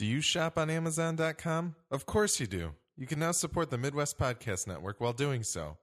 Do 0.00 0.06
you 0.06 0.22
shop 0.22 0.56
on 0.56 0.70
Amazon.com? 0.70 1.74
Of 1.90 2.06
course 2.06 2.40
you 2.40 2.46
do. 2.46 2.70
You 2.96 3.06
can 3.06 3.18
now 3.18 3.32
support 3.32 3.68
the 3.68 3.76
Midwest 3.76 4.18
Podcast 4.18 4.66
Network 4.66 4.98
while 4.98 5.12
doing 5.12 5.42
so. 5.42 5.76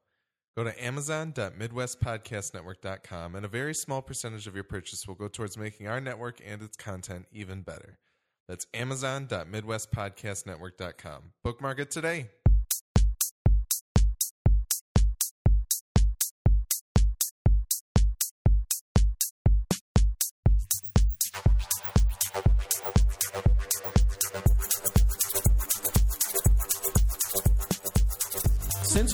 Go 0.57 0.63
to 0.63 0.83
amazon.midwestpodcastnetwork.com, 0.83 3.35
and 3.35 3.45
a 3.45 3.47
very 3.47 3.75
small 3.75 4.01
percentage 4.01 4.47
of 4.47 4.55
your 4.55 4.63
purchase 4.63 5.07
will 5.07 5.13
go 5.13 5.27
towards 5.27 5.55
making 5.55 5.87
our 5.87 6.01
network 6.01 6.41
and 6.43 6.63
its 6.63 6.75
content 6.75 7.27
even 7.31 7.61
better. 7.61 7.99
That's 8.47 8.65
amazon.midwestpodcastnetwork.com. 8.73 11.21
Bookmark 11.43 11.79
it 11.79 11.91
today. 11.91 12.31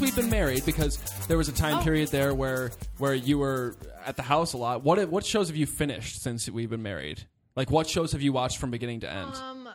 We've 0.03 0.15
been 0.15 0.29
married, 0.29 0.65
because 0.65 0.97
there 1.27 1.37
was 1.37 1.47
a 1.49 1.53
time 1.53 1.77
Oh. 1.79 1.83
period 1.83 2.09
there 2.09 2.33
where 2.33 2.71
where 2.97 3.13
you 3.15 3.37
were 3.39 3.75
at 4.05 4.15
the 4.15 4.21
house 4.23 4.53
a 4.53 4.57
lot. 4.57 4.83
What 4.83 5.09
what 5.09 5.25
shows 5.25 5.47
have 5.47 5.55
you 5.57 5.65
finished 5.65 6.21
since 6.21 6.49
we've 6.49 6.69
been 6.69 6.83
married? 6.83 7.23
Like 7.55 7.71
what 7.71 7.87
shows 7.89 8.11
have 8.11 8.21
you 8.21 8.33
watched 8.33 8.57
from 8.57 8.71
beginning 8.71 8.99
to 9.01 9.09
end? 9.11 9.33
Um, 9.35 9.69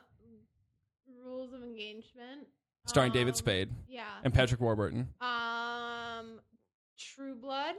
Rules 1.24 1.52
of 1.52 1.62
Engagement. 1.62 2.46
Starring 2.86 3.12
David 3.12 3.34
Um, 3.34 3.38
Spade 3.38 3.70
Yeah. 3.88 4.04
and 4.24 4.32
Patrick 4.32 4.60
Warburton. 4.60 5.08
Um, 5.20 6.40
True 6.98 7.34
Blood. 7.34 7.74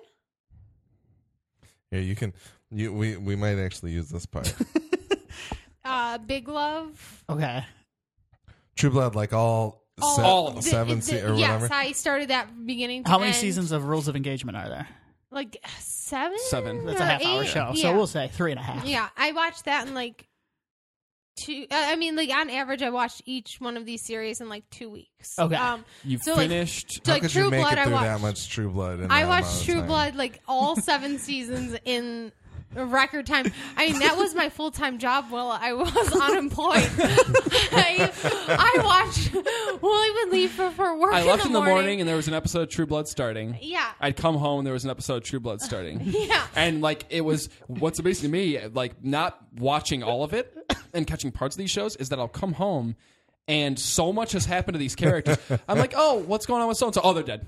Yeah, 1.91 1.99
you 2.01 2.15
can. 2.15 2.33
You, 2.71 2.93
we 2.93 3.17
we 3.17 3.35
might 3.35 3.57
actually 3.57 3.91
use 3.91 4.09
this 4.09 4.25
part. 4.25 4.53
Uh, 5.85 6.19
Big 6.19 6.47
Love. 6.47 7.23
Okay. 7.29 7.65
True 8.75 8.91
Blood, 8.91 9.15
like 9.15 9.33
all, 9.33 9.87
se- 10.01 10.21
All 10.23 10.47
of 10.47 10.53
them. 10.55 10.61
seven 10.63 10.95
The- 10.99 11.05
se- 11.05 11.21
the- 11.21 11.27
or 11.29 11.35
whatever. 11.35 11.65
Yes, 11.65 11.71
I 11.71 11.91
started 11.93 12.29
that 12.29 12.65
beginning. 12.65 13.03
To 13.03 13.09
How 13.09 13.17
many 13.19 13.29
end. 13.31 13.37
seasons 13.39 13.71
of 13.71 13.85
Rules 13.85 14.07
of 14.07 14.15
Engagement 14.15 14.57
are 14.57 14.69
there? 14.69 14.87
Like 15.31 15.57
seven. 15.79 16.37
Seven. 16.47 16.85
That's 16.85 16.99
a 16.99 17.03
or 17.03 17.05
half 17.05 17.25
hour 17.25 17.43
eight? 17.43 17.49
show, 17.49 17.71
Yeah. 17.75 17.81
so 17.83 17.93
we'll 17.95 18.07
say 18.07 18.29
three 18.33 18.51
and 18.51 18.59
a 18.59 18.63
half. 18.63 18.85
Yeah, 18.85 19.09
I 19.15 19.31
watched 19.31 19.65
that 19.65 19.87
in 19.87 19.93
like 19.93 20.27
two. 21.37 21.65
Uh, 21.69 21.75
I 21.75 21.95
mean, 21.95 22.15
like 22.15 22.29
on 22.31 22.49
average, 22.49 22.81
I 22.81 22.89
watched 22.89 23.21
each 23.25 23.57
one 23.61 23.77
of 23.77 23.85
these 23.85 24.01
series 24.01 24.41
in 24.41 24.49
like 24.49 24.67
two 24.71 24.89
weeks. 24.89 25.37
Okay. 25.37 25.55
Um, 25.55 25.85
You 26.03 26.17
so, 26.17 26.33
like, 26.33 26.49
finished. 26.49 26.93
so, 26.93 26.99
How 27.05 27.13
like 27.13 27.21
could 27.21 27.31
True 27.31 27.43
you 27.45 27.51
make 27.51 27.61
Blood, 27.61 27.73
it 27.73 27.77
I 27.79 27.83
through 27.83 27.93
watched. 27.93 28.03
that 28.05 28.21
much 28.21 28.49
True 28.49 28.69
Blood? 28.71 28.99
In 29.01 29.11
I 29.11 29.21
that 29.21 29.29
watched 29.29 29.59
of 29.59 29.65
True 29.65 29.73
time? 29.75 29.87
Blood 29.87 30.15
like 30.15 30.41
all 30.47 30.75
seven 30.81 31.19
seasons 31.19 31.77
in 31.85 32.31
a 32.31 32.31
record 32.75 33.25
time. 33.25 33.51
I 33.77 33.89
mean, 33.89 33.99
that 33.99 34.17
was 34.17 34.35
my 34.35 34.49
full 34.49 34.71
time 34.71 34.99
job 34.99 35.25
while 35.29 35.49
I 35.49 35.73
was 35.73 36.13
unemployed. 36.21 36.89
I, 37.71 38.11
I 38.47 38.83
watched 38.83 39.33
Willie 39.81 40.11
would 40.11 40.31
leave 40.31 40.51
for, 40.51 40.69
for 40.71 40.97
work. 40.97 41.13
I 41.13 41.23
left 41.23 41.45
in 41.45 41.51
the 41.53 41.59
morning. 41.59 41.73
morning 41.75 41.99
and 42.01 42.09
there 42.09 42.15
was 42.15 42.27
an 42.27 42.33
episode 42.33 42.63
of 42.63 42.69
True 42.69 42.85
Blood 42.85 43.07
starting. 43.07 43.57
Yeah. 43.61 43.89
I'd 43.99 44.15
come 44.15 44.35
home 44.35 44.59
and 44.59 44.65
there 44.67 44.73
was 44.73 44.83
an 44.83 44.91
episode 44.91 45.17
of 45.17 45.23
True 45.23 45.39
Blood 45.39 45.61
starting. 45.61 46.01
Yeah. 46.19 46.45
And 46.55 46.81
like 46.81 47.05
it 47.09 47.21
was 47.21 47.49
what's 47.67 47.97
amazing 47.99 48.29
to 48.29 48.31
me, 48.31 48.59
like 48.67 49.03
not 49.03 49.39
watching 49.57 50.03
all 50.03 50.23
of 50.23 50.33
it 50.33 50.55
and 50.93 51.07
catching 51.07 51.31
parts 51.31 51.55
of 51.55 51.59
these 51.59 51.71
shows, 51.71 51.95
is 51.95 52.09
that 52.09 52.19
I'll 52.19 52.27
come 52.27 52.53
home 52.53 52.95
and 53.47 53.79
so 53.79 54.11
much 54.11 54.33
has 54.33 54.45
happened 54.45 54.73
to 54.73 54.79
these 54.79 54.95
characters. 54.95 55.37
I'm 55.67 55.79
like, 55.79 55.93
oh, 55.95 56.15
what's 56.19 56.45
going 56.45 56.61
on 56.61 56.67
with 56.67 56.77
so 56.77 56.87
and 56.87 56.95
so? 56.95 57.01
Oh, 57.03 57.13
they're 57.13 57.23
dead. 57.23 57.45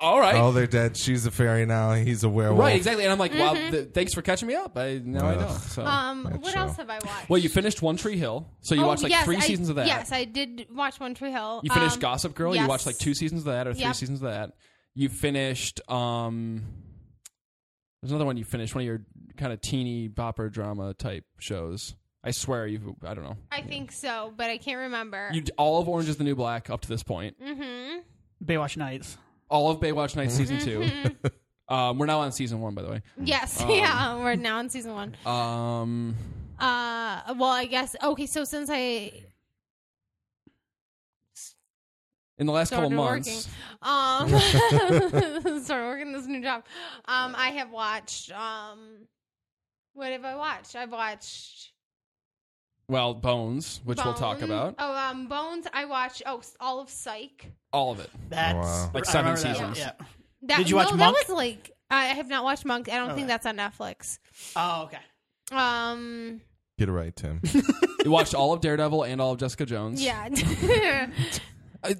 All 0.00 0.20
right. 0.20 0.34
Oh, 0.36 0.52
they're 0.52 0.66
dead. 0.66 0.96
She's 0.96 1.26
a 1.26 1.30
fairy 1.30 1.66
now. 1.66 1.92
He's 1.94 2.22
a 2.24 2.28
werewolf. 2.28 2.60
Right, 2.60 2.76
exactly. 2.76 3.04
And 3.04 3.12
I'm 3.12 3.18
like, 3.18 3.32
well, 3.32 3.54
th- 3.54 3.90
thanks 3.92 4.14
for 4.14 4.22
catching 4.22 4.46
me 4.48 4.54
up. 4.54 4.76
I 4.78 5.00
now 5.04 5.26
I 5.26 5.34
know. 5.34 5.40
Ugh. 5.48 5.60
So, 5.60 5.84
Um, 5.84 6.22
That 6.24 6.40
what 6.40 6.52
show. 6.52 6.60
else 6.60 6.76
have 6.76 6.88
I 6.90 6.94
watched? 7.04 7.28
well, 7.28 7.38
you 7.38 7.48
finished 7.48 7.82
One 7.82 7.96
Tree 7.96 8.16
Hill, 8.16 8.48
so 8.60 8.74
you 8.74 8.82
Oh, 8.82 8.86
watched 8.86 9.02
like 9.02 9.10
yes, 9.10 9.24
three 9.24 9.36
I- 9.36 9.40
seasons 9.40 9.68
of 9.68 9.76
that. 9.76 9.86
Yes, 9.86 10.12
I 10.12 10.24
did 10.24 10.66
watch 10.70 11.00
One 11.00 11.14
Tree 11.14 11.32
Hill. 11.32 11.60
You 11.64 11.70
finished 11.72 11.94
Um, 11.96 12.00
Gossip 12.00 12.34
Girl. 12.34 12.54
You 12.54 12.60
yes. 12.60 12.68
watched 12.68 12.86
like 12.86 12.98
two 12.98 13.14
seasons 13.14 13.40
of 13.42 13.46
that 13.46 13.66
or 13.66 13.74
three 13.74 13.82
Yep. 13.82 13.94
seasons 13.96 14.22
of 14.22 14.30
that. 14.30 14.52
You 14.94 15.08
finished. 15.08 15.80
um 15.90 16.62
There's 18.02 18.12
another 18.12 18.26
one 18.26 18.36
you 18.36 18.44
finished. 18.44 18.74
One 18.76 18.82
of 18.82 18.86
your 18.86 19.02
kind 19.36 19.52
of 19.52 19.60
teeny 19.60 20.08
bopper 20.08 20.50
drama 20.52 20.94
type 20.94 21.24
shows. 21.40 21.96
I 22.22 22.30
swear 22.30 22.66
you. 22.66 22.96
I 23.04 23.14
don't 23.14 23.24
know. 23.24 23.36
I 23.50 23.62
think 23.62 23.90
so, 23.90 24.32
but 24.36 24.50
I 24.50 24.58
can't 24.58 24.78
remember. 24.78 25.30
You 25.32 25.42
all 25.56 25.80
of 25.80 25.88
Orange 25.88 26.08
is 26.08 26.16
the 26.16 26.24
New 26.24 26.34
Black 26.36 26.70
up 26.70 26.80
to 26.82 26.88
this 26.88 27.02
point. 27.02 27.36
mm-hmm. 27.42 27.98
Baywatch 28.44 28.76
Nights. 28.76 29.18
All 29.50 29.70
of 29.70 29.80
Baywatch 29.80 30.14
Nights 30.16 30.34
season 30.34 30.58
two. 30.58 30.80
Mm-hmm. 30.80 31.74
Um, 31.74 31.98
we're 31.98 32.06
now 32.06 32.20
on 32.20 32.32
season 32.32 32.60
one, 32.60 32.74
by 32.74 32.82
the 32.82 32.88
way. 32.90 33.02
Yes, 33.22 33.60
Um, 33.60 33.70
yeah, 33.70 34.16
we're 34.16 34.36
now 34.36 34.58
in 34.60 34.70
season 34.70 34.92
one. 34.94 35.14
Um, 35.26 36.14
Uh, 36.58 37.34
well, 37.36 37.50
I 37.50 37.66
guess 37.66 37.94
okay. 38.02 38.26
So 38.26 38.44
since 38.44 38.70
I 38.72 39.12
in 42.38 42.46
the 42.46 42.52
last 42.52 42.70
couple 42.70 42.90
months, 42.90 43.48
working, 43.82 44.30
um, 45.52 45.60
started 45.62 45.86
working 45.86 46.12
this 46.12 46.26
new 46.26 46.40
job, 46.40 46.64
um, 47.06 47.34
I 47.36 47.48
have 47.56 47.70
watched. 47.70 48.30
Um, 48.32 49.06
what 49.94 50.12
have 50.12 50.24
I 50.24 50.36
watched? 50.36 50.76
I've 50.76 50.92
watched. 50.92 51.72
well, 52.88 53.12
Bones, 53.14 53.80
which 53.84 53.98
we'll 54.04 54.14
talk 54.14 54.40
about, 54.42 54.76
Oh, 54.78 54.94
um, 54.96 55.26
Bones. 55.26 55.66
I 55.72 55.84
watched. 55.84 56.22
Oh, 56.26 56.40
all 56.60 56.80
of 56.80 56.88
Psych. 56.88 57.52
All 57.72 57.92
of 57.92 58.00
it. 58.00 58.10
That's 58.28 58.54
Wow. 58.54 58.90
Like 58.94 59.08
I 59.08 59.10
seven 59.12 59.32
remember 59.34 59.42
that 59.54 59.62
one, 59.64 59.74
seasons. 59.74 59.78
Yeah. 60.00 60.06
That, 60.42 60.56
Did 60.58 60.70
you 60.70 60.76
watch 60.76 60.90
no, 60.90 60.96
Monk? 60.96 61.16
That 61.16 61.28
was 61.28 61.36
like 61.36 61.70
I 61.90 62.04
have 62.06 62.28
not 62.28 62.44
watched 62.44 62.64
Monk. 62.64 62.88
I 62.90 62.96
don't 62.96 63.14
think 63.14 63.28
that's 63.28 63.46
on 63.46 63.56
Netflix. 63.56 64.18
Oh, 64.56 64.84
okay. 64.84 64.98
Um, 65.52 66.40
Get 66.78 66.88
it 66.88 66.92
right, 66.92 67.14
Tim. 67.16 67.40
You 68.04 68.12
watched 68.12 68.34
all 68.34 68.52
of 68.52 68.60
Daredevil 68.60 69.02
and 69.04 69.20
all 69.20 69.32
of 69.32 69.38
Jessica 69.38 69.66
Jones. 69.66 70.02
yeah. 70.02 70.28
I- 71.84 71.96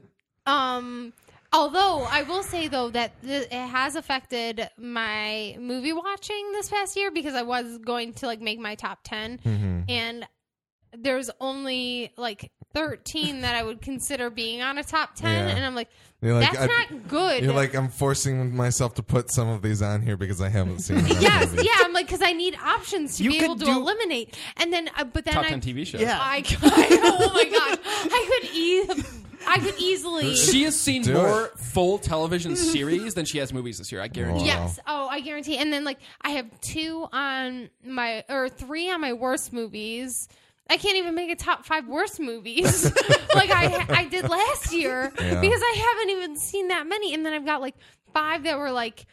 Um, 0.47 1.13
although 1.53 2.07
I 2.09 2.23
will 2.23 2.43
say 2.43 2.69
though 2.69 2.89
that 2.91 3.21
th- 3.23 3.49
it 3.51 3.53
has 3.53 3.97
affected 3.97 4.69
my 4.79 5.57
movie 5.61 5.93
watching 5.93 6.53
this 6.53 6.69
past 6.71 6.97
year 6.97 7.11
because 7.11 7.35
I 7.35 7.43
was 7.43 7.79
going 7.79 8.15
to 8.15 8.27
like 8.27 8.41
make 8.41 8.59
my 8.59 8.75
top 8.77 9.01
10 9.05 9.39
Mm-hmm. 9.45 9.81
and 9.89 10.27
there's 10.97 11.31
only 11.41 12.13
like 12.17 12.51
13 12.75 13.41
that 13.41 13.55
I 13.55 13.63
would 13.63 13.81
consider 13.81 14.31
being 14.31 14.61
on 14.63 14.79
a 14.79 14.85
top 14.85 15.15
10 15.15 15.31
Yeah. 15.49 15.55
and 15.57 15.65
I'm 15.65 15.75
like 15.75 15.89
You're 16.21 16.35
like, 16.35 16.53
that's 16.53 16.65
I- 16.65 16.67
not 16.67 17.09
good. 17.09 17.43
You're 17.45 17.53
like, 17.55 17.75
I'm 17.75 17.89
forcing 17.89 18.55
myself 18.55 18.95
to 18.95 19.03
put 19.03 19.31
some 19.33 19.49
of 19.49 19.63
these 19.63 19.81
on 19.83 20.03
here 20.03 20.17
because 20.17 20.41
I 20.43 20.49
haven't 20.49 20.81
seen 20.81 20.97
them. 21.03 21.17
yes, 21.21 21.53
yeah, 21.55 21.73
I'm 21.85 21.93
like 21.93 22.09
cuz 22.09 22.21
I 22.23 22.33
need 22.33 22.57
options 22.57 23.17
to 23.19 23.25
You 23.25 23.31
be 23.31 23.39
able 23.39 23.55
could 23.57 23.67
to 23.67 23.73
do- 23.73 23.79
eliminate. 23.79 24.37
And 24.57 24.73
then 24.73 24.91
uh, 24.97 25.05
but 25.05 25.25
then 25.25 25.35
top 25.35 25.45
I 25.47 25.49
ten 25.49 25.61
TV 25.61 25.87
shows. 25.87 26.01
Yeah. 26.03 26.19
I, 26.21 26.45
I 26.63 26.89
oh 27.03 27.33
my 27.33 27.45
god. 27.45 27.79
I 27.85 28.41
could 28.41 28.51
e- 28.55 29.05
I 29.47 29.59
could 29.61 29.79
easily 29.81 30.35
She 30.35 30.65
has 30.65 30.79
seen 30.79 31.03
Do 31.03 31.15
more 31.15 31.45
it. 31.47 31.59
full 31.59 31.97
television 31.99 32.55
series 32.57 33.15
than 33.15 33.25
she 33.25 33.39
has 33.39 33.53
movies 33.53 33.79
this 33.79 33.91
year. 33.91 34.03
I 34.03 34.09
guarantee. 34.09 34.41
Wow. 34.41 34.47
Yes. 34.47 34.79
Oh, 34.87 35.07
I 35.09 35.21
guarantee. 35.21 35.57
And 35.57 35.73
then 35.73 35.85
like 35.85 35.99
I 36.21 36.31
have 36.31 36.47
two 36.61 37.07
on 37.13 37.71
my 37.85 38.25
or 38.29 38.49
three 38.51 38.91
on 38.91 39.01
my 39.01 39.13
worst 39.15 39.53
movies. 39.53 40.29
I 40.71 40.77
can't 40.77 40.97
even 40.97 41.15
make 41.15 41.31
a 41.31 41.37
top 41.37 41.65
five 41.65 41.87
worst 41.89 42.21
movies 42.21 42.85
like 43.35 43.51
I 43.51 43.87
I 43.89 44.05
did 44.05 44.29
last 44.29 44.73
year 44.73 45.13
Yeah. 45.19 45.41
because 45.41 45.61
I 45.63 45.95
haven't 45.97 46.11
even 46.17 46.37
seen 46.37 46.69
that 46.69 46.87
many. 46.87 47.15
And 47.15 47.25
then 47.25 47.33
I've 47.33 47.47
got 47.47 47.61
like 47.61 47.75
five 48.13 48.43
that 48.45 48.59
were 48.59 48.71
like, 48.71 49.07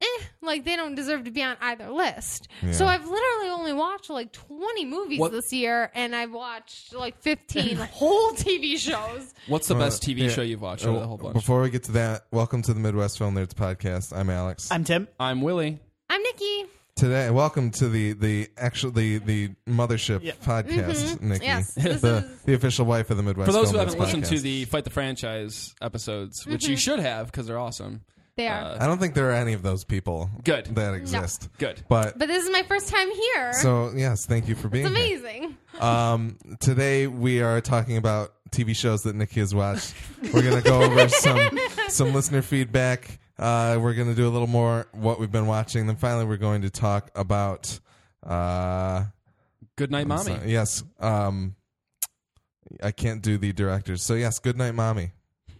eh, 0.00 0.06
like 0.40 0.64
they 0.64 0.74
don't 0.76 0.94
deserve 0.94 1.24
to 1.24 1.30
be 1.30 1.42
on 1.42 1.56
either 1.60 1.90
list. 1.90 2.48
So 2.72 2.86
I've 2.86 3.04
literally 3.06 3.50
only 3.50 3.72
watched 3.74 4.08
like 4.08 4.32
twenty 4.32 4.84
movies 4.86 5.18
What- 5.18 5.32
this 5.32 5.52
year, 5.52 5.90
and 5.94 6.16
I've 6.16 6.32
watched 6.32 6.94
like 6.94 7.20
fifteen 7.20 7.76
whole 7.92 8.30
TV 8.32 8.78
shows. 8.78 9.34
What's 9.48 9.68
the 9.68 9.74
best 9.74 10.02
TV 10.02 10.20
yeah. 10.20 10.28
show 10.30 10.42
you've 10.42 10.62
watched? 10.62 10.84
out 10.86 10.94
of 10.94 11.00
the 11.02 11.06
whole 11.06 11.18
bunch. 11.18 11.34
Before 11.34 11.60
we 11.60 11.68
get 11.70 11.84
to 11.84 11.92
that, 11.92 12.26
welcome 12.30 12.62
to 12.62 12.72
the 12.72 12.80
Midwest 12.80 13.18
Film 13.18 13.34
Nerds 13.34 13.52
podcast. 13.54 14.16
I'm 14.16 14.30
Alex. 14.30 14.70
I'm 14.70 14.84
Tim. 14.84 15.06
I'm 15.20 15.42
Willie. 15.42 15.78
I'm 16.08 16.22
Nikki. 16.22 16.66
Today, 16.96 17.28
welcome 17.28 17.70
to 17.72 17.90
the 17.90 18.14
the 18.14 18.48
actual 18.56 18.90
the 18.90 19.18
the 19.18 19.50
mothership 19.68 20.20
Yeah. 20.22 20.32
podcast, 20.42 21.20
Nikki, 21.20 21.44
Yes, 21.44 21.74
this 21.74 22.00
the 22.00 22.16
is- 22.24 22.42
the 22.46 22.54
official 22.54 22.86
wife 22.86 23.10
of 23.10 23.18
the 23.18 23.22
Midwest. 23.22 23.48
For 23.48 23.52
those 23.52 23.66
who 23.70 23.76
Film 23.76 23.86
haven't 23.86 24.00
Nerds 24.00 24.04
listened 24.06 24.24
to 24.24 24.34
podcast. 24.36 24.42
the 24.42 24.64
Fight 24.64 24.84
the 24.84 24.90
Franchise 24.90 25.74
episodes, 25.82 26.46
which 26.46 26.66
you 26.66 26.74
should 26.78 26.98
have 27.00 27.26
because 27.26 27.48
they're 27.48 27.58
awesome. 27.58 28.00
They 28.38 28.48
are. 28.48 28.62
Uh, 28.62 28.78
I 28.80 28.86
don't 28.86 28.96
think 28.98 29.12
there 29.14 29.28
are 29.28 29.34
any 29.34 29.52
of 29.52 29.62
those 29.62 29.84
people 29.84 30.30
Good. 30.42 30.74
that 30.74 30.94
exist. 30.94 31.50
Good. 31.58 31.82
But 31.86 32.18
But 32.18 32.28
this 32.28 32.42
is 32.44 32.50
my 32.50 32.62
first 32.62 32.88
time 32.88 33.10
here. 33.10 33.52
so 33.52 33.92
yes, 33.94 34.24
thank 34.24 34.48
you 34.48 34.54
for 34.54 34.68
being 34.70 34.86
it's 34.86 34.96
here. 34.96 35.06
amazing. 35.06 35.56
Um, 35.78 36.38
today 36.60 37.06
we 37.08 37.42
are 37.42 37.60
talking 37.60 37.98
about 37.98 38.32
TV 38.52 38.74
shows 38.74 39.02
that 39.02 39.14
Nikki 39.14 39.40
has 39.40 39.54
watched. 39.54 39.92
We're 40.32 40.40
gonna 40.42 40.62
go 40.62 40.80
over 40.80 41.10
some 41.10 41.58
some 41.88 42.14
listener 42.14 42.40
feedback. 42.40 43.18
Uh, 43.38 43.78
we're 43.80 43.94
gonna 43.94 44.14
do 44.14 44.26
a 44.26 44.30
little 44.30 44.46
more 44.48 44.86
what 44.92 45.20
we've 45.20 45.30
been 45.32 45.46
watching. 45.46 45.86
Then 45.86 45.96
finally, 45.96 46.24
we're 46.24 46.36
going 46.38 46.62
to 46.62 46.70
talk 46.70 47.10
about. 47.14 47.78
Uh, 48.22 49.04
Good 49.76 49.90
night, 49.90 50.06
mommy. 50.06 50.22
so- 50.24 50.40
yes. 50.46 50.82
Um, 51.00 51.54
I 52.82 52.90
can't 52.90 53.22
do 53.22 53.38
the 53.38 53.52
directors. 53.52 54.02
So 54.02 54.14
yes, 54.14 54.38
Good 54.38 54.56
Night, 54.56 54.72
Mommy, 54.74 55.12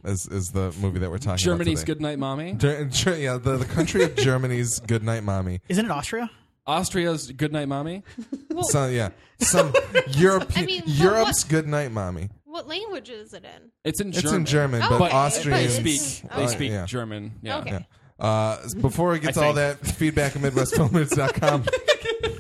is 0.04 0.26
is 0.26 0.48
the 0.48 0.74
movie 0.80 0.98
that 1.00 1.10
we're 1.10 1.18
talking 1.18 1.36
Germany's 1.44 1.80
about. 1.82 1.86
today. 1.86 1.92
Good 1.94 2.00
night, 2.00 2.18
mommy. 2.18 2.54
Ger- 2.54 2.84
Ger- 2.86 3.16
yeah, 3.16 3.36
the, 3.38 3.58
the 3.58 3.64
country 3.66 4.02
of 4.04 4.16
Germany's 4.16 4.80
Good 4.86 5.04
Night, 5.04 5.22
Mommy. 5.22 5.60
Isn't 5.68 5.84
it 5.84 5.90
Austria? 5.90 6.30
Austria's 6.66 7.30
Goodnight 7.30 7.68
Mommy. 7.68 8.02
Some, 8.62 8.92
yeah, 8.92 9.10
some 9.38 9.72
European 10.08 10.64
I 10.64 10.66
mean, 10.66 10.80
but 10.80 10.88
Europe's 10.94 11.44
good 11.44 11.68
night, 11.68 11.92
mommy. 11.92 12.28
What 12.56 12.68
language 12.68 13.10
is 13.10 13.34
it 13.34 13.44
in? 13.44 13.70
It's 13.84 14.00
in 14.00 14.08
It's 14.08 14.22
German. 14.22 14.36
in 14.40 14.46
German, 14.46 14.82
Oh, 14.82 14.88
but 14.88 14.98
but- 14.98 15.12
Austrians 15.12 15.76
They 15.76 15.94
speak. 15.98 16.24
Okay. 16.32 16.40
They 16.40 16.46
speak 16.50 16.70
yeah. 16.70 16.86
German. 16.86 17.32
Yeah. 17.42 17.58
Okay. 17.58 17.84
Yeah. 18.18 18.26
Uh, 18.26 18.68
before 18.80 19.10
we 19.10 19.18
get 19.18 19.34
to 19.34 19.42
all 19.42 19.52
that, 19.52 19.78
feedback 19.86 20.34
at 20.36 20.40
MidwestFilmNerds.com. 20.40 21.64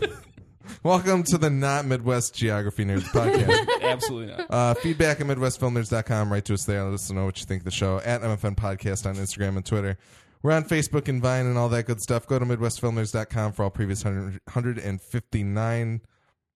Welcome 0.82 1.22
to 1.24 1.36
the 1.36 1.50
Not 1.50 1.84
Midwest 1.84 2.34
Geography 2.34 2.86
Nerds 2.86 3.02
podcast. 3.02 3.68
Absolutely 3.82 4.34
not. 4.34 4.46
Uh, 4.50 4.72
feedback 4.72 5.20
at 5.20 5.26
MidwestFilmNerds.com. 5.26 6.32
Write 6.32 6.46
to 6.46 6.54
us 6.54 6.64
there. 6.64 6.82
Let 6.84 6.94
us 6.94 7.10
know 7.10 7.26
what 7.26 7.38
you 7.38 7.44
think 7.44 7.60
of 7.60 7.64
the 7.66 7.70
show 7.70 7.98
at 8.02 8.22
MFN 8.22 8.56
Podcast 8.56 9.04
on 9.04 9.16
Instagram 9.16 9.56
and 9.56 9.66
Twitter. 9.66 9.98
We're 10.42 10.52
on 10.52 10.64
Facebook 10.64 11.08
and 11.08 11.20
Vine 11.20 11.44
and 11.44 11.58
all 11.58 11.68
that 11.68 11.84
good 11.84 12.00
stuff. 12.00 12.26
Go 12.26 12.38
to 12.38 12.46
MidwestFilmNerds.com 12.46 13.52
for 13.52 13.64
all 13.64 13.70
previous 13.70 14.02
100, 14.02 14.40
159 14.46 16.00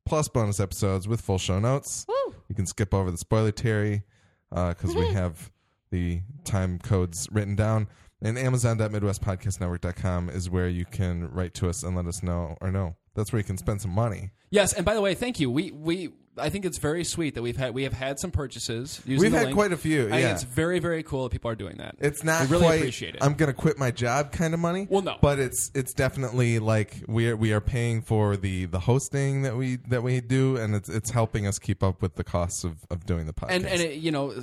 plus 0.07 0.29
bonus 0.29 0.61
episodes 0.61 1.07
with 1.07 1.21
full 1.21 1.37
show 1.37 1.59
notes. 1.59 2.07
Woo! 2.09 2.15
You 2.51 2.57
can 2.57 2.67
skip 2.67 2.93
over 2.93 3.13
the 3.13 3.17
spoiler 3.17 3.53
Terry 3.53 4.03
because 4.51 4.97
uh, 4.97 4.99
we 4.99 5.05
mm-hmm. 5.05 5.15
have 5.15 5.53
the 5.93 6.21
time 6.43 6.81
codes 6.81 7.29
written 7.31 7.55
down. 7.55 7.87
And 8.21 8.37
Amazon.MidwestPodcastNetwork.com 8.37 10.31
is 10.31 10.51
where 10.51 10.69
you 10.69 10.85
can 10.85 11.31
write 11.31 11.55
to 11.55 11.69
us 11.69 11.85
and 11.85 11.97
let 11.97 12.07
us 12.07 12.25
know 12.25 12.57
or 12.61 12.73
no. 12.73 12.97
That's 13.15 13.33
where 13.33 13.39
you 13.39 13.45
can 13.45 13.57
spend 13.57 13.81
some 13.81 13.93
money. 13.93 14.31
Yes, 14.51 14.73
and 14.73 14.85
by 14.85 14.95
the 14.95 15.01
way, 15.01 15.15
thank 15.15 15.39
you. 15.39 15.49
We 15.49 15.71
we 15.71 16.11
I 16.41 16.51
think 16.51 16.65
it's 16.65 16.79
very 16.79 17.05
sweet 17.05 17.35
that 17.35 17.43
we've 17.43 17.57
had 17.57 17.75
we 17.75 17.85
have 17.85 17.93
had 17.93 18.19
some 18.19 18.31
purchases. 18.31 19.01
Using 19.05 19.21
We've 19.23 19.31
the 19.33 19.39
had 19.39 19.45
link. 19.47 19.57
quite 19.57 19.73
a 19.73 19.77
few. 19.77 20.07
I 20.07 20.11
think 20.11 20.23
yeah. 20.23 20.33
it's 20.33 20.43
very 20.45 20.79
very 20.79 21.03
cool 21.03 21.25
that 21.25 21.31
people 21.31 21.51
are 21.51 21.55
doing 21.55 21.77
that. 21.79 21.97
It's 21.99 22.25
not 22.25 22.43
We 22.43 22.53
really 22.53 22.65
quite. 22.65 22.75
appreciate 22.81 23.15
it. 23.15 23.23
I'm 23.23 23.35
going 23.35 23.49
to 23.49 23.53
quit 23.55 23.79
my 23.79 23.91
job 23.91 24.33
kind 24.33 24.55
of 24.55 24.61
money. 24.61 24.87
Well, 24.91 25.03
no. 25.03 25.17
but 25.21 25.39
it's 25.39 25.71
it's 25.75 25.93
definitely 25.95 26.59
like 26.59 27.03
we 27.07 27.29
are 27.29 27.37
we 27.37 27.53
are 27.53 27.61
paying 27.61 28.03
for 28.03 28.37
the 28.37 28.65
the 28.67 28.81
hosting 28.81 29.43
that 29.43 29.57
we 29.57 29.77
that 29.89 30.03
we 30.03 30.21
do, 30.21 30.57
and 30.57 30.75
it's 30.75 30.89
it's 30.89 31.11
helping 31.11 31.47
us 31.47 31.59
keep 31.59 31.83
up 31.83 32.03
with 32.03 32.17
the 32.17 32.25
costs 32.25 32.65
of, 32.65 32.79
of 32.91 33.07
doing 33.07 33.27
the 33.27 33.33
podcast. 33.33 33.51
and 33.51 33.67
and 33.67 33.81
it, 33.81 33.95
you 33.99 34.11
know 34.11 34.35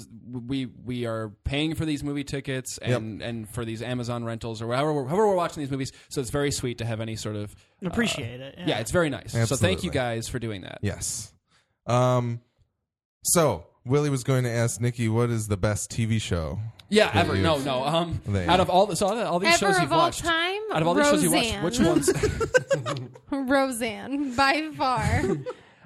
we 0.48 0.68
we 0.86 1.06
are 1.06 1.30
paying 1.44 1.76
for 1.76 1.86
these 1.86 2.04
movie 2.04 2.24
tickets 2.24 2.78
and 2.80 3.22
and 3.22 3.50
for 3.50 3.66
these 3.66 3.82
Amazon 3.82 4.24
rentals 4.24 4.62
or 4.62 4.74
however 4.74 4.94
we're, 4.94 5.06
however 5.08 5.28
we're 5.28 5.36
watching 5.36 5.62
these 5.62 5.72
movies. 5.72 5.92
So 6.10 6.22
it's 6.22 6.30
very 6.30 6.52
sweet 6.52 6.78
to 6.80 6.86
have 6.86 7.02
any 7.02 7.16
sort 7.16 7.36
of 7.36 7.56
uh, 7.84 7.88
Appreciate 7.88 8.42
it. 8.42 8.56
yeah. 8.66 8.80
it's 8.80 8.92
very 8.92 9.10
nice. 9.10 9.32
So 9.48 9.56
thank 9.56 9.84
you 9.84 9.92
guys 9.92 10.28
for 10.28 10.40
doing 10.40 10.62
that. 10.62 10.80
yes. 10.82 11.32
Um. 11.88 12.42
So 13.24 13.66
Willie 13.86 14.10
was 14.10 14.24
going 14.24 14.44
to 14.44 14.50
ask 14.52 14.80
Nikki, 14.82 15.08
what 15.10 15.30
is 15.30 15.48
the 15.48 15.58
best 15.58 15.90
TV 15.92 16.20
show? 16.22 16.60
Yeah, 16.90 17.08
That 17.12 17.26
ever 17.26 17.36
you- 17.36 17.42
no 17.44 17.58
no. 17.58 17.84
Um, 17.84 18.22
That 18.28 18.48
out 18.48 18.60
of 18.62 18.70
all 18.70 18.86
the 18.86 18.96
so 18.96 19.08
out 19.10 19.18
of 19.18 19.28
all 19.28 19.40
these 19.40 19.50
Ever 19.62 19.74
shows 19.74 19.76
you've 19.82 19.92
of 19.92 19.94
all 19.94 20.00
watched, 20.00 20.24
time, 20.24 20.62
out 20.72 20.82
of 20.82 20.88
all 20.88 20.94
these 20.94 21.06
shows 21.10 21.22
you've 21.24 21.34
watched, 21.34 21.54
Roseanne. 21.62 21.64
which 21.64 21.80
ones? 21.80 23.10
Roseanne, 23.32 24.36
by 24.36 24.70
far. 24.78 25.02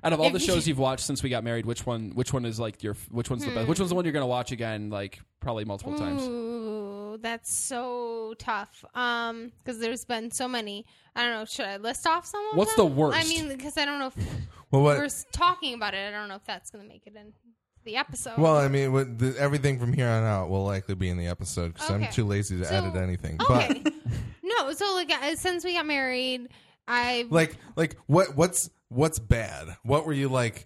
out 0.03 0.13
of 0.13 0.19
all 0.19 0.27
If 0.27 0.33
the 0.33 0.39
you- 0.39 0.45
shows 0.45 0.67
you've 0.67 0.77
watched 0.79 1.05
since 1.05 1.23
we 1.23 1.29
got 1.29 1.43
married, 1.43 1.65
which 1.65 1.85
one 1.87 2.11
which 2.13 2.33
one 2.33 2.45
is 2.45 2.59
like 2.59 2.83
your 2.83 2.95
which 3.09 3.29
one's 3.29 3.43
the 3.45 3.51
best? 3.51 3.67
Which 3.67 3.79
one's 3.79 3.89
the 3.89 3.95
one 3.95 4.05
you're 4.05 4.11
gonna 4.13 4.27
watch 4.27 4.51
again 4.51 4.89
like 4.91 5.19
probably 5.39 5.65
multiple 5.65 5.97
times? 5.97 6.21
Ooh, 6.23 7.17
that's 7.19 7.51
so 7.51 8.35
tough. 8.37 8.85
Um, 8.93 9.51
because 9.63 9.79
there's 9.79 10.05
been 10.05 10.29
so 10.31 10.47
many. 10.47 10.85
I 11.15 11.23
don't 11.23 11.31
know. 11.39 11.45
Should 11.45 11.65
I 11.65 11.77
list 11.77 12.05
off 12.07 12.25
some 12.27 12.45
of 12.51 12.57
What's 12.57 12.75
them? 12.75 12.87
the 12.89 12.93
worst? 12.95 13.17
I 13.17 13.23
mean, 13.27 13.47
because 13.49 13.75
I 13.77 13.85
don't 13.85 13.99
know 13.99 14.07
if 14.07 14.15
Well, 14.71 14.81
what? 14.83 14.97
we're 14.97 15.09
talking 15.31 15.73
about 15.73 15.93
it. 15.93 16.07
I 16.07 16.11
don't 16.11 16.29
know 16.29 16.35
if 16.35 16.45
that's 16.45 16.71
going 16.71 16.83
to 16.83 16.87
make 16.89 17.05
it 17.05 17.15
in 17.15 17.33
the 17.83 17.97
episode. 17.97 18.37
Well, 18.37 18.55
I 18.55 18.67
mean, 18.67 18.93
what, 18.93 19.17
the, 19.19 19.35
everything 19.37 19.79
from 19.79 19.93
here 19.93 20.07
on 20.07 20.23
out 20.23 20.49
will 20.49 20.63
likely 20.63 20.95
be 20.95 21.09
in 21.09 21.17
the 21.17 21.27
episode 21.27 21.73
because 21.73 21.89
I'm 21.89 22.07
too 22.07 22.25
lazy 22.25 22.57
to 22.57 22.65
So- 22.65 22.75
edit 22.75 22.95
anything. 22.95 23.37
okay. 23.41 23.81
But 23.83 23.93
no, 24.43 24.73
so 24.73 24.93
like 24.95 25.11
uh, 25.11 25.35
since 25.35 25.63
we 25.65 25.73
got 25.73 25.85
married, 25.85 26.47
I 26.87 27.25
like, 27.29 27.57
like 27.75 27.97
what 28.07 28.35
what's 28.35 28.69
what's 28.89 29.19
bad? 29.19 29.77
What 29.83 30.05
were 30.05 30.13
you 30.13 30.29
like? 30.29 30.65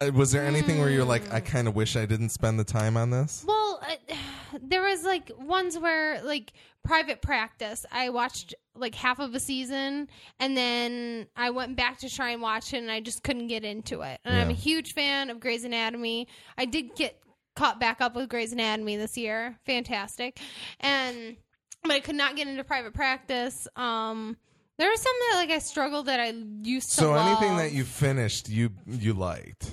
Uh, 0.00 0.10
Was 0.12 0.32
there 0.32 0.44
anything 0.44 0.78
where 0.78 0.90
you're 0.90 1.04
like, 1.04 1.26
Hmm. 1.28 1.34
I 1.36 1.40
kind 1.40 1.68
of 1.68 1.74
wish 1.76 1.96
I 1.96 2.06
didn't 2.06 2.30
spend 2.30 2.58
the 2.58 2.64
time 2.64 2.96
on 2.96 3.10
this? 3.10 3.44
Well, 3.46 3.80
uh, 3.82 4.14
there 4.62 4.82
was 4.82 5.04
like 5.04 5.30
ones 5.38 5.78
where 5.78 6.22
like 6.22 6.52
private 6.84 7.20
practice. 7.22 7.84
I 7.92 8.08
watched 8.10 8.54
like 8.74 8.94
half 8.94 9.18
of 9.18 9.34
a 9.34 9.40
season 9.40 10.08
and 10.38 10.56
then 10.56 11.26
I 11.36 11.50
went 11.50 11.76
back 11.76 11.98
to 11.98 12.08
try 12.08 12.30
and 12.30 12.40
watch 12.40 12.72
it 12.72 12.78
and 12.78 12.90
I 12.90 13.00
just 13.00 13.22
couldn't 13.22 13.48
get 13.48 13.64
into 13.64 14.00
it. 14.02 14.18
And 14.24 14.34
I'm 14.36 14.48
a 14.48 14.54
huge 14.54 14.94
fan 14.94 15.28
of 15.28 15.40
Grey's 15.40 15.64
Anatomy. 15.64 16.26
I 16.56 16.64
did 16.64 16.94
get 16.96 17.20
caught 17.54 17.78
back 17.78 18.00
up 18.00 18.16
with 18.16 18.28
Grey's 18.30 18.52
Anatomy 18.52 18.96
this 18.96 19.18
year. 19.18 19.58
Fantastic. 19.66 20.40
And 20.80 21.36
but 21.82 21.92
I 21.92 22.00
could 22.00 22.14
not 22.14 22.36
get 22.36 22.48
into 22.48 22.64
private 22.64 22.94
practice. 22.94 23.68
Um 23.76 24.36
there 24.78 24.88
was 24.88 25.02
some 25.02 25.12
that 25.30 25.36
like 25.36 25.50
I 25.50 25.58
struggled 25.58 26.06
that 26.06 26.20
I 26.20 26.32
used 26.62 26.90
to 26.92 26.96
So 26.96 27.14
anything 27.14 27.58
that 27.58 27.72
you 27.72 27.84
finished, 27.84 28.48
you 28.48 28.70
you 28.86 29.12
liked 29.12 29.70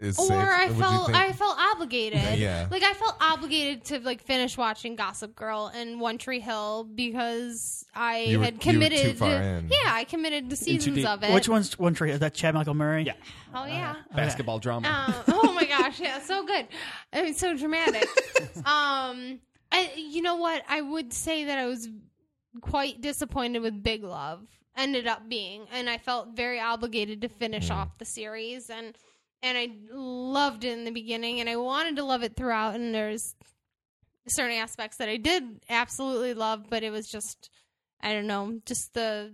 is 0.00 0.18
or 0.18 0.26
safe. 0.26 0.36
I 0.38 0.68
felt 0.68 1.10
I 1.14 1.32
felt 1.32 1.56
obligated. 1.58 2.20
Yeah. 2.38 2.68
Like 2.70 2.82
I 2.84 2.92
felt 2.94 3.16
obligated 3.20 3.84
to 3.86 4.00
like 4.00 4.22
finish 4.22 4.56
watching 4.56 4.94
Gossip 4.96 5.34
Girl 5.34 5.70
and 5.74 6.00
One 6.00 6.18
Tree 6.18 6.38
Hill 6.40 6.84
because 6.94 7.84
I 7.94 8.20
You 8.20 8.38
were- 8.38 8.44
had 8.44 8.54
you 8.54 8.58
were 8.58 8.62
too 8.62 8.70
committed. 8.72 9.18
far 9.18 9.30
to, 9.30 9.42
in. 9.42 9.68
Yeah, 9.70 9.92
I 9.92 10.04
committed 10.04 10.50
to 10.50 10.56
seasons 10.56 10.96
deep. 10.96 11.06
of 11.08 11.22
it. 11.24 11.32
Which 11.32 11.48
one's 11.48 11.76
one 11.78 11.94
tree? 11.94 12.12
Is 12.12 12.20
that 12.20 12.34
Chad 12.34 12.54
Michael 12.54 12.74
Murray? 12.74 13.04
Yeah. 13.04 13.14
Oh 13.54 13.64
yeah. 13.66 13.96
Basketball 14.14 14.58
drama. 14.60 14.88
Um, 14.88 15.34
oh 15.34 15.52
my 15.52 15.64
gosh, 15.64 15.98
yeah, 16.00 16.20
so 16.20 16.44
good. 16.46 16.68
I 17.12 17.22
mean, 17.22 17.34
so 17.34 17.56
dramatic. 17.56 18.06
um, 18.58 19.40
I, 19.72 19.90
you 19.96 20.22
know 20.22 20.36
what? 20.36 20.62
I 20.68 20.80
would 20.80 21.12
say 21.12 21.44
that 21.46 21.58
I 21.58 21.66
was 21.66 21.88
quite 22.60 23.00
disappointed 23.00 23.60
with 23.62 23.82
Big 23.82 24.04
Love. 24.04 24.46
Ended 24.76 25.08
up 25.08 25.28
being, 25.28 25.66
and 25.72 25.90
I 25.90 25.98
felt 25.98 26.36
very 26.36 26.60
obligated 26.60 27.22
to 27.22 27.28
finish 27.28 27.68
off 27.68 27.98
the 27.98 28.04
series, 28.04 28.70
and 28.70 28.96
and 29.42 29.56
I 29.56 29.70
loved 29.90 30.64
it 30.64 30.76
in 30.76 30.84
the 30.84 30.90
beginning, 30.90 31.40
and 31.40 31.48
I 31.48 31.56
wanted 31.56 31.96
to 31.96 32.04
love 32.04 32.22
it 32.22 32.36
throughout. 32.36 32.74
And 32.74 32.94
there's 32.94 33.34
certain 34.28 34.56
aspects 34.56 34.98
that 34.98 35.08
I 35.08 35.16
did 35.16 35.60
absolutely 35.68 36.34
love, 36.34 36.66
but 36.68 36.82
it 36.82 36.90
was 36.90 37.08
just, 37.08 37.50
I 38.00 38.12
don't 38.12 38.26
know, 38.26 38.60
just 38.66 38.94
the, 38.94 39.32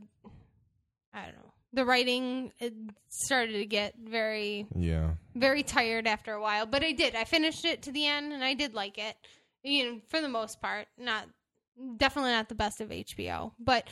I 1.12 1.25
don't 1.25 1.37
know, 1.37 1.53
the 1.73 1.85
writing 1.85 2.53
it 2.61 2.73
started 3.09 3.53
to 3.53 3.67
get 3.67 3.95
very 3.99 4.67
yeah. 4.77 5.11
very 5.35 5.62
tired 5.62 6.07
after 6.07 6.33
a 6.33 6.41
while, 6.41 6.67
but 6.67 6.85
I 6.85 6.93
did. 6.93 7.17
I 7.17 7.25
finished 7.25 7.65
it 7.65 7.83
to 7.83 7.93
the 7.93 8.07
end, 8.07 8.33
and 8.33 8.45
I 8.45 8.55
did 8.55 8.75
like 8.75 8.99
it. 8.99 9.17
You 9.62 9.85
know, 9.85 10.00
for 10.09 10.21
the 10.21 10.29
most 10.29 10.61
part, 10.61 10.87
not 10.99 11.27
definitely 11.97 12.33
not 12.33 12.49
the 12.49 12.55
best 12.55 12.81
of 12.81 12.91
HBO, 12.91 13.53
but 13.59 13.89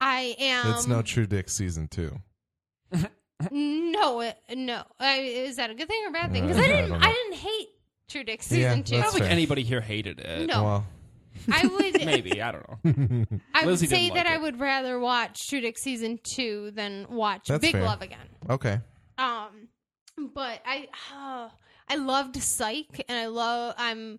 I 0.00 0.36
am. 0.38 0.70
it's 0.72 0.86
no 0.86 1.02
True 1.02 1.26
Dick 1.26 1.48
season 1.48 1.88
two. 1.88 2.18
no, 3.50 4.20
it- 4.20 4.38
no. 4.56 4.82
I, 4.98 5.18
is 5.20 5.56
that 5.56 5.70
a 5.70 5.74
good 5.74 5.88
thing 5.88 6.02
or 6.04 6.08
a 6.08 6.12
bad 6.12 6.32
thing? 6.32 6.46
Because 6.46 6.58
Uh, 6.58 6.62
I 6.62 6.64
I 6.64 6.68
didn't. 6.68 6.88
don't 6.90 7.02
I, 7.04 7.12
didn't 7.12 7.34
hate 7.34 7.68
True 8.08 8.24
Dick 8.24 8.40
Yeah, 8.40 8.44
season 8.48 8.82
two. 8.84 8.96
I 8.96 8.98
that's 8.98 9.08
don't 9.08 9.12
think 9.14 9.24
fair. 9.24 9.32
anybody 9.32 9.62
here 9.62 9.80
hated 9.80 10.20
it. 10.20 10.46
No. 10.48 10.62
Well, 10.64 10.86
I 11.52 11.66
would. 11.66 12.04
Maybe 12.04 12.42
I 12.42 12.52
don't 12.52 12.84
know. 12.84 13.38
I 13.54 13.60
would 13.64 13.70
Lizzie 13.72 13.86
say 13.86 14.02
didn't 14.02 14.14
that 14.16 14.26
like 14.26 14.32
I 14.32 14.36
it. 14.36 14.42
would 14.42 14.60
rather 14.60 14.98
watch 14.98 15.48
True 15.48 15.60
Dick 15.60 15.78
season 15.78 16.18
two 16.22 16.70
than 16.72 17.06
watch 17.08 17.46
That's 17.48 17.60
Big 17.62 17.72
fair. 17.72 17.82
Love 17.84 18.02
again. 18.02 18.26
okay. 18.48 18.80
Um, 19.16 19.68
but 20.34 20.60
I, 20.66 20.88
oh, 21.12 21.50
I 21.88 21.96
loved 21.96 22.36
Psych, 22.42 23.04
and 23.08 23.16
I 23.18 23.26
love. 23.26 23.74
I'm 23.78 24.18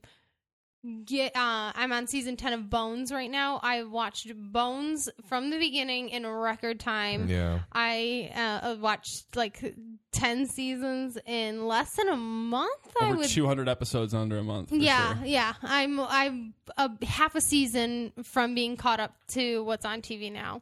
get. 1.05 1.35
Uh, 1.35 1.71
I'm 1.75 1.91
on 1.91 2.07
season 2.07 2.35
ten 2.37 2.53
of 2.53 2.69
Bones 2.69 3.11
right 3.11 3.29
now. 3.29 3.59
I 3.61 3.83
watched 3.83 4.31
Bones 4.35 5.09
from 5.27 5.49
the 5.49 5.57
beginning 5.57 6.09
in 6.09 6.25
record 6.25 6.79
time. 6.79 7.27
Yeah. 7.27 7.59
I 7.71 8.31
uh, 8.35 8.75
watched 8.79 9.35
like 9.35 9.75
ten 10.11 10.45
seasons 10.45 11.17
in 11.25 11.67
less 11.67 11.95
than 11.95 12.09
a 12.09 12.17
month. 12.17 12.95
I 12.99 13.07
Over 13.09 13.17
would. 13.17 13.29
200 13.29 13.69
episodes 13.69 14.13
under 14.13 14.37
a 14.37 14.43
month. 14.43 14.71
Yeah, 14.71 15.17
sure. 15.17 15.25
yeah. 15.25 15.53
I'm 15.61 15.99
I'm 15.99 16.53
a 16.77 16.89
half 17.05 17.35
a 17.35 17.41
season 17.41 18.13
from 18.23 18.55
being 18.55 18.77
caught 18.77 18.99
up 18.99 19.15
to 19.29 19.63
what's 19.63 19.85
on 19.85 20.01
TV 20.01 20.31
now, 20.31 20.61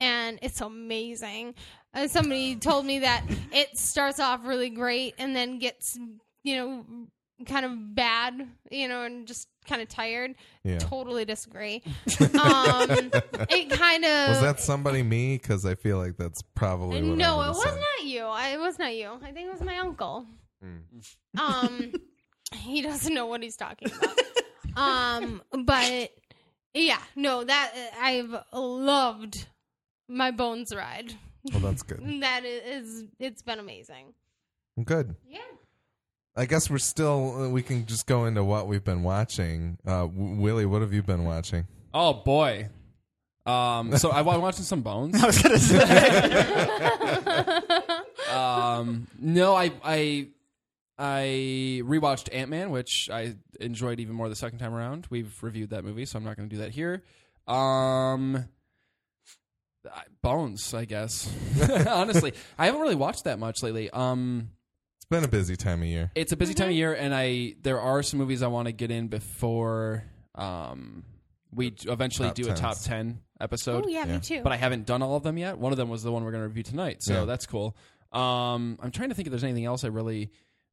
and 0.00 0.38
it's 0.42 0.60
amazing. 0.60 1.54
Uh, 1.94 2.08
somebody 2.08 2.56
told 2.56 2.84
me 2.84 3.00
that 3.00 3.24
it 3.52 3.78
starts 3.78 4.18
off 4.18 4.40
really 4.44 4.70
great 4.70 5.14
and 5.18 5.34
then 5.34 5.58
gets 5.58 5.96
you 6.42 6.56
know 6.56 6.84
kind 7.46 7.66
of 7.66 7.94
bad, 7.94 8.48
you 8.70 8.88
know, 8.88 9.02
and 9.02 9.26
just 9.26 9.48
kind 9.66 9.82
of 9.82 9.88
tired. 9.88 10.34
Yeah. 10.62 10.78
Totally 10.78 11.24
disagree. 11.24 11.82
um, 12.20 13.10
it 13.50 13.70
kind 13.70 14.04
of 14.04 14.28
Was 14.28 14.40
that 14.40 14.60
somebody 14.60 15.02
me? 15.02 15.36
Because 15.36 15.66
I 15.66 15.74
feel 15.74 15.98
like 15.98 16.16
that's 16.16 16.42
probably 16.42 17.00
no, 17.00 17.40
it 17.42 17.48
was 17.48 17.64
not 17.64 18.04
you. 18.04 18.24
I, 18.24 18.48
it 18.50 18.60
was 18.60 18.78
not 18.78 18.94
you. 18.94 19.10
I 19.22 19.32
think 19.32 19.48
it 19.48 19.52
was 19.52 19.62
my 19.62 19.78
uncle. 19.78 20.26
Hmm. 20.62 21.40
Um, 21.40 21.92
he 22.54 22.82
doesn't 22.82 23.12
know 23.12 23.26
what 23.26 23.42
he's 23.42 23.56
talking 23.56 23.90
about. 23.90 24.18
um, 24.76 25.42
but 25.64 26.10
yeah, 26.72 27.00
no, 27.16 27.44
that 27.44 27.72
I've 28.00 28.34
loved 28.52 29.46
my 30.08 30.30
Bones 30.30 30.74
ride. 30.74 31.14
Well, 31.52 31.60
that's 31.60 31.82
good. 31.82 32.22
That 32.22 32.44
is, 32.44 33.04
it's 33.18 33.42
been 33.42 33.58
amazing. 33.58 34.14
Good. 34.82 35.14
Yeah. 35.28 35.40
I 36.36 36.46
guess 36.46 36.68
we're 36.68 36.78
still. 36.78 37.42
uh, 37.44 37.48
We 37.48 37.62
can 37.62 37.86
just 37.86 38.06
go 38.06 38.24
into 38.24 38.42
what 38.44 38.66
we've 38.66 38.82
been 38.84 39.02
watching. 39.02 39.78
Uh, 39.86 40.02
w- 40.06 40.40
Willie, 40.40 40.66
what 40.66 40.80
have 40.82 40.92
you 40.92 41.02
been 41.02 41.24
watching? 41.24 41.66
Oh 41.92 42.12
boy. 42.14 42.68
Um, 43.46 43.96
so 43.98 44.10
I, 44.10 44.20
I'm 44.20 44.40
watching 44.40 44.64
some 44.64 44.80
Bones. 44.82 45.14
I 45.22 45.26
was 45.26 45.40
gonna 45.42 45.58
say. 45.58 46.80
Um, 48.34 49.06
no, 49.20 49.54
I 49.54 49.70
I 49.84 50.28
I 50.98 51.82
rewatched 51.84 52.34
Ant 52.34 52.50
Man, 52.50 52.70
which 52.70 53.08
I 53.12 53.34
enjoyed 53.60 54.00
even 54.00 54.14
more 54.16 54.28
the 54.28 54.34
second 54.34 54.58
time 54.58 54.74
around. 54.74 55.06
We've 55.10 55.32
reviewed 55.42 55.70
that 55.70 55.84
movie, 55.84 56.04
so 56.06 56.18
I'm 56.18 56.24
not 56.24 56.36
going 56.36 56.48
to 56.48 56.56
do 56.56 56.62
that 56.62 56.70
here. 56.70 57.02
Um, 57.46 58.44
I- 59.86 60.02
Bones, 60.22 60.72
I 60.74 60.84
guess. 60.86 61.30
Honestly, 61.86 62.32
I 62.58 62.66
haven't 62.66 62.80
really 62.80 62.94
watched 62.94 63.24
that 63.24 63.38
much 63.38 63.62
lately. 63.62 63.90
Um, 63.90 64.50
It's 65.04 65.10
been 65.10 65.24
a 65.24 65.28
busy 65.28 65.54
time 65.56 65.82
of 65.82 65.88
year. 65.88 66.10
it's 66.14 66.32
a 66.32 66.36
busy 66.36 66.54
time 66.54 66.70
of 66.70 66.74
year, 66.74 66.94
and 66.94 67.14
I 67.14 67.56
there 67.62 67.78
are 67.80 68.02
some 68.02 68.18
movies 68.18 68.42
I 68.42 68.46
want 68.46 68.66
to 68.66 68.72
get 68.72 68.90
in 68.90 69.08
before 69.08 70.04
um 70.34 71.04
we 71.52 71.74
eventually 71.86 72.28
Top 72.28 72.34
do 72.36 72.42
a 72.44 72.46
tens. 72.48 72.60
top 72.60 72.76
ten 72.80 73.20
episode 73.40 73.84
Oh 73.86 73.88
yeah, 73.88 74.06
Yeah. 74.06 74.14
me 74.14 74.20
too. 74.20 74.40
but 74.42 74.50
I 74.52 74.56
haven't 74.56 74.86
done 74.86 75.02
all 75.02 75.14
of 75.16 75.22
them 75.22 75.36
yet. 75.38 75.58
One 75.58 75.72
of 75.72 75.78
them 75.78 75.88
was 75.88 76.02
the 76.02 76.10
one 76.10 76.24
we're 76.24 76.30
going 76.32 76.42
to 76.42 76.48
review 76.48 76.62
tonight, 76.64 76.96
so 77.02 77.12
Yeah. 77.20 77.24
that's 77.26 77.46
cool. 77.46 77.76
Um, 78.12 78.78
I'm 78.82 78.90
trying 78.90 79.10
to 79.10 79.14
think 79.14 79.26
if 79.28 79.30
there's 79.30 79.44
anything 79.44 79.64
else 79.66 79.84
I 79.84 79.88
really 79.88 80.30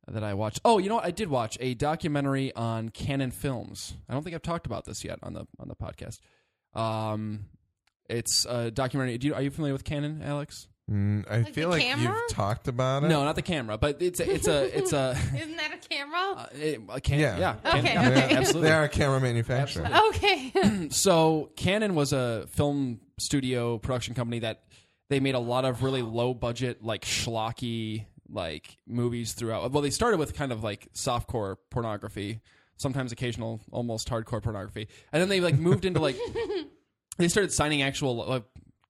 that 0.07 0.23
I 0.23 0.33
watched. 0.33 0.61
Oh, 0.65 0.77
you 0.79 0.89
know 0.89 0.95
what? 0.95 1.05
I 1.05 1.11
did 1.11 1.29
watch 1.29 1.57
a 1.59 1.73
documentary 1.75 2.53
on 2.55 2.89
Cannon 2.89 3.29
Films. 3.31 3.93
I 4.09 4.13
don't 4.13 4.23
think 4.23 4.33
I've 4.35 4.41
talked 4.41 4.65
about 4.65 4.85
this 4.85 5.03
yet 5.03 5.19
on 5.21 5.33
the 5.33 5.45
on 5.59 5.67
the 5.67 5.75
podcast. 5.75 6.19
Um, 6.79 7.45
it's 8.09 8.45
a 8.49 8.71
documentary. 8.71 9.17
Do 9.19 9.27
you, 9.27 9.33
are 9.35 9.41
you 9.41 9.51
familiar 9.51 9.73
with 9.73 9.83
Cannon, 9.83 10.21
Alex? 10.23 10.67
Mm, 10.91 11.25
I 11.31 11.37
Like 11.37 11.53
feel 11.53 11.69
the 11.69 11.77
like 11.77 11.83
camera? 11.83 12.13
you've 12.13 12.35
talked 12.35 12.67
about 12.67 13.03
it. 13.03 13.07
No, 13.07 13.23
not 13.23 13.35
the 13.35 13.41
camera, 13.41 13.77
but 13.77 14.01
it's 14.01 14.19
a, 14.19 14.29
it's 14.29 14.47
a 14.47 14.77
it's 14.77 14.91
a, 14.93 15.17
Isn't 15.35 15.55
that 15.55 15.71
a 15.73 15.87
camera? 15.87 16.19
uh, 16.37 16.45
it, 16.53 16.81
a 16.89 16.99
can, 16.99 17.19
Yeah. 17.19 17.37
yeah, 17.39 17.55
Okay, 17.65 17.81
Canon- 17.81 18.11
yeah, 18.17 18.23
okay. 18.25 18.35
absolutely. 18.35 18.69
They 18.69 18.75
are 18.75 18.83
a 18.83 18.89
camera 18.89 19.19
manufacturer. 19.21 19.87
Okay. 20.09 20.51
so 20.89 21.51
Cannon 21.55 21.95
was 21.95 22.11
a 22.13 22.45
film 22.49 22.99
studio 23.17 23.77
production 23.77 24.15
company 24.15 24.39
that 24.39 24.63
they 25.09 25.19
made 25.19 25.35
a 25.35 25.39
lot 25.39 25.63
of 25.65 25.81
really 25.83 26.01
low 26.01 26.33
budget, 26.33 26.83
like 26.83 27.03
schlocky, 27.05 28.05
like 28.29 28.77
movies 28.87 29.33
throughout. 29.33 29.71
Well, 29.71 29.81
they 29.81 29.89
started 29.91 30.17
with 30.17 30.33
kind 30.35 30.51
of 30.51 30.63
like 30.63 30.87
softcore 30.93 31.55
pornography, 31.69 32.41
sometimes 32.77 33.11
occasional, 33.11 33.61
almost 33.71 34.09
hardcore 34.09 34.41
pornography, 34.43 34.87
and 35.13 35.21
then 35.21 35.29
they 35.29 35.39
like 35.39 35.57
moved 35.57 35.85
into 35.85 35.99
like 36.01 36.17
they 37.17 37.27
started 37.27 37.51
signing 37.51 37.81
actual 37.81 38.29
uh, 38.31 38.39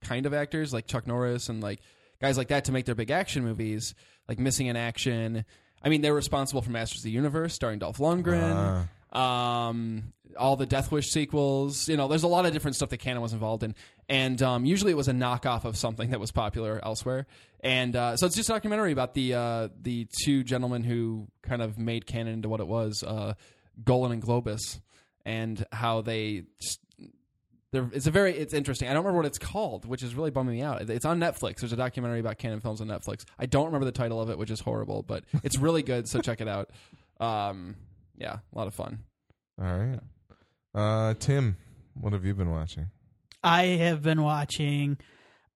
kind 0.02 0.26
of 0.26 0.34
actors 0.34 0.72
like 0.72 0.86
Chuck 0.86 1.06
Norris 1.06 1.48
and 1.48 1.62
like 1.62 1.80
guys 2.20 2.36
like 2.36 2.48
that 2.48 2.66
to 2.66 2.72
make 2.72 2.84
their 2.84 2.94
big 2.94 3.10
action 3.10 3.42
movies, 3.44 3.94
like 4.28 4.38
Missing 4.38 4.66
in 4.66 4.76
Action. 4.76 5.44
I 5.82 5.88
mean, 5.88 6.00
they're 6.00 6.14
responsible 6.14 6.62
for 6.62 6.70
Masters 6.70 6.98
of 6.98 7.04
the 7.04 7.10
Universe, 7.10 7.54
starring 7.54 7.78
Dolph 7.80 7.98
Lundgren. 7.98 8.88
Um, 9.12 10.12
all 10.38 10.56
the 10.56 10.66
Death 10.66 10.90
Wish 10.90 11.10
sequels. 11.10 11.88
You 11.88 11.96
know, 11.96 12.08
there's 12.08 12.22
a 12.22 12.28
lot 12.28 12.46
of 12.46 12.52
different 12.52 12.76
stuff 12.76 12.90
that 12.90 12.98
Cannon 12.98 13.22
was 13.22 13.32
involved 13.32 13.62
in, 13.62 13.74
and 14.08 14.40
um, 14.42 14.64
usually 14.64 14.92
it 14.92 14.96
was 14.96 15.08
a 15.08 15.12
knockoff 15.12 15.64
of 15.64 15.76
something 15.76 16.10
that 16.10 16.20
was 16.20 16.32
popular 16.32 16.80
elsewhere. 16.82 17.26
And 17.60 17.94
uh, 17.94 18.16
so 18.16 18.26
it's 18.26 18.36
just 18.36 18.48
a 18.48 18.52
documentary 18.52 18.92
about 18.92 19.14
the 19.14 19.34
uh, 19.34 19.68
the 19.80 20.08
two 20.24 20.44
gentlemen 20.44 20.84
who 20.84 21.28
kind 21.42 21.62
of 21.62 21.78
made 21.78 22.06
Cannon 22.06 22.34
into 22.34 22.48
what 22.48 22.60
it 22.60 22.66
was, 22.66 23.02
uh, 23.02 23.34
Golan 23.84 24.12
and 24.12 24.22
Globus, 24.22 24.80
and 25.24 25.64
how 25.72 26.00
they. 26.00 26.44
Just, 27.72 27.90
they're- 27.90 27.96
it's 27.96 28.06
a 28.06 28.10
very 28.10 28.36
it's 28.36 28.54
interesting. 28.54 28.88
I 28.88 28.92
don't 28.92 29.02
remember 29.04 29.18
what 29.18 29.26
it's 29.26 29.38
called, 29.38 29.84
which 29.86 30.02
is 30.02 30.14
really 30.14 30.30
bumming 30.30 30.56
me 30.56 30.62
out. 30.62 30.88
It's 30.88 31.04
on 31.04 31.18
Netflix. 31.18 31.56
There's 31.60 31.72
a 31.72 31.76
documentary 31.76 32.20
about 32.20 32.38
Cannon 32.38 32.60
films 32.60 32.80
on 32.80 32.86
Netflix. 32.88 33.24
I 33.38 33.46
don't 33.46 33.66
remember 33.66 33.84
the 33.86 33.92
title 33.92 34.20
of 34.20 34.30
it, 34.30 34.38
which 34.38 34.50
is 34.50 34.60
horrible, 34.60 35.02
but 35.02 35.24
it's 35.42 35.58
really 35.58 35.82
good. 35.82 36.08
So 36.08 36.20
check 36.20 36.40
it 36.40 36.48
out. 36.48 36.70
Um, 37.20 37.76
yeah, 38.16 38.38
a 38.54 38.58
lot 38.58 38.66
of 38.66 38.74
fun. 38.74 38.98
All 39.60 39.66
right. 39.76 40.00
Uh, 40.74 41.14
Tim, 41.18 41.56
what 41.94 42.12
have 42.12 42.24
you 42.24 42.34
been 42.34 42.50
watching? 42.50 42.86
I 43.42 43.62
have 43.64 44.02
been 44.02 44.22
watching. 44.22 44.98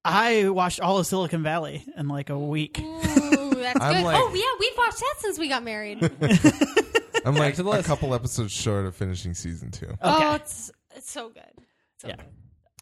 I 0.05 0.49
watched 0.49 0.81
all 0.81 0.99
of 0.99 1.07
Silicon 1.07 1.43
Valley 1.43 1.85
in 1.97 2.07
like 2.09 2.31
a 2.31 2.39
week. 2.39 2.79
Ooh, 2.81 3.55
that's 3.55 3.81
I'm 3.81 3.95
good. 3.95 4.05
like- 4.05 4.17
oh 4.21 4.33
yeah, 4.35 4.59
we've 4.61 4.77
watched 4.79 4.99
that 5.01 5.15
since 5.19 5.39
we 5.39 5.49
got 5.49 5.63
married. 5.65 6.03
I'm 7.25 7.35
like 7.35 7.57
to 7.57 7.63
the 7.65 7.69
a 7.69 7.73
list. 7.73 7.89
couple 7.89 8.15
episodes 8.15 8.53
short 8.53 8.87
of 8.87 8.95
finishing 8.95 9.35
season 9.35 9.71
two. 9.71 9.93
Oh, 10.01 10.35
it's 10.35 10.71
it's 10.95 11.11
so 11.11 11.29
good. 11.31 11.43
So 12.01 12.09
Yeah. 12.09 12.17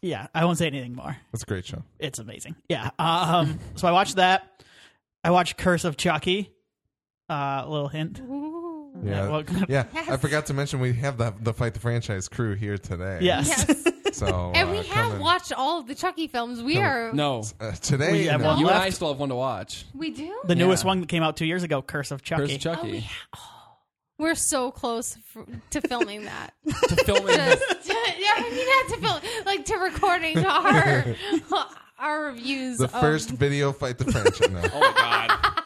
Yeah, 0.01 0.27
I 0.35 0.45
won't 0.45 0.57
say 0.59 0.67
anything 0.67 0.93
more. 0.93 1.17
That's 1.31 1.43
a 1.43 1.45
great 1.47 1.65
show. 1.65 1.81
It's 1.99 2.19
amazing. 2.19 2.55
Yeah. 2.69 2.91
Um. 2.99 3.59
so 3.75 3.87
I 3.87 3.91
watched 3.91 4.17
that. 4.17 4.63
I 5.23 5.31
watched 5.31 5.57
Curse 5.57 5.83
of 5.85 5.97
Chucky. 5.97 6.51
Uh, 7.27 7.63
a 7.65 7.69
little 7.69 7.87
hint. 7.87 8.19
Ooh. 8.19 8.91
Yeah, 9.03 9.27
well- 9.29 9.43
yeah. 9.67 9.85
Yes. 9.93 10.09
I 10.09 10.17
forgot 10.17 10.45
to 10.47 10.53
mention 10.53 10.79
we 10.79 10.93
have 10.93 11.17
the 11.17 11.33
the 11.41 11.53
fight 11.53 11.73
the 11.73 11.79
franchise 11.79 12.27
crew 12.27 12.53
here 12.55 12.77
today. 12.77 13.19
Yes. 13.21 13.65
Yes. 13.67 13.83
So 14.15 14.53
and 14.55 14.69
uh, 14.69 14.71
we 14.71 14.77
come 14.77 14.85
have 14.97 15.13
in- 15.15 15.19
watched 15.19 15.51
all 15.51 15.79
of 15.81 15.87
the 15.87 15.95
Chucky 15.95 16.27
films. 16.27 16.63
We 16.63 16.77
are. 16.77 17.11
No, 17.11 17.43
uh, 17.59 17.73
today. 17.73 18.13
We 18.13 18.25
have 18.27 18.39
no. 18.39 18.47
one 18.47 18.59
you 18.59 18.67
and 18.69 18.77
I 18.77 18.83
left. 18.85 18.95
still 18.95 19.09
have 19.09 19.19
one 19.19 19.27
to 19.27 19.35
watch. 19.35 19.83
We 19.93 20.11
do. 20.11 20.33
The 20.45 20.55
newest 20.55 20.83
Yeah. 20.83 20.87
one 20.87 21.01
that 21.01 21.09
came 21.09 21.21
out 21.21 21.35
two 21.35 21.45
years 21.45 21.63
ago, 21.63 21.81
Curse 21.81 22.11
of 22.11 22.21
Chucky. 22.21 22.43
Where's 22.43 22.57
Chucky? 22.59 22.79
Oh, 22.87 22.91
we 22.91 22.99
ha- 23.01 23.54
We're 24.17 24.35
so 24.35 24.71
close 24.71 25.17
f- 25.35 25.45
to 25.71 25.81
filming 25.81 26.23
that. 26.25 26.53
to 26.65 26.95
filming. 27.03 27.35
Just, 27.35 27.63
yeah, 27.87 27.95
I 28.35 28.49
mean, 28.49 28.65
not 28.65 28.95
to 29.21 29.21
film, 29.31 29.45
like 29.45 29.65
to 29.65 29.75
recording 29.77 30.45
our 30.45 31.05
our 31.99 32.25
reviews. 32.27 32.77
the 32.77 32.85
of- 32.85 32.91
first 32.91 33.29
video 33.29 33.71
fight 33.73 33.97
the 33.97 34.05
franchise. 34.11 34.49
No. 34.49 34.61
oh 34.73 34.79
my 34.79 35.27
god! 35.27 35.63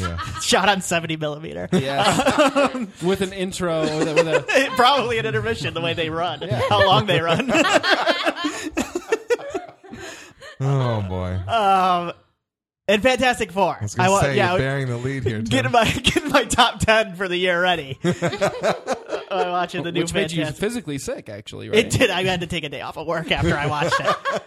Yeah. 0.00 0.16
Shot 0.40 0.68
on 0.68 0.80
70 0.82 1.16
millimeter. 1.16 1.68
Yeah, 1.72 2.86
with 3.02 3.20
an 3.22 3.32
intro 3.32 3.82
with 3.82 4.08
a, 4.08 4.14
with 4.14 4.26
a 4.28 4.70
Probably 4.76 5.18
an 5.18 5.26
intermission 5.26 5.74
the 5.74 5.80
way 5.80 5.94
they 5.94 6.08
run. 6.10 6.40
How 6.42 6.86
long 6.86 7.06
they 7.06 7.20
run. 7.20 7.50
Oh 10.62 11.02
boy. 11.08 11.34
um, 11.50 12.12
and 12.88 13.02
Fantastic 13.02 13.52
Four. 13.52 13.76
I 13.78 13.82
was 13.82 13.94
gonna 13.94 14.10
wa- 14.10 14.20
say 14.20 14.36
yeah, 14.36 14.50
you're 14.50 14.58
bearing 14.58 14.86
the 14.88 14.96
lead 14.96 15.24
here. 15.24 15.38
Tim. 15.42 15.44
getting 15.44 15.72
my 15.72 15.84
getting 15.90 16.28
my 16.30 16.44
top 16.44 16.80
ten 16.80 17.14
for 17.16 17.28
the 17.28 17.36
year 17.36 17.60
ready. 17.60 17.98
I'm 19.30 19.50
watching 19.50 19.84
the 19.84 19.92
new 19.92 20.00
which 20.02 20.12
made 20.14 20.32
you 20.32 20.38
Fantastic. 20.38 20.60
physically 20.60 20.98
sick. 20.98 21.28
Actually, 21.28 21.68
right? 21.68 21.78
It 21.78 21.90
did. 21.90 22.10
I 22.10 22.24
had 22.24 22.40
to 22.40 22.46
take 22.46 22.64
a 22.64 22.68
day 22.68 22.80
off 22.80 22.96
of 22.96 23.06
work 23.06 23.30
after 23.30 23.56
I 23.56 23.66
watched 23.66 23.94
it. 24.00 24.42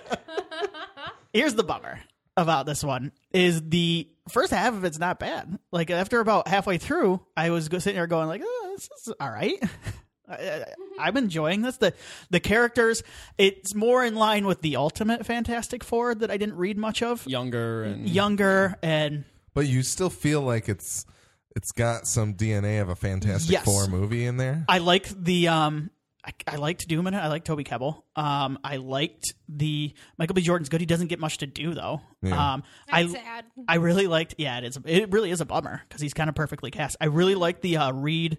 Here's 1.34 1.56
the 1.56 1.64
bummer 1.64 2.00
about 2.38 2.66
this 2.66 2.84
one: 2.84 3.12
is 3.32 3.62
the 3.70 4.10
first 4.30 4.52
half 4.52 4.74
of 4.74 4.84
it's 4.84 5.00
not 5.00 5.20
bad. 5.20 5.58
Like 5.72 5.90
after 5.90 6.20
about 6.20 6.48
halfway 6.48 6.78
through, 6.78 7.22
I 7.38 7.50
was 7.50 7.70
go- 7.70 7.80
sitting 7.80 7.96
there 7.98 8.08
going 8.08 8.28
like, 8.28 8.42
"Oh, 8.44 8.76
this 8.76 8.90
is 9.08 9.14
all 9.20 9.30
right." 9.32 9.62
I, 10.30 10.64
I'm 11.00 11.18
enjoying 11.18 11.62
this. 11.62 11.78
the 11.78 11.94
The 12.30 12.40
characters, 12.40 13.04
it's 13.38 13.76
more 13.76 14.04
in 14.06 14.16
line 14.16 14.46
with 14.46 14.62
the 14.62 14.76
Ultimate 14.76 15.26
Fantastic 15.26 15.84
Four 15.84 16.16
that 16.16 16.32
I 16.32 16.38
didn't 16.38 16.56
read 16.56 16.78
much 16.78 17.02
of. 17.04 17.26
Younger 17.28 17.84
and 17.84 18.08
Younger 18.10 18.78
and 18.82 19.26
but 19.54 19.68
you 19.68 19.84
still 19.84 20.10
feel 20.10 20.42
like 20.42 20.68
it's 20.70 21.06
it's 21.56 21.72
got 21.72 22.08
some 22.08 22.34
DNA 22.34 22.82
of 22.82 22.90
a 22.90 22.96
Fantastic 22.96 23.52
Yes. 23.52 23.66
Four 23.66 23.88
movie 23.88 24.26
in 24.26 24.38
there. 24.38 24.66
I 24.68 24.80
like 24.80 25.08
the 25.10 25.50
um 25.50 25.90
I, 26.26 26.32
I 26.48 26.56
liked 26.56 26.88
Doom 26.88 27.06
in 27.08 27.14
it. 27.14 27.18
I 27.18 27.28
liked 27.28 27.46
Toby 27.46 27.64
Kebbell. 27.66 28.02
Um 28.16 28.58
I 28.64 28.78
liked 28.78 29.34
the 29.50 29.94
Michael 30.18 30.34
B. 30.36 30.42
Jordan's 30.42 30.70
good. 30.70 30.80
He 30.80 30.88
doesn't 30.88 31.08
get 31.08 31.20
much 31.20 31.40
to 31.40 31.46
do 31.48 31.74
though. 31.74 32.02
Yeah. 32.22 32.54
Um 32.54 32.64
That's 32.90 33.12
I 33.14 33.16
sad. 33.16 33.46
I 33.68 33.76
really 33.76 34.08
liked 34.08 34.36
yeah, 34.38 34.58
it 34.60 34.64
is 34.64 34.80
it 34.86 35.12
really 35.12 35.30
is 35.32 35.42
a 35.42 35.46
bummer 35.46 35.82
because 35.88 36.02
he's 36.02 36.14
kind 36.14 36.30
of 36.30 36.36
perfectly 36.36 36.72
cast. 36.72 36.96
I 37.02 37.06
really 37.06 37.36
liked 37.36 37.62
the 37.62 37.78
uh 37.78 37.92
Reed 37.92 38.38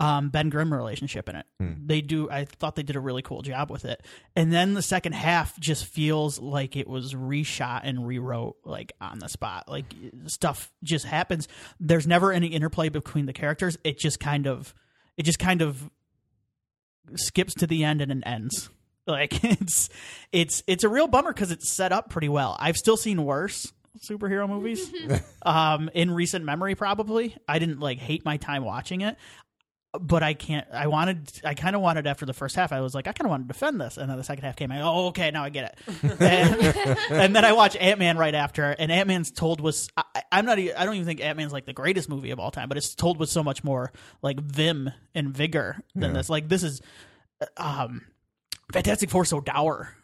um 0.00 0.28
Ben 0.30 0.48
Grimm 0.50 0.72
relationship 0.72 1.28
in 1.28 1.36
it. 1.36 1.46
They 1.86 2.00
do 2.00 2.28
I 2.30 2.44
thought 2.44 2.74
they 2.76 2.82
did 2.82 2.96
a 2.96 3.00
really 3.00 3.22
cool 3.22 3.42
job 3.42 3.70
with 3.70 3.84
it. 3.84 4.04
And 4.36 4.52
then 4.52 4.74
the 4.74 4.82
second 4.82 5.12
half 5.12 5.58
just 5.58 5.86
feels 5.86 6.38
like 6.40 6.76
it 6.76 6.88
was 6.88 7.14
reshot 7.14 7.80
and 7.84 8.06
rewrote 8.06 8.56
like 8.64 8.92
on 9.00 9.18
the 9.18 9.28
spot. 9.28 9.68
Like 9.68 9.86
stuff 10.26 10.72
just 10.82 11.04
happens. 11.06 11.48
There's 11.80 12.06
never 12.06 12.32
any 12.32 12.48
interplay 12.48 12.88
between 12.88 13.26
the 13.26 13.32
characters. 13.32 13.78
It 13.84 13.98
just 13.98 14.20
kind 14.20 14.46
of 14.46 14.74
it 15.16 15.22
just 15.24 15.38
kind 15.38 15.62
of 15.62 15.90
skips 17.16 17.54
to 17.54 17.66
the 17.66 17.84
end 17.84 18.00
and 18.00 18.12
it 18.12 18.22
ends. 18.26 18.70
Like 19.06 19.44
it's 19.44 19.90
it's 20.32 20.62
it's 20.66 20.82
a 20.82 20.88
real 20.88 21.08
bummer 21.08 21.30
because 21.30 21.50
it's 21.50 21.68
set 21.70 21.92
up 21.92 22.08
pretty 22.08 22.30
well. 22.30 22.56
I've 22.58 22.78
still 22.78 22.96
seen 22.96 23.22
worse 23.22 23.70
superhero 24.00 24.48
movies 24.48 24.90
um, 25.42 25.90
in 25.92 26.10
recent 26.10 26.46
memory. 26.46 26.74
Probably 26.74 27.36
I 27.46 27.58
didn't 27.58 27.80
like 27.80 27.98
hate 27.98 28.24
my 28.24 28.38
time 28.38 28.64
watching 28.64 29.02
it, 29.02 29.18
but 30.00 30.22
I 30.22 30.34
can't. 30.34 30.66
I 30.72 30.86
wanted. 30.86 31.28
I 31.44 31.54
kind 31.54 31.76
of 31.76 31.82
wanted 31.82 32.06
after 32.06 32.26
the 32.26 32.32
first 32.32 32.56
half. 32.56 32.72
I 32.72 32.80
was 32.80 32.94
like, 32.94 33.06
I 33.06 33.12
kind 33.12 33.26
of 33.26 33.30
wanted 33.30 33.44
to 33.48 33.52
defend 33.54 33.80
this, 33.80 33.96
and 33.96 34.10
then 34.10 34.16
the 34.16 34.24
second 34.24 34.44
half 34.44 34.56
came. 34.56 34.72
I 34.72 34.80
oh 34.82 35.06
okay, 35.08 35.30
now 35.30 35.44
I 35.44 35.50
get 35.50 35.78
it. 35.86 36.20
and, 36.20 36.96
and 37.10 37.36
then 37.36 37.44
I 37.44 37.52
watch 37.52 37.76
Ant 37.76 37.98
Man 37.98 38.18
right 38.18 38.34
after, 38.34 38.70
and 38.70 38.90
Ant 38.90 39.08
Man's 39.08 39.30
told 39.30 39.60
was. 39.60 39.88
I, 39.96 40.04
I'm 40.32 40.46
not. 40.46 40.58
I 40.58 40.84
don't 40.84 40.94
even 40.94 41.06
think 41.06 41.20
Ant 41.20 41.36
Man's 41.38 41.52
like 41.52 41.66
the 41.66 41.72
greatest 41.72 42.08
movie 42.08 42.30
of 42.30 42.40
all 42.40 42.50
time, 42.50 42.68
but 42.68 42.76
it's 42.78 42.94
told 42.94 43.18
with 43.18 43.28
so 43.30 43.42
much 43.44 43.62
more 43.64 43.92
like 44.22 44.40
vim 44.40 44.90
and 45.14 45.28
vigor 45.36 45.78
than 45.94 46.10
Yeah. 46.10 46.18
this. 46.18 46.28
Like 46.30 46.48
this 46.48 46.62
is. 46.62 46.80
Um, 47.56 48.02
Fantastic 48.72 49.10
Four 49.10 49.24
so 49.24 49.40
dour 49.40 49.94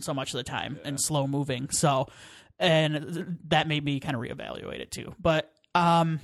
so 0.00 0.14
much 0.14 0.32
of 0.32 0.38
the 0.38 0.44
time 0.44 0.78
and 0.84 1.00
slow 1.00 1.26
moving. 1.26 1.68
So, 1.70 2.06
and 2.58 3.14
th- 3.14 3.26
that 3.48 3.66
made 3.68 3.84
me 3.84 3.98
kind 4.00 4.14
of 4.14 4.22
reevaluate 4.22 4.80
it 4.80 4.90
too. 4.90 5.14
But 5.18 5.50
um, 5.74 6.20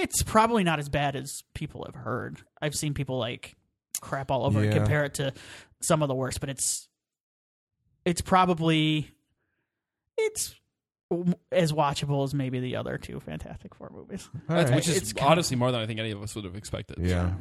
it's 0.00 0.22
probably 0.22 0.64
not 0.64 0.78
as 0.78 0.88
bad 0.88 1.16
as 1.16 1.42
people 1.54 1.84
have 1.86 1.94
heard. 1.94 2.40
I've 2.60 2.74
seen 2.74 2.94
people 2.94 3.18
like 3.18 3.56
crap 4.00 4.30
all 4.30 4.44
over 4.46 4.60
and 4.62 4.72
Yeah. 4.72 4.78
compare 4.78 5.04
it 5.04 5.14
to 5.14 5.32
some 5.80 6.02
of 6.02 6.08
the 6.08 6.14
worst, 6.14 6.40
but 6.40 6.48
it's 6.48 6.88
it's 8.04 8.20
probably 8.22 9.10
it's 10.16 10.54
as 11.50 11.72
watchable 11.72 12.22
as 12.24 12.34
maybe 12.34 12.60
the 12.60 12.76
other 12.76 12.96
two 12.96 13.18
Fantastic 13.20 13.74
Four 13.74 13.90
movies. 13.92 14.28
Right. 14.48 14.72
which 14.74 14.88
is 14.88 14.96
It's 14.96 15.12
kinda- 15.12 15.30
honestly 15.30 15.56
more 15.56 15.72
than 15.72 15.80
I 15.80 15.86
think 15.86 15.98
any 15.98 16.12
of 16.12 16.22
us 16.22 16.34
would 16.34 16.44
have 16.44 16.54
expected. 16.56 16.98
yeah. 17.00 17.34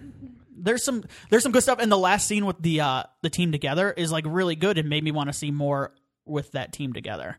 There's 0.61 0.83
some 0.83 1.03
there's 1.29 1.43
some 1.43 1.51
good 1.53 1.63
stuff, 1.63 1.79
and 1.79 1.89
the 1.91 1.97
last 1.97 2.27
scene 2.27 2.45
with 2.45 2.61
the 2.61 2.81
uh, 2.81 3.03
the 3.21 3.29
team 3.29 3.51
together 3.51 3.91
is 3.91 4.11
like 4.11 4.25
really 4.27 4.55
good 4.55 4.77
and 4.77 4.89
made 4.89 5.03
me 5.03 5.11
want 5.11 5.29
to 5.29 5.33
see 5.33 5.51
more 5.51 5.93
with 6.25 6.51
that 6.51 6.73
team 6.73 6.91
together. 6.93 7.37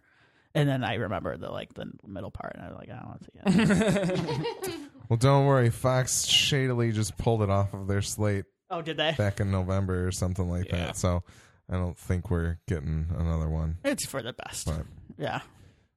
And 0.55 0.69
then 0.69 0.83
I 0.83 0.95
remember 0.95 1.37
the 1.37 1.51
like 1.51 1.75
the 1.75 1.87
middle 2.07 2.31
part, 2.31 2.55
and 2.57 2.65
I 2.65 2.69
was 2.69 2.79
like, 2.79 2.89
I 2.89 2.95
don't 2.99 3.09
want 3.09 3.23
to 3.23 4.65
see 4.65 4.71
it. 4.73 4.81
Well, 5.11 5.17
don't 5.17 5.45
worry. 5.47 5.71
Fox 5.71 6.25
shadily 6.25 6.93
just 6.93 7.19
pulled 7.19 7.43
it 7.43 7.51
off 7.51 7.75
of 7.75 7.89
their 7.89 8.01
slate 8.01 8.45
oh, 8.71 8.81
did 8.81 8.97
they? 8.97 9.13
back 9.19 9.41
in 9.41 9.51
November 9.51 10.07
or 10.07 10.13
something 10.13 10.49
like 10.49 10.67
Yeah. 10.67 10.87
that. 10.87 10.97
So 10.97 11.25
I 11.69 11.75
don't 11.75 11.99
think 11.99 12.31
we're 12.31 12.59
getting 12.69 13.09
another 13.19 13.49
one. 13.51 13.79
It's 13.85 14.07
for 14.07 14.23
the 14.23 14.33
best. 14.33 14.67
But 14.67 14.87
Yeah. 15.19 15.41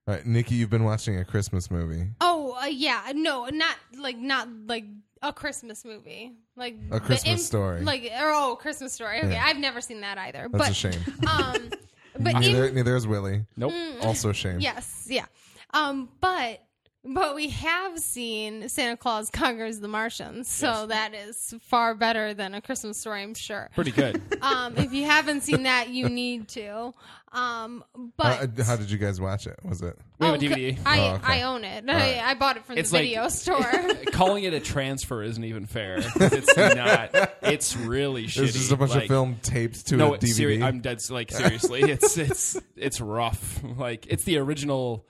all 0.07 0.15
right, 0.15 0.25
Nikki, 0.25 0.55
you've 0.55 0.71
been 0.71 0.83
watching 0.83 1.17
a 1.19 1.23
Christmas 1.25 1.69
movie. 1.69 2.07
Oh 2.21 2.57
uh, 2.59 2.65
yeah, 2.65 3.11
no, 3.13 3.45
not 3.45 3.75
like 3.99 4.17
not 4.17 4.47
like 4.65 4.85
a 5.21 5.31
Christmas 5.31 5.85
movie, 5.85 6.31
like 6.55 6.75
A 6.89 6.95
the 6.95 6.99
Christmas 6.99 7.45
Story. 7.45 7.81
like 7.83 8.03
or, 8.19 8.31
oh 8.33 8.55
Christmas 8.59 8.93
story. 8.93 9.19
Okay, 9.19 9.31
Yeah. 9.33 9.43
I've 9.45 9.59
never 9.59 9.79
seen 9.79 10.01
that 10.01 10.17
either. 10.17 10.49
That's 10.51 10.63
but 10.63 10.71
a 10.71 10.73
shame. 10.73 10.99
um, 11.27 11.69
but 12.19 12.33
neither, 12.33 12.65
in, 12.67 12.75
neither 12.75 12.95
is 12.95 13.05
Willie. 13.07 13.45
Nope. 13.55 13.73
Also 14.01 14.31
a 14.31 14.33
shame. 14.33 14.59
yes, 14.59 15.05
yeah, 15.07 15.25
um, 15.71 16.09
but 16.19 16.59
but 17.05 17.35
we 17.35 17.49
have 17.49 17.99
seen 17.99 18.69
Santa 18.69 18.95
Claus 18.97 19.29
conquers 19.29 19.79
the 19.79 19.87
Martians, 19.87 20.47
so 20.47 20.87
that 20.87 21.13
is 21.13 21.53
far 21.61 21.93
better 21.95 22.33
than 22.33 22.53
a 22.53 22.61
Christmas 22.61 22.97
story, 22.99 23.23
I'm 23.23 23.33
sure. 23.33 23.69
Pretty 23.75 23.91
good. 23.91 24.21
Um, 24.43 24.75
if 24.75 24.91
you 24.91 25.05
haven't 25.05 25.41
seen 25.41 25.63
that, 25.63 25.87
you 25.89 26.09
need 26.09 26.49
to. 26.49 26.93
Um, 27.31 27.83
but 28.17 28.57
How, 28.57 28.63
how 28.65 28.75
did 28.75 28.91
you 28.91 28.97
guys 28.97 29.21
watch 29.21 29.47
it? 29.47 29.57
Was 29.63 29.81
it? 29.81 29.97
We 30.19 30.27
have 30.27 30.35
a 30.35 30.37
DVD. 30.37 30.77
I, 30.85 30.99
Oh, 30.99 31.13
okay. 31.15 31.23
I 31.25 31.41
own 31.43 31.63
it. 31.63 31.85
right. 31.87 32.17
I, 32.19 32.31
I 32.31 32.33
bought 32.33 32.57
it 32.57 32.65
from 32.65 32.77
It's 32.77 32.89
the 32.91 32.97
like- 32.97 33.03
video 33.05 33.27
store. 33.29 33.65
Calling 34.11 34.43
it 34.43 34.53
a 34.53 34.59
transfer 34.59 35.23
isn't 35.23 35.43
even 35.45 35.65
fair. 35.65 35.95
It's 35.99 36.57
not. 36.57 37.11
It's 37.41 37.77
really 37.77 38.23
shitty. 38.27 38.35
There's 38.35 38.53
just 38.53 38.71
a 38.73 38.75
bunch 38.75 38.91
Like, 38.91 39.03
of 39.03 39.07
film 39.07 39.37
taped 39.41 39.87
to 39.87 39.95
No, 39.97 40.13
a 40.13 40.17
DVD. 40.17 40.33
seri- 40.33 40.61
I'm 40.63 40.81
dead. 40.81 40.99
Like 41.09 41.31
seriously, 41.31 41.81
it's 41.83 42.17
it's 42.17 42.59
it's 42.75 42.99
rough. 42.99 43.61
Like 43.77 44.07
it's 44.07 44.25
the 44.25 44.37
original, 44.39 45.07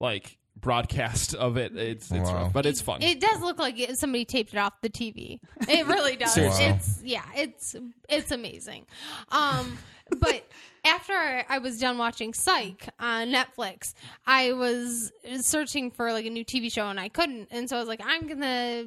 like 0.00 0.36
broadcast 0.64 1.34
of 1.36 1.56
it. 1.56 1.76
It's 1.76 2.10
it's 2.10 2.28
Wow. 2.28 2.34
rough, 2.44 2.52
but 2.52 2.66
it's 2.66 2.80
fun. 2.80 3.02
It 3.02 3.20
does 3.20 3.40
look 3.40 3.58
like 3.60 3.78
it, 3.78 3.96
somebody 3.98 4.24
taped 4.24 4.52
it 4.52 4.58
off 4.58 4.72
the 4.82 4.90
TV. 4.90 5.38
It 5.68 5.86
really 5.94 6.16
does. 6.16 6.34
Seriously. 6.34 6.64
It's 6.64 7.00
yeah, 7.04 7.24
it's 7.36 7.76
it's 8.08 8.32
amazing. 8.32 8.86
Um, 9.30 9.78
but 10.18 10.44
after 10.84 11.12
I 11.48 11.58
was 11.58 11.78
done 11.78 11.98
watching 11.98 12.34
Psych 12.34 12.88
on 12.98 13.28
Netflix, 13.28 13.94
I 14.26 14.52
was 14.52 15.12
searching 15.40 15.90
for 15.92 16.12
like 16.12 16.26
a 16.26 16.30
new 16.30 16.44
TV 16.44 16.72
show 16.72 16.88
and 16.88 16.98
I 16.98 17.08
couldn't, 17.10 17.48
and 17.52 17.68
so 17.68 17.76
I 17.76 17.78
was 17.78 17.88
like, 17.88 18.00
I'm 18.04 18.26
gonna, 18.26 18.86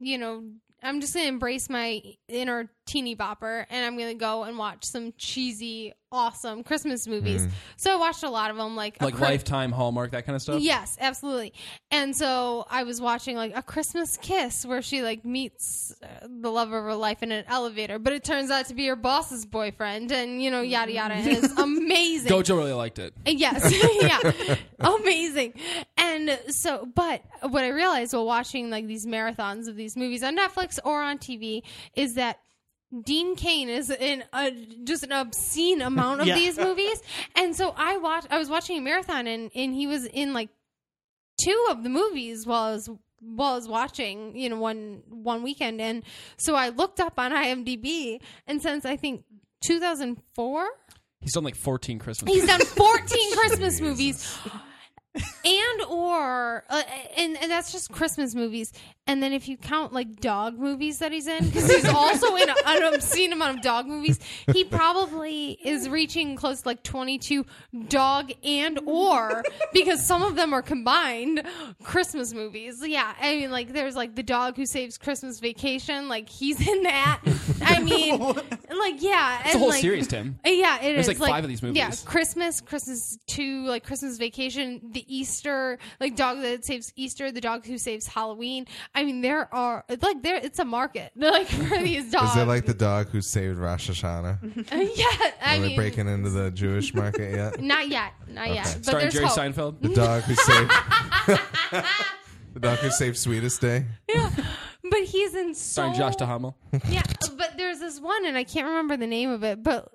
you 0.00 0.18
know. 0.18 0.42
I'm 0.84 1.00
just 1.00 1.14
gonna 1.14 1.26
embrace 1.28 1.70
my 1.70 2.02
inner 2.26 2.68
teeny 2.86 3.14
bopper, 3.14 3.64
and 3.70 3.84
I'm 3.84 3.96
gonna 3.96 4.14
go 4.14 4.44
and 4.44 4.58
watch 4.58 4.84
some 4.84 5.12
cheesy, 5.16 5.92
awesome 6.10 6.62
Christmas 6.62 7.06
movies. 7.06 7.46
So 7.76 7.92
I 7.92 7.96
watched 7.96 8.22
a 8.22 8.30
lot 8.30 8.50
of 8.50 8.56
them, 8.56 8.76
like 8.76 9.00
like 9.00 9.14
Chri- 9.14 9.20
Lifetime, 9.20 9.72
Hallmark, 9.72 10.12
that 10.12 10.26
kind 10.26 10.36
of 10.36 10.42
stuff. 10.42 10.60
Yes, 10.60 10.96
absolutely. 11.00 11.52
And 11.90 12.14
so 12.16 12.66
I 12.70 12.82
was 12.82 13.00
watching 13.00 13.36
like 13.36 13.56
a 13.56 13.62
Christmas 13.62 14.16
kiss 14.16 14.66
where 14.66 14.82
she 14.82 15.02
like 15.02 15.24
meets 15.24 15.94
uh, 16.02 16.26
the 16.28 16.50
love 16.50 16.72
of 16.72 16.82
her 16.84 16.94
life 16.94 17.22
in 17.22 17.32
an 17.32 17.44
elevator, 17.48 17.98
but 17.98 18.12
it 18.12 18.24
turns 18.24 18.50
out 18.50 18.66
to 18.66 18.74
be 18.74 18.86
her 18.86 18.96
boss's 18.96 19.46
boyfriend, 19.46 20.12
and 20.12 20.42
you 20.42 20.50
know 20.50 20.60
yada 20.60 20.92
yada. 20.92 21.14
And 21.14 21.28
it's 21.28 21.52
amazing. 21.58 22.30
Gojo 22.30 22.56
really 22.56 22.72
liked 22.72 22.98
it. 22.98 23.14
Yes, 23.26 23.72
yeah, 24.02 24.56
amazing. 24.80 25.54
And 25.96 26.38
so, 26.48 26.88
but 26.94 27.22
what 27.48 27.64
I 27.64 27.68
realized 27.68 28.12
while 28.12 28.26
watching 28.26 28.70
like 28.70 28.86
these 28.86 29.06
marathons 29.06 29.68
of 29.68 29.76
these 29.76 29.96
movies 29.96 30.22
on 30.22 30.36
Netflix 30.36 30.78
or 30.84 31.02
on 31.02 31.18
TV 31.18 31.62
is 31.94 32.14
that 32.14 32.38
Dean 33.04 33.36
Cain 33.36 33.68
is 33.68 33.90
in 33.90 34.22
a, 34.32 34.50
just 34.84 35.02
an 35.02 35.12
obscene 35.12 35.80
amount 35.80 36.20
of 36.20 36.26
Yeah. 36.28 36.34
these 36.34 36.58
movies, 36.58 37.00
and 37.36 37.56
so 37.56 37.72
I 37.76 37.96
watched. 37.98 38.26
I 38.30 38.38
was 38.38 38.48
watching 38.50 38.78
a 38.78 38.80
marathon, 38.80 39.26
and 39.26 39.50
and 39.54 39.74
he 39.74 39.86
was 39.86 40.04
in 40.06 40.32
like 40.34 40.50
two 41.42 41.66
of 41.70 41.82
the 41.82 41.88
movies 41.88 42.46
while 42.46 42.64
I 42.64 42.72
was 42.72 42.88
while 43.20 43.52
I 43.52 43.56
was 43.56 43.68
watching, 43.68 44.36
you 44.36 44.48
know, 44.50 44.56
one 44.58 45.02
one 45.08 45.42
weekend, 45.42 45.80
and 45.80 46.02
so 46.36 46.54
I 46.54 46.68
looked 46.70 47.00
up 47.00 47.14
on 47.18 47.30
IMDb, 47.32 48.20
and 48.46 48.60
since 48.60 48.84
I 48.84 48.96
think 48.96 49.24
2004 49.64 50.66
He's 51.20 51.34
done 51.34 51.44
like 51.44 51.54
14 51.54 52.00
Christmas. 52.00 52.34
He's 52.34 52.44
done 52.46 52.60
14 52.60 53.32
Christmas 53.36 53.80
movies. 53.80 54.38
And 55.44 55.82
or 55.90 56.64
uh, 56.70 56.82
and 57.18 57.36
and 57.36 57.50
that's 57.50 57.70
just 57.70 57.92
Christmas 57.92 58.34
movies. 58.34 58.72
And 59.06 59.20
then 59.22 59.32
if 59.32 59.48
you 59.48 59.56
count 59.56 59.92
like 59.92 60.20
dog 60.20 60.58
movies 60.58 61.00
that 61.00 61.10
he's 61.10 61.26
in 61.26 61.50
cuz 61.50 61.68
he's 61.70 61.84
also 61.88 62.36
in 62.36 62.48
an 62.66 62.94
obscene 62.94 63.32
amount 63.32 63.56
of 63.58 63.62
dog 63.62 63.86
movies, 63.86 64.18
he 64.52 64.62
probably 64.64 65.58
is 65.64 65.88
reaching 65.88 66.36
close 66.36 66.62
to 66.62 66.68
like 66.68 66.82
22 66.84 67.44
dog 67.88 68.30
and 68.44 68.78
or 68.86 69.42
because 69.72 70.06
some 70.06 70.22
of 70.22 70.36
them 70.36 70.52
are 70.52 70.62
combined 70.62 71.42
Christmas 71.82 72.32
movies. 72.32 72.80
Yeah, 72.86 73.12
I 73.20 73.36
mean 73.36 73.50
like 73.50 73.72
there's 73.72 73.96
like 73.96 74.14
the 74.14 74.22
dog 74.22 74.56
who 74.56 74.66
saves 74.66 74.98
Christmas 74.98 75.40
vacation, 75.40 76.08
like 76.08 76.28
he's 76.28 76.60
in 76.66 76.82
that. 76.84 77.20
I 77.62 77.80
mean 77.82 78.20
like 78.20 79.02
yeah, 79.02 79.42
It's 79.46 79.54
a 79.54 79.58
whole 79.58 79.72
series, 79.72 80.06
Tim. 80.06 80.38
Yeah, 80.44 80.78
it 80.78 80.94
There's 80.94 81.08
is. 81.08 81.20
like 81.20 81.30
five 81.30 81.44
of 81.44 81.50
these 81.50 81.62
movies. 81.62 81.76
Yeah. 81.76 81.90
Christmas, 82.04 82.60
Christmas 82.60 83.18
two, 83.26 83.66
like 83.66 83.84
Christmas 83.84 84.16
Vacation, 84.18 84.80
the 84.92 85.04
Easter, 85.12 85.78
like 86.00 86.14
dog 86.14 86.40
that 86.42 86.64
saves 86.64 86.92
Easter, 86.94 87.32
the 87.32 87.40
dog 87.40 87.66
who 87.66 87.78
saves 87.78 88.06
Halloween. 88.06 88.66
I 88.94 89.04
mean, 89.04 89.22
there 89.22 89.52
are 89.54 89.84
like 90.02 90.22
there. 90.22 90.36
It's 90.36 90.58
a 90.58 90.64
market 90.64 91.12
like 91.16 91.46
for 91.48 91.78
these 91.82 92.10
dogs. 92.10 92.32
Is 92.32 92.36
it 92.42 92.46
like 92.46 92.66
the 92.66 92.74
dog 92.74 93.08
who 93.08 93.20
saved 93.22 93.58
Rosh 93.58 93.88
Hashanah? 93.90 94.36
yeah, 94.96 95.30
I 95.42 95.56
Are 95.56 95.60
they 95.60 95.68
mean, 95.68 95.76
breaking 95.76 96.08
into 96.08 96.30
the 96.30 96.50
Jewish 96.50 96.92
market 96.94 97.34
yet? 97.34 97.60
not 97.60 97.88
yet, 97.88 98.12
not 98.28 98.48
yet. 98.52 98.64
But 98.78 98.84
Starring 98.84 99.10
Jerry 99.10 99.24
hope. 99.26 99.38
Seinfeld. 99.38 99.80
The 99.80 99.88
dog 99.94 100.22
who 100.24 100.34
saved 100.34 100.70
the 102.54 102.60
dog 102.60 102.78
who 102.80 102.90
saved 102.90 103.16
Sweetest 103.16 103.60
Day. 103.60 103.86
Yeah, 104.08 104.30
but 104.90 105.00
he's 105.04 105.34
in 105.34 105.54
so 105.54 105.72
Starring 105.82 105.94
Josh 105.94 106.16
Duhamel. 106.16 106.56
yeah, 106.88 107.02
but 107.36 107.56
there's 107.56 107.78
this 107.80 107.98
one, 108.00 108.26
and 108.26 108.36
I 108.36 108.44
can't 108.44 108.66
remember 108.66 108.96
the 108.96 109.06
name 109.06 109.30
of 109.30 109.42
it, 109.42 109.62
but 109.62 109.90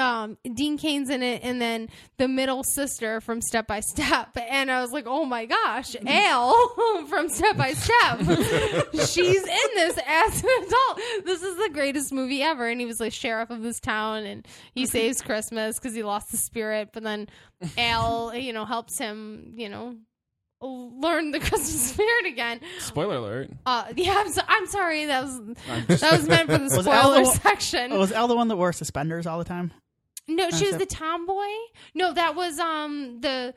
um, 0.00 0.38
Dean 0.54 0.78
Cain's 0.78 1.10
in 1.10 1.22
it, 1.22 1.42
and 1.44 1.60
then 1.60 1.88
the 2.18 2.26
middle 2.26 2.64
sister 2.64 3.20
from 3.20 3.40
Step 3.40 3.66
by 3.66 3.80
Step, 3.80 4.36
and 4.50 4.70
I 4.70 4.80
was 4.82 4.90
like, 4.90 5.04
oh 5.06 5.24
my 5.24 5.46
gosh, 5.46 5.94
Al 6.06 7.04
from 7.08 7.28
Step 7.28 7.56
by 7.56 7.72
Step, 7.74 8.18
she's 9.08 9.42
in 9.42 9.68
this 9.76 9.98
as 10.06 10.42
an 10.42 10.50
adult. 10.66 11.00
This 11.24 11.42
is 11.42 11.56
the 11.56 11.70
greatest 11.72 12.12
movie 12.12 12.42
ever, 12.42 12.66
and 12.68 12.80
he 12.80 12.86
was 12.86 12.98
like 12.98 13.12
sheriff 13.12 13.50
of 13.50 13.62
this 13.62 13.78
town, 13.80 14.24
and 14.24 14.46
he 14.74 14.86
saves 14.86 15.22
Christmas 15.22 15.78
because 15.78 15.94
he 15.94 16.02
lost 16.02 16.30
the 16.30 16.36
spirit, 16.38 16.90
but 16.92 17.02
then 17.02 17.28
Al, 17.78 18.34
you 18.34 18.52
know, 18.52 18.64
helps 18.64 18.98
him, 18.98 19.54
you 19.56 19.68
know. 19.68 19.96
Learn 20.62 21.30
the 21.30 21.38
Christmas 21.38 21.88
spirit 21.92 22.26
again. 22.26 22.60
Spoiler 22.80 23.16
alert. 23.16 23.48
Uh, 23.64 23.84
yeah, 23.96 24.16
I'm, 24.18 24.30
so, 24.30 24.42
I'm 24.46 24.66
sorry. 24.66 25.06
That 25.06 25.24
was 25.24 25.40
that 26.00 26.12
was 26.12 26.28
meant 26.28 26.50
for 26.50 26.58
the 26.58 26.64
Was 26.76 26.86
Al 26.86 27.02
spoiler 27.14 27.24
the- 27.24 27.30
section. 27.30 27.96
Was 27.98 28.12
Elle 28.12 28.28
the 28.28 28.36
one 28.36 28.48
that 28.48 28.56
wore 28.56 28.74
suspenders 28.74 29.26
all 29.26 29.38
the 29.38 29.44
time? 29.46 29.72
No, 30.36 30.50
she 30.50 30.66
was 30.66 30.76
the 30.78 30.86
tomboy. 30.86 31.46
No, 31.94 32.12
that 32.12 32.34
was 32.34 32.58
um 32.58 33.20
the. 33.20 33.54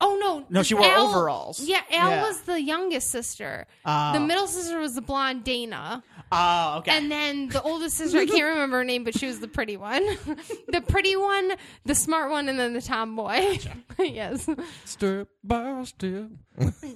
Oh 0.00 0.16
no, 0.20 0.46
No, 0.48 0.62
she 0.62 0.74
wore 0.74 0.84
Al- 0.86 1.08
overalls. 1.08 1.58
Yeah, 1.60 1.80
Al 1.90 2.10
Yeah. 2.10 2.22
was 2.28 2.42
the 2.42 2.62
youngest 2.62 3.10
sister. 3.10 3.66
Oh. 3.84 4.12
The 4.12 4.20
middle 4.20 4.46
sister 4.46 4.78
was 4.78 4.94
the 4.94 5.00
blonde 5.00 5.42
Dana, 5.42 6.04
Oh, 6.30 6.76
okay. 6.78 6.92
and 6.96 7.10
then 7.10 7.48
the 7.48 7.60
oldest 7.62 7.96
sister 7.96 8.18
I 8.18 8.26
can't 8.26 8.44
remember 8.54 8.76
her 8.76 8.84
name, 8.84 9.02
but 9.02 9.18
she 9.18 9.26
was 9.26 9.40
the 9.40 9.48
pretty 9.48 9.76
one, 9.76 10.04
the 10.68 10.82
pretty 10.86 11.16
one, 11.16 11.50
the 11.84 11.96
smart 11.96 12.30
one, 12.30 12.48
and 12.48 12.60
then 12.60 12.74
the 12.74 12.80
tomboy. 12.80 13.58
yes, 13.98 14.48
Step 14.84 15.26
by 15.42 15.82
step. 15.82 16.28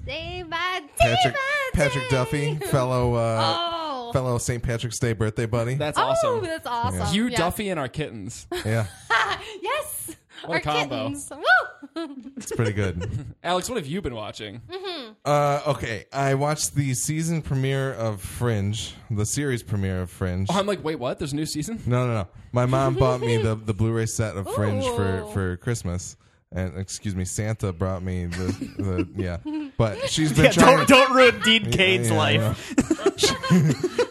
day 0.06 0.44
by 0.48 0.80
day 0.80 0.88
Patrick 1.00 1.34
by 1.34 1.40
Patrick. 1.74 2.08
Duffy, 2.08 2.54
fellow 2.70 3.14
uh, 3.14 3.40
Oh, 3.42 3.81
fellow 4.12 4.38
St. 4.38 4.62
Patrick's 4.62 4.98
Day 4.98 5.12
birthday 5.12 5.46
buddy. 5.46 5.74
That's 5.74 5.98
oh, 5.98 6.02
awesome. 6.02 6.44
that's 6.44 6.66
awesome. 6.66 7.14
You, 7.14 7.28
Yes. 7.28 7.38
Duffy, 7.38 7.68
and 7.70 7.78
our 7.80 7.88
kittens. 7.88 8.46
yeah, 8.64 8.86
yes. 9.62 10.16
What 10.44 10.50
a 10.50 10.54
Our 10.54 10.60
combo. 10.60 10.96
kittens. 11.04 11.30
Woo! 11.30 12.16
it's 12.36 12.50
pretty 12.52 12.72
good. 12.72 13.26
Alex, 13.44 13.68
what 13.68 13.76
have 13.76 13.86
you 13.86 14.02
been 14.02 14.14
watching? 14.14 14.60
Uh, 15.24 15.60
okay, 15.68 16.06
I 16.12 16.34
watched 16.34 16.74
the 16.74 16.94
season 16.94 17.42
premiere 17.42 17.92
of 17.92 18.20
Fringe, 18.20 18.94
the 19.10 19.24
series 19.26 19.62
premiere 19.62 20.00
of 20.02 20.10
Fringe. 20.10 20.48
Oh, 20.50 20.58
I'm 20.58 20.66
like, 20.66 20.82
wait, 20.82 20.98
what? 20.98 21.18
There's 21.20 21.32
a 21.32 21.36
new 21.36 21.46
season? 21.46 21.80
No, 21.86 22.06
no, 22.08 22.14
no. 22.14 22.28
My 22.50 22.66
mom 22.66 22.94
bought 22.96 23.20
me 23.20 23.36
the 23.36 23.54
the 23.64 23.72
Blu-ray 23.74 24.06
set 24.06 24.36
of 24.36 24.48
Fringe 24.54 24.84
for 24.84 25.26
for 25.32 25.56
Christmas, 25.58 26.16
and 26.50 26.76
excuse 26.76 27.14
me, 27.14 27.24
Santa 27.24 27.72
brought 27.72 28.02
me 28.02 28.26
the 28.26 28.46
the 28.78 29.08
yeah. 29.16 29.61
But 29.78 29.98
she's 30.10 30.32
been 30.32 30.46
yeah, 30.46 30.50
trying. 30.52 30.76
don't 30.78 30.88
don't 30.88 31.14
ruin 31.16 31.40
Dean 31.40 31.70
Cain's 31.70 32.10
Yeah, 32.10 32.16
life. 32.16 32.74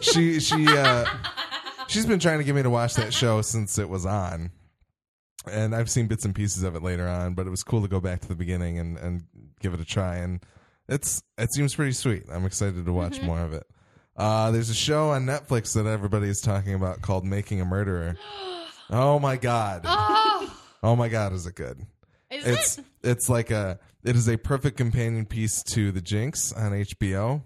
she 0.00 0.40
she 0.40 0.66
uh, 0.68 1.04
she's 1.88 2.06
been 2.06 2.18
trying 2.18 2.38
to 2.38 2.44
get 2.44 2.54
me 2.54 2.62
to 2.62 2.70
watch 2.70 2.94
that 2.94 3.12
show 3.14 3.42
since 3.42 3.78
it 3.78 3.88
was 3.88 4.04
on, 4.06 4.50
and 5.50 5.74
I've 5.74 5.90
seen 5.90 6.06
bits 6.06 6.24
and 6.24 6.34
pieces 6.34 6.62
of 6.62 6.74
it 6.76 6.82
later 6.82 7.08
on, 7.08 7.34
but 7.34 7.46
it 7.46 7.50
was 7.50 7.62
cool 7.62 7.82
to 7.82 7.88
go 7.88 8.00
back 8.00 8.20
to 8.20 8.28
the 8.28 8.34
beginning 8.34 8.78
and, 8.78 8.98
and 8.98 9.24
give 9.60 9.74
it 9.74 9.80
a 9.80 9.84
try. 9.84 10.16
And 10.16 10.40
it's 10.88 11.22
it 11.38 11.52
seems 11.54 11.74
pretty 11.74 11.92
sweet. 11.92 12.24
I'm 12.32 12.44
excited 12.44 12.84
to 12.84 12.92
watch 12.92 13.20
more 13.22 13.40
of 13.40 13.52
it. 13.52 13.66
Uh, 14.16 14.50
there's 14.50 14.68
a 14.68 14.74
show 14.74 15.10
on 15.10 15.24
Netflix 15.24 15.72
that 15.74 15.86
everybody 15.86 16.28
is 16.28 16.40
talking 16.40 16.74
about 16.74 17.00
called 17.00 17.24
Making 17.24 17.60
a 17.60 17.64
Murderer. 17.64 18.16
Oh 18.90 19.18
my 19.18 19.36
god! 19.38 19.82
Oh, 19.86 20.54
Oh 20.82 20.96
my 20.96 21.08
god, 21.08 21.32
is 21.32 21.46
it 21.46 21.54
good? 21.54 21.78
is 22.30 22.46
It's 22.46 22.78
it? 22.78 22.84
it's 23.02 23.28
like 23.30 23.50
a 23.50 23.78
it 24.04 24.16
is 24.16 24.28
a 24.28 24.36
perfect 24.36 24.76
companion 24.76 25.26
piece 25.26 25.62
to 25.74 25.92
The 25.92 26.00
Jinx 26.00 26.52
on 26.52 26.72
HBO, 26.72 27.42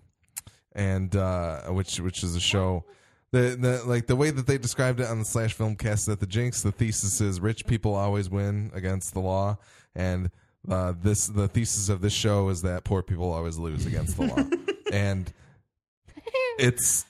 and 0.75 1.15
uh, 1.15 1.63
which 1.69 2.01
which 2.01 2.23
is 2.23 2.35
a 2.37 2.41
show. 2.41 2.85
The, 3.33 3.57
the 3.61 3.83
like 3.85 4.07
the 4.07 4.17
way 4.17 4.31
that 4.31 4.47
they 4.47 4.57
described 4.57 5.01
it 5.01 5.07
on 5.09 5.19
the 5.19 5.25
slash 5.25 5.53
film 5.53 5.75
cast 5.77 6.07
that 6.07 6.21
the 6.21 6.27
jinx 6.27 6.63
the 6.63 6.71
thesis 6.73 7.21
is 7.21 7.41
rich 7.41 7.67
people 7.67 7.95
always 7.95 8.31
win 8.31 8.71
against 8.73 9.13
the 9.15 9.21
law 9.21 9.59
and 9.97 10.31
uh, 10.71 10.95
this 11.03 11.27
the 11.27 11.49
thesis 11.49 11.89
of 11.89 12.01
this 12.01 12.13
show 12.15 12.49
is 12.51 12.63
that 12.63 12.85
poor 12.85 13.03
people 13.03 13.33
always 13.33 13.59
lose 13.59 13.85
against 13.85 14.17
the 14.17 14.23
law. 14.27 14.39
And 14.93 15.31
it's 16.59 17.05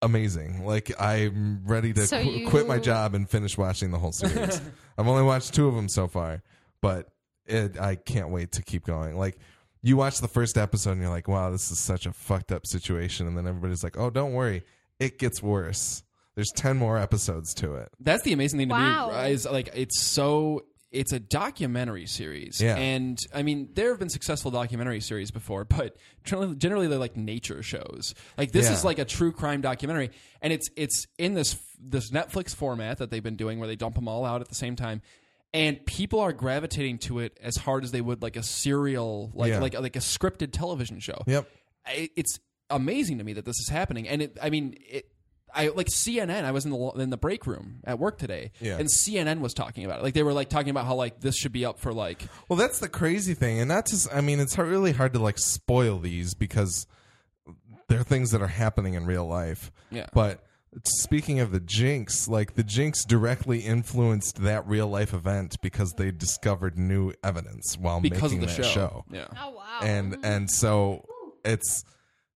amazing. 0.00 0.64
Like 0.64 0.92
i'm 0.98 1.62
ready 1.66 1.92
to 1.94 2.06
So 2.06 2.22
qu- 2.22 2.30
you- 2.30 2.48
quit 2.48 2.68
my 2.68 2.78
job 2.78 3.14
and 3.14 3.28
finish 3.28 3.58
watching 3.58 3.90
the 3.90 3.98
whole 3.98 4.12
series. 4.12 4.60
I've 4.98 5.08
only 5.08 5.24
watched 5.24 5.52
two 5.52 5.66
of 5.68 5.74
them 5.74 5.88
so 5.88 6.06
far 6.06 6.42
but 6.80 7.08
it, 7.46 7.78
i 7.80 7.94
can't 7.94 8.30
wait 8.30 8.52
to 8.52 8.62
keep 8.62 8.84
going 8.84 9.16
like 9.16 9.38
you 9.82 9.96
watch 9.96 10.18
the 10.20 10.28
first 10.28 10.56
episode 10.58 10.92
and 10.92 11.00
you're 11.00 11.10
like 11.10 11.28
wow 11.28 11.50
this 11.50 11.70
is 11.70 11.78
such 11.78 12.06
a 12.06 12.12
fucked 12.12 12.50
up 12.52 12.66
situation 12.66 13.26
and 13.26 13.36
then 13.36 13.46
everybody's 13.46 13.84
like 13.84 13.96
oh 13.98 14.10
don't 14.10 14.32
worry 14.32 14.62
it 14.98 15.18
gets 15.18 15.42
worse 15.42 16.02
there's 16.34 16.50
10 16.56 16.76
more 16.76 16.98
episodes 16.98 17.54
to 17.54 17.74
it 17.76 17.88
That's 18.00 18.22
the 18.22 18.32
amazing 18.32 18.58
thing 18.58 18.68
to 18.68 18.74
Wow. 18.74 19.22
me 19.24 19.30
is 19.30 19.46
like 19.46 19.70
it's 19.74 20.02
so 20.02 20.64
it's 20.92 21.12
a 21.12 21.18
documentary 21.18 22.06
series, 22.06 22.60
Yeah. 22.60 22.76
and 22.76 23.18
I 23.34 23.42
mean 23.42 23.70
there 23.74 23.90
have 23.90 23.98
been 23.98 24.08
successful 24.08 24.50
documentary 24.50 25.00
series 25.00 25.30
before, 25.30 25.64
but 25.76 25.96
generally, 26.24 26.54
generally 26.56 26.86
they're 26.86 26.98
like 26.98 27.16
nature 27.16 27.62
shows. 27.62 28.14
Like 28.38 28.52
this 28.52 28.66
Yeah. 28.66 28.72
is 28.74 28.84
like 28.84 28.98
a 28.98 29.04
true 29.04 29.32
crime 29.32 29.60
documentary, 29.60 30.10
and 30.40 30.52
it's 30.52 30.68
it's 30.76 31.06
in 31.18 31.34
this 31.34 31.56
this 31.78 32.10
Netflix 32.12 32.54
format 32.54 32.98
that 32.98 33.10
they've 33.10 33.22
been 33.22 33.36
doing 33.36 33.58
where 33.58 33.66
they 33.68 33.76
dump 33.76 33.96
them 33.96 34.08
all 34.08 34.24
out 34.24 34.40
at 34.40 34.48
the 34.48 34.54
same 34.54 34.76
time. 34.76 35.02
And 35.56 35.84
people 35.86 36.20
are 36.20 36.32
gravitating 36.32 36.98
to 36.98 37.20
it 37.20 37.38
as 37.42 37.56
hard 37.56 37.82
as 37.84 37.90
they 37.90 38.00
would 38.02 38.20
like 38.22 38.36
a 38.36 38.42
serial, 38.42 39.30
like 39.34 39.50
Yeah. 39.50 39.60
like 39.60 39.74
like 39.80 39.96
a 39.96 40.00
scripted 40.00 40.52
television 40.52 41.00
show 41.00 41.18
yep 41.26 41.48
I- 41.86 42.10
it's 42.16 42.38
amazing 42.70 43.18
to 43.18 43.24
me 43.24 43.32
that 43.34 43.44
this 43.44 43.58
is 43.60 43.68
happening 43.68 44.08
and 44.08 44.20
it 44.22 44.36
i 44.42 44.50
mean 44.50 44.76
it 44.88 45.06
I 45.54 45.68
like 45.68 45.86
CNN. 45.86 46.44
I 46.44 46.50
was 46.50 46.66
in 46.66 46.70
the 46.72 46.78
in 47.00 47.08
the 47.08 47.16
break 47.16 47.46
room 47.46 47.80
at 47.84 47.98
work 47.98 48.18
today, 48.18 48.50
Yeah. 48.60 48.76
and 48.76 48.88
CNN 48.90 49.40
was 49.40 49.54
talking 49.54 49.86
about 49.86 50.00
it. 50.00 50.02
Like 50.02 50.12
they 50.12 50.24
were 50.24 50.34
like 50.34 50.50
talking 50.50 50.68
about 50.68 50.84
how 50.84 50.96
like 50.96 51.20
this 51.20 51.34
should 51.34 51.52
be 51.52 51.64
up 51.64 51.78
for 51.78 51.94
like 51.94 52.20
Well, 52.48 52.58
that's 52.58 52.78
the 52.80 52.88
crazy 52.90 53.32
thing, 53.32 53.58
and 53.60 53.68
not 53.68 53.86
just. 53.86 54.06
I 54.12 54.20
mean, 54.20 54.38
it's 54.38 54.54
hard, 54.54 54.68
really 54.68 54.92
hard 54.92 55.14
to 55.14 55.18
like 55.18 55.38
spoil 55.38 55.98
these 55.98 56.34
because 56.34 56.86
they're 57.88 58.02
things 58.02 58.32
that 58.32 58.42
are 58.42 58.48
happening 58.48 58.94
in 58.94 59.06
real 59.06 59.24
life. 59.26 59.70
Yeah. 59.90 60.06
But 60.12 60.44
speaking 60.84 61.40
of 61.40 61.52
the 61.52 61.60
Jinx, 61.60 62.28
like 62.28 62.54
the 62.54 62.62
Jinx 62.62 63.04
directly 63.04 63.60
influenced 63.60 64.42
that 64.42 64.66
real 64.66 64.88
life 64.88 65.14
event 65.14 65.56
because 65.62 65.92
they 65.92 66.10
discovered 66.10 66.78
new 66.78 67.12
evidence 67.24 67.76
while 67.78 68.00
because 68.00 68.32
making 68.32 68.42
of 68.44 68.50
the 68.50 68.62
that 68.62 68.68
show. 68.68 68.72
show. 68.72 69.04
Yeah, 69.10 69.26
Oh 69.40 69.50
wow. 69.50 69.80
And 69.82 70.16
and 70.22 70.50
so 70.50 71.04
it's 71.44 71.84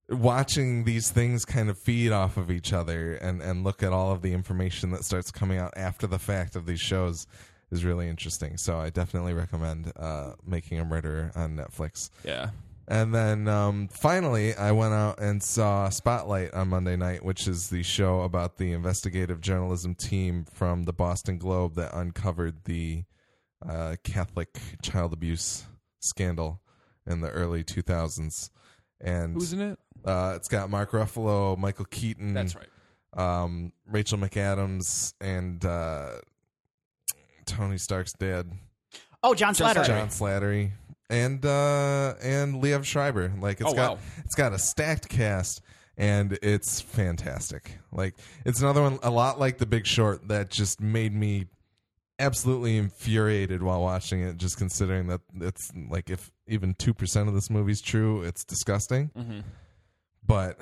watching 0.09 0.85
these 0.85 1.11
things 1.11 1.45
kind 1.45 1.71
of 1.71 1.79
feed 1.85 2.11
off 2.13 2.37
of 2.37 2.51
each 2.51 2.73
other 2.73 3.15
and 3.15 3.41
and 3.41 3.63
look 3.65 3.83
at 3.83 3.93
all 3.93 4.13
of 4.13 4.23
the 4.23 4.33
information 4.33 4.91
that 4.91 5.05
starts 5.05 5.31
coming 5.31 5.59
out 5.59 5.73
after 5.77 6.07
the 6.07 6.19
fact 6.19 6.57
of 6.57 6.67
these 6.67 6.81
shows 6.81 7.27
is 7.71 7.85
really 7.85 8.09
interesting. 8.09 8.57
So 8.57 8.79
I 8.79 8.91
definitely 8.91 9.33
recommend 9.33 9.93
uh, 9.97 10.33
Making 10.45 10.81
a 10.81 10.85
Murder 10.85 11.31
on 11.37 11.57
Netflix. 11.57 12.11
yeah. 12.25 12.51
And 12.91 13.15
then 13.15 13.47
um, 13.47 13.87
finally, 13.87 14.53
I 14.57 14.73
went 14.73 14.93
out 14.95 15.21
and 15.21 15.41
saw 15.41 15.89
Spotlight 15.91 16.53
on 16.53 16.69
Monday 16.71 16.97
night, 16.97 17.25
which 17.25 17.47
is 17.47 17.71
the 17.71 17.85
show 17.85 18.23
about 18.23 18.57
the 18.57 18.73
investigative 18.73 19.41
journalism 19.41 19.95
team 19.95 20.45
from 20.53 20.83
the 20.83 20.93
Boston 20.93 21.39
Globe 21.39 21.77
that 21.77 21.95
uncovered 21.97 22.65
the 22.65 23.05
uh, 23.67 23.95
Catholic 24.03 24.59
child 24.83 25.13
abuse 25.13 25.67
scandal 26.01 26.61
in 27.07 27.21
the 27.21 27.31
early 27.31 27.63
2000s. 27.63 28.51
And 29.01 29.35
Who's 29.35 29.53
in 29.53 29.61
it? 29.61 29.79
uh, 30.05 30.33
it's 30.35 30.49
got 30.49 30.69
Mark 30.69 30.91
Ruffalo, 30.91 31.57
Michael 31.57 31.85
Keaton, 31.85 32.35
That's 32.35 32.57
right. 32.57 32.67
um, 33.17 33.73
Rachel 33.87 34.19
McAdams, 34.19 35.15
and 35.21 35.65
uh, 35.65 36.15
Tony 37.47 37.79
Stark's 37.79 38.15
dad. 38.15 38.51
Oh, 39.23 39.35
John 39.35 39.55
John 39.55 39.77
Slattery. 39.77 39.87
John 39.87 40.09
Slattery 40.09 40.71
and 41.11 41.45
uh 41.45 42.15
and 42.23 42.63
Liev 42.63 42.85
Schreiber. 42.85 43.33
Like 43.39 43.61
it's 43.61 43.71
Oh, 43.71 43.75
got 43.75 43.93
wow. 43.97 43.99
it's 44.25 44.35
got 44.35 44.53
a 44.55 44.59
stacked 44.59 45.09
cast 45.11 45.61
and 45.99 46.39
it's 46.43 46.81
fantastic. 46.81 47.79
Like 47.93 48.15
it's 48.47 48.61
another 48.63 48.81
one 48.83 48.99
a 49.03 49.11
lot 49.11 49.39
like 49.39 49.59
The 49.59 49.67
Big 49.67 49.87
Short 49.87 50.29
that 50.29 50.49
just 50.51 50.81
made 50.81 51.13
me 51.15 51.47
absolutely 52.19 52.77
infuriated 52.77 53.63
while 53.63 53.81
watching 53.81 54.23
it 54.23 54.37
just 54.37 54.57
considering 54.59 55.07
that 55.09 55.21
it's 55.41 55.71
like 55.89 56.11
if 56.11 56.31
even 56.47 56.75
2% 56.75 57.29
of 57.29 57.35
this 57.35 57.49
movie's 57.51 57.81
true, 57.81 58.23
it's 58.23 58.45
disgusting. 58.45 59.11
Mm-hmm. 59.17 59.41
But 60.31 60.59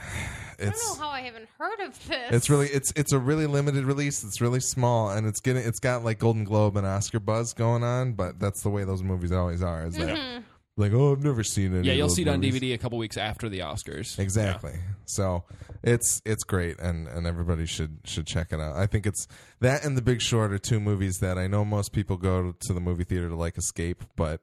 it's, 0.59 0.83
I 0.83 0.87
don't 0.87 0.98
know 0.98 1.04
how 1.04 1.11
I 1.11 1.20
haven't 1.20 1.46
heard 1.59 1.81
of 1.81 2.09
this. 2.09 2.33
it's 2.33 2.48
really 2.48 2.68
it's 2.68 2.90
it's 2.96 3.12
a 3.12 3.18
really 3.18 3.46
limited 3.46 3.85
release. 3.85 4.24
It's 4.24 4.40
really 4.40 4.61
small 4.61 5.11
and 5.11 5.26
it's 5.26 5.40
getting 5.40 5.62
it's 5.62 5.78
got 5.78 6.04
like 6.04 6.18
Golden 6.18 6.44
Globe 6.44 6.78
and 6.78 6.87
Oscar 6.87 7.20
buzz 7.20 7.52
going 7.52 7.85
on, 7.85 8.14
but 8.14 8.40
that's 8.40 8.62
the 8.62 8.70
way 8.70 8.85
those 8.85 9.02
movies 9.02 9.31
always 9.31 9.62
are. 9.62 9.87
Is 9.87 9.94
that 9.96 10.16
mm-hmm. 10.16 10.40
like 10.78 10.92
oh 10.94 11.12
I've 11.12 11.22
never 11.22 11.44
seen 11.44 11.76
it. 11.76 11.85
Yeah, 11.85 11.92
you'll 11.92 12.09
see 12.09 12.22
it 12.22 12.28
on 12.28 12.40
DVD 12.40 12.72
a 12.72 12.78
couple 12.78 12.96
weeks 12.96 13.18
after 13.18 13.50
the 13.50 13.59
Oscars. 13.59 14.18
Exactly. 14.18 14.72
So 15.04 15.44
it's 15.83 16.22
it's 16.24 16.44
great 16.44 16.78
and 16.81 17.07
and 17.07 17.26
everybody 17.26 17.66
should 17.66 17.98
should 18.04 18.26
check 18.26 18.48
it 18.50 18.59
out. 18.59 18.74
I 18.74 18.87
think 18.87 19.07
it's 19.07 19.28
that 19.61 19.85
and 19.85 19.98
The 19.98 20.02
Big 20.02 20.22
Short 20.22 20.50
are 20.50 20.59
two 20.59 20.81
movies 20.81 21.18
that 21.20 21.37
I 21.37 21.46
know 21.46 21.66
most 21.66 21.92
people 21.92 22.16
go 22.16 22.54
to 22.59 22.72
the 22.72 22.81
movie 22.81 23.04
theater 23.04 23.28
to 23.28 23.37
like 23.37 23.59
escape, 23.59 24.02
but 24.16 24.40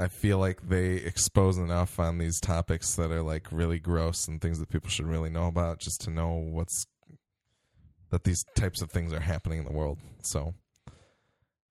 I 0.00 0.08
feel 0.08 0.38
like 0.38 0.68
they 0.68 0.94
expose 0.94 1.58
enough 1.58 1.98
on 1.98 2.18
these 2.18 2.38
topics 2.40 2.94
that 2.96 3.10
are 3.10 3.22
like 3.22 3.46
really 3.50 3.78
gross 3.80 4.28
and 4.28 4.40
things 4.40 4.58
that 4.60 4.68
people 4.70 4.88
should 4.90 5.06
really 5.06 5.30
know 5.30 5.46
about 5.48 5.80
just 5.80 6.00
to 6.02 6.10
know 6.10 6.32
what's 6.34 6.86
that 8.10 8.24
these 8.24 8.44
types 8.56 8.80
of 8.80 8.90
things 8.90 9.12
are 9.12 9.20
happening 9.20 9.58
in 9.58 9.64
the 9.64 9.72
world. 9.72 9.98
So 10.22 10.54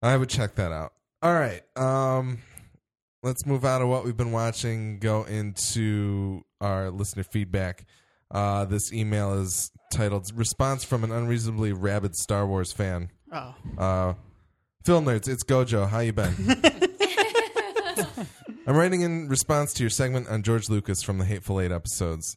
I 0.02 0.18
would 0.18 0.30
check 0.30 0.56
that 0.56 0.72
out. 0.72 0.94
All 1.22 1.34
right. 1.34 1.62
Um 1.78 2.40
let's 3.24 3.46
move 3.46 3.64
out 3.66 3.82
of 3.82 3.88
what 3.90 4.06
we've 4.06 4.18
been 4.18 4.32
watching, 4.32 5.00
go 5.00 5.24
into 5.24 6.42
our 6.62 6.90
listener 6.90 7.24
feedback. 7.24 7.86
Uh, 8.32 8.66
this 8.66 8.92
email 8.92 9.34
is 9.34 9.72
titled 9.94 10.30
"Response 10.36 10.84
from 10.84 11.04
an 11.04 11.12
Unreasonably 11.12 11.74
Rabid 11.74 12.16
Star 12.16 12.46
Wars 12.48 12.72
Fan." 12.72 13.12
Oh, 13.32 13.54
Uh, 13.78 14.14
Film 14.84 15.06
nerds, 15.06 15.28
it's 15.28 15.44
Gojo. 15.44 15.88
How 15.88 16.00
you 16.00 16.12
been? 16.14 16.34
I'm 18.68 18.76
writing 18.76 19.02
in 19.02 19.28
response 19.28 19.74
to 19.74 19.84
your 19.84 19.92
segment 19.92 20.28
on 20.28 20.42
George 20.42 20.70
Lucas 20.70 21.04
from 21.04 21.20
the 21.20 21.26
Hateful 21.26 21.62
Eight 21.62 21.72
episodes. 21.72 22.36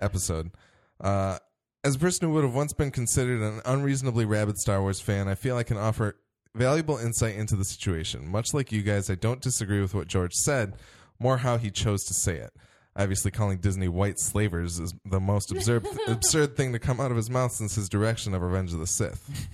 Episode. 0.00 0.52
Uh, 1.00 1.38
as 1.82 1.96
a 1.96 1.98
person 1.98 2.28
who 2.28 2.34
would 2.34 2.44
have 2.44 2.54
once 2.54 2.72
been 2.72 2.92
considered 2.92 3.42
an 3.42 3.60
unreasonably 3.64 4.24
rabid 4.24 4.56
Star 4.56 4.80
Wars 4.80 5.00
fan, 5.00 5.26
I 5.26 5.34
feel 5.34 5.56
I 5.56 5.64
can 5.64 5.76
offer 5.76 6.16
valuable 6.54 6.96
insight 6.96 7.34
into 7.34 7.56
the 7.56 7.64
situation. 7.64 8.28
Much 8.28 8.54
like 8.54 8.70
you 8.70 8.82
guys, 8.82 9.10
I 9.10 9.16
don't 9.16 9.40
disagree 9.40 9.80
with 9.80 9.94
what 9.94 10.06
George 10.06 10.34
said, 10.34 10.76
more 11.18 11.38
how 11.38 11.58
he 11.58 11.72
chose 11.72 12.04
to 12.04 12.14
say 12.14 12.36
it. 12.36 12.52
Obviously, 12.96 13.32
calling 13.32 13.58
Disney 13.58 13.88
white 13.88 14.20
slavers 14.20 14.78
is 14.78 14.94
the 15.04 15.18
most 15.18 15.50
absurd, 15.50 15.84
absurd 16.06 16.56
thing 16.56 16.72
to 16.72 16.78
come 16.78 17.00
out 17.00 17.10
of 17.10 17.16
his 17.16 17.28
mouth 17.28 17.50
since 17.50 17.74
his 17.74 17.88
direction 17.88 18.32
of 18.32 18.42
Revenge 18.42 18.72
of 18.72 18.78
the 18.78 18.86
Sith. 18.86 19.48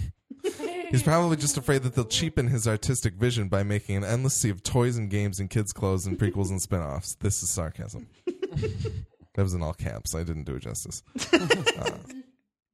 He's 0.91 1.03
probably 1.05 1.37
just 1.37 1.57
afraid 1.57 1.85
that 1.85 1.95
they'll 1.95 2.05
cheapen 2.05 2.49
his 2.49 2.67
artistic 2.67 3.15
vision 3.15 3.49
by 3.49 3.63
making 3.63 3.97
an 3.97 4.05
endless 4.05 4.35
sea 4.35 4.51
of 4.51 4.63
toys 4.63 4.97
and 4.97 5.09
games 5.09 5.39
and 5.39 5.49
kids' 5.49 5.73
clothes 5.73 6.07
and 6.07 6.19
prequels 6.19 6.51
and 6.51 6.61
spin 6.61 6.81
offs. 6.81 7.15
This 7.15 7.43
is 7.43 7.51
sarcasm. 7.51 8.09
that 8.27 9.43
was 9.43 9.55
in 9.55 9.63
all 9.63 9.73
caps. 9.73 10.17
I 10.17 10.25
didn't 10.25 10.45
do 10.45 10.57
it 10.57 10.63
justice. 10.63 11.05
Uh, 11.33 11.91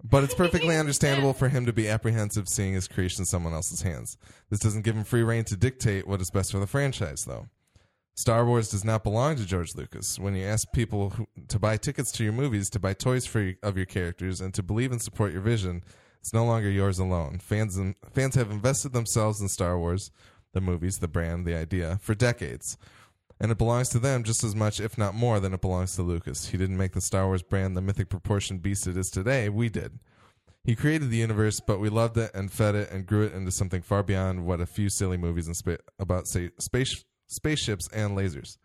but 0.03 0.25
it's 0.25 0.35
perfectly 0.35 0.77
understandable 0.79 1.35
for 1.35 1.51
him 1.51 1.67
to 1.67 1.75
be 1.75 1.89
apprehensive 1.89 2.49
seeing 2.49 2.73
his 2.73 2.89
creation 2.89 3.23
in 3.23 3.27
someone 3.27 3.53
else's 3.53 3.83
hands. 3.83 4.17
This 4.49 4.61
doesn't 4.61 4.83
give 4.83 4.97
him 4.97 5.05
free 5.05 5.23
reign 5.23 5.45
to 5.45 5.57
dictate 5.57 6.07
what 6.07 6.23
is 6.23 6.31
best 6.31 6.53
for 6.53 6.59
the 6.59 6.67
franchise, 6.67 7.25
though. 7.27 7.49
Star 8.15 8.47
Wars 8.47 8.71
does 8.71 8.83
not 8.83 9.05
belong 9.05 9.37
to 9.37 9.45
George 9.45 9.75
Lucas. 9.75 10.19
When 10.19 10.35
you 10.35 10.45
ask 10.47 10.73
people 10.73 11.11
who, 11.11 11.27
to 11.49 11.59
buy 11.59 11.77
tickets 11.77 12.11
to 12.13 12.25
your 12.25 12.33
movies, 12.33 12.71
to 12.71 12.81
buy 12.81 12.95
toys 12.95 13.27
for 13.27 13.41
your, 13.41 13.55
of 13.63 13.77
your 13.77 13.85
characters, 13.85 14.41
and 14.41 14.55
to 14.55 14.63
believe 14.63 14.91
and 14.91 15.03
support 15.03 15.33
your 15.33 15.43
vision, 15.43 15.85
it's 16.27 16.33
no 16.33 16.45
longer 16.45 16.69
yours 16.69 16.99
alone. 16.99 17.39
Fans 17.39 17.77
and, 17.77 17.95
fans 18.13 18.35
have 18.35 18.51
invested 18.51 18.93
themselves 18.93 19.41
in 19.41 19.47
Star 19.47 19.79
Wars, 19.79 20.11
the 20.55 20.61
movies, 20.61 20.99
the 20.99 21.07
brand, 21.07 21.47
the 21.47 21.55
idea, 21.55 22.01
for 22.03 22.17
decades. 22.17 22.77
And 23.39 23.53
it 23.53 23.59
belongs 23.59 23.91
to 23.91 24.01
them 24.01 24.25
just 24.25 24.43
as 24.43 24.57
much, 24.57 24.81
if 24.81 24.99
not 24.99 25.15
more, 25.15 25.39
than 25.39 25.55
it 25.55 25.61
belongs 25.61 25.95
to 25.95 26.03
Lucas. 26.03 26.49
He 26.49 26.59
didn't 26.59 26.79
make 26.79 26.95
the 26.95 27.01
Star 27.01 27.27
Wars 27.27 27.45
brand 27.45 27.77
the 27.77 27.81
mythic 27.81 28.09
proportion 28.09 28.59
beast 28.59 28.89
it 28.89 28.97
is 28.97 29.09
today. 29.09 29.49
We 29.49 29.69
did. 29.69 30.01
He 30.65 30.75
created 30.75 31.11
the 31.11 31.19
universe, 31.19 31.61
but 31.61 31.79
we 31.79 31.91
loved 31.91 32.19
it 32.19 32.33
and 32.35 32.51
fed 32.51 32.75
it 32.75 32.91
and 32.91 33.07
grew 33.07 33.23
it 33.23 33.33
into 33.33 33.53
something 33.53 33.83
far 33.83 34.03
beyond 34.03 34.47
what 34.47 34.61
a 34.61 34.67
few 34.67 34.91
silly 34.91 35.17
movies 35.17 35.49
spa- 35.57 35.77
about 36.01 36.27
say 36.27 36.51
space 36.59 37.05
spaceships 37.29 37.89
and 37.93 38.19
lasers. 38.19 38.59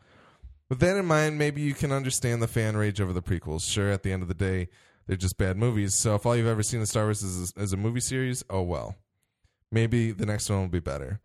With 0.68 0.80
that 0.80 0.98
in 0.98 1.06
mind, 1.06 1.38
maybe 1.38 1.62
you 1.62 1.76
can 1.76 1.92
understand 1.92 2.42
the 2.42 2.48
fan 2.48 2.76
rage 2.76 3.00
over 3.00 3.14
the 3.14 3.22
prequels. 3.22 3.70
Sure, 3.70 3.92
at 3.92 4.02
the 4.02 4.12
end 4.12 4.24
of 4.24 4.30
the 4.30 4.34
day, 4.34 4.70
they're 5.12 5.18
just 5.18 5.38
bad 5.38 5.58
movies. 5.58 5.94
So 5.94 6.16
if 6.16 6.26
all 6.26 6.38
you've 6.38 6.48
ever 6.48 6.64
seen 6.64 6.80
of 6.80 6.88
Star 6.88 7.04
Wars 7.04 7.22
is, 7.22 7.74
a 7.74 7.76
movie 7.76 8.00
series, 8.00 8.46
oh 8.50 8.62
well. 8.62 8.96
Maybe 9.70 10.14
the 10.14 10.26
next 10.26 10.50
one 10.50 10.62
will 10.62 10.68
be 10.70 10.80
better. 10.80 11.20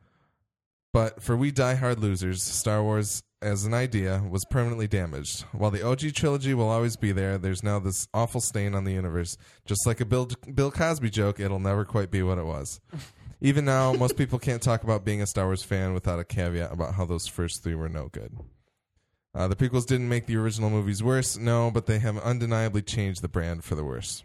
But 0.92 1.22
for 1.22 1.37
we 1.37 1.53
die-hard 1.53 2.01
losers, 2.01 2.42
Star 2.42 2.83
Wars 2.83 3.22
as 3.40 3.64
an 3.64 3.75
idea 3.75 4.25
was 4.29 4.44
permanently 4.46 4.88
damaged. 4.88 5.42
While 5.53 5.70
the 5.70 5.87
OG 5.87 6.14
trilogy 6.14 6.53
will 6.53 6.68
always 6.68 6.96
be 6.96 7.12
there, 7.12 7.38
there's 7.38 7.62
now 7.62 7.79
this 7.79 8.09
awful 8.12 8.40
stain 8.40 8.75
on 8.75 8.83
the 8.83 8.92
universe. 8.92 9.38
Just 9.66 9.87
like 9.87 10.01
a 10.01 10.05
Bill, 10.05 10.31
Bill 10.53 10.72
Cosby 10.72 11.11
joke, 11.11 11.38
it'll 11.38 11.61
never 11.61 11.85
quite 11.85 12.11
be 12.11 12.25
what 12.25 12.38
it 12.38 12.46
was. 12.46 12.81
Even 13.40 13.64
now, 13.64 13.92
most 13.92 14.16
people 14.16 14.40
can't 14.40 14.62
talk 14.62 14.83
about 14.83 15.05
being 15.05 15.22
a 15.22 15.29
Star 15.29 15.44
Wars 15.44 15.62
fan 15.62 15.94
without 15.94 16.18
a 16.18 16.25
caveat 16.25 16.72
about 16.72 16.94
how 16.94 17.05
those 17.05 17.29
first 17.29 17.62
three 17.62 17.77
were 17.77 17.88
no 17.88 18.09
good. 18.09 18.37
Uh, 19.37 19.46
the 19.46 19.55
prequels 19.57 19.85
didn't 19.85 20.09
make 20.09 20.25
the 20.25 20.37
original 20.37 20.70
movies 20.70 21.03
worse, 21.03 21.37
no, 21.37 21.70
but 21.70 21.85
they 21.85 21.99
have 21.99 22.16
undeniably 22.18 22.81
changed 22.81 23.20
the 23.20 23.29
brand 23.29 23.62
for 23.62 23.75
the 23.75 23.85
worse. 23.85 24.25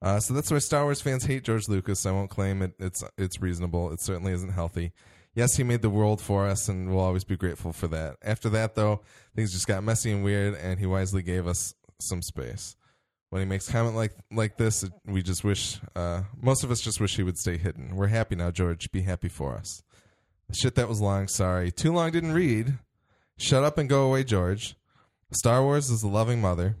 Uh, 0.00 0.20
so 0.20 0.32
that's 0.32 0.50
why 0.50 0.58
Star 0.58 0.84
Wars 0.84 1.00
fans 1.00 1.24
hate 1.24 1.42
George 1.42 1.68
Lucas. 1.68 2.06
I 2.06 2.12
won't 2.12 2.30
claim 2.30 2.62
it, 2.62 2.74
it's 2.78 3.02
it's 3.18 3.40
reasonable. 3.40 3.90
It 3.90 4.00
certainly 4.00 4.32
isn't 4.32 4.52
healthy. 4.52 4.92
Yes, 5.34 5.56
he 5.56 5.64
made 5.64 5.82
the 5.82 5.90
world 5.90 6.20
for 6.20 6.46
us, 6.46 6.68
and 6.68 6.88
we'll 6.88 7.00
always 7.00 7.24
be 7.24 7.36
grateful 7.36 7.72
for 7.72 7.88
that. 7.88 8.16
After 8.22 8.48
that, 8.50 8.76
though, 8.76 9.00
things 9.34 9.52
just 9.52 9.66
got 9.66 9.82
messy 9.82 10.12
and 10.12 10.22
weird, 10.22 10.54
and 10.54 10.78
he 10.78 10.86
wisely 10.86 11.22
gave 11.22 11.48
us 11.48 11.74
some 12.00 12.22
space. 12.22 12.76
When 13.30 13.42
he 13.42 13.46
makes 13.46 13.68
comment 13.68 13.96
like 13.96 14.12
like 14.30 14.56
this, 14.56 14.84
we 15.04 15.20
just 15.20 15.42
wish 15.42 15.80
uh, 15.96 16.22
most 16.40 16.62
of 16.62 16.70
us 16.70 16.80
just 16.80 17.00
wish 17.00 17.16
he 17.16 17.24
would 17.24 17.38
stay 17.38 17.56
hidden. 17.56 17.96
We're 17.96 18.06
happy 18.06 18.36
now, 18.36 18.52
George. 18.52 18.92
Be 18.92 19.02
happy 19.02 19.28
for 19.28 19.56
us. 19.56 19.82
Shit, 20.52 20.76
that 20.76 20.88
was 20.88 21.00
long. 21.00 21.26
Sorry, 21.26 21.72
too 21.72 21.92
long. 21.92 22.12
Didn't 22.12 22.34
read. 22.34 22.78
Shut 23.36 23.64
up 23.64 23.78
and 23.78 23.88
go 23.88 24.06
away, 24.06 24.24
George. 24.24 24.76
Star 25.32 25.62
Wars 25.62 25.90
is 25.90 26.02
a 26.02 26.08
loving 26.08 26.40
mother. 26.40 26.76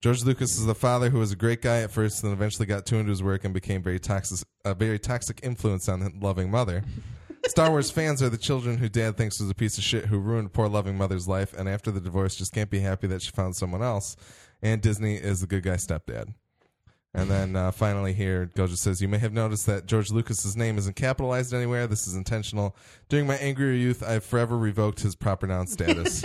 George 0.00 0.22
Lucas 0.22 0.58
is 0.58 0.66
the 0.66 0.74
father 0.74 1.10
who 1.10 1.18
was 1.18 1.32
a 1.32 1.36
great 1.36 1.62
guy 1.62 1.80
at 1.80 1.90
first, 1.90 2.22
and 2.22 2.30
then 2.30 2.36
eventually 2.36 2.66
got 2.66 2.84
too 2.86 2.96
into 2.96 3.10
his 3.10 3.22
work 3.22 3.44
and 3.44 3.54
became 3.54 3.82
very 3.82 3.98
toxic, 3.98 4.46
a 4.64 4.74
very 4.74 4.98
toxic 4.98 5.40
influence 5.42 5.88
on 5.88 6.00
the 6.00 6.12
loving 6.20 6.50
mother. 6.50 6.82
Star 7.46 7.70
Wars 7.70 7.90
fans 7.90 8.22
are 8.22 8.30
the 8.30 8.38
children 8.38 8.78
who 8.78 8.88
dad 8.88 9.16
thinks 9.16 9.40
was 9.40 9.50
a 9.50 9.54
piece 9.54 9.76
of 9.76 9.84
shit 9.84 10.06
who 10.06 10.18
ruined 10.18 10.52
poor 10.52 10.68
loving 10.68 10.96
mother's 10.96 11.28
life, 11.28 11.52
and 11.52 11.68
after 11.68 11.90
the 11.90 12.00
divorce, 12.00 12.36
just 12.36 12.54
can't 12.54 12.70
be 12.70 12.80
happy 12.80 13.06
that 13.06 13.22
she 13.22 13.30
found 13.30 13.56
someone 13.56 13.82
else. 13.82 14.16
And 14.62 14.80
Disney 14.80 15.16
is 15.16 15.40
the 15.40 15.46
good 15.46 15.62
guy 15.62 15.76
stepdad. 15.76 16.34
And 17.16 17.30
then 17.30 17.54
uh, 17.54 17.70
finally, 17.70 18.12
here, 18.12 18.50
Gojo 18.56 18.76
says, 18.76 19.00
You 19.00 19.06
may 19.06 19.18
have 19.18 19.32
noticed 19.32 19.66
that 19.66 19.86
George 19.86 20.10
Lucas's 20.10 20.56
name 20.56 20.78
isn't 20.78 20.96
capitalized 20.96 21.54
anywhere. 21.54 21.86
This 21.86 22.08
is 22.08 22.14
intentional. 22.14 22.74
During 23.08 23.26
my 23.26 23.36
angrier 23.36 23.72
youth, 23.72 24.02
I've 24.02 24.24
forever 24.24 24.58
revoked 24.58 25.00
his 25.00 25.14
proper 25.14 25.46
noun 25.46 25.68
status. 25.68 26.24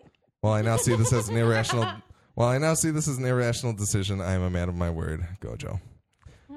While 0.40 0.52
I 0.52 0.62
now 0.62 0.76
see 0.76 0.94
this 0.94 1.12
as 1.12 1.28
an 1.28 1.36
irrational, 1.36 1.90
while 2.34 2.48
I 2.48 2.58
now 2.58 2.74
see 2.74 2.92
this 2.92 3.08
as 3.08 3.18
an 3.18 3.24
irrational 3.24 3.72
decision, 3.72 4.20
I 4.20 4.34
am 4.34 4.42
a 4.42 4.50
man 4.50 4.68
of 4.68 4.76
my 4.76 4.88
word, 4.88 5.26
Gojo. 5.40 5.80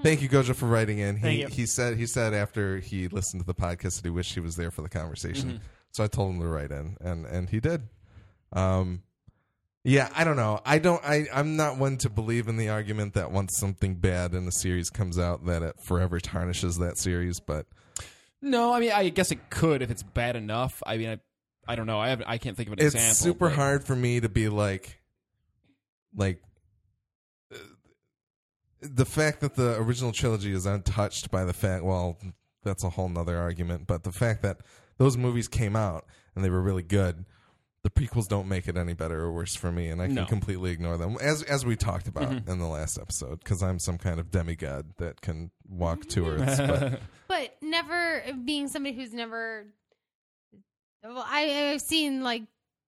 Thank 0.03 0.21
you, 0.21 0.29
Gojo, 0.29 0.53
for 0.55 0.67
writing 0.67 0.99
in. 0.99 1.17
He 1.17 1.43
he 1.45 1.65
said 1.65 1.97
he 1.97 2.05
said 2.05 2.35
after 2.35 2.77
he 2.77 3.07
listened 3.07 3.41
to 3.41 3.47
the 3.47 3.55
podcast 3.55 3.95
that 3.95 4.03
he 4.03 4.11
wished 4.11 4.35
he 4.35 4.39
was 4.39 4.55
there 4.55 4.69
for 4.69 4.83
the 4.83 4.89
conversation. 4.89 5.61
So 5.91 6.03
I 6.03 6.07
told 6.07 6.35
him 6.35 6.41
to 6.41 6.47
write 6.47 6.69
in, 6.69 6.97
and 7.01 7.25
and 7.25 7.49
he 7.49 7.59
did. 7.59 7.81
Um, 8.53 9.01
yeah, 9.83 10.09
I 10.15 10.23
don't 10.23 10.35
know. 10.35 10.59
I 10.65 10.79
don't. 10.79 11.03
I 11.03 11.25
I'm 11.33 11.55
not 11.55 11.77
one 11.77 11.97
to 11.97 12.09
believe 12.09 12.47
in 12.47 12.57
the 12.57 12.69
argument 12.69 13.13
that 13.15 13.31
once 13.31 13.57
something 13.57 13.95
bad 13.95 14.33
in 14.33 14.47
a 14.47 14.51
series 14.51 14.89
comes 14.89 15.17
out, 15.17 15.45
that 15.45 15.63
it 15.63 15.79
forever 15.81 16.19
tarnishes 16.19 16.77
that 16.77 16.97
series. 16.97 17.39
But 17.39 17.65
No, 18.41 18.73
I 18.73 18.79
mean, 18.79 18.91
I 18.91 19.09
guess 19.09 19.31
it 19.31 19.49
could 19.49 19.81
if 19.81 19.89
it's 19.91 20.03
bad 20.03 20.35
enough. 20.35 20.81
I 20.85 20.97
mean, 20.97 21.09
I, 21.09 21.19
I 21.71 21.75
don't 21.75 21.87
know. 21.87 21.99
I 21.99 22.09
have, 22.09 22.21
I 22.27 22.37
can't 22.37 22.55
think 22.57 22.67
of 22.69 22.73
an 22.73 22.79
it's 22.79 22.93
example. 22.95 23.09
It's 23.11 23.19
super 23.19 23.49
but- 23.49 23.55
hard 23.55 23.83
for 23.83 23.95
me 23.95 24.19
to 24.19 24.29
be 24.29 24.49
like, 24.49 24.99
like. 26.15 26.41
uh, 27.53 27.57
The 28.81 29.05
fact 29.05 29.41
that 29.41 29.55
the 29.55 29.77
original 29.79 30.11
trilogy 30.11 30.51
is 30.53 30.65
untouched 30.65 31.31
by 31.31 31.43
the 31.45 31.53
fact, 31.53 31.83
well, 31.83 32.17
that's 32.63 32.83
a 32.83 32.89
whole 32.89 33.09
nother 33.09 33.37
argument. 33.37 33.87
But 33.87 34.03
the 34.03 34.11
fact 34.11 34.41
that 34.43 34.57
those 34.97 35.17
movies 35.17 35.47
came 35.47 35.75
out 35.75 36.05
and 36.35 36.43
they 36.45 36.49
were 36.49 36.61
really 36.61 36.83
good, 36.83 37.25
the 37.83 37.89
prequels 37.89 38.27
don't 38.27 38.47
make 38.47 38.67
it 38.67 38.77
any 38.77 38.93
better 38.93 39.21
or 39.21 39.31
worse 39.31 39.55
for 39.55 39.71
me, 39.71 39.87
and 39.89 40.01
I 40.01 40.05
can 40.05 40.15
No. 40.15 40.25
completely 40.25 40.71
ignore 40.71 40.97
them 40.97 41.17
as 41.19 41.41
as 41.43 41.65
we 41.65 41.75
talked 41.75 42.07
about 42.07 42.29
mm-hmm. 42.29 42.49
in 42.49 42.59
the 42.59 42.67
last 42.67 42.99
episode 42.99 43.39
because 43.39 43.63
I'm 43.63 43.79
some 43.79 43.97
kind 43.97 44.19
of 44.19 44.29
demigod 44.29 44.93
that 44.97 45.21
can 45.21 45.51
walk 45.67 46.07
two 46.07 46.25
earths. 46.27 46.57
But 46.59 46.99
but 47.27 47.55
never 47.61 48.23
being 48.45 48.67
somebody 48.67 48.95
who's 48.95 49.13
never. 49.13 49.65
Well, 51.03 51.25
I, 51.27 51.71
I've 51.73 51.81
seen 51.81 52.21
like 52.21 52.43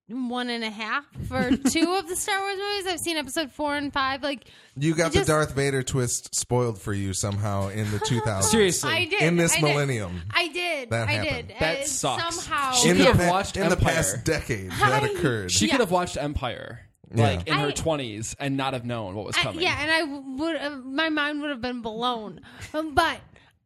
one 0.08 0.50
and 0.50 0.62
a 0.62 0.70
half 0.70 1.06
or 1.30 1.50
two 1.70 1.94
of 1.98 2.08
the 2.08 2.14
Star 2.16 2.38
Wars 2.40 2.56
movies. 2.58 2.92
I've 2.92 3.00
seen 3.00 3.16
episode 3.16 3.50
four 3.52 3.74
and 3.76 3.92
five. 3.92 4.22
Like 4.22 4.44
you 4.76 4.94
got 4.94 5.12
Just- 5.12 5.26
the 5.26 5.32
Darth 5.32 5.52
Vader 5.54 5.82
twist 5.82 6.34
spoiled 6.34 6.80
for 6.80 6.92
you 6.92 7.14
somehow 7.14 7.68
in 7.68 7.90
the 7.90 7.98
2000s. 8.00 8.42
Seriously. 8.44 8.90
I 8.92 9.04
did 9.06 9.22
in 9.22 9.36
this 9.36 9.52
I 9.56 9.60
did. 9.60 9.68
millennium. 9.70 10.22
I 10.30 10.48
did. 10.48 10.90
That 10.90 11.08
I 11.08 11.12
happened. 11.12 11.48
did. 11.48 11.56
That 11.58 11.86
sucks. 11.86 12.40
Somehow. 12.44 12.72
She 12.72 12.90
in 12.90 12.96
could 12.96 13.06
the 13.06 13.12
have 13.12 13.18
pa- 13.20 13.30
watched 13.30 13.56
in 13.56 13.68
the 13.68 13.76
Empire. 13.76 13.94
past 13.94 14.24
decade 14.24 14.70
that 14.72 15.02
I- 15.02 15.08
occurred. 15.08 15.50
She 15.52 15.66
Yeah. 15.66 15.72
could 15.72 15.80
have 15.80 15.90
watched 15.90 16.16
Empire, 16.18 16.80
Yeah. 17.14 17.22
like 17.22 17.48
in 17.48 17.54
her 17.54 17.72
twenties, 17.72 18.36
and 18.38 18.56
not 18.58 18.74
have 18.74 18.84
known 18.84 19.14
what 19.14 19.24
was 19.24 19.36
I- 19.38 19.42
coming. 19.42 19.62
yeah, 19.62 19.76
and 19.80 19.90
I 19.90 20.02
would 20.42 20.56
uh, 20.56 20.70
my 20.84 21.08
mind 21.08 21.40
would 21.40 21.50
have 21.50 21.62
been 21.62 21.80
blown. 21.80 22.40
Um, 22.74 22.94
but 22.94 23.20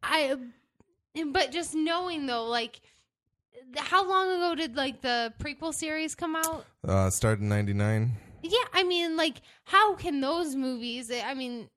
I 0.04 0.36
but 1.32 1.50
just 1.50 1.74
knowing 1.74 2.26
though 2.26 2.44
like 2.44 2.80
how 3.76 4.08
long 4.08 4.30
ago 4.30 4.54
did 4.54 4.76
like 4.76 5.00
the 5.00 5.32
prequel 5.38 5.74
series 5.74 6.14
come 6.14 6.36
out? 6.36 6.64
uh, 6.86 7.10
started 7.10 7.42
in 7.42 7.48
'99. 7.48 8.12
Yeah, 8.42 8.58
I 8.72 8.84
mean 8.84 9.16
like 9.16 9.42
how 9.64 9.94
can 9.94 10.20
those 10.20 10.54
movies 10.54 11.10
I 11.10 11.34
mean 11.34 11.68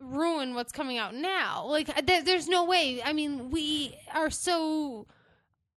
ruin 0.00 0.54
what's 0.54 0.72
coming 0.72 0.98
out 0.98 1.14
now? 1.14 1.66
Like 1.66 2.06
there, 2.06 2.22
there's 2.22 2.48
no 2.48 2.64
way. 2.64 3.02
I 3.02 3.12
mean, 3.12 3.50
we 3.50 3.96
are 4.14 4.30
so 4.30 5.06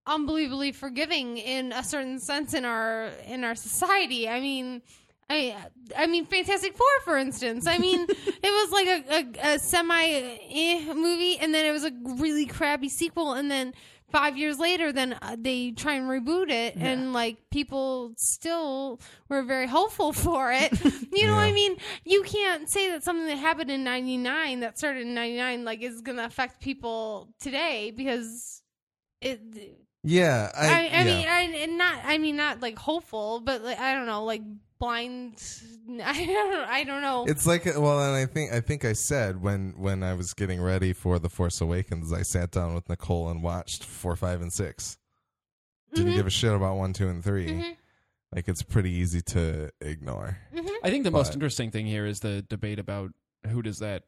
unbelievably 0.05 0.71
forgiving 0.71 1.37
in 1.37 1.71
a 1.71 1.83
certain 1.83 2.19
sense 2.19 2.53
in 2.53 2.65
our 2.65 3.09
in 3.27 3.43
our 3.43 3.55
society. 3.55 4.27
I 4.27 4.39
mean, 4.39 4.81
I 5.29 5.55
I 5.97 6.07
mean, 6.07 6.25
Fantastic 6.25 6.75
Four, 6.75 6.87
for 7.03 7.17
instance. 7.17 7.67
I 7.67 7.77
mean, 7.77 8.01
it 8.09 8.41
was 8.43 8.71
like 8.71 8.87
a, 8.87 9.49
a, 9.49 9.53
a 9.55 9.59
semi 9.59 10.03
eh 10.05 10.93
movie, 10.93 11.37
and 11.39 11.53
then 11.53 11.65
it 11.65 11.71
was 11.71 11.83
a 11.85 11.91
really 12.19 12.45
crappy 12.45 12.89
sequel, 12.89 13.33
and 13.33 13.49
then 13.51 13.73
five 14.11 14.37
years 14.37 14.57
later, 14.59 14.91
then 14.91 15.17
uh, 15.21 15.35
they 15.39 15.71
try 15.71 15.93
and 15.93 16.07
reboot 16.09 16.49
it, 16.49 16.75
and 16.75 17.13
like 17.13 17.37
people 17.51 18.13
still 18.17 18.99
were 19.29 19.43
very 19.43 19.67
hopeful 19.67 20.13
for 20.25 20.51
it. 20.51 20.71
you 21.11 21.27
know, 21.27 21.35
what 21.35 21.43
I 21.43 21.51
mean, 21.51 21.77
you 22.05 22.23
can't 22.23 22.69
say 22.69 22.91
that 22.91 23.03
something 23.03 23.27
that 23.27 23.37
happened 23.37 23.71
in 23.71 23.83
'99 23.83 24.61
that 24.61 24.77
started 24.77 25.01
in 25.01 25.13
'99 25.13 25.65
like 25.65 25.81
is 25.81 26.01
going 26.01 26.17
to 26.17 26.25
affect 26.25 26.61
people 26.61 27.29
today 27.39 27.91
because 27.95 28.61
it 29.21 29.41
Yeah, 30.03 30.51
I, 30.55 30.67
I, 30.67 30.69
I 30.69 30.81
yeah. 30.81 31.03
mean, 31.03 31.27
I, 31.27 31.41
and 31.63 31.77
not. 31.77 31.99
I 32.03 32.17
mean, 32.17 32.35
not 32.37 32.61
like 32.61 32.77
hopeful, 32.77 33.41
but 33.41 33.61
like, 33.63 33.79
I 33.79 33.93
don't 33.93 34.05
know, 34.05 34.23
like 34.23 34.41
blind. 34.79 35.43
I 36.03 36.25
don't. 36.25 36.69
I 36.69 36.83
don't 36.83 37.01
know. 37.01 37.25
it's 37.27 37.45
like 37.47 37.65
well, 37.65 37.99
and 38.01 38.15
I 38.15 38.25
think 38.25 38.51
I 38.53 38.59
think 38.61 38.85
I 38.85 38.93
said 38.93 39.41
when 39.41 39.73
when 39.77 40.03
I 40.03 40.13
was 40.13 40.33
getting 40.33 40.61
ready 40.61 40.93
for 40.93 41.19
the 41.19 41.29
Force 41.29 41.61
Awakens, 41.61 42.11
I 42.13 42.21
sat 42.23 42.51
down 42.51 42.73
with 42.75 42.87
Nicole 42.89 43.29
and 43.29 43.41
watched 43.43 43.83
four, 43.83 44.15
five, 44.15 44.41
and 44.41 44.51
6 44.53 44.97
did 45.93 46.01
Didn't 46.01 46.13
Mhm. 46.13 46.15
give 46.17 46.27
a 46.27 46.29
shit 46.29 46.53
about 46.53 46.75
one, 46.77 46.93
two, 46.93 47.07
and 47.07 47.23
3 47.23 47.47
Mhm. 47.47 47.75
Like 48.35 48.47
it's 48.49 48.61
pretty 48.61 48.91
easy 48.91 49.21
to 49.21 49.71
ignore. 49.81 50.37
I 50.83 50.89
think 50.89 51.05
the 51.05 51.11
most 51.11 51.33
interesting 51.33 51.71
thing 51.71 51.85
here 51.85 52.05
is 52.05 52.19
the 52.19 52.41
debate 52.41 52.77
about 52.77 53.11
who 53.47 53.61
does 53.61 53.79
that, 53.79 54.03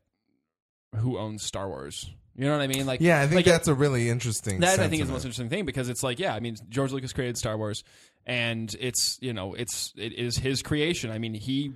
who 0.97 1.17
owns 1.17 1.41
Star 1.43 1.69
Wars. 1.69 2.09
You 2.35 2.45
know 2.45 2.51
what 2.51 2.61
I 2.61 2.67
mean? 2.67 2.85
Like, 2.85 3.01
Yeah, 3.01 3.19
I 3.21 3.23
think 3.23 3.35
like, 3.37 3.45
that's 3.45 3.67
a 3.67 3.73
really 3.73 4.09
interesting. 4.09 4.59
that 4.61 4.79
I 4.79 4.87
think 4.87 5.01
is 5.01 5.07
the 5.07 5.13
most 5.13 5.25
interesting 5.25 5.49
thing 5.49 5.65
because 5.65 5.89
it's 5.89 6.03
like, 6.03 6.19
yeah, 6.19 6.33
I 6.35 6.39
mean, 6.39 6.55
George 6.69 6.91
Lucas 6.91 7.11
created 7.13 7.37
Star 7.37 7.57
Wars, 7.57 7.83
and 8.29 8.75
it's 8.79 9.17
you 9.21 9.33
know, 9.33 9.55
it's 9.55 9.91
it 9.97 10.13
is 10.13 10.37
his 10.37 10.61
creation. 10.61 11.09
I 11.09 11.17
mean, 11.17 11.33
he 11.33 11.73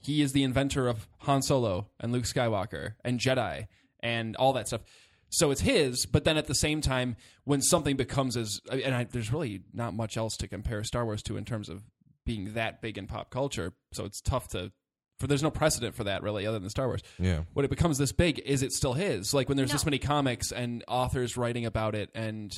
he 0.00 0.20
is 0.20 0.32
the 0.32 0.42
inventor 0.42 0.86
of 0.86 1.08
Han 1.20 1.40
Solo 1.40 1.88
and 1.98 2.12
Luke 2.12 2.24
Skywalker 2.24 2.92
and 3.02 3.18
Jedi 3.18 3.66
and 4.00 4.36
all 4.36 4.52
that 4.52 4.68
stuff. 4.68 4.82
So 5.30 5.50
it's 5.50 5.62
his, 5.62 6.04
but 6.04 6.24
then 6.24 6.36
at 6.36 6.46
the 6.46 6.54
same 6.54 6.82
time, 6.82 7.16
when 7.44 7.62
something 7.62 7.96
becomes 7.96 8.36
as 8.36 8.60
and 8.70 8.94
I, 8.94 9.04
there's 9.04 9.32
really 9.32 9.62
not 9.72 9.94
much 9.94 10.18
else 10.18 10.36
to 10.36 10.46
compare 10.46 10.84
Star 10.84 11.06
Wars 11.06 11.22
to 11.22 11.38
in 11.38 11.46
terms 11.46 11.70
of 11.70 11.82
being 12.26 12.52
that 12.52 12.82
big 12.82 12.98
in 12.98 13.06
pop 13.06 13.30
culture. 13.30 13.72
So 13.94 14.04
it's 14.04 14.20
tough 14.20 14.48
to 14.48 14.72
for 15.18 15.26
there's 15.26 15.42
no 15.42 15.50
precedent 15.50 15.94
for 15.94 16.04
that 16.04 16.22
really 16.22 16.46
other 16.46 16.58
than 16.58 16.68
Star 16.68 16.86
Wars 16.86 17.00
Yeah, 17.18 17.44
when 17.54 17.64
it 17.64 17.70
becomes 17.70 17.96
this 17.96 18.12
big, 18.12 18.40
is 18.40 18.62
it 18.62 18.72
still 18.72 18.92
his? 18.92 19.32
Like 19.32 19.48
when 19.48 19.56
there's 19.56 19.72
this 19.72 19.86
many 19.86 19.98
comics 19.98 20.52
and 20.52 20.84
authors 20.86 21.38
writing 21.38 21.64
about 21.64 21.94
it 21.94 22.10
and 22.14 22.52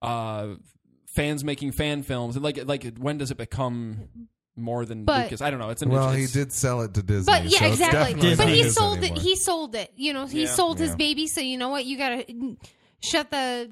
uh, 0.00 0.54
fans 1.14 1.42
making 1.44 1.72
fan 1.72 2.02
films, 2.02 2.36
and 2.36 2.44
like 2.44 2.64
like 2.66 2.96
when 2.98 3.18
does 3.18 3.30
it 3.30 3.36
become 3.36 4.08
more 4.56 4.84
than 4.84 5.04
But- 5.04 5.24
Lucas. 5.24 5.40
I 5.40 5.50
don't 5.50 5.60
know. 5.60 5.70
It's 5.70 5.82
an 5.82 5.88
Well, 5.90 6.10
he 6.10 6.24
it's- 6.24 6.32
did 6.32 6.52
sell 6.52 6.80
it 6.82 6.92
to 6.94 7.02
Disney. 7.02 7.32
But 7.32 7.44
yeah, 7.44 7.58
so 7.60 7.64
it's 7.66 7.74
exactly. 7.74 7.98
definitely 8.14 8.20
Disney 8.30 8.36
But 8.36 8.44
not 8.48 8.54
he 8.56 8.62
his 8.62 8.74
sold 8.74 8.98
anymore. 8.98 9.16
it. 9.16 9.22
He 9.22 9.36
sold 9.36 9.74
it. 9.76 9.92
You 9.96 10.12
know, 10.12 10.26
he 10.26 10.42
Yeah. 10.42 10.48
sold 10.54 10.78
his 10.80 10.90
Yeah. 10.90 10.96
baby. 10.96 11.26
So 11.28 11.40
you 11.40 11.56
know 11.58 11.68
what? 11.68 11.84
You 11.86 11.96
gotta 11.96 12.24
shut 13.00 13.30
the 13.30 13.70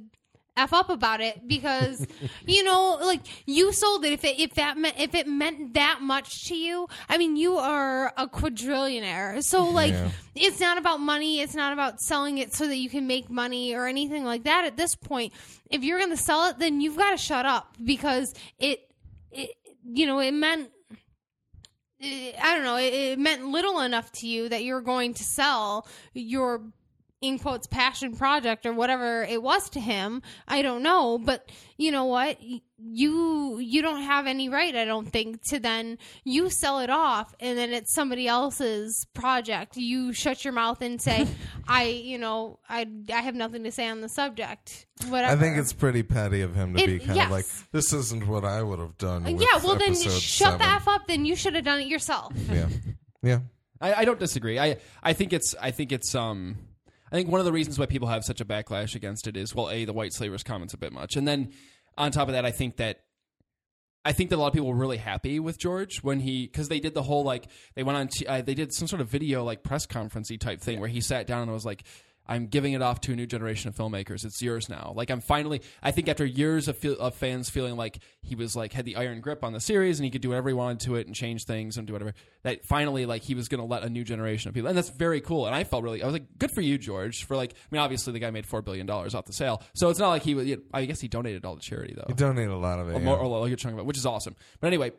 f 0.57 0.73
up 0.73 0.89
about 0.91 1.21
it 1.21 1.47
because 1.47 2.07
you 2.47 2.63
know, 2.65 2.99
like 3.01 3.21
you 3.47 3.73
sold 3.73 4.05
it. 4.05 4.13
If 4.13 4.25
it 4.25 4.39
if 4.39 4.55
that 4.55 4.77
meant 4.79 4.99
if 4.99 5.15
it 5.15 5.27
meant 5.27 5.75
that 5.75 6.01
much 6.03 6.49
to 6.49 6.55
you, 6.57 6.89
I 7.09 7.19
mean, 7.19 7.37
you 7.37 7.57
are 7.59 8.13
a 8.17 8.27
quadrillionaire. 8.27 9.43
So 9.43 9.65
like, 9.65 9.93
Yeah. 9.93 10.11
it's 10.35 10.61
not 10.61 10.79
about 10.79 11.01
money. 11.01 11.41
It's 11.41 11.55
not 11.55 11.73
about 11.73 12.01
selling 12.01 12.39
it 12.39 12.55
so 12.55 12.67
that 12.67 12.77
you 12.77 12.89
can 12.89 13.07
make 13.07 13.29
money 13.31 13.75
or 13.75 13.87
anything 13.87 14.25
like 14.25 14.45
that. 14.45 14.65
At 14.65 14.77
this 14.77 14.95
point, 14.95 15.33
if 15.71 15.83
you're 15.85 15.99
gonna 15.99 16.17
sell 16.17 16.49
it, 16.51 16.59
then 16.59 16.81
you've 16.81 16.97
got 16.97 17.11
to 17.13 17.17
shut 17.17 17.47
up 17.47 17.75
because 17.85 18.35
it 18.59 18.81
it 19.31 19.51
you 19.85 20.07
know 20.07 20.19
it 20.19 20.33
meant 20.33 20.71
I 21.99 22.55
don't 22.55 22.65
know, 22.65 22.77
it 22.77 23.19
meant 23.19 23.47
little 23.47 23.81
enough 23.81 24.13
to 24.13 24.27
you 24.29 24.51
that 24.51 24.63
you're 24.65 24.83
going 24.83 25.15
to 25.15 25.25
sell 25.25 25.89
your 26.13 26.61
in 27.27 27.39
quotes 27.39 27.67
passion 27.67 28.17
project 28.17 28.67
or 28.67 28.73
whatever 28.73 29.23
it 29.25 29.43
was 29.43 29.69
to 29.71 29.81
him. 29.81 30.23
I 30.47 30.63
don't 30.63 30.83
know, 30.83 31.19
but 31.19 31.51
you 31.77 31.91
know 31.91 32.05
what? 32.07 32.39
You 32.79 33.59
you 33.59 33.83
don't 33.83 34.03
have 34.03 34.27
any 34.27 34.49
right, 34.49 34.75
I 34.75 34.85
don't 34.85 35.07
think, 35.07 35.43
to 35.49 35.59
then 35.59 35.99
you 36.25 36.51
sell 36.51 36.79
it 36.81 36.91
off 36.91 37.35
and 37.41 37.57
then 37.59 37.73
it's 37.73 37.95
somebody 37.95 38.29
else's 38.29 39.07
project. 39.15 39.77
You 39.77 40.13
shut 40.13 40.45
your 40.45 40.53
mouth 40.53 40.81
and 40.83 41.01
say, 41.01 41.27
"I, 41.69 41.85
you 41.85 42.19
know, 42.19 42.59
I 42.69 42.87
I 43.13 43.21
have 43.23 43.35
nothing 43.35 43.65
to 43.65 43.73
say 43.73 43.89
on 43.89 44.01
the 44.03 44.09
subject." 44.09 44.87
Whatever. 45.09 45.33
I 45.33 45.37
think 45.37 45.59
it's 45.59 45.73
pretty 45.73 46.03
petty 46.03 46.41
of 46.43 46.55
him 46.55 46.75
to 46.75 46.83
It- 46.83 46.87
be 46.87 46.99
kind 47.01 47.17
yes. 47.17 47.27
of 47.27 47.31
like, 47.33 47.47
this 47.73 47.93
isn't 47.93 48.27
what 48.27 48.45
I 48.45 48.63
would 48.63 48.79
have 48.79 48.97
done. 48.99 49.25
with 49.25 49.41
yeah. 49.41 49.59
Well, 49.63 49.77
then 49.77 49.91
episode 49.91 50.13
shut 50.21 50.59
the 50.59 50.65
seven." 50.65 50.77
f 50.77 50.89
up. 50.89 51.07
Then 51.09 51.25
you 51.25 51.37
should 51.37 51.55
have 51.55 51.65
done 51.65 51.81
it 51.81 51.89
yourself. 51.89 52.33
Yeah, 52.51 52.69
yeah. 53.23 53.39
I, 53.81 53.93
I 53.95 54.05
don't 54.05 54.19
disagree. 54.21 54.59
I 54.59 54.77
I 55.03 55.13
think 55.13 55.33
it's 55.33 55.55
I 55.61 55.71
think 55.71 55.93
it's 55.93 56.15
um 56.15 56.57
I 57.11 57.15
think 57.17 57.31
one 57.31 57.41
of 57.41 57.47
the 57.47 57.53
reasons 57.53 57.79
why 57.79 57.87
people 57.87 58.09
have 58.09 58.25
such 58.25 58.41
a 58.41 58.45
backlash 58.45 58.95
against 58.95 59.27
it 59.27 59.37
is 59.37 59.55
well, 59.55 59.71
a 59.71 59.85
the 59.85 59.93
white 59.93 60.13
slavers 60.13 60.43
comments 60.43 60.75
a 60.75 60.79
bit 60.79 60.93
much, 60.93 61.17
and 61.17 61.27
then 61.27 61.53
on 61.97 62.11
top 62.11 62.29
of 62.29 62.35
that, 62.35 62.45
I 62.45 62.51
think 62.51 62.77
that 62.77 63.01
I 64.05 64.13
think 64.13 64.31
that 64.31 64.37
a 64.37 64.39
lot 64.39 64.49
of 64.49 64.53
people 64.53 64.69
were 64.69 64.77
really 64.77 64.99
happy 64.99 65.41
with 65.41 65.59
George 65.59 65.99
when 66.03 66.21
he 66.21 66.47
because 66.47 66.69
they 66.69 66.81
did 66.81 66.95
the 66.95 67.03
whole 67.03 67.25
like 67.25 67.49
they 67.75 67.83
went 67.83 67.99
on 67.99 68.09
t- 68.09 68.27
uh, 68.27 68.43
they 68.43 68.55
did 68.55 68.73
some 68.73 68.89
sort 68.89 69.01
of 69.01 69.09
video 69.09 69.45
like 69.45 69.63
press 69.63 69.87
conferencey 69.87 70.39
type 70.39 70.61
thing 70.61 70.81
where 70.81 70.89
he 70.89 71.01
sat 71.01 71.27
down 71.27 71.43
and 71.43 71.53
was 71.53 71.65
like. 71.65 71.85
I'm 72.29 72.47
giving 72.47 72.73
it 72.73 72.83
off 72.83 73.01
to 73.03 73.13
a 73.13 73.17
new 73.17 73.27
generation 73.27 73.69
of 73.69 73.77
filmmakers. 73.77 74.25
It's 74.25 74.41
yours 74.43 74.69
now. 74.69 74.93
Like 74.95 75.11
I'm 75.11 75.21
finally. 75.21 75.63
I 75.83 75.91
think 75.91 76.09
after 76.09 76.25
years 76.25 76.69
of, 76.69 76.77
feel, 76.77 76.99
of 76.99 77.15
fans 77.15 77.51
feeling 77.51 77.77
like 77.77 77.99
he 78.23 78.35
was 78.35 78.57
like 78.57 78.73
had 78.73 78.85
the 78.85 78.97
iron 78.97 79.21
grip 79.21 79.45
on 79.45 79.53
the 79.53 79.61
series 79.61 79.99
and 79.99 80.05
he 80.05 80.11
could 80.11 80.23
do 80.23 80.31
whatever 80.31 80.49
he 80.49 80.55
wanted 80.55 80.81
to 80.81 80.97
it 80.97 81.07
and 81.07 81.15
change 81.15 81.45
things 81.45 81.77
and 81.77 81.87
do 81.87 81.93
whatever. 81.93 82.15
That 82.43 82.65
finally 82.65 83.07
like 83.07 83.23
he 83.23 83.35
was 83.35 83.49
going 83.49 83.61
to 83.61 83.67
let 83.67 83.83
a 83.83 83.89
new 83.89 84.05
generation 84.05 84.49
of 84.49 84.55
people, 84.55 84.69
and 84.69 84.77
that's 84.77 84.91
very 84.91 85.21
cool. 85.21 85.47
And 85.47 85.55
I 85.55 85.65
felt 85.65 85.83
really. 85.83 86.03
I 86.03 86.07
was 86.07 86.13
like, 86.13 86.39
good 86.39 86.51
for 86.51 86.61
you, 86.61 86.79
George. 86.79 87.25
For 87.25 87.37
like, 87.37 87.53
I 87.53 87.57
mean, 87.71 87.81
obviously 87.81 88.13
the 88.13 88.19
guy 88.19 88.31
made 88.31 88.47
four 88.47 88.63
billion 88.63 88.87
dollars 88.87 89.15
off 89.15 89.27
the 89.27 89.33
sale, 89.33 89.63
so 89.75 89.89
it's 89.89 89.99
not 89.99 90.11
like 90.11 90.23
he 90.23 90.35
was. 90.35 90.49
I 90.73 90.85
guess 90.85 91.01
he 91.01 91.09
donated 91.09 91.45
all 91.45 91.57
to 91.57 91.61
charity 91.61 91.95
though 91.97 92.07
You 92.09 92.15
donate 92.15 92.49
a 92.49 92.57
lot 92.57 92.79
of 92.79 92.89
it. 92.89 92.97
a 92.97 92.99
yeah. 92.99 93.05
more, 93.05 93.19
or 93.19 93.47
a 93.47 93.51
good 93.51 93.59
chunk 93.59 93.75
of 93.75 93.81
it, 93.81 93.87
which 93.87 93.99
is 93.99 94.07
awesome. 94.07 94.37
But 94.61 94.69
anyway, 94.69 94.93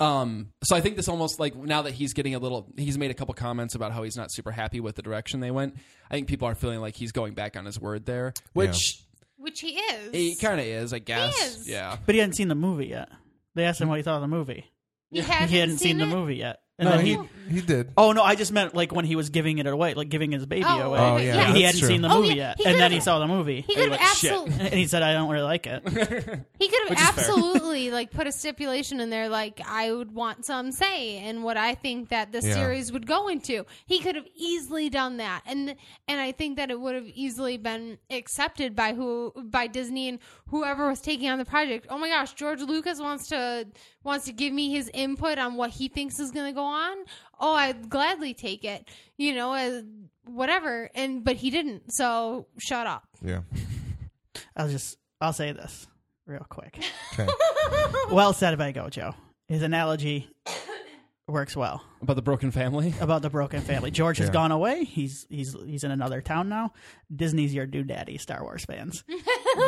um, 0.00 0.52
so 0.62 0.76
I 0.76 0.80
think 0.80 0.96
this 0.96 1.08
almost 1.08 1.40
like 1.40 1.56
now 1.56 1.82
that 1.82 1.92
he's 1.94 2.12
getting 2.12 2.34
a 2.34 2.38
little, 2.38 2.68
he's 2.76 2.98
made 2.98 3.10
a 3.10 3.14
couple 3.14 3.34
comments 3.34 3.74
about 3.74 3.92
how 3.92 4.02
he's 4.02 4.16
not 4.16 4.30
super 4.32 4.50
happy 4.50 4.80
with 4.80 4.94
the 4.96 5.02
direction 5.02 5.40
they 5.40 5.50
went. 5.50 5.76
I 6.10 6.14
think 6.14 6.28
people 6.28 6.46
are 6.48 6.54
feeling 6.54 6.80
like 6.80 6.94
he's 6.96 7.12
going 7.12 7.34
back 7.34 7.56
on 7.56 7.64
his 7.64 7.80
word 7.80 8.04
there, 8.06 8.32
which 8.52 9.02
Which 9.38 9.60
he 9.60 9.70
is. 9.78 10.12
he 10.12 10.36
kind 10.36 10.60
of 10.60 10.66
is, 10.66 10.92
I 10.92 10.98
guess. 10.98 11.34
is. 11.58 11.68
Yeah. 11.68 11.96
But 12.06 12.14
he 12.14 12.20
hadn't 12.20 12.34
seen 12.34 12.48
the 12.48 12.54
movie 12.54 12.86
yet. 12.88 13.08
They 13.54 13.64
asked 13.64 13.80
him 13.80 13.88
what 13.88 13.96
he 13.96 14.02
thought 14.02 14.16
of 14.16 14.20
the 14.22 14.28
movie. 14.28 14.66
He 15.10 15.20
hasn't, 15.20 15.50
He 15.50 15.56
hadn't 15.58 15.78
seen, 15.78 15.98
the 15.98 16.04
it? 16.04 16.08
movie 16.08 16.36
yet. 16.36 16.60
And 16.80 16.88
no, 16.88 16.96
then 16.96 17.06
he 17.06 17.12
he, 17.48 17.54
he 17.56 17.60
did. 17.60 17.90
Oh 17.96 18.12
no, 18.12 18.22
I 18.22 18.36
just 18.36 18.52
meant 18.52 18.72
like 18.72 18.92
when 18.92 19.04
he 19.04 19.16
was 19.16 19.30
giving 19.30 19.58
it 19.58 19.66
away, 19.66 19.94
like 19.94 20.10
giving 20.10 20.30
his 20.30 20.46
baby 20.46 20.64
Oh, 20.64 20.80
away. 20.80 20.98
Oh, 21.00 21.14
okay, 21.14 21.26
yeah, 21.26 21.34
yeah. 21.34 21.46
he 21.52 21.62
that's 21.62 21.64
hadn't 21.74 21.78
true. 21.80 21.88
seen 21.88 22.02
the 22.02 22.08
Oh, 22.08 22.20
movie 22.22 22.28
yeah. 22.28 22.34
yet, 22.34 22.58
He 22.58 22.64
and 22.66 22.74
then 22.74 22.80
could've- 22.82 22.94
he 22.94 23.00
saw 23.00 23.18
the 23.18 23.26
movie, 23.26 23.62
He 23.62 23.74
could 23.74 23.90
have 23.90 24.00
"Shit." 24.16 24.30
absolutely. 24.32 24.60
and 24.66 24.74
he 24.74 24.86
said, 24.86 25.02
"I 25.02 25.12
don't 25.12 25.28
really 25.28 25.42
like 25.42 25.66
it." 25.66 25.82
He 26.60 26.68
could 26.68 26.90
Which 26.90 26.98
have 26.98 27.18
is 27.18 27.24
fair. 27.26 27.34
absolutely 27.34 27.90
like 27.90 28.10
put 28.12 28.26
a 28.28 28.32
stipulation 28.32 29.00
in 29.00 29.10
there, 29.10 29.28
like 29.28 29.60
I 29.66 29.90
would 29.92 30.12
want 30.14 30.44
some 30.44 30.70
say 30.70 31.18
in 31.26 31.42
what 31.42 31.56
I 31.56 31.74
think 31.74 32.10
that 32.10 32.30
the 32.32 32.40
Yeah. 32.42 32.54
series 32.54 32.92
would 32.92 33.06
go 33.06 33.26
into. 33.28 33.64
He 33.86 33.98
could 34.00 34.14
have 34.14 34.26
easily 34.36 34.88
done 34.88 35.16
that, 35.16 35.42
and 35.46 35.74
and 36.06 36.20
I 36.20 36.30
think 36.32 36.58
that 36.58 36.70
it 36.70 36.80
would 36.80 36.94
have 36.94 37.06
easily 37.08 37.56
been 37.56 37.98
accepted 38.10 38.76
by 38.76 38.92
who 38.94 39.32
by 39.36 39.66
Disney 39.66 40.08
and 40.08 40.18
whoever 40.48 40.88
was 40.88 41.00
taking 41.00 41.28
on 41.28 41.38
the 41.38 41.44
project. 41.44 41.86
Oh 41.90 41.98
my 41.98 42.08
gosh, 42.08 42.34
George 42.34 42.60
Lucas 42.60 43.00
wants 43.00 43.28
to 43.28 43.66
wants 44.08 44.24
to 44.26 44.32
give 44.32 44.52
me 44.52 44.70
his 44.72 44.90
input 44.92 45.38
on 45.38 45.54
what 45.54 45.70
he 45.70 45.86
thinks 45.88 46.18
is 46.18 46.32
going 46.32 46.46
to 46.46 46.52
go 46.52 46.64
on. 46.64 46.96
Oh, 47.38 47.54
I'd 47.54 47.88
gladly 47.88 48.34
take 48.34 48.64
it. 48.64 48.88
You 49.16 49.34
know, 49.34 49.52
as 49.52 49.84
whatever. 50.26 50.90
And 50.94 51.22
but 51.22 51.36
he 51.36 51.50
didn't. 51.50 51.92
So 51.92 52.46
shut 52.58 52.86
up. 52.88 53.04
Yeah. 53.22 53.42
I'll 54.56 54.68
just, 54.68 54.98
I'll 55.20 55.32
say 55.32 55.52
this 55.52 55.86
real 56.26 56.44
quick. 56.48 56.78
Okay. 57.14 57.28
well 58.10 58.32
said 58.32 58.58
by 58.58 58.72
Gojo. 58.72 59.14
His 59.48 59.62
analogy 59.62 60.28
works 61.28 61.56
well 61.56 61.82
About 62.02 62.16
the 62.16 62.22
broken 62.22 62.50
family. 62.50 62.92
about 63.00 63.22
the 63.22 63.30
broken 63.30 63.60
family. 63.60 63.90
George 63.90 64.18
has 64.18 64.28
Yeah. 64.28 64.32
gone 64.32 64.52
away. 64.52 64.84
He's 64.84 65.26
he's 65.30 65.56
he's 65.64 65.84
in 65.84 65.90
another 65.90 66.20
town 66.20 66.48
now. 66.48 66.72
Disney's 67.14 67.54
your 67.54 67.66
new 67.66 67.82
daddy, 67.84 68.18
Star 68.18 68.42
Wars 68.42 68.64
fans. 68.64 69.04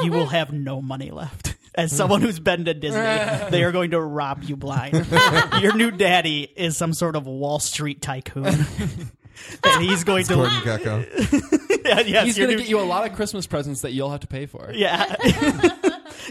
you 0.02 0.10
will 0.10 0.26
have 0.26 0.52
no 0.52 0.82
money 0.82 1.10
left. 1.10 1.54
As 1.74 1.90
hmm. 1.90 1.96
someone 1.96 2.20
who's 2.20 2.40
been 2.40 2.64
to 2.64 2.74
Disney, 2.74 3.00
they 3.50 3.62
are 3.62 3.72
going 3.72 3.92
to 3.92 4.00
rob 4.00 4.42
you 4.42 4.56
blind. 4.56 5.06
your 5.60 5.74
new 5.76 5.90
daddy 5.90 6.50
is 6.56 6.76
some 6.76 6.92
sort 6.92 7.16
of 7.16 7.26
Wall 7.26 7.58
Street 7.58 8.02
tycoon. 8.02 8.44
and 9.64 9.82
he's 9.82 10.04
going 10.04 10.24
to 10.24 10.34
Gordon 10.34 10.60
Gekko. 10.60 11.84
Yeah, 11.84 12.00
yes, 12.00 12.26
He's 12.26 12.38
your 12.38 12.46
going 12.46 12.56
to 12.58 12.62
new- 12.62 12.62
get 12.62 12.68
you 12.68 12.80
a 12.80 12.82
lot 12.82 13.06
of 13.08 13.16
Christmas 13.16 13.46
presents 13.46 13.82
that 13.82 13.92
you'll 13.92 14.10
have 14.10 14.20
to 14.20 14.26
pay 14.26 14.46
for. 14.46 14.70
Yeah. 14.72 15.14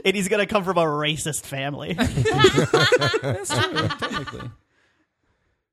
and 0.05 0.15
he's 0.15 0.27
going 0.27 0.39
to 0.39 0.45
come 0.45 0.63
from 0.63 0.77
a 0.77 0.83
racist 0.83 1.45
family. 1.45 1.93
That's 1.93 3.49
true, 3.49 3.87
Technically. 3.99 4.51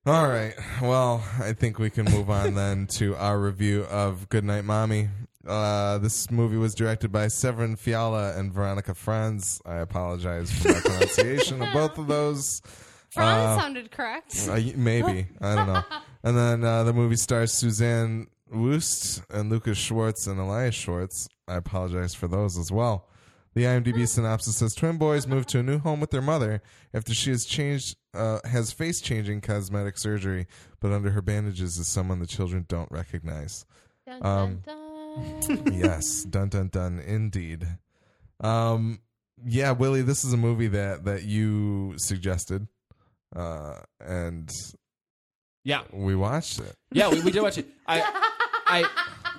All 0.06 0.28
right. 0.28 0.54
Well, 0.80 1.24
I 1.40 1.52
think 1.52 1.80
we 1.80 1.90
can 1.90 2.04
move 2.04 2.30
on 2.30 2.54
then 2.54 2.86
to 2.92 3.16
our 3.16 3.36
review 3.36 3.82
of 3.82 4.28
Goodnight 4.28 4.64
Mommy. 4.64 5.08
Uh, 5.46 5.98
this 5.98 6.30
movie 6.30 6.56
was 6.56 6.74
directed 6.74 7.12
by 7.12 7.28
Severin 7.28 7.76
Fiala 7.76 8.36
and 8.36 8.52
Veronika 8.52 8.94
Franz. 8.94 9.60
I 9.64 9.76
apologize 9.76 10.50
for 10.50 10.68
my 10.72 10.80
pronunciation 10.84 11.62
of 11.62 11.72
both 11.72 11.98
of 11.98 12.06
those. 12.06 12.60
Franz 13.10 13.60
sounded 13.60 13.90
correct. 13.90 14.46
Uh, 14.48 14.60
maybe. 14.76 15.28
I 15.40 15.54
don't 15.54 15.66
know. 15.68 15.82
And 16.24 16.36
then 16.36 16.64
uh, 16.64 16.82
the 16.82 16.92
movie 16.92 17.14
stars 17.14 17.52
Susanne 17.52 18.26
Wuest 18.52 19.22
and 19.30 19.48
Lukas 19.48 19.78
Schwarz 19.78 20.26
and 20.26 20.40
Elias 20.40 20.74
Schwarz. 20.74 21.28
I 21.46 21.54
apologize 21.54 22.16
for 22.16 22.26
those 22.26 22.58
as 22.58 22.72
well. 22.72 23.08
The 23.54 23.62
IMDb 23.62 24.08
synopsis 24.08 24.56
says 24.56 24.74
twin 24.74 24.98
boys 24.98 25.28
move 25.28 25.46
to 25.46 25.60
a 25.60 25.62
new 25.62 25.78
home 25.78 26.00
with 26.00 26.10
their 26.10 26.20
mother 26.22 26.62
after 26.92 27.14
she 27.14 27.30
has 27.30 27.44
changed, 27.44 27.96
uh, 28.12 28.40
has 28.44 28.72
face 28.72 29.00
changing 29.00 29.40
cosmetic 29.40 29.98
surgery, 29.98 30.48
but 30.80 30.90
under 30.90 31.10
her 31.10 31.22
bandages 31.22 31.78
is 31.78 31.86
someone 31.86 32.18
the 32.18 32.26
children 32.26 32.64
don't 32.66 32.90
recognize. 32.90 33.64
Dun, 34.04 34.26
Um, 34.26 34.60
dun, 34.66 34.76
dun. 34.76 34.85
yes, 35.72 36.24
dun 36.24 36.48
dun 36.48 36.68
dun, 36.68 36.98
indeed. 37.00 37.66
Um, 38.40 39.00
yeah, 39.44 39.72
Willie, 39.72 40.02
this 40.02 40.24
is 40.24 40.32
a 40.32 40.36
movie 40.36 40.68
that 40.68 41.04
that 41.04 41.22
you 41.24 41.94
suggested, 41.98 42.66
uh, 43.34 43.80
and 44.00 44.50
Yeah. 45.64 45.82
we 45.92 46.14
watched 46.16 46.60
it. 46.60 46.74
Yeah, 46.92 47.08
we, 47.10 47.20
we 47.22 47.30
did 47.30 47.42
watch 47.42 47.58
it. 47.58 47.66
I, 47.86 48.00
I, 48.66 48.84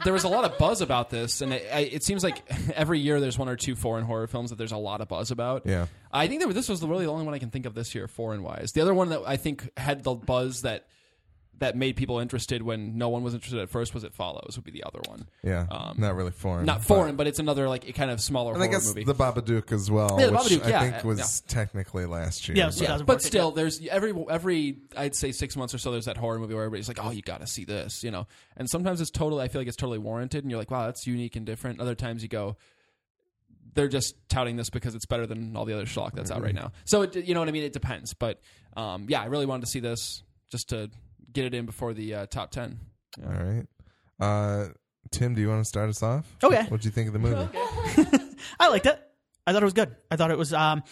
there 0.03 0.13
was 0.13 0.23
a 0.23 0.29
lot 0.29 0.45
of 0.45 0.57
buzz 0.57 0.81
about 0.81 1.09
this, 1.09 1.41
and 1.41 1.53
it, 1.53 1.67
I, 1.73 1.79
it 1.79 2.03
seems 2.03 2.23
like 2.23 2.43
every 2.73 2.99
year 2.99 3.19
there's 3.19 3.37
one 3.37 3.49
or 3.49 3.55
two 3.55 3.75
foreign 3.75 4.05
horror 4.05 4.27
films 4.27 4.49
that 4.51 4.55
there's 4.57 4.71
a 4.71 4.77
lot 4.77 5.01
of 5.01 5.07
buzz 5.07 5.31
about. 5.31 5.65
Yeah. 5.65 5.87
I 6.11 6.27
think 6.27 6.41
that 6.43 6.53
this 6.53 6.69
was 6.69 6.81
really 6.83 7.05
the 7.05 7.11
only 7.11 7.25
one 7.25 7.33
I 7.33 7.39
can 7.39 7.49
think 7.49 7.65
of 7.65 7.73
this 7.75 7.93
year, 7.95 8.07
foreign 8.07 8.43
wise. 8.43 8.71
The 8.73 8.81
other 8.81 8.93
one 8.93 9.09
that 9.09 9.21
I 9.25 9.37
think 9.37 9.69
had 9.77 10.03
the 10.03 10.13
buzz 10.13 10.61
that 10.61 10.87
that 11.59 11.75
made 11.75 11.95
people 11.95 12.19
interested 12.19 12.61
when 12.61 12.97
no 12.99 13.09
one 13.09 13.23
was 13.23 13.33
interested 13.33 13.59
at 13.59 13.67
first 13.69 13.93
was 13.93 14.03
It 14.03 14.13
Follows 14.13 14.53
would 14.55 14.63
be 14.63 14.69
the 14.71 14.83
other 14.83 14.99
one. 15.07 15.27
Yeah, 15.43 15.65
Um, 15.71 15.95
not 15.97 16.15
really 16.15 16.29
foreign. 16.31 16.65
Not 16.65 16.83
foreign, 16.83 17.15
but 17.15 17.25
it's 17.25 17.39
another 17.39 17.67
like 17.67 17.95
kind 17.95 18.11
of 18.11 18.21
smaller 18.21 18.53
And 18.53 18.61
I 18.61 18.67
horror 18.67 18.77
guess 18.77 18.87
movie. 18.87 19.03
the 19.05 19.15
Babadook 19.15 19.71
as 19.71 19.89
well, 19.89 20.17
Yeah, 20.19 20.27
the 20.27 20.31
which 20.33 20.41
Babadook, 20.41 20.65
I 20.65 20.69
yeah, 20.69 20.91
think 20.91 21.03
was 21.03 21.41
technically 21.47 22.05
last 22.05 22.47
year. 22.47 22.57
Yeah, 22.57 22.65
but- 22.65 22.73
so- 22.75 22.83
yeah, 22.83 22.97
but 23.03 23.21
still, 23.23 23.49
there's 23.51 23.81
every 23.87 24.13
every 24.29 24.77
I'd 24.95 25.15
say 25.15 25.31
six 25.31 25.55
months 25.57 25.73
or 25.73 25.79
so. 25.79 25.91
There's 25.91 26.05
that 26.05 26.17
horror 26.17 26.37
movie 26.37 26.53
where 26.53 26.63
everybody's 26.63 26.87
like, 26.87 27.03
"Oh, 27.03 27.09
you 27.09 27.21
got 27.23 27.41
to 27.41 27.47
see 27.47 27.65
this," 27.65 28.03
you 28.03 28.11
know. 28.11 28.27
And 28.55 28.69
sometimes 28.69 29.01
it's 29.01 29.09
totally. 29.11 29.43
I 29.43 29.47
feel 29.47 29.59
like 29.61 29.67
it's 29.67 29.77
totally 29.77 29.97
warranted, 29.99 30.43
and 30.43 30.51
you're 30.51 30.59
like, 30.59 30.69
"Wow, 30.69 30.85
that's 30.85 31.07
unique 31.07 31.35
and 31.35 31.45
different." 31.45 31.81
Other 31.81 31.95
times 31.95 32.21
you 32.21 32.29
go, 32.29 32.55
they're 33.73 33.87
just 33.87 34.15
touting 34.29 34.55
this 34.57 34.69
because 34.69 34.95
it's 34.95 35.05
better 35.05 35.27
than 35.27 35.55
all 35.55 35.65
the 35.65 35.73
other 35.73 35.85
schlock 35.85 36.13
that's 36.13 36.31
out 36.31 36.41
right 36.41 36.53
Mm-hmm. 36.55 36.65
now. 36.65 36.71
So 36.85 37.03
it, 37.03 37.15
you 37.15 37.33
know 37.33 37.39
what 37.41 37.49
I 37.49 37.51
mean? 37.51 37.63
It 37.63 37.73
depends, 37.73 38.13
but 38.13 38.41
um, 38.75 39.05
yeah, 39.09 39.21
I 39.21 39.25
really 39.25 39.45
wanted 39.45 39.65
to 39.65 39.71
see 39.71 39.79
this 39.79 40.23
just 40.51 40.69
to 40.69 40.89
get 41.37 41.45
it 41.45 41.53
in 41.53 41.65
before 41.65 41.93
the 41.93 42.13
uh, 42.15 42.25
top 42.25 42.49
ten. 42.51 42.79
All 43.23 43.31
right. 43.31 43.65
Uh, 44.19 44.69
Tim, 45.11 45.35
do 45.35 45.41
you 45.41 45.47
want 45.49 45.61
to 45.61 45.65
start 45.65 45.89
us 45.89 46.01
off? 46.03 46.25
Okay. 46.43 46.63
What 46.67 46.81
do 46.81 46.87
you 46.87 46.91
think 46.91 47.07
of 47.07 47.13
the 47.13 47.19
movie? 47.19 47.47
I 48.59 48.69
liked 48.69 48.85
it. 48.87 48.99
I 49.45 49.53
thought 49.53 49.61
it 49.61 49.65
was 49.65 49.73
good. 49.73 49.95
I 50.11 50.15
thought 50.15 50.31
it 50.31 50.37
was 50.37 50.51
um 50.53 50.83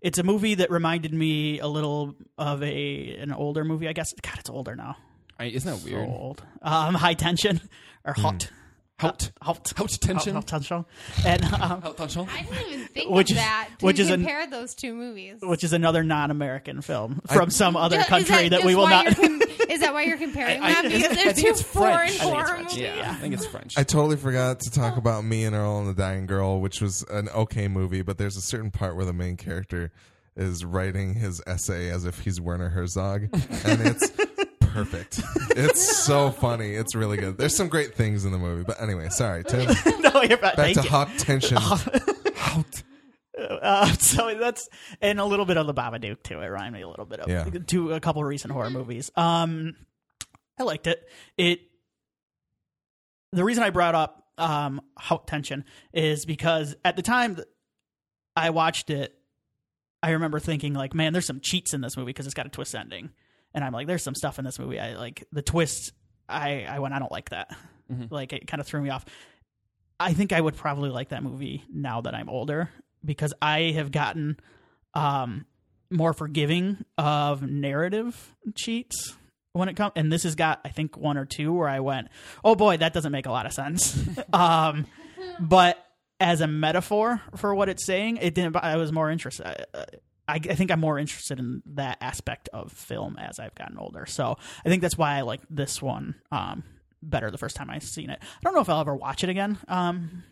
it's 0.00 0.18
a 0.18 0.22
movie 0.24 0.56
that 0.56 0.70
reminded 0.70 1.14
me 1.14 1.60
a 1.60 1.68
little 1.68 2.14
of 2.36 2.62
a 2.62 3.16
an 3.16 3.32
older 3.32 3.64
movie. 3.64 3.88
I 3.88 3.92
guess. 3.92 4.12
God, 4.20 4.38
it's 4.38 4.50
older 4.50 4.74
now. 4.76 4.96
I, 5.38 5.44
isn't 5.46 5.70
that 5.72 5.78
So 5.78 5.84
weird? 5.96 6.08
old. 6.08 6.42
Um, 6.60 6.94
High 6.94 7.14
Tension 7.14 7.60
or 8.04 8.12
Hot. 8.14 8.50
Hot. 9.00 9.30
Hot. 9.40 9.72
Hot 9.76 9.88
Tension? 10.00 10.34
Hot 10.34 10.46
Tension. 10.46 10.84
And 11.24 11.42
um, 11.44 11.82
Hot 11.82 11.96
Tension? 11.96 12.28
I 12.30 12.42
didn't 12.42 12.72
even 12.72 12.86
think 12.88 13.10
Which 13.10 13.30
of 13.30 13.36
is- 13.38 13.42
that. 13.42 13.68
To 13.78 13.86
which 13.86 13.98
is 13.98 14.10
an- 14.10 14.28
those 14.50 14.74
two 14.74 14.94
movies. 14.94 15.38
which 15.42 15.64
is 15.64 15.72
another 15.72 16.04
non-American 16.04 16.82
film 16.82 17.22
from 17.32 17.48
some 17.50 17.76
other 17.76 17.98
Is 18.00 18.06
country 18.06 18.48
that, 18.50 18.56
just 18.62 18.64
we 18.66 18.74
will 18.74 18.88
not. 18.88 19.06
you're 19.72 19.74
com- 19.74 19.74
is 19.74 19.80
that 19.80 19.94
why 19.94 20.02
you're 20.02 20.16
comparing 20.18 20.62
I- 20.62 20.74
them? 20.82 20.86
I- 20.86 20.88
Because 20.96 21.04
I 21.04 21.14
they're 21.14 21.32
think 21.32 21.46
two 21.46 21.52
it's 21.52 21.62
foreign 21.62 21.96
French. 22.08 22.12
I 22.14 22.18
think 22.18 22.32
horror 22.34 22.46
French. 22.46 22.76
Yeah, 22.76 23.10
I 23.10 23.14
think 23.14 23.34
it's 23.34 23.46
French. 23.46 23.78
I 23.78 23.82
totally 23.84 24.16
forgot 24.16 24.60
to 24.60 24.70
talk 24.70 24.96
about 24.96 25.24
Me 25.24 25.44
and 25.44 25.54
Earl 25.54 25.80
and 25.80 25.88
the 25.88 25.94
Dying 25.94 26.26
Girl, 26.26 26.60
which 26.60 26.80
was 26.80 27.02
an 27.10 27.28
okay 27.30 27.68
movie, 27.68 28.02
but 28.02 28.18
there's 28.18 28.36
a 28.36 28.40
certain 28.42 28.70
part 28.70 28.96
where 28.96 29.04
the 29.04 29.12
main 29.12 29.36
character 29.36 29.90
is 30.36 30.64
writing 30.64 31.14
his 31.14 31.42
essay 31.46 31.90
as 31.90 32.04
if 32.06 32.20
he's 32.20 32.40
Werner 32.40 32.70
Herzog, 32.70 33.22
and 33.64 33.80
it's 33.82 34.10
perfect. 34.60 35.20
It's 35.50 36.04
so 36.04 36.30
funny. 36.30 36.70
It's 36.74 36.94
really 36.94 37.18
good. 37.18 37.36
There's 37.36 37.54
some 37.54 37.68
great 37.68 37.94
things 37.94 38.24
in 38.24 38.32
the 38.32 38.38
movie, 38.38 38.64
but 38.66 38.80
anyway, 38.80 39.08
sorry, 39.10 39.44
Tim. 39.44 39.66
no, 40.00 40.22
you're 40.22 40.38
right. 40.38 40.56
Back 40.56 40.56
Thank 40.56 40.76
to 40.78 40.82
you. 40.84 40.88
hot 40.88 41.08
tension. 41.18 41.58
Hot. 42.36 42.82
Uh, 43.38 43.86
so 43.94 44.34
that's 44.38 44.68
and 45.00 45.18
a 45.18 45.24
little 45.24 45.46
bit 45.46 45.56
of 45.56 45.66
the 45.66 45.72
Babadook 45.72 46.22
too. 46.22 46.40
It 46.40 46.46
reminded 46.46 46.72
me 46.78 46.82
a 46.82 46.88
little 46.88 47.06
bit 47.06 47.20
of 47.20 47.30
Yeah. 47.30 47.44
to 47.68 47.92
a 47.94 48.00
couple 48.00 48.22
recent 48.22 48.52
horror 48.52 48.68
movies. 48.68 49.10
Um, 49.16 49.74
I 50.58 50.64
liked 50.64 50.86
it. 50.86 51.02
It. 51.38 51.60
The 53.32 53.42
reason 53.44 53.62
I 53.64 53.70
brought 53.70 53.94
up 53.94 54.26
um 54.38 54.80
Tension 55.26 55.64
is 55.92 56.24
because 56.26 56.74
at 56.84 56.96
the 56.96 57.02
time 57.02 57.38
I 58.36 58.50
watched 58.50 58.90
it, 58.90 59.14
I 60.02 60.10
remember 60.10 60.38
thinking 60.38 60.74
like, 60.74 60.94
man, 60.94 61.12
there's 61.12 61.26
some 61.26 61.40
cheats 61.40 61.72
in 61.74 61.80
this 61.80 61.96
movie 61.96 62.06
because 62.10 62.26
it's 62.26 62.34
got 62.34 62.46
a 62.46 62.50
twist 62.50 62.74
ending, 62.74 63.10
and 63.54 63.64
I'm 63.64 63.72
like, 63.72 63.86
there's 63.86 64.02
some 64.02 64.14
stuff 64.14 64.38
in 64.38 64.44
this 64.44 64.58
movie 64.58 64.78
I 64.78 64.94
like 64.94 65.24
the 65.32 65.42
twist. 65.42 65.92
I 66.28 66.64
I 66.68 66.78
went, 66.80 66.92
I 66.94 66.98
don't 66.98 67.12
like 67.12 67.30
that. 67.30 67.56
Like 68.10 68.32
it 68.32 68.46
kind 68.46 68.60
of 68.60 68.66
threw 68.66 68.80
me 68.82 68.90
off. 68.90 69.04
I 70.00 70.14
think 70.14 70.32
I 70.32 70.40
would 70.40 70.56
probably 70.56 70.90
like 70.90 71.10
that 71.10 71.22
movie 71.22 71.62
now 71.72 72.00
that 72.02 72.14
I'm 72.14 72.28
older 72.28 72.70
because 73.04 73.34
I 73.40 73.72
have 73.72 73.90
gotten 73.90 74.38
um, 74.94 75.46
more 75.90 76.12
forgiving 76.12 76.84
of 76.98 77.42
narrative 77.42 78.34
cheats 78.54 79.14
when 79.52 79.68
it 79.68 79.76
comes. 79.76 79.92
And 79.96 80.12
this 80.12 80.22
has 80.24 80.34
got, 80.34 80.60
I 80.64 80.70
think, 80.70 80.96
one 80.96 81.16
or 81.16 81.24
two 81.24 81.52
where 81.52 81.68
I 81.68 81.80
went, 81.80 82.08
"Oh 82.44 82.54
boy, 82.54 82.78
that 82.78 82.92
doesn't 82.92 83.12
make 83.12 83.26
a 83.26 83.30
lot 83.30 83.46
of 83.46 83.52
sense." 83.52 83.98
um, 84.32 84.86
but 85.40 85.84
as 86.20 86.40
a 86.40 86.46
metaphor 86.46 87.20
for 87.36 87.54
what 87.54 87.68
it's 87.68 87.84
saying, 87.84 88.18
it 88.18 88.34
didn't. 88.34 88.56
I 88.56 88.76
was 88.76 88.92
more 88.92 89.10
interested. 89.10 89.46
I, 89.46 89.84
I, 90.28 90.34
I 90.34 90.38
think 90.38 90.70
I'm 90.70 90.80
more 90.80 90.98
interested 90.98 91.38
in 91.38 91.62
that 91.74 91.98
aspect 92.00 92.48
of 92.52 92.72
film 92.72 93.18
as 93.18 93.38
I've 93.38 93.54
gotten 93.54 93.78
older. 93.78 94.06
So 94.06 94.38
I 94.64 94.68
think 94.68 94.82
that's 94.82 94.96
why 94.96 95.16
I 95.16 95.22
like 95.22 95.40
this 95.50 95.82
one 95.82 96.14
um, 96.30 96.62
better 97.02 97.30
the 97.30 97.38
first 97.38 97.56
time 97.56 97.70
I've 97.70 97.82
seen 97.82 98.08
it. 98.10 98.18
I 98.22 98.38
don't 98.44 98.54
know 98.54 98.60
if 98.60 98.68
I'll 98.68 98.80
ever 98.80 98.94
watch 98.94 99.24
it 99.24 99.30
again. 99.30 99.58
Um, 99.68 100.22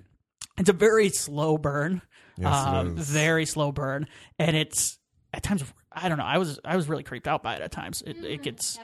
it's 0.59 0.68
a 0.68 0.75
very 0.75 1.09
slow 1.09 1.59
burn, 1.59 2.03
Yes, 2.41 2.55
um, 2.55 2.99
is. 2.99 3.09
very 3.09 3.45
slow 3.45 3.70
burn, 3.70 4.07
and 4.38 4.57
it's 4.57 4.99
at 5.32 5.43
times. 5.43 5.62
I 5.93 6.09
don't 6.09 6.18
know. 6.18 6.24
I 6.24 6.38
was 6.38 6.59
I 6.64 6.76
was 6.76 6.88
really 6.88 7.03
creeped 7.03 7.28
out 7.28 7.43
by 7.43 7.55
it 7.57 7.62
at 7.62 7.70
times. 7.70 8.03
It, 8.03 8.16
it 8.24 8.43
gets 8.43 8.78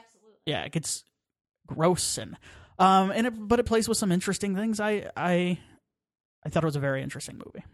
yeah, 0.45 0.63
it 0.63 0.71
gets 0.71 1.03
gross 1.65 2.17
and 2.17 2.37
um 2.79 3.11
and 3.11 3.27
it, 3.27 3.33
but 3.35 3.59
it 3.59 3.65
plays 3.65 3.87
with 3.89 3.97
some 3.97 4.11
interesting 4.11 4.55
things. 4.55 4.79
I 4.79 5.09
I 5.17 5.59
I 6.45 6.49
thought 6.49 6.63
it 6.63 6.67
was 6.67 6.75
a 6.75 6.81
very 6.81 7.01
interesting 7.01 7.37
movie. 7.43 7.65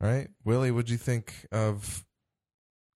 All 0.00 0.08
right, 0.08 0.28
Willie, 0.44 0.70
what'd 0.70 0.90
you 0.90 0.96
think 0.96 1.46
of 1.52 2.04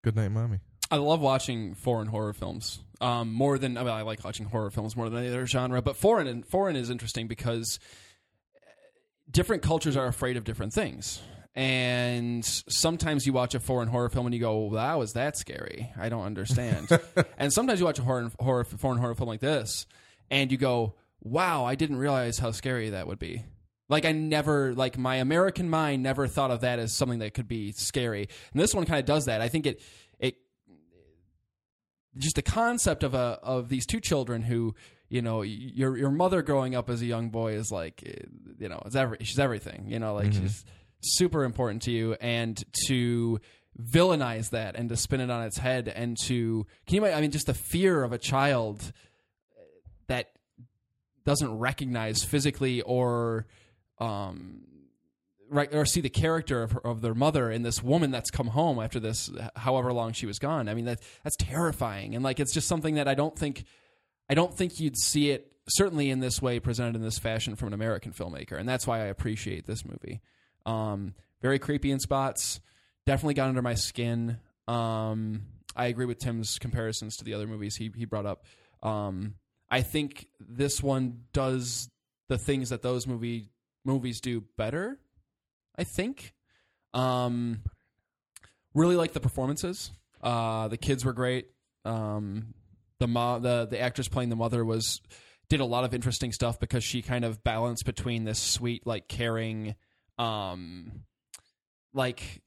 Good 0.02 0.16
Night, 0.16 0.30
Mommy? 0.30 0.58
I 0.90 0.96
love 0.96 1.20
watching 1.20 1.74
foreign 1.74 2.08
horror 2.08 2.32
films. 2.32 2.80
Um, 3.00 3.32
more 3.32 3.58
than 3.58 3.76
I, 3.76 3.82
mean, 3.82 3.92
I 3.92 4.02
like 4.02 4.24
watching 4.24 4.46
horror 4.46 4.70
films 4.70 4.96
more 4.96 5.08
than 5.10 5.18
any 5.20 5.28
other 5.28 5.46
genre, 5.46 5.82
but 5.82 5.96
foreign 5.96 6.26
and 6.26 6.46
foreign 6.46 6.76
is 6.76 6.90
interesting 6.90 7.26
because 7.26 7.78
different 9.30 9.62
cultures 9.62 9.96
are 9.96 10.06
afraid 10.06 10.36
of 10.36 10.44
different 10.44 10.72
things. 10.72 11.20
And 11.54 12.44
sometimes 12.44 13.26
you 13.26 13.32
watch 13.32 13.54
a 13.54 13.60
foreign 13.60 13.88
horror 13.88 14.10
film 14.10 14.26
and 14.26 14.34
you 14.34 14.40
go, 14.40 14.66
well, 14.66 14.84
"How 14.84 15.00
is 15.00 15.14
that 15.14 15.38
scary? 15.38 15.90
I 15.98 16.10
don't 16.10 16.24
understand." 16.24 16.88
and 17.38 17.50
sometimes 17.50 17.80
you 17.80 17.86
watch 17.86 17.98
a 17.98 18.02
horror, 18.02 18.30
horror 18.38 18.64
foreign 18.64 18.98
horror 18.98 19.14
film 19.14 19.28
like 19.28 19.40
this, 19.40 19.86
and 20.30 20.52
you 20.52 20.58
go, 20.58 20.96
"Wow, 21.22 21.64
I 21.64 21.74
didn't 21.74 21.96
realize 21.96 22.38
how 22.38 22.50
scary 22.50 22.90
that 22.90 23.06
would 23.06 23.18
be." 23.18 23.44
Like 23.88 24.04
I 24.04 24.12
never, 24.12 24.74
like 24.74 24.98
my 24.98 25.16
American 25.16 25.70
mind 25.70 26.02
never 26.02 26.26
thought 26.26 26.50
of 26.50 26.60
that 26.60 26.78
as 26.78 26.92
something 26.92 27.20
that 27.20 27.32
could 27.32 27.48
be 27.48 27.72
scary. 27.72 28.28
And 28.52 28.60
this 28.60 28.74
one 28.74 28.84
kind 28.84 28.98
of 28.98 29.06
does 29.06 29.24
that. 29.26 29.40
I 29.40 29.48
think 29.48 29.64
it, 29.64 29.80
it, 30.18 30.36
just 32.18 32.36
the 32.36 32.42
concept 32.42 33.02
of 33.02 33.14
a 33.14 33.38
of 33.42 33.70
these 33.70 33.86
two 33.86 34.00
children 34.00 34.42
who 34.42 34.74
you 35.08 35.22
know 35.22 35.42
your 35.42 35.96
your 35.96 36.10
mother 36.10 36.42
growing 36.42 36.74
up 36.74 36.90
as 36.90 37.00
a 37.00 37.06
young 37.06 37.30
boy 37.30 37.52
is 37.52 37.70
like 37.70 38.02
eh, 38.04 38.24
you 38.58 38.68
know 38.68 38.82
it's 38.86 38.96
every 38.96 39.18
she's 39.20 39.38
everything 39.38 39.86
you 39.88 39.98
know 39.98 40.14
like 40.14 40.32
she's 40.32 40.64
super 41.00 41.44
important 41.44 41.82
to 41.82 41.90
you. 41.90 42.14
And 42.20 42.62
to 42.86 43.40
villainize 43.80 44.50
that 44.50 44.76
and 44.76 44.88
to 44.88 44.96
spin 44.96 45.20
it 45.20 45.30
on 45.30 45.44
its 45.44 45.58
head 45.58 45.88
and 45.88 46.16
to 46.24 46.66
can 46.86 46.94
you 46.94 47.00
imagine, 47.02 47.18
I 47.18 47.20
mean 47.20 47.30
just 47.30 47.46
the 47.46 47.54
fear 47.54 48.02
of 48.02 48.12
a 48.12 48.18
child 48.18 48.92
that 50.06 50.30
doesn't 51.24 51.58
recognize 51.58 52.24
physically 52.24 52.80
or 52.80 53.46
um 53.98 54.62
right 55.50 55.74
or 55.74 55.84
see 55.84 56.00
the 56.00 56.08
character 56.08 56.62
of, 56.62 56.72
her, 56.72 56.86
of 56.86 57.02
their 57.02 57.14
mother 57.14 57.50
in 57.50 57.62
this 57.62 57.82
woman 57.82 58.10
that's 58.10 58.30
come 58.30 58.46
home 58.46 58.80
after 58.80 58.98
this 58.98 59.30
however 59.56 59.92
long 59.92 60.14
she 60.14 60.24
was 60.24 60.38
gone. 60.38 60.70
I 60.70 60.74
mean 60.74 60.86
that 60.86 61.00
that's 61.22 61.36
terrifying. 61.36 62.14
And 62.14 62.24
like 62.24 62.40
it's 62.40 62.54
just 62.54 62.68
something 62.68 62.94
that 62.94 63.08
i 63.08 63.14
don't 63.14 63.38
think 63.38 63.64
i 64.28 64.34
don't 64.34 64.56
think 64.56 64.80
you'd 64.80 64.96
see 64.96 65.30
it 65.30 65.52
certainly 65.68 66.10
in 66.10 66.20
this 66.20 66.40
way 66.40 66.60
presented 66.60 66.94
in 66.94 67.02
this 67.02 67.18
fashion 67.18 67.56
from 67.56 67.68
an 67.68 67.74
american 67.74 68.12
filmmaker 68.12 68.58
and 68.58 68.68
that's 68.68 68.86
why 68.86 69.00
i 69.00 69.06
appreciate 69.06 69.66
this 69.66 69.84
movie 69.84 70.20
um 70.64 71.14
very 71.42 71.58
creepy 71.58 71.90
in 71.90 71.98
spots 71.98 72.60
definitely 73.04 73.34
got 73.34 73.48
under 73.48 73.62
my 73.62 73.74
skin 73.74 74.38
um 74.68 75.42
i 75.74 75.86
agree 75.86 76.06
with 76.06 76.18
tim's 76.18 76.58
comparisons 76.58 77.16
to 77.16 77.24
the 77.24 77.34
other 77.34 77.46
movies 77.46 77.76
he, 77.76 77.90
he 77.96 78.04
brought 78.04 78.26
up 78.26 78.44
um 78.82 79.34
i 79.70 79.82
think 79.82 80.26
this 80.40 80.82
one 80.82 81.20
does 81.32 81.88
the 82.28 82.38
things 82.38 82.70
that 82.70 82.82
those 82.82 83.06
movie 83.06 83.50
movies 83.84 84.20
do 84.20 84.42
better 84.56 84.98
I 85.78 85.84
think. 85.84 86.34
Um, 86.94 87.60
really 88.74 88.96
like 88.96 89.12
the 89.12 89.20
performances. 89.20 89.90
Uh, 90.22 90.68
the 90.68 90.76
kids 90.76 91.04
were 91.04 91.12
great. 91.12 91.48
Um, 91.84 92.54
the 92.98 93.06
mo- 93.08 93.38
the 93.38 93.66
the 93.70 93.80
actress 93.80 94.08
playing 94.08 94.30
the 94.30 94.36
mother 94.36 94.64
was 94.64 95.00
did 95.48 95.60
a 95.60 95.64
lot 95.64 95.84
of 95.84 95.94
interesting 95.94 96.32
stuff 96.32 96.58
because 96.58 96.82
she 96.82 97.02
kind 97.02 97.24
of 97.24 97.44
balanced 97.44 97.84
between 97.84 98.24
this 98.24 98.38
sweet, 98.40 98.84
like 98.86 99.06
caring, 99.08 99.76
um, 100.18 101.04
like 101.94 102.42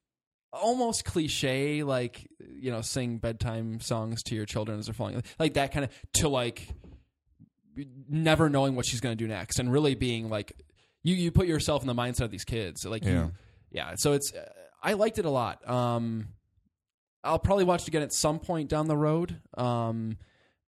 almost 0.51 1.05
cliche, 1.05 1.83
like 1.83 2.27
you 2.39 2.71
know, 2.71 2.81
sing 2.81 3.17
bedtime 3.17 3.79
songs 3.79 4.21
to 4.23 4.35
your 4.35 4.45
children 4.45 4.79
as 4.79 4.87
they're 4.87 4.93
falling, 4.93 5.23
like 5.39 5.53
that 5.53 5.71
kind 5.71 5.85
of 5.85 5.91
to 6.13 6.27
like 6.29 6.67
never 8.09 8.49
knowing 8.49 8.75
what 8.75 8.85
she's 8.85 8.99
going 8.99 9.17
to 9.17 9.23
do 9.23 9.27
next 9.27 9.59
and 9.59 9.71
really 9.71 9.95
being 9.95 10.29
like 10.29 10.51
you 11.03 11.15
you 11.15 11.31
put 11.31 11.47
yourself 11.47 11.81
in 11.81 11.87
the 11.87 11.93
mindset 11.93 12.21
of 12.21 12.31
these 12.31 12.43
kids 12.43 12.83
like 12.83 13.05
Yeah. 13.05 13.11
you 13.11 13.31
yeah 13.71 13.93
so 13.95 14.11
it's 14.13 14.33
uh, 14.33 14.49
i 14.83 14.93
liked 14.93 15.17
it 15.17 15.23
a 15.23 15.29
lot 15.29 15.65
um 15.69 16.27
i'll 17.23 17.39
probably 17.39 17.63
watch 17.63 17.83
it 17.83 17.87
again 17.87 18.01
at 18.01 18.11
some 18.11 18.39
point 18.39 18.67
down 18.69 18.87
the 18.87 18.97
road 18.97 19.39
um 19.57 20.17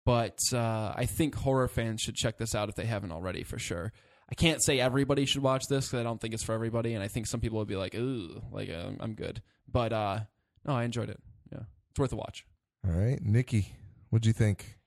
but 0.05 0.39
uh 0.53 0.93
i 0.95 1.05
think 1.05 1.35
horror 1.35 1.67
fans 1.67 2.01
should 2.01 2.15
check 2.15 2.37
this 2.37 2.55
out 2.55 2.69
if 2.69 2.75
they 2.75 2.85
haven't 2.85 3.11
already 3.11 3.43
for 3.43 3.59
sure. 3.59 3.91
I 4.29 4.33
can't 4.33 4.63
say 4.63 4.79
everybody 4.79 5.25
should 5.25 5.43
watch 5.43 5.63
this 5.69 5.87
because 5.87 5.99
i 5.99 6.03
don't 6.03 6.21
think 6.21 6.33
it's 6.33 6.43
for 6.43 6.53
everybody 6.53 6.93
and 6.93 7.03
i 7.03 7.07
think 7.07 7.27
some 7.27 7.39
people 7.41 7.59
would 7.59 7.67
be 7.67 7.75
like 7.75 7.93
ooh 7.95 8.41
like 8.51 8.69
uh, 8.69 8.91
i'm 8.99 9.13
good. 9.13 9.41
But 9.69 9.91
uh 9.93 10.19
no 10.65 10.73
i 10.73 10.83
enjoyed 10.83 11.09
it. 11.09 11.19
Yeah. 11.51 11.63
It's 11.91 11.99
worth 11.99 12.13
a 12.13 12.15
watch. 12.15 12.45
All 12.85 12.93
right, 12.93 13.21
Nikki, 13.21 13.73
what'd 14.09 14.25
you 14.25 14.33
think? 14.33 14.77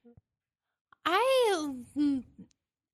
I 1.06 1.72
mm, 1.96 2.22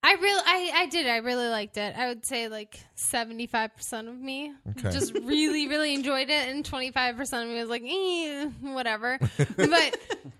I 0.02 0.14
really 0.14 0.42
I, 0.46 0.72
I 0.82 0.86
did 0.86 1.06
I 1.06 1.18
really 1.18 1.48
liked 1.48 1.76
it. 1.76 1.94
I 1.96 2.08
would 2.08 2.24
say 2.24 2.48
like 2.48 2.80
seventy 2.94 3.46
five 3.46 3.76
percent 3.76 4.08
of 4.08 4.18
me 4.18 4.52
Okay. 4.70 4.90
just 4.90 5.14
really 5.14 5.68
really 5.68 5.94
enjoyed 5.94 6.30
it, 6.30 6.48
and 6.48 6.64
twenty 6.64 6.90
five 6.90 7.16
percent 7.16 7.44
of 7.44 7.50
me 7.54 7.60
was 7.60 7.68
like, 7.68 7.82
eh, 7.84 8.46
whatever. 8.72 9.18
but 9.38 9.38
which 9.38 9.60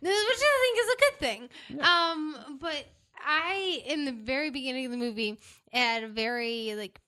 I 0.03 0.61
think 0.63 0.79
is 0.79 0.89
a 0.89 0.99
good 0.99 1.19
thing. 1.21 1.49
Um, 1.81 2.59
but 2.61 2.87
I 3.23 3.83
in 3.87 4.07
the 4.07 4.13
very 4.13 4.51
beginning 4.51 4.87
of 4.87 4.93
the 4.93 4.97
movie 4.99 5.39
had 5.73 6.05
a 6.05 6.09
very 6.09 6.75
like 6.75 6.99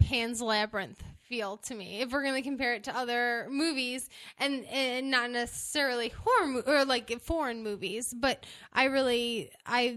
Pan's 0.00 0.42
Labyrinth 0.42 1.02
feel 1.22 1.56
to 1.56 1.74
me. 1.74 2.00
If 2.02 2.12
we're 2.12 2.22
going 2.22 2.34
to 2.34 2.42
compare 2.42 2.74
it 2.74 2.84
to 2.84 2.96
other 2.96 3.46
movies 3.50 4.10
and, 4.38 4.66
and 4.66 5.10
not 5.10 5.30
necessarily 5.30 6.10
horror 6.10 6.46
mo- 6.46 6.62
or 6.66 6.84
like 6.84 7.18
foreign 7.22 7.62
movies, 7.62 8.12
but 8.14 8.44
I 8.72 8.84
really 8.84 9.50
I 9.64 9.96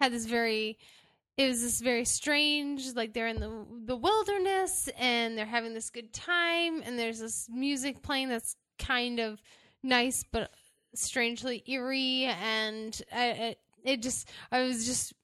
had 0.00 0.12
this 0.12 0.24
very 0.24 0.78
it 1.40 1.48
was 1.48 1.62
this 1.62 1.80
very 1.80 2.04
strange 2.04 2.94
like 2.94 3.14
they're 3.14 3.28
in 3.28 3.40
the 3.40 3.66
the 3.86 3.96
wilderness 3.96 4.90
and 4.98 5.38
they're 5.38 5.46
having 5.46 5.72
this 5.72 5.88
good 5.88 6.12
time 6.12 6.82
and 6.84 6.98
there's 6.98 7.18
this 7.18 7.48
music 7.50 8.02
playing 8.02 8.28
that's 8.28 8.56
kind 8.78 9.18
of 9.18 9.40
nice 9.82 10.22
but 10.30 10.50
strangely 10.94 11.62
eerie 11.66 12.24
and 12.24 13.00
I, 13.10 13.26
it, 13.28 13.58
it 13.84 14.02
just 14.02 14.28
I 14.52 14.62
was 14.62 14.84
just 14.84 15.14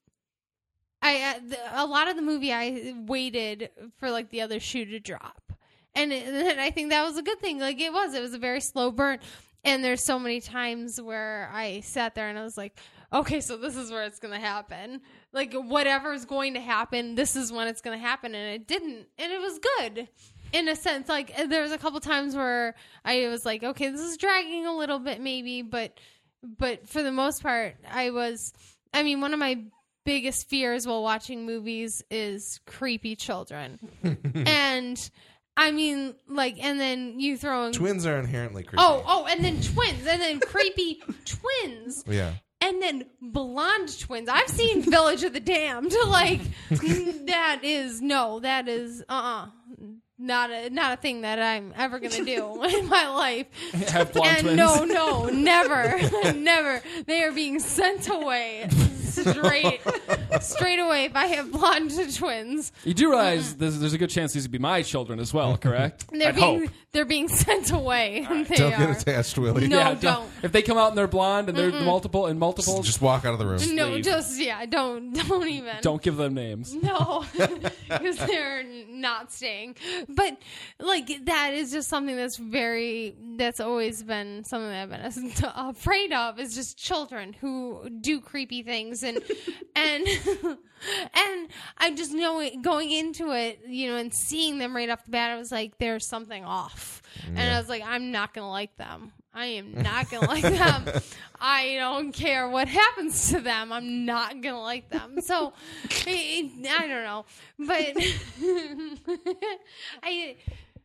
I 1.02 1.38
uh, 1.52 1.84
a 1.84 1.86
lot 1.86 2.08
of 2.08 2.16
the 2.16 2.22
movie 2.22 2.52
I 2.52 2.94
waited 3.06 3.68
for 3.98 4.10
like 4.10 4.30
the 4.30 4.40
other 4.40 4.58
shoe 4.58 4.86
to 4.86 4.98
drop, 4.98 5.52
and, 5.94 6.12
it, 6.12 6.26
and 6.26 6.60
I 6.60 6.70
think 6.70 6.90
that 6.90 7.04
was 7.04 7.18
a 7.18 7.22
good 7.22 7.38
thing. 7.38 7.60
Like 7.60 7.80
it 7.80 7.92
was, 7.92 8.14
it 8.14 8.22
was 8.22 8.32
a 8.34 8.38
very 8.38 8.60
slow 8.60 8.90
burn. 8.90 9.18
And 9.62 9.84
there's 9.84 10.02
so 10.02 10.18
many 10.18 10.40
times 10.40 11.00
where 11.00 11.50
I 11.52 11.80
sat 11.80 12.14
there 12.14 12.28
and 12.28 12.38
I 12.38 12.44
was 12.44 12.56
like, 12.56 12.78
okay, 13.12 13.40
so 13.40 13.56
this 13.56 13.76
is 13.76 13.90
where 13.90 14.04
it's 14.04 14.18
to 14.20 14.38
happen. 14.38 15.00
Like 15.32 15.52
whatever's 15.54 16.24
going 16.24 16.54
to 16.54 16.60
happen, 16.60 17.14
this 17.14 17.36
is 17.36 17.52
when 17.52 17.68
it's 17.68 17.80
going 17.80 17.98
to 17.98 18.04
happen, 18.04 18.34
and 18.34 18.54
it 18.54 18.66
didn't, 18.66 19.06
and 19.18 19.32
it 19.32 19.40
was 19.40 19.58
good. 19.58 20.08
In 20.52 20.68
a 20.68 20.76
sense, 20.76 21.08
like 21.08 21.36
there 21.48 21.62
was 21.62 21.72
a 21.72 21.78
couple 21.78 22.00
times 22.00 22.34
where 22.34 22.74
I 23.04 23.28
was 23.28 23.44
like, 23.44 23.62
okay, 23.62 23.90
this 23.90 24.00
is 24.00 24.16
dragging 24.16 24.66
a 24.66 24.74
little 24.76 24.98
bit, 24.98 25.20
maybe, 25.20 25.62
but 25.62 25.98
but 26.42 26.88
for 26.88 27.02
the 27.02 27.12
most 27.12 27.42
part, 27.42 27.76
I 27.90 28.10
was. 28.10 28.52
I 28.94 29.02
mean, 29.02 29.20
one 29.20 29.34
of 29.34 29.38
my 29.40 29.64
biggest 30.04 30.48
fears 30.48 30.86
while 30.86 31.02
watching 31.02 31.44
movies 31.44 32.02
is 32.10 32.60
creepy 32.66 33.16
children. 33.16 33.78
and 34.46 35.10
I 35.56 35.70
mean, 35.72 36.14
like, 36.28 36.62
and 36.62 36.78
then 36.80 37.18
you 37.20 37.36
throw 37.36 37.66
in. 37.66 37.72
Twins 37.72 38.06
are 38.06 38.18
inherently 38.18 38.62
creepy. 38.62 38.78
Oh, 38.78 39.02
oh, 39.06 39.26
and 39.26 39.44
then 39.44 39.60
twins, 39.60 40.06
and 40.06 40.22
then 40.22 40.40
creepy 40.40 41.02
twins. 41.24 42.04
yeah. 42.06 42.32
And 42.60 42.82
then 42.82 43.04
blonde 43.20 43.98
twins. 44.00 44.28
I've 44.28 44.48
seen 44.48 44.82
Village 44.82 45.22
of 45.24 45.32
the 45.32 45.40
Damned. 45.40 45.94
Like 46.06 46.40
that 47.26 47.60
is 47.62 48.00
no, 48.00 48.40
that 48.40 48.68
is 48.68 49.02
uh 49.08 49.12
uh 49.12 49.46
not 50.18 50.50
a 50.50 50.70
not 50.70 50.94
a 50.98 51.00
thing 51.00 51.20
that 51.22 51.40
I'm 51.40 51.74
ever 51.76 51.98
gonna 51.98 52.24
do 52.24 52.64
in 52.78 52.88
my 52.88 53.08
life. 53.08 53.46
Have 53.88 54.12
blonde 54.12 54.28
and 54.38 54.40
twins. 54.46 54.56
no, 54.56 54.84
no, 54.84 55.26
never, 55.26 56.00
never. 56.34 56.82
They 57.06 57.22
are 57.22 57.32
being 57.32 57.58
sent 57.60 58.08
away 58.08 58.68
straight, 59.16 59.80
straight 60.40 60.78
away. 60.78 61.04
If 61.04 61.16
I 61.16 61.26
have 61.26 61.50
blonde 61.52 61.92
twins, 62.16 62.72
You 62.84 62.94
do 62.94 63.08
realize 63.10 63.56
there's, 63.56 63.78
there's 63.78 63.92
a 63.92 63.98
good 63.98 64.10
chance 64.10 64.32
these 64.32 64.44
would 64.44 64.50
be 64.52 64.58
my 64.58 64.82
children 64.82 65.18
as 65.20 65.32
well, 65.34 65.56
correct? 65.56 66.06
they're 66.12 66.28
I'd 66.28 66.34
being 66.36 66.60
hope. 66.62 66.70
they're 66.92 67.04
being 67.04 67.28
sent 67.44 67.72
away. 67.72 68.26
They 68.48 68.56
Don't 68.56 68.72
are. 68.74 68.86
get 68.92 69.02
attached, 69.02 69.38
Willie. 69.38 69.68
No, 69.68 69.78
Yeah, 69.78 69.94
don't. 69.94 70.30
If 70.42 70.52
they 70.52 70.62
come 70.62 70.78
out 70.78 70.88
and 70.88 70.98
they're 70.98 71.06
blonde 71.06 71.48
and 71.48 71.56
they're 71.56 71.70
multiple 71.70 72.26
and 72.26 72.38
multiple, 72.38 72.82
Just 72.82 73.00
walk 73.00 73.24
out 73.24 73.32
of 73.32 73.38
the 73.38 73.46
room. 73.46 73.74
No, 73.74 73.88
leave. 73.90 74.04
just 74.04 74.38
yeah, 74.40 74.64
don't 74.66 75.12
don't 75.12 75.48
even. 75.48 75.76
don't 75.80 76.02
give 76.02 76.16
them 76.16 76.34
names. 76.34 76.74
No, 76.74 77.24
because 77.88 78.16
they're 78.18 78.64
not 78.88 79.32
staying. 79.32 79.76
But 80.08 80.36
like 80.78 81.24
that 81.26 81.54
is 81.54 81.72
just 81.72 81.88
something 81.88 82.16
that's 82.16 82.36
very 82.36 83.14
that's 83.36 83.60
always 83.60 84.02
been 84.02 84.44
something 84.44 84.68
that 84.70 84.90
I've 84.92 85.14
been 85.14 85.32
afraid 85.68 86.12
of 86.12 86.38
is 86.38 86.54
just 86.54 86.76
children 86.78 87.32
who 87.34 87.88
do 88.00 88.20
creepy 88.20 88.62
things 88.62 89.02
and 89.06 89.22
and 89.74 90.06
and 91.14 91.48
I 91.78 91.92
just 91.94 92.12
know 92.12 92.48
going 92.62 92.90
into 92.90 93.32
it, 93.32 93.60
you 93.66 93.90
know, 93.90 93.96
and 93.96 94.12
seeing 94.12 94.58
them 94.58 94.74
right 94.74 94.90
off 94.90 95.04
the 95.04 95.10
bat, 95.10 95.30
I 95.30 95.36
was 95.36 95.52
like, 95.52 95.78
there's 95.78 96.06
something 96.06 96.44
off, 96.44 97.02
and 97.26 97.38
I 97.38 97.58
was 97.58 97.68
like, 97.68 97.82
I'm 97.84 98.10
not 98.12 98.34
gonna 98.34 98.50
like 98.50 98.76
them. 98.76 99.12
I 99.36 99.46
am 99.46 99.74
not 99.74 100.10
gonna 100.10 100.26
like 100.28 100.42
them. 100.42 101.02
I 101.40 101.76
don't 101.76 102.12
care 102.12 102.48
what 102.48 102.68
happens 102.68 103.30
to 103.32 103.40
them. 103.40 103.70
I'm 103.70 104.06
not 104.06 104.40
gonna 104.40 104.62
like 104.62 104.88
them. 104.88 105.20
So 105.20 105.52
it, 105.84 106.50
I 106.66 106.86
don't 106.86 107.04
know, 107.04 107.26
but 107.58 107.92
I 110.02 110.36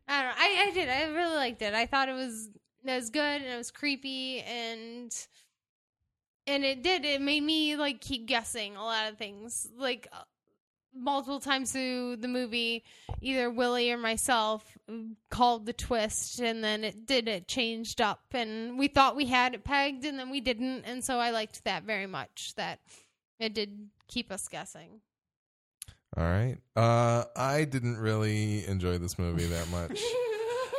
I 0.07 0.21
don't 0.21 0.29
know. 0.29 0.35
I, 0.37 0.65
I 0.67 0.71
did. 0.73 0.89
I 0.89 1.03
really 1.05 1.35
liked 1.35 1.61
it. 1.61 1.73
I 1.73 1.85
thought 1.85 2.09
it 2.09 2.13
was 2.13 2.49
it 2.83 2.91
was 2.91 3.09
good 3.09 3.41
and 3.41 3.45
it 3.45 3.57
was 3.57 3.71
creepy 3.71 4.41
and 4.41 5.11
and 6.47 6.63
it 6.63 6.83
did. 6.83 7.05
It 7.05 7.21
made 7.21 7.43
me 7.43 7.75
like 7.75 8.01
keep 8.01 8.25
guessing 8.25 8.75
a 8.75 8.83
lot 8.83 9.11
of 9.11 9.17
things. 9.17 9.67
Like 9.77 10.07
uh, 10.11 10.23
multiple 10.93 11.39
times 11.39 11.71
through 11.71 12.17
the 12.17 12.27
movie, 12.27 12.83
either 13.21 13.49
Willie 13.49 13.91
or 13.91 13.97
myself 13.97 14.77
called 15.29 15.65
the 15.65 15.73
twist, 15.73 16.39
and 16.39 16.63
then 16.63 16.83
it 16.83 17.05
did. 17.05 17.27
It 17.27 17.47
changed 17.47 18.01
up, 18.01 18.21
and 18.31 18.77
we 18.77 18.87
thought 18.87 19.15
we 19.15 19.25
had 19.25 19.53
it 19.53 19.63
pegged, 19.63 20.05
and 20.05 20.17
then 20.17 20.29
we 20.29 20.41
didn't. 20.41 20.83
And 20.85 21.03
so 21.03 21.19
I 21.19 21.31
liked 21.31 21.63
that 21.65 21.83
very 21.83 22.07
much. 22.07 22.53
That 22.55 22.79
it 23.39 23.53
did 23.53 23.89
keep 24.07 24.31
us 24.31 24.47
guessing. 24.47 25.01
All 26.17 26.23
right. 26.23 26.57
Uh, 26.75 27.23
I 27.37 27.63
didn't 27.63 27.97
really 27.97 28.65
enjoy 28.67 28.97
this 28.97 29.17
movie 29.17 29.45
that 29.45 29.69
much. 29.69 30.01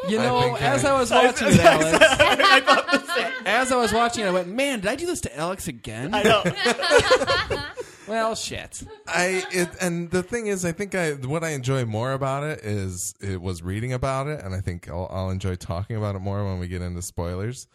You 0.08 0.18
know, 0.18 0.40
think 0.42 0.62
as 0.62 0.84
I- 0.84 0.94
I 0.94 1.00
was 1.00 1.10
watching 1.12 1.48
it, 1.48 1.60
Alex, 1.60 3.08
as 3.46 3.72
I 3.72 3.76
was 3.76 3.92
watching 3.92 4.24
it, 4.24 4.28
I 4.28 4.30
went, 4.32 4.48
"Man, 4.48 4.80
did 4.80 4.90
I 4.90 4.96
do 4.96 5.06
this 5.06 5.20
to 5.22 5.36
Alex 5.36 5.68
again?" 5.68 6.12
I 6.12 6.22
know. 6.22 6.42
well, 8.08 8.34
shit. 8.34 8.82
I 9.06 9.44
it, 9.52 9.68
and 9.80 10.10
the 10.10 10.22
thing 10.22 10.46
is, 10.48 10.64
I 10.64 10.72
think 10.72 10.94
I 10.94 11.12
what 11.12 11.44
I 11.44 11.50
enjoy 11.50 11.84
more 11.84 12.12
about 12.12 12.42
it 12.44 12.60
is 12.64 13.14
it 13.20 13.40
was 13.40 13.62
reading 13.62 13.92
about 13.92 14.26
it, 14.26 14.40
and 14.42 14.54
I 14.54 14.60
think 14.60 14.88
I'll, 14.88 15.08
I'll 15.10 15.30
enjoy 15.30 15.54
talking 15.54 15.96
about 15.96 16.16
it 16.16 16.20
more 16.20 16.44
when 16.44 16.58
we 16.58 16.68
get 16.68 16.82
into 16.82 17.02
spoilers. 17.02 17.66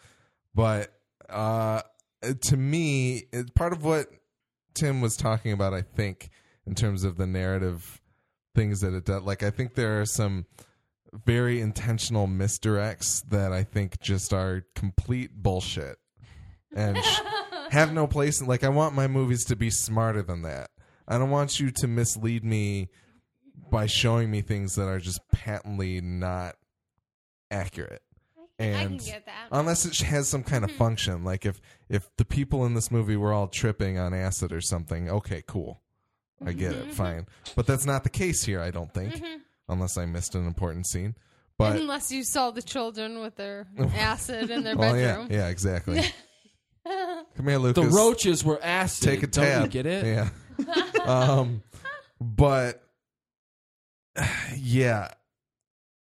But 0.54 0.92
uh, 1.30 1.82
to 2.22 2.56
me, 2.56 3.24
it, 3.32 3.54
part 3.54 3.72
of 3.72 3.84
what 3.84 4.08
Tim 4.74 5.00
was 5.00 5.16
talking 5.16 5.52
about, 5.52 5.72
I 5.72 5.82
think, 5.82 6.30
in 6.66 6.74
terms 6.74 7.04
of 7.04 7.16
the 7.16 7.26
narrative 7.26 8.00
things 8.54 8.80
that 8.80 8.92
it 8.92 9.04
does, 9.04 9.22
like 9.22 9.42
I 9.42 9.50
think 9.50 9.74
there 9.74 10.00
are 10.00 10.06
some 10.06 10.46
very 11.12 11.60
intentional 11.60 12.26
misdirects 12.26 13.28
that 13.28 13.52
I 13.52 13.64
think 13.64 14.00
just 14.00 14.32
are 14.32 14.64
complete 14.74 15.30
bullshit 15.34 15.96
and 16.74 16.98
sh- 17.02 17.20
have 17.70 17.92
no 17.92 18.06
place. 18.06 18.42
Like 18.42 18.64
I 18.64 18.68
want 18.68 18.94
my 18.94 19.06
movies 19.06 19.44
to 19.46 19.56
be 19.56 19.70
smarter 19.70 20.22
than 20.22 20.42
that. 20.42 20.70
I 21.06 21.18
don't 21.18 21.30
want 21.30 21.58
you 21.58 21.70
to 21.70 21.86
mislead 21.86 22.44
me 22.44 22.90
by 23.70 23.86
showing 23.86 24.30
me 24.30 24.42
things 24.42 24.74
that 24.76 24.86
are 24.86 24.98
just 24.98 25.20
patently 25.32 26.00
not 26.00 26.56
accurate. 27.50 28.02
I 28.60 28.64
can 28.64 28.74
And 28.74 29.04
get 29.04 29.26
that. 29.26 29.48
unless 29.52 29.84
it 29.86 29.96
has 30.06 30.28
some 30.28 30.42
kind 30.42 30.64
of 30.64 30.70
hmm. 30.70 30.76
function, 30.76 31.24
like 31.24 31.46
if 31.46 31.60
if 31.88 32.08
the 32.16 32.24
people 32.24 32.66
in 32.66 32.74
this 32.74 32.90
movie 32.90 33.16
were 33.16 33.32
all 33.32 33.46
tripping 33.46 33.98
on 33.98 34.12
acid 34.12 34.52
or 34.52 34.60
something, 34.60 35.08
okay, 35.08 35.42
cool, 35.46 35.80
I 36.44 36.52
get 36.52 36.72
it, 36.72 36.82
mm-hmm. 36.82 36.90
fine. 36.90 37.26
But 37.54 37.66
that's 37.66 37.86
not 37.86 38.02
the 38.04 38.10
case 38.10 38.44
here, 38.44 38.60
I 38.60 38.70
don't 38.70 38.92
think, 38.92 39.14
mm-hmm. 39.14 39.38
Unless 39.68 39.96
I 39.98 40.06
missed 40.06 40.34
an 40.34 40.46
important 40.46 40.86
scene. 40.86 41.14
But 41.58 41.76
Unless 41.76 42.12
you 42.12 42.22
saw 42.22 42.52
the 42.52 42.62
children 42.62 43.18
with 43.20 43.34
their 43.34 43.66
acid 43.96 44.50
in 44.50 44.62
their 44.62 44.76
well, 44.76 44.96
yeah, 44.96 45.06
bedroom. 45.16 45.28
yeah, 45.30 45.48
exactly. 45.48 46.02
Come 46.86 47.46
here, 47.48 47.58
The 47.58 47.82
roaches 47.92 48.44
were 48.44 48.60
acid. 48.62 49.04
take 49.08 49.22
a 49.24 49.26
Don't 49.26 49.44
you 49.44 49.50
tab. 49.50 49.70
get 49.70 49.86
it? 49.86 50.04
Yeah. 50.06 50.74
um, 51.04 51.62
but 52.20 52.82
yeah, 54.56 55.08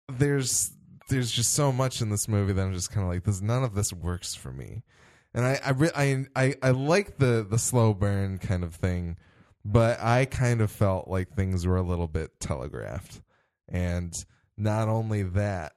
there's 0.10 0.72
there's 1.10 1.32
just 1.32 1.54
so 1.54 1.72
much 1.72 2.02
in 2.02 2.10
this 2.10 2.28
movie 2.28 2.54
that 2.54 2.62
I'm 2.62 2.74
just 2.74 2.92
kind 2.92 3.06
of 3.06 3.12
like, 3.12 3.24
this. 3.24 3.42
None 3.42 3.64
of 3.64 3.74
this 3.76 3.92
works 3.94 4.36
for 4.36 4.52
me, 4.52 4.84
and 5.34 5.46
I 5.46 5.60
I, 5.66 5.70
re- 5.72 5.92
I 5.96 6.26
I 6.36 6.56
I 6.62 6.70
like 6.72 7.18
the 7.18 7.46
the 7.50 7.58
slow 7.60 7.94
burn 7.94 8.38
kind 8.38 8.64
of 8.64 8.76
thing, 8.76 9.18
but 9.66 10.00
I 10.02 10.26
kind 10.26 10.62
of 10.62 10.72
felt 10.72 11.08
like 11.08 11.34
things 11.36 11.66
were 11.66 11.78
a 11.78 11.82
little 11.84 12.08
bit 12.08 12.40
telegraphed, 12.40 13.22
and 13.70 14.14
not 14.58 14.88
only 14.88 15.24
that. 15.24 15.74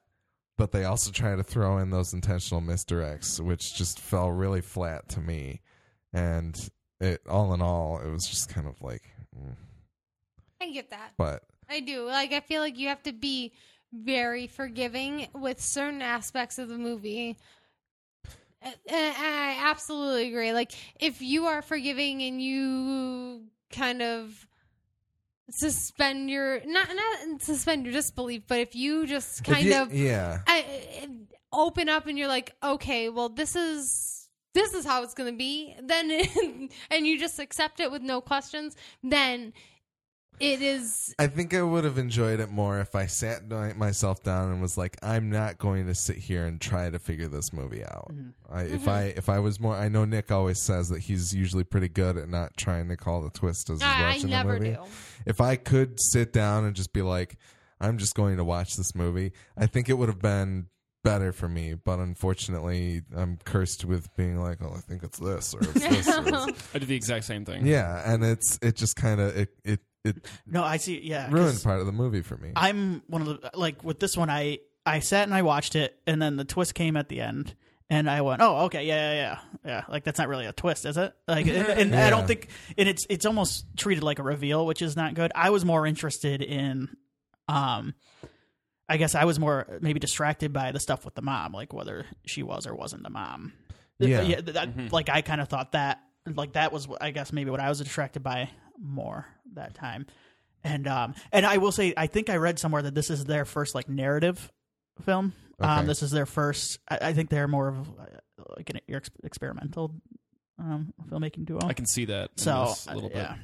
But 0.57 0.71
they 0.71 0.83
also 0.83 1.11
try 1.11 1.35
to 1.35 1.43
throw 1.43 1.79
in 1.79 1.89
those 1.89 2.13
intentional 2.13 2.61
misdirects, 2.61 3.39
which 3.39 3.73
just 3.73 3.99
fell 3.99 4.29
really 4.29 4.61
flat 4.61 5.09
to 5.09 5.19
me. 5.19 5.61
And 6.13 6.55
it 6.99 7.21
all 7.27 7.53
in 7.55 7.63
all, 7.63 7.99
it 7.99 8.11
was 8.11 8.27
just 8.27 8.49
kind 8.49 8.67
of 8.67 8.79
like, 8.81 9.01
mm. 9.35 9.55
I 10.61 10.71
get 10.71 10.91
that. 10.91 11.13
but 11.17 11.43
I 11.67 11.79
do. 11.79 12.05
Like 12.05 12.31
I 12.31 12.41
feel 12.41 12.61
like 12.61 12.77
you 12.77 12.89
have 12.89 13.01
to 13.03 13.13
be 13.13 13.53
very 13.91 14.47
forgiving 14.47 15.27
with 15.33 15.59
certain 15.59 16.01
aspects 16.01 16.59
of 16.59 16.69
the 16.69 16.77
movie. 16.77 17.37
And 18.61 18.75
I 18.87 19.57
absolutely 19.63 20.27
agree. 20.27 20.53
Like 20.53 20.73
if 20.99 21.21
you 21.21 21.47
are 21.47 21.61
forgiving 21.63 22.21
and 22.21 22.41
you 22.41 23.45
kind 23.71 24.01
of 24.03 24.47
suspend 25.51 26.29
your 26.29 26.61
not 26.65 26.87
not 26.95 27.41
suspend 27.41 27.85
your 27.85 27.93
disbelief, 27.93 28.43
but 28.47 28.59
if 28.59 28.75
you 28.75 29.05
just 29.07 29.43
kind 29.43 29.65
you- 29.65 29.75
of 29.81 29.93
yeah, 29.93 30.39
I, 30.47 30.65
I- 31.03 31.09
open 31.53 31.89
up 31.89 32.07
and 32.07 32.17
you're 32.17 32.27
like, 32.29 32.55
okay, 32.63 33.09
well, 33.09 33.29
this 33.29 33.55
is 33.55 34.27
this 34.53 34.73
is 34.73 34.85
how 34.85 35.03
it's 35.03 35.13
going 35.13 35.31
to 35.31 35.37
be. 35.37 35.75
Then 35.81 36.11
and 36.91 37.07
you 37.07 37.19
just 37.19 37.39
accept 37.39 37.79
it 37.79 37.91
with 37.91 38.01
no 38.01 38.21
questions. 38.21 38.75
Then 39.03 39.53
it 40.41 40.61
is. 40.61 41.13
I 41.19 41.27
think 41.27 41.53
I 41.53 41.61
would 41.61 41.83
have 41.83 41.99
enjoyed 41.99 42.39
it 42.39 42.49
more 42.49 42.79
if 42.79 42.95
I 42.95 43.05
sat 43.05 43.47
myself 43.77 44.23
down 44.23 44.51
and 44.51 44.61
was 44.61 44.77
like, 44.77 44.97
I'm 45.03 45.29
not 45.29 45.59
going 45.59 45.85
to 45.85 45.93
sit 45.93 46.17
here 46.17 46.45
and 46.45 46.59
try 46.59 46.89
to 46.89 46.97
figure 46.97 47.27
this 47.27 47.53
movie 47.53 47.83
out. 47.83 48.11
Mm-hmm. 48.11 48.53
I, 48.53 48.61
if 48.63 48.81
mm-hmm. 48.81 48.89
I 48.89 49.01
if 49.03 49.29
I 49.29 49.39
was 49.39 49.59
more, 49.59 49.75
I 49.75 49.87
know 49.87 50.03
Nick 50.03 50.31
always 50.31 50.61
says 50.61 50.89
that 50.89 50.99
he's 50.99 51.33
usually 51.33 51.63
pretty 51.63 51.89
good 51.89 52.17
at 52.17 52.27
not 52.27 52.57
trying 52.57 52.89
to 52.89 52.97
call 52.97 53.21
the 53.21 53.29
twist 53.29 53.69
as 53.69 53.81
he's 53.81 53.87
I, 53.87 54.01
I 54.01 54.13
watching 54.13 54.29
never 54.31 54.53
the 54.53 54.59
movie. 54.59 54.75
do. 54.75 54.83
If 55.27 55.41
I 55.41 55.55
could 55.57 55.99
sit 55.99 56.33
down 56.33 56.65
and 56.65 56.75
just 56.75 56.91
be 56.91 57.03
like, 57.03 57.37
I'm 57.79 57.99
just 57.99 58.15
going 58.15 58.37
to 58.37 58.43
watch 58.43 58.75
this 58.75 58.95
movie, 58.95 59.33
I 59.55 59.67
think 59.67 59.89
it 59.89 59.93
would 59.93 60.09
have 60.09 60.21
been 60.21 60.67
better 61.03 61.31
for 61.31 61.47
me. 61.47 61.75
But 61.75 61.99
unfortunately, 61.99 63.03
I'm 63.15 63.37
cursed 63.45 63.85
with 63.85 64.07
being 64.15 64.41
like, 64.41 64.57
oh, 64.61 64.73
I 64.75 64.79
think 64.79 65.03
it's 65.03 65.19
this 65.19 65.53
or 65.53 65.59
it's 65.61 65.73
this. 65.73 66.07
or 66.07 66.21
it's- 66.27 66.69
I 66.73 66.79
did 66.79 66.87
the 66.87 66.95
exact 66.95 67.25
same 67.25 67.45
thing. 67.45 67.65
yeah, 67.65 68.01
and 68.11 68.23
it's 68.23 68.57
it 68.61 68.75
just 68.75 68.95
kind 68.95 69.21
of 69.21 69.37
it 69.37 69.49
it 69.63 69.81
it 70.03 70.15
No, 70.45 70.63
I 70.63 70.77
see. 70.77 70.99
Yeah, 71.03 71.25
'cause 71.25 71.33
ruined 71.33 71.63
part 71.63 71.79
of 71.79 71.85
the 71.85 71.91
movie 71.91 72.21
for 72.21 72.37
me. 72.37 72.51
I'm 72.55 73.01
one 73.07 73.21
of 73.21 73.27
the 73.27 73.51
like 73.55 73.83
with 73.83 73.99
this 73.99 74.15
one. 74.17 74.29
I 74.29 74.59
I 74.85 74.99
sat 74.99 75.23
and 75.23 75.33
I 75.33 75.41
watched 75.43 75.75
it, 75.75 75.99
and 76.07 76.21
then 76.21 76.37
the 76.37 76.45
twist 76.45 76.73
came 76.73 76.97
at 76.97 77.07
the 77.07 77.21
end, 77.21 77.53
and 77.89 78.09
I 78.09 78.21
went, 78.21 78.41
"Oh, 78.41 78.65
okay, 78.65 78.85
yeah, 78.85 79.13
yeah, 79.13 79.15
yeah, 79.15 79.39
yeah." 79.63 79.81
Like 79.87 80.03
that's 80.03 80.17
not 80.17 80.27
really 80.27 80.45
a 80.47 80.53
twist, 80.53 80.85
is 80.85 80.97
it? 80.97 81.13
Like, 81.27 81.45
and, 81.47 81.55
and 81.57 81.95
I 81.95 81.99
Yeah. 82.05 82.09
don't 82.09 82.27
think, 82.27 82.49
and 82.77 82.89
it's 82.89 83.05
it's 83.09 83.25
almost 83.25 83.65
treated 83.77 84.03
like 84.03 84.17
a 84.19 84.23
reveal, 84.23 84.65
which 84.65 84.81
is 84.81 84.95
not 84.95 85.13
good. 85.13 85.31
I 85.35 85.51
was 85.51 85.63
more 85.65 85.85
interested 85.85 86.41
in, 86.41 86.89
um, 87.47 87.93
I 88.89 88.97
guess 88.97 89.13
I 89.15 89.25
was 89.25 89.39
more 89.39 89.77
maybe 89.81 89.99
distracted 89.99 90.51
by 90.51 90.71
the 90.71 90.79
stuff 90.79 91.05
with 91.05 91.13
the 91.15 91.21
mom, 91.21 91.53
like 91.53 91.73
whether 91.73 92.05
she 92.25 92.41
was 92.43 92.65
or 92.65 92.73
wasn't 92.75 93.03
the 93.03 93.09
mom. 93.11 93.53
Yeah. 93.99 94.21
yeah. 94.23 94.41
That, 94.41 94.91
Like 94.91 95.09
I 95.09 95.21
kind 95.21 95.39
of 95.39 95.47
thought 95.47 95.73
that, 95.73 95.99
like 96.25 96.53
that 96.53 96.71
was, 96.73 96.87
I 96.99 97.11
guess 97.11 97.31
maybe 97.31 97.51
what 97.51 97.59
I 97.59 97.69
was 97.69 97.77
distracted 97.79 98.23
by 98.23 98.49
more 98.81 99.25
that 99.53 99.73
time. 99.75 100.05
And 100.63 100.87
um 100.87 101.15
and 101.31 101.45
I 101.45 101.57
will 101.57 101.71
say 101.71 101.93
I 101.97 102.07
think 102.07 102.29
I 102.29 102.35
read 102.37 102.59
somewhere 102.59 102.81
that 102.83 102.93
this 102.95 103.09
is 103.09 103.25
their 103.25 103.45
first 103.45 103.73
like 103.75 103.87
narrative 103.89 104.51
film. 105.03 105.33
Okay. 105.61 105.69
Um 105.69 105.87
this 105.87 106.03
is 106.03 106.11
their 106.11 106.25
first 106.25 106.79
I, 106.89 106.97
I 107.09 107.13
think 107.13 107.29
they're 107.29 107.47
more 107.47 107.67
of 107.69 107.89
uh, 107.89 108.05
like 108.57 108.69
an 108.69 108.79
ex- 108.89 109.09
experimental 109.23 109.93
um 110.59 110.93
filmmaking 111.09 111.45
duo. 111.45 111.59
I 111.63 111.73
can 111.73 111.85
see 111.85 112.05
that. 112.05 112.31
in 112.31 112.37
so 112.37 112.65
this 112.69 112.87
a 112.87 112.93
little 112.93 113.09
bit. 113.09 113.17
yeah. 113.17 113.35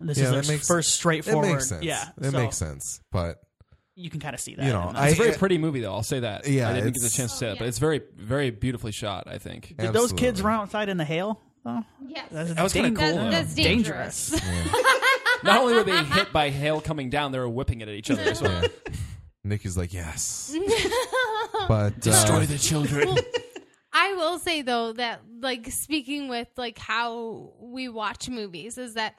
This 0.00 0.18
Yeah, 0.18 0.24
is 0.24 0.30
that 0.30 0.42
their 0.46 0.54
makes- 0.56 0.66
first 0.66 0.88
it 0.88 0.92
straightforward. 0.92 1.52
makes 1.52 1.68
sense. 1.68 1.84
Yeah. 1.84 2.08
it 2.20 2.30
so 2.30 2.38
makes 2.38 2.56
sense. 2.56 3.00
But 3.12 3.38
You 3.94 4.10
can 4.10 4.20
kind 4.20 4.34
of 4.34 4.40
see 4.40 4.54
that. 4.56 4.64
You 4.66 4.72
know, 4.72 4.90
I- 4.94 5.08
It's 5.10 5.18
a 5.20 5.22
very 5.22 5.36
pretty 5.36 5.58
movie, 5.58 5.80
though. 5.80 5.92
I'll 5.94 6.02
say 6.02 6.20
that. 6.20 6.46
Yeah, 6.48 6.68
I 6.68 6.72
didn't 6.74 6.92
get 6.94 6.96
it's- 6.96 7.12
the 7.12 7.16
chance 7.16 7.32
to 7.32 7.38
say 7.38 7.48
Oh, 7.48 7.52
it, 7.52 7.58
but 7.60 7.68
it's 7.68 7.78
very, 7.78 8.00
very 8.16 8.50
beautifully 8.50 8.90
shot. 8.92 9.24
I 9.28 9.38
think. 9.38 9.74
Did 9.78 9.92
those 9.92 10.12
kids 10.12 10.42
run 10.42 10.58
outside 10.60 10.88
in 10.88 10.96
the 10.96 11.04
hail? 11.04 11.40
Though? 11.64 11.84
Yes. 12.06 12.28
That's 12.30 12.54
That 12.54 12.62
was 12.62 12.72
kinda 12.72 12.90
cool, 12.90 13.16
That- 13.16 13.24
though. 13.24 13.30
that's 13.30 13.54
dangerous. 13.54 14.32
Not 15.44 15.58
only 15.60 15.74
were 15.74 15.82
they 15.84 16.04
hit 16.04 16.32
by 16.32 16.50
hail 16.50 16.80
coming 16.80 17.10
down, 17.10 17.32
they 17.32 17.38
were 17.38 17.48
whipping 17.48 17.80
it 17.80 17.88
at 17.88 17.94
each 17.94 18.10
other 18.10 18.22
as 18.22 18.40
well. 18.40 18.62
yeah. 18.62 18.68
Nikki's 19.44 19.76
like, 19.76 19.92
yes, 19.92 20.54
but 21.68 22.06
uh, 22.06 22.40
the 22.46 22.58
children. 22.60 23.16
I 23.92 24.14
will 24.14 24.38
say 24.38 24.62
though 24.62 24.92
that 24.94 25.20
like 25.40 25.66
speaking 25.70 26.28
with 26.28 26.48
like 26.56 26.78
how 26.78 27.52
we 27.60 27.88
watch 27.88 28.28
movies 28.28 28.78
is 28.78 28.94
that 28.94 29.18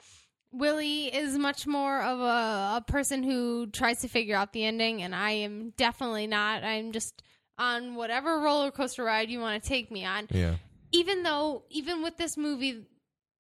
Willie 0.50 1.14
is 1.14 1.36
much 1.36 1.66
more 1.66 2.00
of 2.00 2.20
a, 2.20 2.76
a 2.78 2.84
person 2.86 3.22
who 3.22 3.66
tries 3.66 4.00
to 4.00 4.08
figure 4.08 4.34
out 4.36 4.52
the 4.52 4.64
ending 4.64 5.02
and 5.02 5.14
I 5.14 5.30
am 5.32 5.72
definitely 5.76 6.26
not. 6.26 6.64
I'm 6.64 6.92
just 6.92 7.22
on 7.58 7.94
whatever 7.94 8.40
roller 8.40 8.70
coaster 8.70 9.04
ride 9.04 9.30
you 9.30 9.40
want 9.40 9.62
to 9.62 9.68
take 9.68 9.90
me 9.92 10.04
on. 10.04 10.26
yeah, 10.30 10.54
Even 10.94 11.22
though 11.24 11.64
even 11.70 12.02
with 12.02 12.16
this 12.16 12.36
movie 12.36 12.84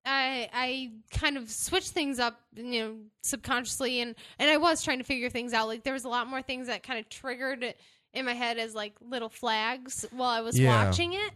I 0.05 0.49
I 0.51 0.91
kind 1.17 1.37
of 1.37 1.49
switched 1.49 1.91
things 1.91 2.19
up, 2.19 2.41
you 2.55 2.81
know, 2.81 2.95
subconsciously 3.21 4.01
and 4.01 4.15
and 4.39 4.49
I 4.49 4.57
was 4.57 4.83
trying 4.83 4.97
to 4.97 5.03
figure 5.05 5.29
things 5.29 5.53
out. 5.53 5.67
Like 5.67 5.83
there 5.83 5.93
was 5.93 6.03
a 6.05 6.09
lot 6.09 6.27
more 6.27 6.41
things 6.41 6.67
that 6.67 6.83
kind 6.83 6.99
of 6.99 7.07
triggered 7.09 7.73
in 8.13 8.25
my 8.25 8.33
head 8.33 8.57
as 8.57 8.75
like 8.75 8.93
little 9.01 9.29
flags 9.29 10.05
while 10.11 10.29
I 10.29 10.41
was 10.41 10.59
Yeah. 10.59 10.85
watching 10.85 11.13
it. 11.13 11.31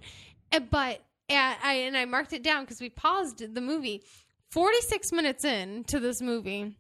But 0.70 1.02
uh, 1.30 1.56
I 1.64 1.84
and 1.88 1.96
I 1.98 2.06
marked 2.06 2.34
it 2.34 2.44
down 2.44 2.64
because 2.64 2.82
we 2.82 2.90
paused 2.90 3.54
the 3.54 3.62
movie. 3.62 4.02
Forty 4.50 4.82
six 4.82 5.12
minutes 5.12 5.44
in 5.44 5.84
to 5.86 6.00
this 6.00 6.22
movie, 6.22 6.78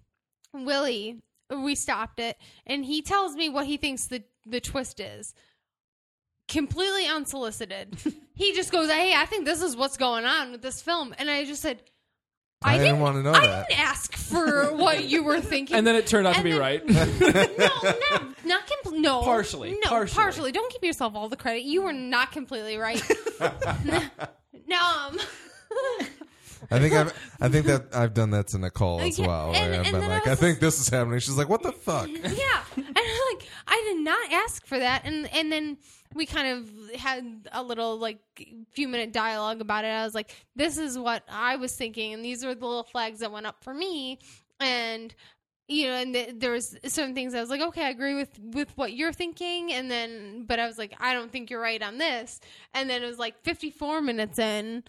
Willie, 0.53 1.21
we 1.49 1.75
stopped 1.75 2.19
it, 2.19 2.37
and 2.65 2.85
he 2.85 3.01
tells 3.01 3.35
me 3.35 3.49
what 3.49 3.65
he 3.65 3.75
thinks 3.77 4.05
the 4.05 4.23
the 4.45 4.61
twist 4.61 4.99
is. 5.01 5.33
Completely 6.47 7.07
unsolicited, 7.07 7.97
he 8.35 8.53
just 8.53 8.71
goes, 8.71 8.89
"Hey, 8.89 9.13
I 9.15 9.25
think 9.25 9.45
this 9.45 9.61
is 9.61 9.75
what's 9.75 9.97
going 9.97 10.23
on 10.25 10.51
with 10.51 10.61
this 10.61 10.81
film," 10.81 11.13
and 11.19 11.29
I 11.29 11.43
just 11.45 11.61
said, 11.61 11.81
I 12.63 12.77
didn't 12.77 13.01
wanna 13.01 13.21
know 13.21 13.33
I 13.33 13.47
that." 13.47 13.67
didn't 13.69 13.81
ask 13.81 14.15
for 14.15 14.73
what 14.75 15.03
you 15.09 15.23
were 15.23 15.41
thinking." 15.53 15.75
and 15.75 15.85
then 15.85 15.95
it 15.95 16.07
turned 16.07 16.25
out 16.25 16.35
to 16.35 16.37
And 16.39 16.43
be 16.45 16.51
then- 16.51 16.59
right. 16.61 16.85
no, 16.89 17.65
not 18.11 18.45
not 18.45 18.67
completely. 18.67 19.01
No, 19.01 19.21
Partially, 19.23 19.77
No, 19.83 20.05
partially. 20.05 20.51
Don't 20.53 20.71
give 20.71 20.83
yourself 20.83 21.15
all 21.15 21.27
the 21.27 21.35
credit. 21.35 21.63
You 21.63 21.81
were 21.81 21.91
not 21.93 22.31
completely 22.31 22.77
right. 22.77 23.01
no, 24.65 24.77
um, 24.77 25.19
I 26.71 26.79
think 26.79 26.93
I've 26.93 27.13
I 27.41 27.49
think 27.49 27.65
that 27.67 27.87
I've 27.93 28.13
done 28.13 28.31
that 28.31 28.47
to 28.49 28.57
Nicole 28.57 29.01
as 29.01 29.19
Yeah, 29.19 29.27
well. 29.27 29.47
and- 29.53 29.53
where 29.53 29.63
I've 29.81 29.85
and 29.87 29.91
been 29.91 29.99
then 30.01 30.11
I 30.11 30.13
like, 30.15 30.27
I 30.27 30.29
was 30.31 30.39
think 30.39 30.59
this 30.59 30.79
is 30.79 30.87
happening. 30.89 31.19
She's 31.19 31.37
like, 31.37 31.49
what 31.49 31.61
the 31.61 31.71
fuck? 31.73 32.07
yeah, 32.07 32.63
and 32.75 32.85
I'm 32.87 33.35
like, 33.35 33.47
I 33.67 33.83
did 33.93 34.03
not 34.03 34.31
ask 34.31 34.65
for 34.65 34.79
that, 34.79 35.01
and 35.05 35.29
and 35.33 35.51
then 35.51 35.77
we 36.13 36.25
kind 36.25 36.47
of 36.47 36.95
had 36.95 37.47
a 37.51 37.61
little 37.63 37.97
like 37.97 38.19
few 38.71 38.87
minute 38.87 39.13
dialogue 39.13 39.61
about 39.61 39.85
it. 39.85 39.89
I 39.89 40.03
was 40.03 40.15
like, 40.15 40.35
this 40.55 40.77
is 40.77 40.97
what 40.97 41.23
I 41.29 41.55
was 41.55 41.75
thinking, 41.75 42.13
and 42.13 42.23
these 42.23 42.45
were 42.45 42.55
the 42.55 42.65
little 42.65 42.83
flags 42.83 43.19
that 43.19 43.31
went 43.31 43.45
up 43.45 43.63
for 43.63 43.73
me, 43.73 44.19
and 44.59 45.13
you 45.67 45.87
know, 45.87 45.95
and 45.95 46.13
th- 46.13 46.35
there 46.37 46.51
was 46.51 46.77
certain 46.85 47.13
things 47.13 47.33
I 47.33 47.41
was 47.41 47.49
like, 47.49 47.61
okay, 47.61 47.85
I 47.85 47.89
agree 47.89 48.13
with 48.13 48.39
with 48.39 48.71
what 48.77 48.93
you're 48.93 49.13
thinking, 49.13 49.73
and 49.73 49.91
then, 49.91 50.45
but 50.47 50.59
I 50.59 50.67
was 50.67 50.77
like, 50.77 50.93
I 50.99 51.13
don't 51.13 51.31
think 51.31 51.49
you're 51.49 51.61
right 51.61 51.81
on 51.81 51.97
this, 51.97 52.39
and 52.73 52.89
then 52.89 53.03
it 53.03 53.07
was 53.07 53.19
like 53.19 53.41
54 53.43 54.01
minutes 54.01 54.39
in. 54.39 54.83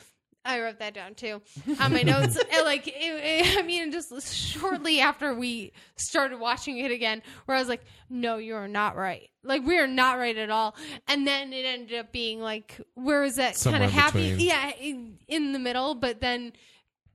I 0.49 0.61
wrote 0.61 0.79
that 0.81 0.95
down 0.95 1.15
too 1.15 1.43
on 1.79 1.93
my 1.93 2.03
notes. 2.03 2.37
Like, 2.65 2.89
it, 2.89 2.93
it- 2.97 3.59
I 3.59 3.63
mean, 3.63 3.93
just 3.93 4.35
shortly 4.35 5.01
after 5.01 5.35
we 5.35 5.73
started 5.97 6.41
watching 6.41 6.79
it 6.79 6.91
again, 6.91 7.23
where 7.47 7.57
I 7.57 7.61
was 7.61 7.69
like, 7.69 7.83
"No, 8.11 8.39
you 8.39 8.55
are 8.57 8.67
not 8.69 8.97
right. 8.97 9.29
Like, 9.45 9.65
we 9.65 9.79
are 9.79 9.87
not 9.87 10.19
right 10.19 10.37
at 10.37 10.51
all." 10.51 10.75
And 11.07 11.27
then 11.27 11.53
it 11.53 11.65
ended 11.65 11.99
up 11.99 12.13
being 12.13 12.41
like, 12.41 12.81
where 12.95 13.21
was 13.23 13.37
that 13.37 13.57
kind 13.63 13.83
of 13.85 13.91
happy? 13.93 14.31
between. 14.31 14.47
Yeah, 14.49 14.71
in, 14.81 15.19
in 15.29 15.53
the 15.53 15.59
middle. 15.59 15.95
But 15.95 16.21
then, 16.21 16.53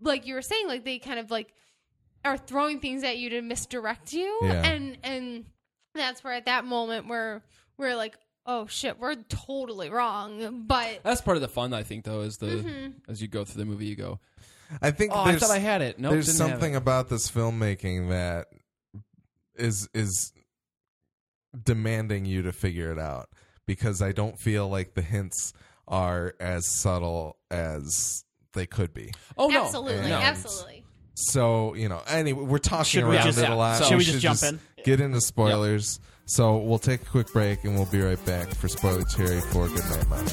like 0.01 0.25
you 0.25 0.33
were 0.35 0.41
saying, 0.41 0.67
like 0.67 0.85
they 0.85 0.99
kind 0.99 1.19
of 1.19 1.29
like 1.31 1.53
are 2.25 2.37
throwing 2.37 2.79
things 2.79 3.03
at 3.03 3.17
you 3.17 3.29
to 3.31 3.41
misdirect 3.41 4.13
you, 4.13 4.39
Yeah. 4.43 4.63
and 4.65 4.97
and 5.03 5.45
that's 5.93 6.23
where 6.23 6.33
at 6.33 6.45
that 6.45 6.65
moment 6.65 7.07
where 7.07 7.43
we're 7.77 7.95
like, 7.95 8.15
"Oh 8.45 8.67
shit, 8.67 8.99
we're 8.99 9.15
totally 9.15 9.89
wrong." 9.89 10.63
But 10.67 11.01
That's 11.03 11.21
part 11.21 11.37
of 11.37 11.41
the 11.41 11.47
fun, 11.47 11.73
I 11.73 11.83
think, 11.83 12.05
though, 12.05 12.21
is 12.21 12.37
the 12.37 12.47
Mm-hmm. 12.47 13.11
as 13.11 13.21
you 13.21 13.27
go 13.27 13.43
through 13.45 13.63
the 13.63 13.69
movie, 13.69 13.85
you 13.85 13.95
go, 13.95 14.19
I 14.81 14.91
think 14.91 15.11
"Oh, 15.13 15.19
I 15.19 15.31
there's, 15.31 15.41
thought 15.41 15.51
I 15.51 15.59
had 15.59 15.81
it." 15.81 15.99
No, 15.99 16.09
there's 16.09 16.25
didn't 16.27 16.39
have 16.41 16.49
something 16.51 16.73
it. 16.73 16.77
about 16.77 17.09
this 17.09 17.29
filmmaking 17.29 18.09
that 18.09 18.47
is 19.55 19.87
is 19.93 20.33
demanding 21.63 22.25
you 22.25 22.41
to 22.43 22.51
figure 22.51 22.91
it 22.91 22.99
out 22.99 23.29
because 23.65 24.01
I 24.01 24.11
don't 24.11 24.39
feel 24.39 24.67
like 24.69 24.93
the 24.95 25.01
hints 25.01 25.53
are 25.87 26.33
as 26.39 26.65
subtle 26.67 27.37
as 27.51 28.23
they 28.53 28.65
could 28.65 28.93
be. 28.93 29.11
Oh 29.37 29.47
no, 29.47 29.63
absolutely, 29.65 30.09
no. 30.09 30.15
absolutely. 30.17 30.83
So 31.15 31.75
you 31.75 31.89
know, 31.89 32.01
anyway, 32.07 32.43
we're 32.43 32.57
talking 32.57 32.85
Should 32.85 33.05
we 33.05 33.15
around 33.15 33.25
just- 33.25 33.37
it 33.39 33.49
a 33.49 33.55
lot. 33.55 33.77
so- 33.79 33.85
Should 33.89 33.97
we 33.97 34.03
just 34.03 34.19
jump 34.19 34.41
in? 34.43 34.59
Get 34.83 34.99
into 34.99 35.21
spoilers. 35.21 35.99
So 36.25 36.57
we'll 36.57 36.79
take 36.79 37.01
a 37.01 37.05
quick 37.05 37.31
break 37.33 37.63
and 37.63 37.75
we'll 37.75 37.85
be 37.85 38.01
right 38.01 38.23
back 38.25 38.47
for 38.55 38.67
spoiler 38.67 39.03
Terry 39.03 39.41
for 39.41 39.67
Good 39.67 39.83
Night 39.89 40.07
Mommy. 40.09 40.31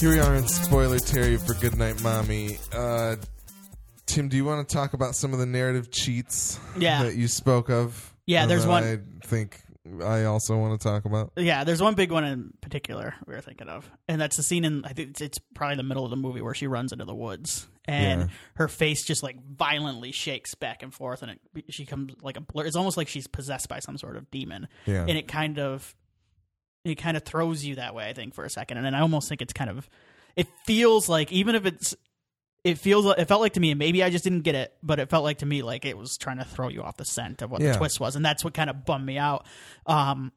Here 0.00 0.10
we 0.10 0.20
are 0.20 0.34
in 0.36 0.46
spoiler 0.46 0.98
Terry 0.98 1.38
for 1.38 1.54
Good 1.54 1.76
Night 1.76 2.02
Mommy. 2.02 2.58
Uh, 2.72 3.16
Tim, 4.14 4.28
do 4.28 4.36
you 4.36 4.44
want 4.44 4.66
to 4.68 4.72
talk 4.74 4.94
about 4.94 5.16
some 5.16 5.32
of 5.32 5.40
the 5.40 5.46
narrative 5.46 5.90
cheats 5.90 6.60
Yeah. 6.78 7.02
that 7.02 7.16
you 7.16 7.26
spoke 7.26 7.68
of? 7.68 8.14
Yeah, 8.26 8.46
there's 8.46 8.62
that 8.62 8.68
one- 8.70 8.84
I 9.22 9.26
think 9.26 9.60
I 10.02 10.22
also 10.24 10.56
want 10.56 10.80
to 10.80 10.84
talk 10.88 11.04
about. 11.04 11.32
Yeah, 11.36 11.64
there's 11.64 11.82
one 11.82 11.94
big 11.96 12.12
one 12.12 12.24
in 12.24 12.54
particular 12.60 13.14
we 13.26 13.34
were 13.34 13.40
thinking 13.40 13.68
of, 13.68 13.90
and 14.08 14.20
that's 14.20 14.36
the 14.36 14.44
scene 14.44 14.64
in 14.64 14.84
I 14.84 14.92
think 14.92 15.10
it's, 15.10 15.20
it's 15.20 15.38
probably 15.54 15.76
the 15.76 15.82
middle 15.82 16.04
of 16.04 16.10
the 16.10 16.16
movie 16.16 16.40
where 16.40 16.54
she 16.54 16.68
runs 16.68 16.92
into 16.92 17.04
the 17.04 17.14
woods, 17.14 17.66
and 17.86 18.20
Yeah. 18.22 18.26
her 18.54 18.68
face 18.68 19.02
just 19.04 19.22
like 19.24 19.36
violently 19.44 20.12
shakes 20.12 20.54
back 20.54 20.82
and 20.84 20.94
forth, 20.94 21.22
and 21.22 21.32
it, 21.32 21.64
she 21.70 21.84
comes 21.84 22.12
like 22.22 22.36
a 22.36 22.40
blur. 22.40 22.64
It's 22.66 22.76
almost 22.76 22.96
like 22.96 23.08
she's 23.08 23.26
possessed 23.26 23.68
by 23.68 23.80
some 23.80 23.98
sort 23.98 24.16
of 24.16 24.30
demon, 24.30 24.68
Yeah. 24.86 25.04
and 25.08 25.18
it 25.18 25.26
kind 25.28 25.58
of 25.58 25.92
it 26.84 26.94
kind 26.94 27.16
of 27.16 27.24
throws 27.24 27.64
you 27.64 27.74
that 27.74 27.94
way. 27.96 28.08
I 28.08 28.12
think 28.12 28.32
for 28.34 28.44
a 28.44 28.50
second, 28.50 28.76
and 28.76 28.86
then 28.86 28.94
I 28.94 29.00
almost 29.00 29.28
think 29.28 29.42
it's 29.42 29.52
kind 29.52 29.68
of 29.70 29.88
it 30.36 30.46
feels 30.64 31.08
like 31.08 31.32
even 31.32 31.56
if 31.56 31.66
it's 31.66 31.94
it 32.64 32.78
feels 32.78 33.06
it 33.18 33.26
felt 33.28 33.40
like 33.42 33.52
to 33.54 33.60
me 33.60 33.70
and 33.70 33.78
maybe 33.78 34.02
I 34.02 34.10
just 34.10 34.24
didn't 34.24 34.40
get 34.40 34.54
it, 34.54 34.74
but 34.82 34.98
it 34.98 35.10
felt 35.10 35.22
like 35.22 35.38
to 35.38 35.46
me 35.46 35.62
like 35.62 35.84
it 35.84 35.96
was 35.98 36.16
trying 36.16 36.38
to 36.38 36.44
throw 36.44 36.68
you 36.68 36.82
off 36.82 36.96
the 36.96 37.04
scent 37.04 37.42
of 37.42 37.50
what 37.50 37.60
Yeah. 37.60 37.72
the 37.72 37.78
twist 37.78 38.00
was, 38.00 38.16
and 38.16 38.24
that's 38.24 38.42
what 38.42 38.54
kind 38.54 38.70
of 38.70 38.84
bummed 38.86 39.04
me 39.06 39.18
out 39.18 39.46
um, 39.86 40.32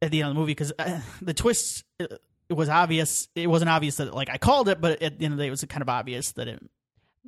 at 0.00 0.10
the 0.10 0.20
end 0.22 0.28
of 0.30 0.34
the 0.34 0.40
movie 0.40 0.52
because 0.52 0.72
uh, 0.78 1.00
the 1.20 1.34
twist 1.34 1.84
uh, 2.00 2.06
it 2.48 2.54
was 2.54 2.68
obvious. 2.68 3.28
It 3.34 3.46
wasn't 3.48 3.70
obvious 3.70 3.96
that 3.96 4.14
like 4.14 4.30
I 4.30 4.38
called 4.38 4.68
it, 4.68 4.80
but 4.80 5.02
at 5.02 5.18
the 5.18 5.24
end 5.24 5.32
of 5.34 5.38
the 5.38 5.44
day, 5.44 5.48
it 5.48 5.50
was 5.50 5.64
kind 5.64 5.82
of 5.82 5.88
obvious 5.88 6.32
that 6.32 6.48
it 6.48 6.62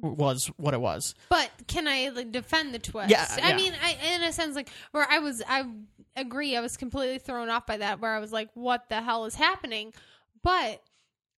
was 0.00 0.46
what 0.58 0.74
it 0.74 0.80
was. 0.80 1.14
But 1.28 1.50
can 1.66 1.88
I 1.88 2.08
like 2.10 2.30
defend 2.30 2.74
the 2.74 2.78
twist? 2.78 3.10
Yeah, 3.10 3.26
I 3.42 3.50
yeah. 3.50 3.56
mean, 3.56 3.72
I, 3.82 3.96
in 4.14 4.22
a 4.22 4.32
sense, 4.32 4.54
like 4.54 4.68
where 4.92 5.06
I 5.10 5.20
was, 5.20 5.42
I 5.48 5.64
agree. 6.16 6.56
I 6.56 6.60
was 6.60 6.76
completely 6.76 7.18
thrown 7.18 7.48
off 7.48 7.64
by 7.66 7.78
that, 7.78 8.00
where 8.00 8.10
I 8.14 8.18
was 8.18 8.32
like, 8.32 8.50
"What 8.54 8.88
the 8.88 9.00
hell 9.00 9.24
is 9.24 9.34
happening?" 9.34 9.92
But 10.42 10.82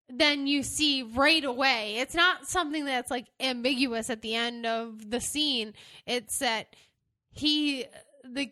then 0.09 0.47
you 0.47 0.63
see 0.63 1.03
right 1.03 1.45
away, 1.45 1.97
it's 1.99 2.15
not 2.15 2.47
something 2.47 2.85
that's 2.85 3.11
like 3.11 3.27
ambiguous 3.41 4.11
at 4.11 4.23
the 4.23 4.35
end 4.35 4.67
of 4.67 5.11
the 5.11 5.21
scene. 5.21 5.75
It's 6.07 6.39
that 6.39 6.75
he, 7.33 7.87
the 8.25 8.51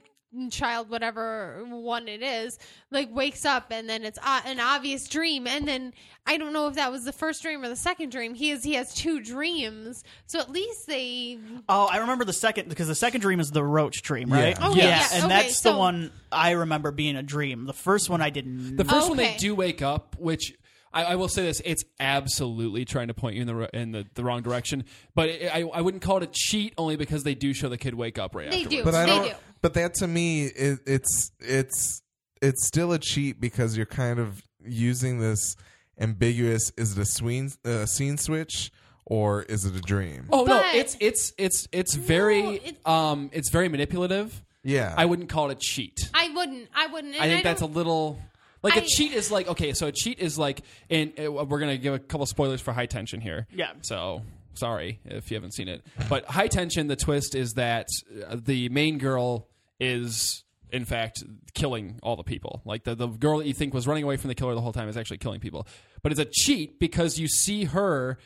child, 0.51 0.91
whatever 0.91 1.65
one 1.69 2.09
it 2.09 2.21
is, 2.21 2.59
like 2.91 3.15
wakes 3.15 3.45
up 3.45 3.67
and 3.71 3.89
then 3.89 4.05
it's 4.05 4.19
uh, 4.21 4.41
an 4.45 4.59
obvious 4.59 5.07
dream. 5.07 5.47
And 5.47 5.67
then 5.69 5.93
I 6.27 6.39
don't 6.39 6.53
know 6.53 6.67
if 6.67 6.75
that 6.75 6.91
was 6.91 7.05
the 7.05 7.13
first 7.13 7.41
dream 7.43 7.63
or 7.63 7.69
the 7.69 7.77
second 7.77 8.11
dream. 8.11 8.35
He 8.35 8.51
is 8.51 8.65
he 8.65 8.75
has 8.75 8.93
two 8.93 9.21
dreams, 9.21 10.03
so 10.27 10.41
at 10.41 10.51
least 10.51 10.89
they 10.89 11.39
Oh, 11.69 11.87
I 11.87 11.99
remember 11.99 12.25
the 12.25 12.33
second 12.33 12.69
because 12.69 12.89
the 12.89 12.97
second 12.97 13.21
dream 13.21 13.39
is 13.39 13.53
the 13.53 13.63
roach 13.63 14.03
dream, 14.03 14.33
right? 14.33 14.59
Yeah. 14.59 14.69
Okay, 14.71 14.79
yeah, 14.79 14.85
yeah, 14.87 15.09
and 15.13 15.25
okay, 15.27 15.29
that's 15.43 15.61
the 15.61 15.77
one 15.77 16.11
I 16.33 16.53
remember 16.53 16.91
being 16.91 17.15
a 17.15 17.23
dream. 17.23 17.67
The 17.67 17.73
first 17.73 18.11
one 18.11 18.21
I 18.21 18.31
didn't. 18.31 18.77
The 18.77 18.85
first 18.85 19.09
one 19.09 19.17
they 19.17 19.37
do 19.37 19.55
wake 19.55 19.83
up, 19.83 20.17
which 20.19 20.53
I, 20.95 21.05
I 21.05 21.15
will 21.17 21.29
say 21.29 21.43
this: 21.43 21.61
it's 21.65 21.85
absolutely 22.01 22.85
trying 22.85 23.09
to 23.09 23.15
point 23.15 23.35
you 23.37 23.43
in 23.43 23.49
the 23.49 23.77
in 23.79 23.93
the, 23.93 24.07
the 24.15 24.25
wrong 24.25 24.43
direction. 24.43 24.85
But 25.15 25.29
it, 25.29 25.51
I 25.55 25.63
I 25.63 25.81
wouldn't 25.83 26.03
call 26.03 26.19
it 26.19 26.23
a 26.23 26.31
cheat, 26.33 26.73
only 26.79 26.97
because 26.97 27.25
they 27.25 27.35
do 27.35 27.53
show 27.53 27.69
the 27.69 27.77
kid 27.79 27.95
wake 27.95 28.19
up 28.19 28.35
right 28.35 28.51
They 28.51 28.63
afterwards. 28.65 28.77
do. 28.77 28.85
But 28.85 28.95
I 28.95 29.01
They 29.07 29.11
don't. 29.11 29.29
do. 29.29 29.35
But 29.61 29.75
that 29.75 29.95
to 29.95 30.07
me, 30.07 30.45
it, 30.47 30.79
it's 30.87 31.33
it's 31.41 32.03
it's 32.41 32.67
still 32.67 32.93
a 32.93 32.99
cheat 32.99 33.41
because 33.41 33.77
you're 33.77 33.87
kind 33.87 34.19
of 34.21 34.43
using 34.65 35.19
this 35.19 35.57
ambiguous. 35.99 36.73
Is 36.77 36.97
it 36.97 37.01
a 37.03 37.05
swing, 37.07 37.53
uh, 37.65 37.87
scene 37.87 38.17
switch 38.19 38.71
or 39.07 39.43
is 39.43 39.65
it 39.65 39.75
a 39.77 39.81
dream? 39.81 40.29
Oh 40.33 40.45
no, 40.45 40.59
But- 40.59 40.75
it's 40.75 40.97
it's 41.01 41.33
it's 41.39 41.67
it's 41.73 41.95
very 41.95 42.41
it- 42.57 42.87
um 42.87 43.31
it's 43.33 43.51
very 43.51 43.69
manipulative. 43.69 44.43
yeah, 44.63 44.95
I 44.97 45.05
wouldn't 45.07 45.29
call 45.29 45.51
it 45.51 45.53
a 45.53 45.61
cheat. 45.61 45.99
I 46.15 46.29
wouldn't. 46.31 46.69
I 46.75 46.87
wouldn't. 46.87 47.15
I 47.15 47.25
and 47.25 47.33
think 47.33 47.45
that's 47.45 47.63
a 47.63 47.67
little 47.67 48.19
like 48.65 48.77
a 48.77 48.83
I- 48.83 48.87
cheat 48.87 49.13
is 49.13 49.31
like 49.31 49.49
okay, 49.49 49.73
so 49.73 49.87
a 49.87 49.93
cheat 49.93 50.19
is 50.19 50.39
like 50.39 50.63
and 50.91 51.13
uh, 51.19 51.31
we're 51.33 51.61
gonna 51.61 51.77
give 51.79 51.95
a 51.95 51.99
couple 51.99 52.27
spoilers 52.27 52.61
for 52.61 52.73
High 52.73 52.87
Tension 52.87 53.21
here. 53.21 53.47
Yeah. 53.53 53.73
So 53.83 54.23
sorry 54.55 55.01
if 55.05 55.31
you 55.31 55.37
haven't 55.37 55.53
seen 55.53 55.69
it, 55.69 55.85
but 56.09 56.25
High 56.27 56.49
Tension, 56.49 56.87
the 56.87 56.97
twist 56.97 57.35
is 57.35 57.53
that 57.55 57.87
uh, 58.29 58.37
the 58.43 58.69
main 58.71 58.99
girl 58.99 59.49
is 59.81 60.45
in 60.73 60.85
fact 60.85 61.23
killing 61.55 61.99
all 62.03 62.17
the 62.17 62.25
people. 62.25 62.63
Like 62.65 62.85
the 62.85 62.95
the 62.95 63.07
girl 63.07 63.39
that 63.39 63.47
you 63.47 63.55
think 63.55 63.75
was 63.75 63.87
running 63.87 64.05
away 64.05 64.17
from 64.17 64.29
the 64.29 64.35
killer 64.35 64.55
the 64.55 64.61
whole 64.61 64.73
time 64.73 64.89
is 64.89 64.97
actually 64.97 65.19
killing 65.19 65.41
people. 65.41 65.67
But 66.03 66.13
it's 66.13 66.21
a 66.21 66.25
cheat 66.25 66.79
because 66.81 67.19
you 67.19 67.29
see 67.29 67.65
her 67.65 68.19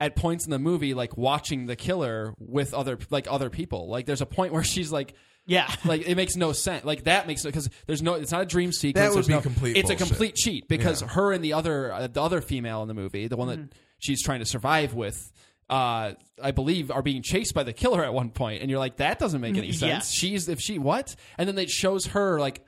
at 0.00 0.16
points 0.16 0.44
in 0.44 0.50
the 0.50 0.58
movie 0.58 0.92
like 0.92 1.16
watching 1.16 1.66
the 1.66 1.76
killer 1.76 2.34
with 2.38 2.74
other 2.74 2.98
like 3.10 3.26
other 3.30 3.48
people. 3.48 3.88
Like 3.88 4.06
there's 4.06 4.20
a 4.20 4.26
point 4.26 4.52
where 4.52 4.64
she's 4.74 4.90
like 4.92 5.14
yeah, 5.46 5.72
like 5.84 6.06
it 6.08 6.14
makes 6.16 6.36
no 6.36 6.52
sense. 6.52 6.84
Like 6.84 7.04
that 7.04 7.26
makes 7.26 7.42
because 7.42 7.68
there's 7.86 8.02
no. 8.02 8.14
It's 8.14 8.32
not 8.32 8.42
a 8.42 8.46
dream 8.46 8.72
sequence. 8.72 9.08
That 9.08 9.14
would 9.16 9.26
be 9.26 9.32
no- 9.34 9.40
complete 9.40 9.76
It's 9.76 9.88
bullshit. 9.88 10.00
a 10.00 10.06
complete 10.06 10.34
cheat 10.36 10.68
because 10.68 11.02
Yeah. 11.02 11.08
her 11.08 11.32
and 11.32 11.44
the 11.44 11.52
other 11.52 11.92
uh, 11.92 12.06
the 12.06 12.22
other 12.22 12.40
female 12.40 12.82
in 12.82 12.88
the 12.88 12.94
movie, 12.94 13.28
the 13.28 13.36
one 13.36 13.48
that 13.48 13.58
she's 13.98 14.22
trying 14.22 14.40
to 14.40 14.46
survive 14.46 14.94
with. 14.94 15.30
Uh, 15.70 16.12
I 16.42 16.50
believe 16.50 16.90
are 16.90 17.00
being 17.02 17.22
chased 17.22 17.54
by 17.54 17.62
the 17.62 17.72
killer 17.72 18.04
at 18.04 18.12
one 18.12 18.28
point, 18.30 18.60
and 18.60 18.70
you're 18.70 18.78
like, 18.78 18.96
that 18.98 19.18
doesn't 19.18 19.40
make 19.40 19.56
any 19.56 19.70
Mm, 19.70 19.74
sense. 19.74 19.82
yes. 19.82 20.12
She's 20.12 20.48
if 20.50 20.60
she 20.60 20.78
what, 20.78 21.16
and 21.38 21.48
then 21.48 21.56
it 21.58 21.70
shows 21.70 22.06
her 22.08 22.38
like 22.38 22.62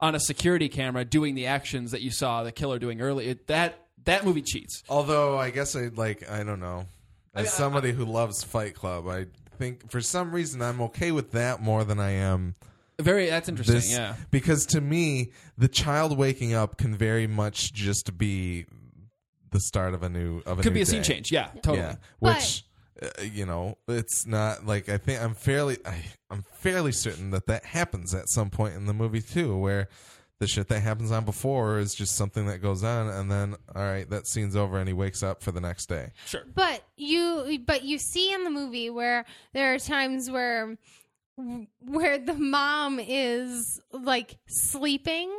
on 0.00 0.14
a 0.14 0.20
security 0.20 0.68
camera 0.68 1.04
doing 1.04 1.34
the 1.34 1.46
actions 1.46 1.90
that 1.90 2.00
you 2.00 2.12
saw 2.12 2.44
the 2.44 2.52
killer 2.52 2.78
doing 2.78 3.00
earlier. 3.00 3.34
That 3.48 3.84
that 4.04 4.24
movie 4.24 4.42
cheats. 4.42 4.84
Although 4.88 5.36
I 5.36 5.50
guess 5.50 5.74
I 5.74 5.88
like 5.88 6.30
I 6.30 6.44
don't 6.44 6.60
know. 6.60 6.86
As 7.34 7.52
somebody 7.52 7.90
who 7.92 8.04
loves 8.04 8.44
Fight 8.44 8.74
Club, 8.74 9.08
I 9.08 9.26
think 9.58 9.90
for 9.90 10.00
some 10.00 10.32
reason 10.32 10.62
I'm 10.62 10.80
okay 10.82 11.12
with 11.12 11.32
that 11.32 11.60
more 11.60 11.84
than 11.84 11.98
I 12.00 12.10
am 12.12 12.54
Very 13.00 13.28
that's 13.28 13.48
interesting. 13.48 13.74
this. 13.76 13.90
yeah, 13.92 14.14
Because 14.30 14.64
to 14.66 14.80
me, 14.80 15.32
the 15.56 15.68
child 15.68 16.16
waking 16.16 16.54
up 16.54 16.78
can 16.78 16.96
very 16.96 17.26
much 17.26 17.72
just 17.72 18.16
be 18.16 18.66
the 19.50 19.60
start 19.60 19.94
of 19.94 20.02
a 20.02 20.08
new 20.08 20.38
of 20.46 20.58
a 20.58 20.62
could 20.62 20.72
new 20.72 20.78
be 20.78 20.82
a 20.82 20.86
scene 20.86 21.02
change. 21.02 21.30
Yeah, 21.32 21.48
totally. 21.62 21.78
Yeah, 21.78 21.94
which 22.20 22.64
uh, 23.02 23.22
you 23.22 23.46
know, 23.46 23.78
it's 23.86 24.26
not 24.26 24.66
like 24.66 24.88
I 24.88 24.98
think 24.98 25.22
I'm 25.22 25.34
fairly 25.34 25.78
I, 25.86 26.04
I'm 26.30 26.44
fairly 26.54 26.92
certain 26.92 27.30
that 27.30 27.46
that 27.46 27.64
happens 27.64 28.14
at 28.14 28.28
some 28.28 28.50
point 28.50 28.74
in 28.74 28.86
the 28.86 28.94
movie 28.94 29.22
too, 29.22 29.56
where 29.56 29.88
the 30.40 30.46
shit 30.46 30.68
that 30.68 30.80
happens 30.80 31.10
on 31.10 31.24
before 31.24 31.78
is 31.78 31.94
just 31.94 32.14
something 32.14 32.46
that 32.46 32.58
goes 32.62 32.84
on, 32.84 33.08
and 33.08 33.30
then 33.30 33.56
all 33.74 33.82
right, 33.82 34.08
that 34.10 34.26
scene's 34.26 34.54
over, 34.54 34.78
and 34.78 34.88
he 34.88 34.92
wakes 34.94 35.22
up 35.22 35.42
for 35.42 35.50
the 35.52 35.60
next 35.60 35.86
day. 35.86 36.12
Sure. 36.26 36.44
But 36.54 36.82
you, 36.96 37.58
but 37.66 37.82
you 37.84 37.98
see 37.98 38.32
in 38.32 38.44
the 38.44 38.50
movie 38.50 38.90
where 38.90 39.24
there 39.52 39.74
are 39.74 39.78
times 39.78 40.30
where 40.30 40.76
where 41.80 42.18
the 42.18 42.34
mom 42.34 43.00
is 43.00 43.80
like 43.92 44.38
sleeping, 44.46 45.30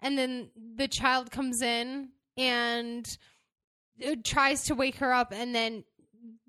and 0.00 0.18
then 0.18 0.50
the 0.76 0.88
child 0.88 1.30
comes 1.30 1.62
in 1.62 2.08
and 2.36 3.18
uh, 4.04 4.14
tries 4.24 4.64
to 4.64 4.74
wake 4.74 4.96
her 4.96 5.12
up, 5.12 5.32
and 5.32 5.54
then 5.54 5.84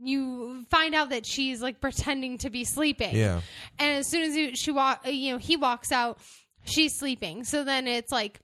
you 0.01 0.65
find 0.69 0.95
out 0.95 1.09
that 1.09 1.25
she's 1.25 1.61
like 1.61 1.81
pretending 1.81 2.37
to 2.39 2.49
be 2.49 2.63
sleeping. 2.63 3.15
Yeah, 3.15 3.41
and 3.77 3.97
as 3.99 4.07
soon 4.07 4.23
as 4.23 4.35
you, 4.35 4.55
she 4.55 4.71
walk, 4.71 5.05
you 5.05 5.31
know, 5.31 5.37
he 5.37 5.57
walks 5.57 5.91
out, 5.91 6.19
she's 6.69 6.97
sleeping. 6.97 7.43
So 7.43 7.63
then 7.63 7.87
it's 7.87 8.11
like 8.11 8.39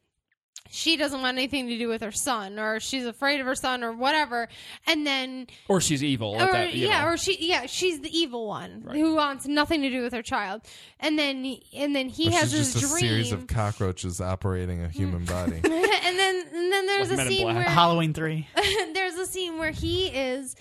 she 0.70 0.98
doesn't 0.98 1.22
want 1.22 1.38
anything 1.38 1.68
to 1.68 1.78
do 1.78 1.88
with 1.88 2.02
her 2.02 2.12
son, 2.12 2.60
or 2.60 2.80
she's 2.80 3.06
afraid 3.06 3.40
of 3.40 3.46
her 3.46 3.56
son, 3.56 3.84
or 3.84 3.94
whatever. 3.94 4.48
And 4.88 5.06
then, 5.06 5.48
Or 5.68 5.80
she's 5.80 6.04
evil. 6.04 6.32
or 6.36 6.40
that, 6.52 6.76
yeah, 6.76 7.04
know. 7.04 7.10
or 7.10 7.18
she, 7.18 7.38
yeah, 7.48 7.66
she's 7.68 8.02
the 8.02 8.16
evil 8.18 8.48
one 8.48 8.84
who 8.92 9.16
wants 9.16 9.46
nothing 9.46 9.84
to 9.84 9.90
do 9.90 10.02
with 10.02 10.14
her 10.14 10.24
child. 10.24 10.62
And 11.00 11.20
then, 11.20 11.58
and 11.76 11.96
then 11.96 12.10
he 12.10 12.26
which 12.26 12.34
has 12.36 12.54
is 12.54 12.74
this 12.74 12.82
just 12.82 12.86
a 12.86 13.00
dream. 13.00 13.10
series 13.10 13.32
of 13.32 13.48
cockroaches 13.48 14.20
operating 14.20 14.82
a 14.84 14.90
human 14.90 15.26
mm. 15.26 15.30
body. 15.30 15.56
and 15.64 15.64
then, 16.20 16.46
and 16.54 16.72
then 16.72 16.86
there's 16.88 17.10
Like 17.10 17.14
a 17.14 17.18
Men 17.18 17.28
in 17.28 17.34
scene 17.34 17.44
Black. 17.44 17.56
where 17.58 17.66
Halloween 17.66 18.14
three. 18.14 18.48
there's 18.94 19.16
a 19.16 19.26
scene 19.28 19.58
where 19.60 19.72
he 19.72 20.08
is 20.08 20.56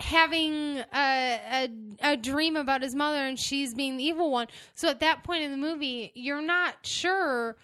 having 0.00 0.78
a, 0.94 1.40
a 1.52 1.70
a 2.12 2.16
dream 2.16 2.56
about 2.56 2.82
his 2.82 2.94
mother 2.94 3.18
and 3.18 3.38
she's 3.38 3.74
being 3.74 3.96
the 3.96 4.04
evil 4.04 4.30
one. 4.30 4.46
So 4.74 4.88
at 4.88 5.00
that 5.00 5.24
point 5.24 5.42
in 5.42 5.50
the 5.50 5.56
movie, 5.56 6.12
you're 6.14 6.42
not 6.42 6.76
sure 6.82 7.56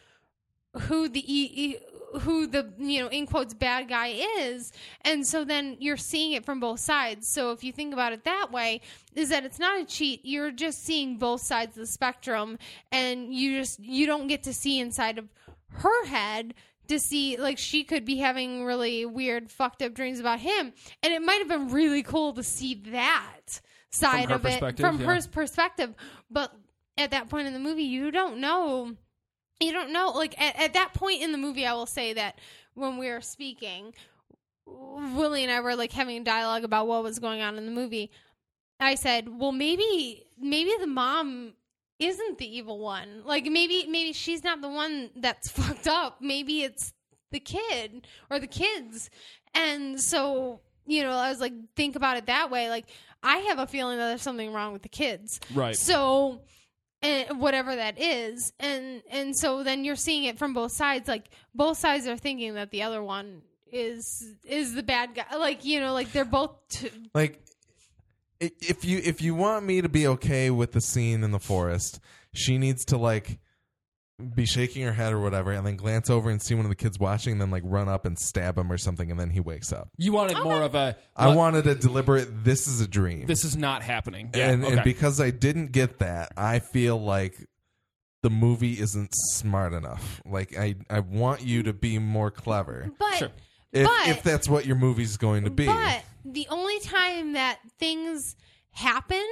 who 0.75 1.09
the 1.09 1.79
who 2.21 2.47
the 2.47 2.73
you 2.79 3.03
know 3.03 3.09
in 3.09 3.27
quotes 3.27 3.55
bad 3.55 3.89
guy 3.89 4.09
is. 4.39 4.73
And 5.03 5.27
so 5.27 5.45
then 5.45 5.77
you're 5.79 5.97
seeing 5.97 6.33
it 6.33 6.45
from 6.45 6.61
both 6.61 6.81
sides. 6.81 7.29
So 7.29 7.53
if 7.53 7.63
you 7.63 7.73
think 7.73 7.93
about 7.93 8.13
it 8.13 8.25
that 8.25 8.51
way 8.51 8.81
is 9.15 9.29
that 9.29 9.45
it's 9.45 9.59
not 9.59 9.81
a 9.81 9.85
cheat. 9.85 10.21
You're 10.25 10.51
just 10.51 10.85
seeing 10.85 11.19
both 11.19 11.41
sides 11.41 11.77
of 11.77 11.83
the 11.83 11.87
spectrum 11.87 12.59
and 12.91 13.33
you 13.33 13.59
just 13.61 13.81
you 13.81 14.07
don't 14.07 14.27
get 14.27 14.43
to 14.45 14.53
see 14.53 14.81
inside 14.81 15.19
of 15.19 15.29
her 15.69 16.07
head 16.07 16.55
to 16.89 16.99
see 16.99 17.37
like 17.37 17.59
she 17.59 17.85
could 17.85 18.05
be 18.05 18.17
having 18.17 18.65
really 18.65 19.07
weird 19.07 19.51
fucked 19.51 19.83
up 19.83 19.95
dreams 19.95 20.21
about 20.21 20.41
him. 20.41 20.73
And 21.03 21.13
it 21.13 21.23
might 21.23 21.39
have 21.39 21.49
been 21.49 21.71
really 21.71 22.03
cool 22.03 22.33
to 22.35 22.43
see 22.43 22.75
that 22.91 23.61
side 23.91 24.31
of 24.31 24.45
it 24.45 24.79
from 24.79 25.01
yeah. 25.01 25.07
her 25.07 25.21
perspective. 25.31 25.95
But 26.31 26.53
at 26.97 27.11
that 27.13 27.29
point 27.29 27.47
in 27.47 27.53
the 27.53 27.59
movie 27.59 27.85
you 27.85 28.11
don't 28.11 28.39
know. 28.39 28.95
You 29.61 29.73
don't 29.73 29.93
know. 29.93 30.11
Like 30.11 30.41
at, 30.41 30.57
at 30.61 30.75
that 30.75 30.95
point 30.95 31.23
in 31.23 31.33
the 31.33 31.39
movie 31.39 31.67
i 31.67 31.73
will 31.73 31.87
say 31.87 32.13
that 32.15 32.39
when 32.75 32.99
we 32.99 33.09
were 33.09 33.21
speaking 33.21 33.95
willie 34.67 35.43
and 35.43 35.53
i 35.53 35.61
were 35.61 35.77
like 35.77 35.93
having 35.93 36.17
a 36.17 36.25
dialogue 36.25 36.65
about 36.65 36.87
what 36.87 37.03
was 37.03 37.19
going 37.19 37.41
on 37.41 37.57
in 37.57 37.67
the 37.67 37.73
movie. 37.73 38.11
I 38.81 38.97
said 38.97 39.29
well 39.29 39.53
maybe 39.53 40.27
maybe 40.39 40.73
the 40.81 40.87
mom 40.87 41.55
isn't 41.99 42.39
the 42.39 42.57
evil 42.57 42.79
one. 42.79 43.23
Like 43.25 43.45
maybe 43.47 43.87
maybe 43.89 44.13
she's 44.13 44.43
not 44.45 44.61
the 44.61 44.69
one 44.69 45.11
that's 45.17 45.49
fucked 45.57 45.87
up. 45.87 46.19
Maybe 46.21 46.63
it's 46.63 46.93
the 47.31 47.41
kid 47.41 48.07
or 48.31 48.39
the 48.39 48.47
kids. 48.47 49.11
And 49.55 50.01
so 50.01 50.61
you 50.87 51.03
know 51.03 51.13
i 51.13 51.31
was 51.31 51.41
like 51.41 51.55
think 51.77 51.97
about 51.97 52.17
it 52.17 52.27
that 52.27 52.51
way. 52.51 52.69
Like 52.69 52.87
i 53.23 53.39
have 53.49 53.59
a 53.59 53.67
feeling 53.67 53.97
that 53.99 54.09
there's 54.09 54.23
something 54.23 54.53
wrong 54.53 54.73
with 54.73 54.83
the 54.83 54.89
kids. 54.89 55.41
Right. 55.55 55.77
so 55.77 56.43
and 57.03 57.39
whatever 57.41 57.77
that 57.77 58.01
is. 58.01 58.53
And 58.59 59.03
and 59.11 59.37
so 59.37 59.63
then 59.63 59.85
you're 59.85 59.97
seeing 59.97 60.25
it 60.25 60.39
from 60.39 60.55
both 60.55 60.73
sides. 60.73 61.07
Like 61.09 61.31
both 61.55 61.79
sides 61.79 62.07
are 62.07 62.17
thinking 62.17 62.55
that 62.55 62.71
the 62.71 62.83
other 62.83 63.03
one 63.03 63.43
is 63.73 64.35
is 64.45 64.75
the 64.75 64.83
bad 64.83 65.15
guy. 65.15 65.37
Like 65.37 65.65
you 65.65 65.81
know 65.81 65.93
like 65.93 66.13
they're 66.13 66.25
both 66.25 66.53
t- 66.69 66.91
like 67.15 67.35
i- 67.35 67.54
if 68.61 68.85
you 68.85 69.01
if 69.05 69.21
you 69.23 69.35
want 69.35 69.65
me 69.65 69.81
to 69.81 69.89
be 69.89 70.07
okay 70.07 70.51
with 70.51 70.73
the 70.73 70.81
scene 70.81 71.23
in 71.25 71.31
the 71.31 71.39
forest 71.41 72.01
she 72.33 72.59
needs 72.59 72.85
to 72.87 72.97
like 72.97 73.39
be 74.35 74.47
shaking 74.47 74.83
her 74.85 74.93
head 74.93 75.13
or 75.13 75.19
whatever 75.21 75.51
and 75.51 75.67
then 75.67 75.75
glance 75.77 76.09
over 76.09 76.31
and 76.31 76.41
see 76.41 76.55
one 76.55 76.65
of 76.65 76.69
the 76.69 76.77
kids 76.77 77.01
watching 77.01 77.33
and 77.33 77.41
then 77.41 77.51
like 77.51 77.65
run 77.67 77.89
up 77.89 78.05
and 78.07 78.17
stab 78.17 78.57
him 78.57 78.71
or 78.71 78.79
something 78.79 79.11
and 79.11 79.19
then 79.19 79.29
he 79.29 79.41
wakes 79.41 79.73
up 79.73 79.89
You 79.97 80.13
wanted 80.13 80.39
more 80.45 80.63
of 80.63 80.77
a. 80.77 80.97
i 81.17 81.27
what- 81.27 81.37
wanted 81.37 81.67
a 81.67 81.75
deliberate 81.75 82.45
this 82.45 82.69
is 82.69 82.81
a 82.81 82.87
dream 82.87 83.27
This 83.27 83.45
is 83.45 83.57
not 83.57 83.83
happening. 83.83 84.31
Yeah. 84.35 84.51
and, 84.51 84.65
okay. 84.65 84.75
and 84.75 84.85
because 84.85 85.21
i 85.21 85.31
didn't 85.31 85.73
get 85.73 85.99
that 85.99 86.33
i 86.37 86.61
feel 86.61 86.97
like 87.03 87.35
the 88.23 88.31
movie 88.31 88.79
isn't 88.81 89.11
smart 89.33 89.73
enough 89.73 90.23
like 90.25 90.57
i 90.57 90.77
i 90.89 91.01
want 91.01 91.43
you 91.43 91.65
to 91.65 91.73
be 91.73 91.99
more 91.99 92.31
clever 92.31 92.91
but 93.01 93.15
Sure. 93.17 93.31
if, 93.73 93.85
But- 93.87 94.09
if 94.09 94.23
that's 94.23 94.49
what 94.49 94.65
your 94.65 94.77
movie's 94.77 95.17
going 95.17 95.43
to 95.45 95.51
be 95.51 95.67
But 95.67 96.03
the 96.25 96.47
only 96.51 96.81
time 96.81 97.33
that 97.33 97.59
things 97.79 98.37
happen 98.71 99.25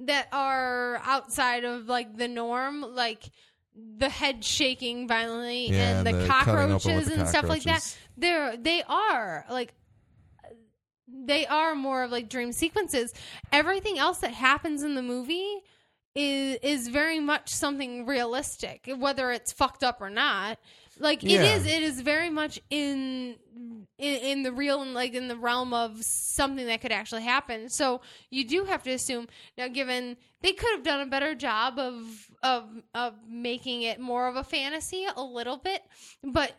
that 0.00 0.28
are 0.32 1.00
outside 1.04 1.64
of 1.64 1.86
like 1.86 2.16
the 2.16 2.28
norm, 2.28 2.82
like 2.82 3.30
the 3.74 4.08
head 4.08 4.44
shaking 4.44 5.08
violently 5.08 5.68
Yeah, 5.68 5.98
and 5.98 6.06
the, 6.06 6.12
the 6.12 6.26
cutting 6.26 6.54
open 6.54 6.74
with 6.74 6.82
cockroaches 6.82 7.08
and 7.08 7.28
stuff 7.28 7.48
like 7.48 7.62
that. 7.64 7.74
cockroaches. 7.74 7.98
They're 8.16 8.56
they 8.56 8.82
are 8.88 9.44
like 9.50 9.74
they 11.08 11.46
are 11.46 11.74
more 11.74 12.02
of 12.02 12.10
like 12.10 12.28
dream 12.28 12.52
sequences. 12.52 13.12
Everything 13.52 13.98
else 13.98 14.18
that 14.18 14.32
happens 14.32 14.82
in 14.82 14.94
the 14.94 15.02
movie 15.02 15.62
is 16.14 16.58
is 16.62 16.88
very 16.88 17.20
much 17.20 17.48
something 17.48 18.06
realistic, 18.06 18.88
whether 18.96 19.30
it's 19.30 19.52
fucked 19.52 19.82
up 19.82 20.00
or 20.00 20.10
not. 20.10 20.58
Like 20.98 21.22
Yeah. 21.22 21.42
it 21.42 21.56
is, 21.56 21.66
it 21.66 21.82
is 21.82 22.00
very 22.00 22.30
much 22.30 22.60
in, 22.70 23.36
in 23.98 24.14
in 24.16 24.42
the 24.42 24.52
real 24.52 24.82
and 24.82 24.94
like 24.94 25.14
in 25.14 25.28
the 25.28 25.36
realm 25.36 25.72
of 25.74 26.02
something 26.02 26.66
that 26.66 26.80
could 26.80 26.92
actually 26.92 27.22
happen. 27.22 27.68
So 27.68 28.00
you 28.30 28.46
do 28.46 28.64
have 28.64 28.82
to 28.84 28.90
assume 28.90 29.28
now. 29.58 29.68
Given 29.68 30.16
they 30.40 30.52
could 30.52 30.70
have 30.72 30.82
done 30.82 31.00
a 31.00 31.06
better 31.06 31.34
job 31.34 31.78
of 31.78 32.04
of 32.42 32.64
of 32.94 33.14
making 33.28 33.82
it 33.82 33.98
more 34.00 34.28
of 34.28 34.36
a 34.36 34.44
fantasy, 34.44 35.06
a 35.16 35.22
little 35.22 35.56
bit, 35.56 35.82
but 36.22 36.52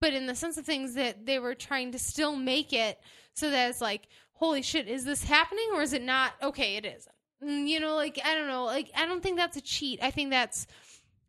but 0.00 0.12
in 0.12 0.26
the 0.26 0.34
sense 0.34 0.56
of 0.56 0.64
things 0.64 0.94
that 0.94 1.26
they 1.26 1.38
were 1.38 1.54
trying 1.54 1.92
to 1.92 1.98
still 1.98 2.36
make 2.36 2.72
it 2.72 2.98
so 3.34 3.50
that 3.50 3.70
it's 3.70 3.80
like 3.80 4.08
holy 4.34 4.62
shit 4.62 4.86
is 4.86 5.04
this 5.04 5.24
happening 5.24 5.68
or 5.74 5.82
is 5.82 5.92
it 5.92 6.02
not 6.02 6.32
okay 6.42 6.76
it 6.76 6.84
isn't 6.84 7.14
Mm, 7.40 7.68
you 7.68 7.78
know 7.78 7.94
like 7.94 8.18
i 8.24 8.34
don't 8.34 8.48
know 8.48 8.64
like 8.64 8.90
i 8.96 9.06
don't 9.06 9.22
think 9.22 9.36
that's 9.36 9.56
a 9.56 9.60
cheat 9.60 10.00
i 10.02 10.10
think 10.10 10.30
that's 10.30 10.66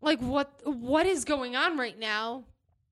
like 0.01 0.19
what 0.19 0.61
what 0.63 1.05
is 1.05 1.25
going 1.25 1.55
on 1.55 1.77
right 1.77 1.97
now? 1.97 2.45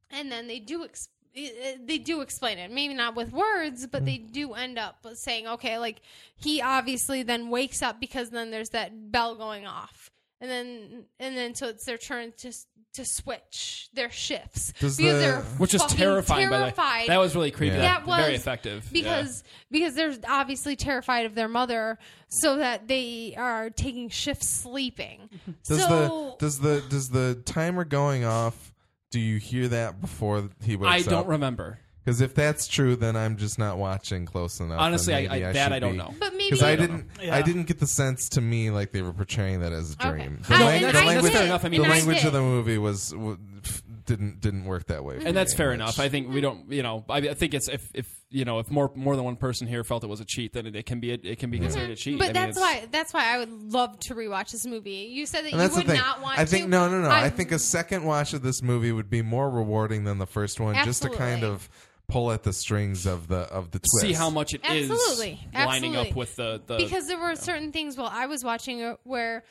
And 0.09 0.31
then 0.31 0.47
they 0.47 0.59
do 0.59 0.83
ex- 0.83 1.09
eh, 1.35 1.75
they 1.83 1.97
do 1.97 2.21
explain 2.21 2.57
it. 2.57 2.71
Maybe 2.71 2.93
not 2.93 3.15
with 3.15 3.31
words 3.31 3.87
but 3.87 4.05
they 4.05 4.17
do 4.17 4.53
end 4.53 4.77
up 4.77 5.05
saying 5.13 5.47
okay 5.47 5.77
like 5.77 6.01
he 6.35 6.61
obviously 6.61 7.23
then 7.23 7.49
wakes 7.49 7.81
up 7.81 7.99
because 7.99 8.29
then 8.29 8.51
there's 8.51 8.69
that 8.69 9.11
bell 9.11 9.35
going 9.35 9.65
off 9.65 10.06
and 10.41 10.49
then 10.49 11.05
and 11.19 11.35
then 11.37 11.55
so 11.55 11.67
it's 11.67 11.85
their 11.85 11.97
turn 11.97 12.31
to 12.37 12.51
to 12.93 13.05
switch 13.05 13.89
their 13.93 14.09
shifts 14.09 14.71
Does 14.79 14.97
because 14.97 15.13
the- 15.13 15.19
they're 15.19 15.41
which 15.59 15.73
is 15.75 15.81
fucking 15.81 15.97
terrifying. 15.97 16.49
By 16.49 16.71
the 16.71 17.07
that 17.07 17.17
was 17.19 17.35
really 17.35 17.51
creepy. 17.51 17.75
Yeah. 17.75 17.81
That 17.99 18.05
very 18.05 18.31
was 18.33 18.41
effective 18.41 18.85
Yeah. 18.85 18.89
because 19.03 19.43
because 19.69 19.93
they're 19.95 20.15
obviously 20.27 20.75
terrified 20.75 21.25
of 21.27 21.35
their 21.35 21.47
mother, 21.47 21.99
so 22.29 22.57
that 22.57 22.87
they 22.87 23.35
are 23.37 23.69
taking 23.69 24.09
shifts 24.09 24.49
sleeping. 24.49 25.29
Does 25.67 25.79
so 25.83 26.37
the 26.39 26.45
does 26.45 26.59
the 26.59 26.83
does 26.89 27.09
the 27.09 27.35
timer 27.45 27.83
going 27.85 28.25
off? 28.25 28.73
Do 29.11 29.19
you 29.19 29.37
hear 29.37 29.67
that 29.69 30.01
before 30.01 30.49
he 30.63 30.75
was 30.75 30.89
I 30.89 31.01
don't 31.01 31.21
up? 31.21 31.27
remember. 31.27 31.79
Because 32.07 32.21
if 32.21 32.33
that's 32.33 32.69
true, 32.69 32.95
then 32.95 33.17
I'm 33.17 33.35
just 33.35 33.59
not 33.59 33.77
watching 33.77 34.25
close 34.25 34.61
enough. 34.61 34.79
Honestly, 34.79 35.13
and 35.13 35.27
I, 35.27 35.29
maybe 35.33 35.45
I, 35.45 35.51
that 35.51 35.63
should 35.65 35.73
I 35.73 35.79
don't 35.79 35.91
be. 35.91 35.97
know. 35.97 36.13
but 36.17 36.31
maybe 36.31 36.45
Because 36.45 36.63
I 36.63 36.75
don't 36.77 36.87
didn't, 36.87 37.27
know. 37.27 37.33
I 37.33 37.41
didn't 37.41 37.63
get 37.65 37.79
the 37.81 37.85
sense 37.87 38.29
to 38.29 38.39
me 38.41 38.69
like 38.69 38.91
they 38.93 39.01
were 39.01 39.11
portraying 39.11 39.59
that 39.59 39.73
as 39.73 39.97
a 39.99 40.07
Okay. 40.07 40.11
dream. 40.23 40.39
I- 40.45 40.47
The, 40.47 40.53
and 40.55 40.63
lang- 40.63 40.95
I 40.95 41.05
language, 41.05 41.31
did, 41.33 41.37
fair 41.37 41.45
enough. 41.47 41.65
I 41.65 41.67
mean, 41.69 41.81
the 41.81 41.85
and 41.87 41.93
I 41.93 41.97
language 41.97 42.17
did. 42.19 42.27
of 42.27 42.31
the 42.33 42.39
movie 42.41 42.77
was 42.77 43.09
w- 43.09 43.37
f- 43.65 43.83
didn't 44.05 44.39
didn't 44.39 44.63
work 44.63 44.85
that 44.87 45.03
way, 45.03 45.19
for 45.19 45.27
and 45.27 45.35
that's 45.35 45.51
me, 45.51 45.57
fair 45.57 45.67
which- 45.71 45.75
enough. 45.75 45.99
I 45.99 46.07
think 46.07 46.29
we 46.33 46.39
don't, 46.39 46.71
you 46.71 46.81
know, 46.81 47.03
I, 47.09 47.17
I 47.17 47.33
think 47.33 47.53
it's 47.53 47.67
if 47.67 47.89
if 47.93 48.07
you 48.29 48.45
know 48.45 48.59
if 48.59 48.71
more 48.71 48.89
more 48.95 49.17
than 49.17 49.25
one 49.25 49.35
person 49.35 49.67
here 49.67 49.83
felt 49.83 50.05
it 50.05 50.07
was 50.07 50.21
a 50.21 50.25
cheat, 50.25 50.53
then 50.53 50.65
it, 50.65 50.77
it 50.77 50.85
can 50.85 51.01
be 51.01 51.11
a, 51.11 51.19
it 51.21 51.39
can 51.39 51.49
be 51.49 51.59
considered 51.59 51.89
a 51.89 51.95
cheat. 51.97 52.17
But 52.17 52.23
I 52.23 52.27
mean, 52.27 52.33
that's 52.35 52.57
it's- 52.57 52.81
why 52.83 52.87
that's 52.89 53.13
why 53.13 53.35
I 53.35 53.39
would 53.39 53.51
love 53.73 53.99
to 53.99 54.15
rewatch 54.15 54.51
this 54.51 54.65
movie. 54.65 55.09
You 55.11 55.25
said 55.25 55.39
that 55.43 55.51
And 55.51 55.51
you 55.51 55.57
that's 55.57 55.75
would 55.75 55.87
the 55.87 55.91
thing. 55.91 55.99
not 55.99 56.21
want 56.21 56.39
I 56.39 56.45
think 56.45 56.63
to. 56.65 56.69
no, 56.69 56.87
no, 56.89 57.01
no. 57.01 57.09
I, 57.09 57.25
I- 57.25 57.29
think 57.29 57.51
a 57.51 57.59
second 57.59 58.05
watch 58.05 58.31
of 58.33 58.43
this 58.43 58.61
movie 58.63 58.93
would 58.93 59.09
be 59.09 59.21
more 59.21 59.49
rewarding 59.49 60.05
than 60.05 60.19
the 60.19 60.25
first 60.25 60.61
one, 60.61 60.73
just 60.85 61.01
to 61.01 61.09
kind 61.09 61.43
Absolutely. 61.43 61.49
of 61.55 61.69
pull 62.09 62.31
at 62.31 62.43
the 62.43 62.53
strings 62.53 63.05
of 63.05 63.27
the 63.27 63.39
of 63.51 63.71
the 63.71 63.79
twist. 63.79 63.99
see 64.01 64.13
how 64.13 64.29
much 64.29 64.53
it 64.53 64.61
is 64.65 64.89
Absolutely. 64.89 65.39
lining 65.53 65.95
up 65.95 66.15
with 66.15 66.35
the 66.37 66.61
the 66.65 66.77
because 66.77 67.07
there 67.07 67.19
were 67.19 67.35
certain 67.35 67.71
things 67.71 67.97
while 67.97 68.09
I 68.11 68.27
was 68.27 68.43
watching 68.43 68.79
it 68.79 68.97
where 69.03 69.43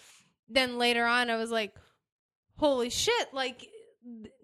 then 0.48 0.78
later 0.78 1.04
on 1.04 1.28
I 1.28 1.36
was 1.36 1.50
like, 1.50 1.74
holy 2.56 2.88
shit, 2.90 3.34
like 3.34 3.66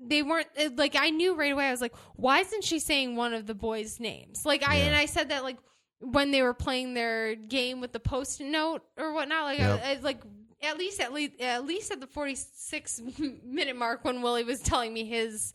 they 0.00 0.22
weren't 0.22 0.48
eh, 0.56 0.68
like 0.76 0.96
I 0.96 1.10
knew 1.10 1.34
right 1.34 1.52
away 1.52 1.68
I 1.68 1.70
was 1.70 1.80
like, 1.80 1.94
why 2.16 2.40
isn't 2.40 2.64
she 2.64 2.80
saying 2.80 3.16
one 3.16 3.32
of 3.32 3.46
the 3.46 3.54
boys' 3.54 3.98
names? 4.00 4.44
Like 4.44 4.66
I 4.66 4.76
Yeah. 4.78 4.84
and 4.86 4.96
I 4.96 5.06
said 5.06 5.30
that 5.30 5.42
like 5.44 5.56
when 6.00 6.32
they 6.32 6.42
were 6.42 6.54
playing 6.54 6.94
their 6.94 7.34
game 7.36 7.80
with 7.80 7.92
the 7.92 8.00
post-it 8.00 8.44
note 8.46 8.82
or 8.98 9.12
whatnot, 9.14 9.44
like 9.44 9.58
Yep. 9.58 9.82
I, 9.84 9.90
I 9.92 9.94
like 10.02 10.20
at 10.62 10.76
least 10.76 11.00
at 11.00 11.12
least 11.12 11.40
at 11.40 11.64
least 11.64 11.90
at 11.92 12.00
the 12.00 12.06
46 12.08 13.00
minute 13.44 13.76
mark 13.76 14.04
when 14.04 14.20
Willie 14.20 14.44
was 14.44 14.60
telling 14.60 14.92
me 14.92 15.04
his 15.04 15.52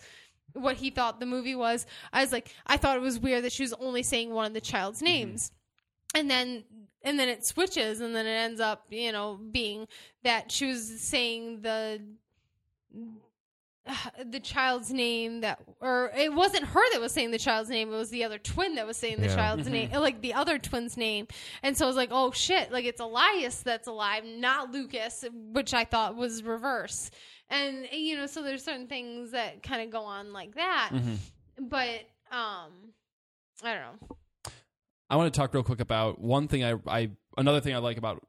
what 0.53 0.77
he 0.77 0.89
thought 0.89 1.19
the 1.19 1.25
movie 1.25 1.55
was, 1.55 1.85
I 2.11 2.21
was 2.21 2.31
like, 2.31 2.53
I 2.65 2.77
thought 2.77 2.97
it 2.97 3.01
was 3.01 3.19
weird 3.19 3.43
that 3.43 3.51
she 3.51 3.63
was 3.63 3.73
only 3.73 4.03
saying 4.03 4.31
one 4.31 4.45
of 4.45 4.53
the 4.53 4.61
child's 4.61 4.99
mm-hmm. 4.99 5.13
names. 5.13 5.51
And 6.15 6.29
then 6.29 6.63
and 7.03 7.19
then 7.19 7.29
it 7.29 7.45
switches 7.45 8.01
and 8.01 8.15
then 8.15 8.25
it 8.25 8.31
ends 8.31 8.59
up 8.59 8.85
you 8.89 9.11
know 9.11 9.39
being 9.51 9.87
that 10.23 10.51
she 10.51 10.65
was 10.65 10.99
saying 10.99 11.61
the 11.61 12.01
the 14.25 14.39
child's 14.39 14.91
name 14.91 15.41
that 15.41 15.59
or 15.79 16.11
it 16.17 16.33
wasn't 16.33 16.63
her 16.63 16.81
that 16.91 16.99
was 16.99 17.11
saying 17.11 17.31
the 17.31 17.37
child's 17.37 17.69
name 17.69 17.93
it 17.93 17.97
was 17.97 18.09
the 18.09 18.23
other 18.23 18.37
twin 18.37 18.75
that 18.75 18.85
was 18.85 18.97
saying 18.97 19.21
the 19.21 19.27
Yeah. 19.27 19.35
child's 19.35 19.63
mm-hmm. 19.63 19.91
name 19.91 20.01
like 20.01 20.21
the 20.21 20.33
other 20.33 20.59
twin's 20.59 20.97
name. 20.97 21.27
And 21.63 21.77
so 21.77 21.85
i 21.85 21.87
was 21.87 21.95
like 21.95 22.09
oh 22.11 22.31
shit 22.31 22.71
like 22.71 22.85
it's 22.85 23.01
elias 23.01 23.61
that's 23.61 23.87
alive 23.87 24.23
not 24.25 24.71
lucas 24.71 25.23
which 25.31 25.73
i 25.73 25.85
thought 25.85 26.15
was 26.15 26.43
reverse 26.43 27.09
and 27.49 27.87
you 27.91 28.15
know 28.17 28.25
so 28.25 28.41
there's 28.41 28.63
certain 28.63 28.87
things 28.87 29.31
that 29.31 29.63
kind 29.63 29.81
of 29.81 29.89
go 29.91 30.01
on 30.01 30.33
like 30.33 30.55
that. 30.55 30.91
But 31.59 32.01
um 32.31 32.71
i 33.63 33.73
don't 33.73 33.81
know. 33.81 34.17
I 35.09 35.15
want 35.15 35.33
to 35.33 35.39
talk 35.39 35.53
real 35.53 35.63
quick 35.63 35.79
about 35.79 36.19
one 36.19 36.47
thing 36.47 36.63
I, 36.63 36.75
I 36.85 37.09
another 37.37 37.61
thing 37.61 37.73
I 37.73 37.77
like 37.77 37.97
about 37.97 38.25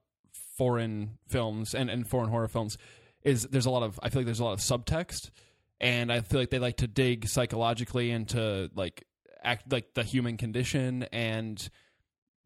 foreign 0.56 1.18
films 1.28 1.74
and, 1.74 1.90
and 1.90 2.08
foreign 2.08 2.30
horror 2.30 2.48
films 2.48 2.78
is 3.22 3.42
there's 3.44 3.66
a 3.66 3.70
lot 3.70 3.82
of 3.82 3.98
I 4.02 4.08
feel 4.10 4.20
like 4.20 4.26
there's 4.26 4.40
a 4.40 4.44
lot 4.44 4.52
of 4.52 4.60
subtext 4.60 5.30
and 5.80 6.12
I 6.12 6.20
feel 6.20 6.40
like 6.40 6.50
they 6.50 6.58
like 6.58 6.76
to 6.78 6.86
dig 6.86 7.28
psychologically 7.28 8.10
into 8.10 8.70
like 8.74 9.04
act 9.42 9.72
like 9.72 9.94
the 9.94 10.04
human 10.04 10.36
condition 10.36 11.04
and 11.12 11.68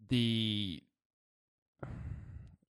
the 0.09 0.83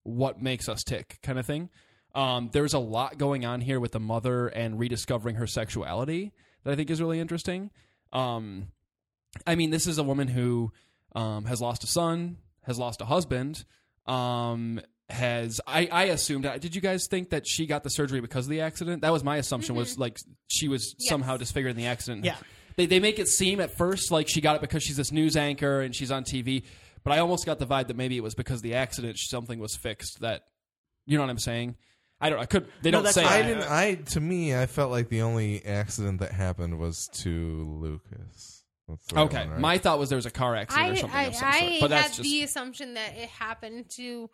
what 0.05 0.43
makes 0.43 0.69
us 0.69 0.83
tick 0.83 1.19
kind 1.23 1.39
of 1.39 1.47
thing. 1.47 1.71
Um, 2.15 2.51
there's 2.53 2.75
a 2.75 2.79
lot 2.79 3.17
going 3.19 3.45
on 3.45 3.61
here 3.61 3.81
with 3.81 3.93
the 3.93 4.01
mother 4.01 4.49
and 4.49 4.79
rediscovering 4.79 5.37
her 5.37 5.47
sexuality 5.47 6.33
that 6.65 6.73
I 6.73 6.77
think 6.77 6.91
is 6.91 7.01
really 7.01 7.21
interesting. 7.21 7.71
Um, 8.13 8.69
I 9.47 9.55
mean, 9.55 9.71
this 9.71 9.87
is 9.87 9.99
a 9.99 10.03
woman 10.03 10.29
who 10.29 10.73
um, 11.17 11.45
has 11.47 11.61
lost 11.61 11.85
a 11.85 11.87
son, 11.87 12.37
has 12.63 12.79
lost 12.79 13.01
a 13.01 13.07
husband. 13.07 13.65
Um, 14.07 14.81
has 15.09 15.61
I, 15.67 15.89
I 15.91 16.05
assumed? 16.05 16.45
Did 16.61 16.75
you 16.75 16.81
guys 16.81 17.07
think 17.07 17.31
that 17.31 17.47
she 17.47 17.67
got 17.67 17.83
the 17.85 17.91
surgery 17.91 18.21
because 18.21 18.47
of 18.47 18.51
the 18.51 18.61
accident? 18.63 19.03
That 19.03 19.13
was 19.13 19.23
my 19.25 19.37
assumption. 19.37 19.75
Was 19.75 19.99
like 19.99 20.19
she 20.49 20.69
was 20.69 20.95
Yes. 20.99 21.09
somehow 21.09 21.37
disfigured 21.37 21.71
in 21.71 21.77
the 21.77 21.87
accident. 21.87 22.25
Yeah. 22.25 22.37
They 22.77 22.87
they 22.87 23.01
make 23.01 23.19
it 23.19 23.29
seem 23.29 23.61
at 23.61 23.77
first 23.77 24.11
like 24.11 24.29
she 24.29 24.41
got 24.41 24.57
it 24.57 24.63
because 24.63 24.83
she's 24.83 24.97
this 24.97 25.13
news 25.13 25.37
anchor 25.37 25.81
and 25.83 25.95
she's 25.95 26.11
on 26.11 26.25
TV. 26.25 26.63
But 27.05 27.13
I 27.13 27.19
almost 27.19 27.45
got 27.45 27.59
the 27.59 27.67
vibe 27.67 27.89
that 27.89 27.97
maybe 27.97 28.17
it 28.17 28.23
was 28.23 28.35
because 28.35 28.57
of 28.59 28.63
the 28.63 28.75
accident 28.75 29.19
something 29.19 29.59
was 29.59 29.77
fixed. 29.77 30.21
That 30.21 30.45
you 31.05 31.19
know 31.19 31.25
what 31.25 31.31
I'm 31.31 31.39
saying? 31.39 31.77
I 32.23 32.31
don't. 32.31 32.39
I 32.39 32.47
could. 32.47 32.69
They 32.83 32.91
No, 32.91 32.99
don't 32.99 33.05
that's 33.05 33.15
say. 33.17 33.25
fine. 33.25 33.33
I 33.33 33.39
it. 33.39 33.47
didn't. 33.47 33.71
I 33.71 33.95
to 33.95 34.21
me, 34.21 34.57
I 34.57 34.67
felt 34.67 34.91
like 34.91 35.09
the 35.09 35.23
only 35.23 35.65
accident 35.67 36.21
that 36.21 36.33
happened 36.33 36.79
was 36.79 37.09
to 37.23 37.31
Lucas. 37.81 38.65
That's 38.89 39.07
the 39.07 39.15
right 39.17 39.23
Okay, 39.23 39.39
one, 39.41 39.51
right? 39.51 39.61
my 39.61 39.79
thought 39.79 39.99
was 39.99 40.09
there 40.09 40.17
was 40.17 40.27
a 40.27 40.31
car 40.31 40.55
accident 40.57 40.87
I 40.87 40.91
or 40.91 40.97
something 40.97 41.19
I, 41.19 41.23
of 41.25 41.35
some 41.35 41.49
I 41.49 41.59
sort. 41.61 41.81
But 41.81 41.91
that's 41.91 42.03
had 42.03 42.17
just 42.17 42.23
the 42.23 42.43
assumption 42.43 42.95
that 42.95 43.17
it 43.17 43.29
happened 43.29 43.89
to 43.91 44.29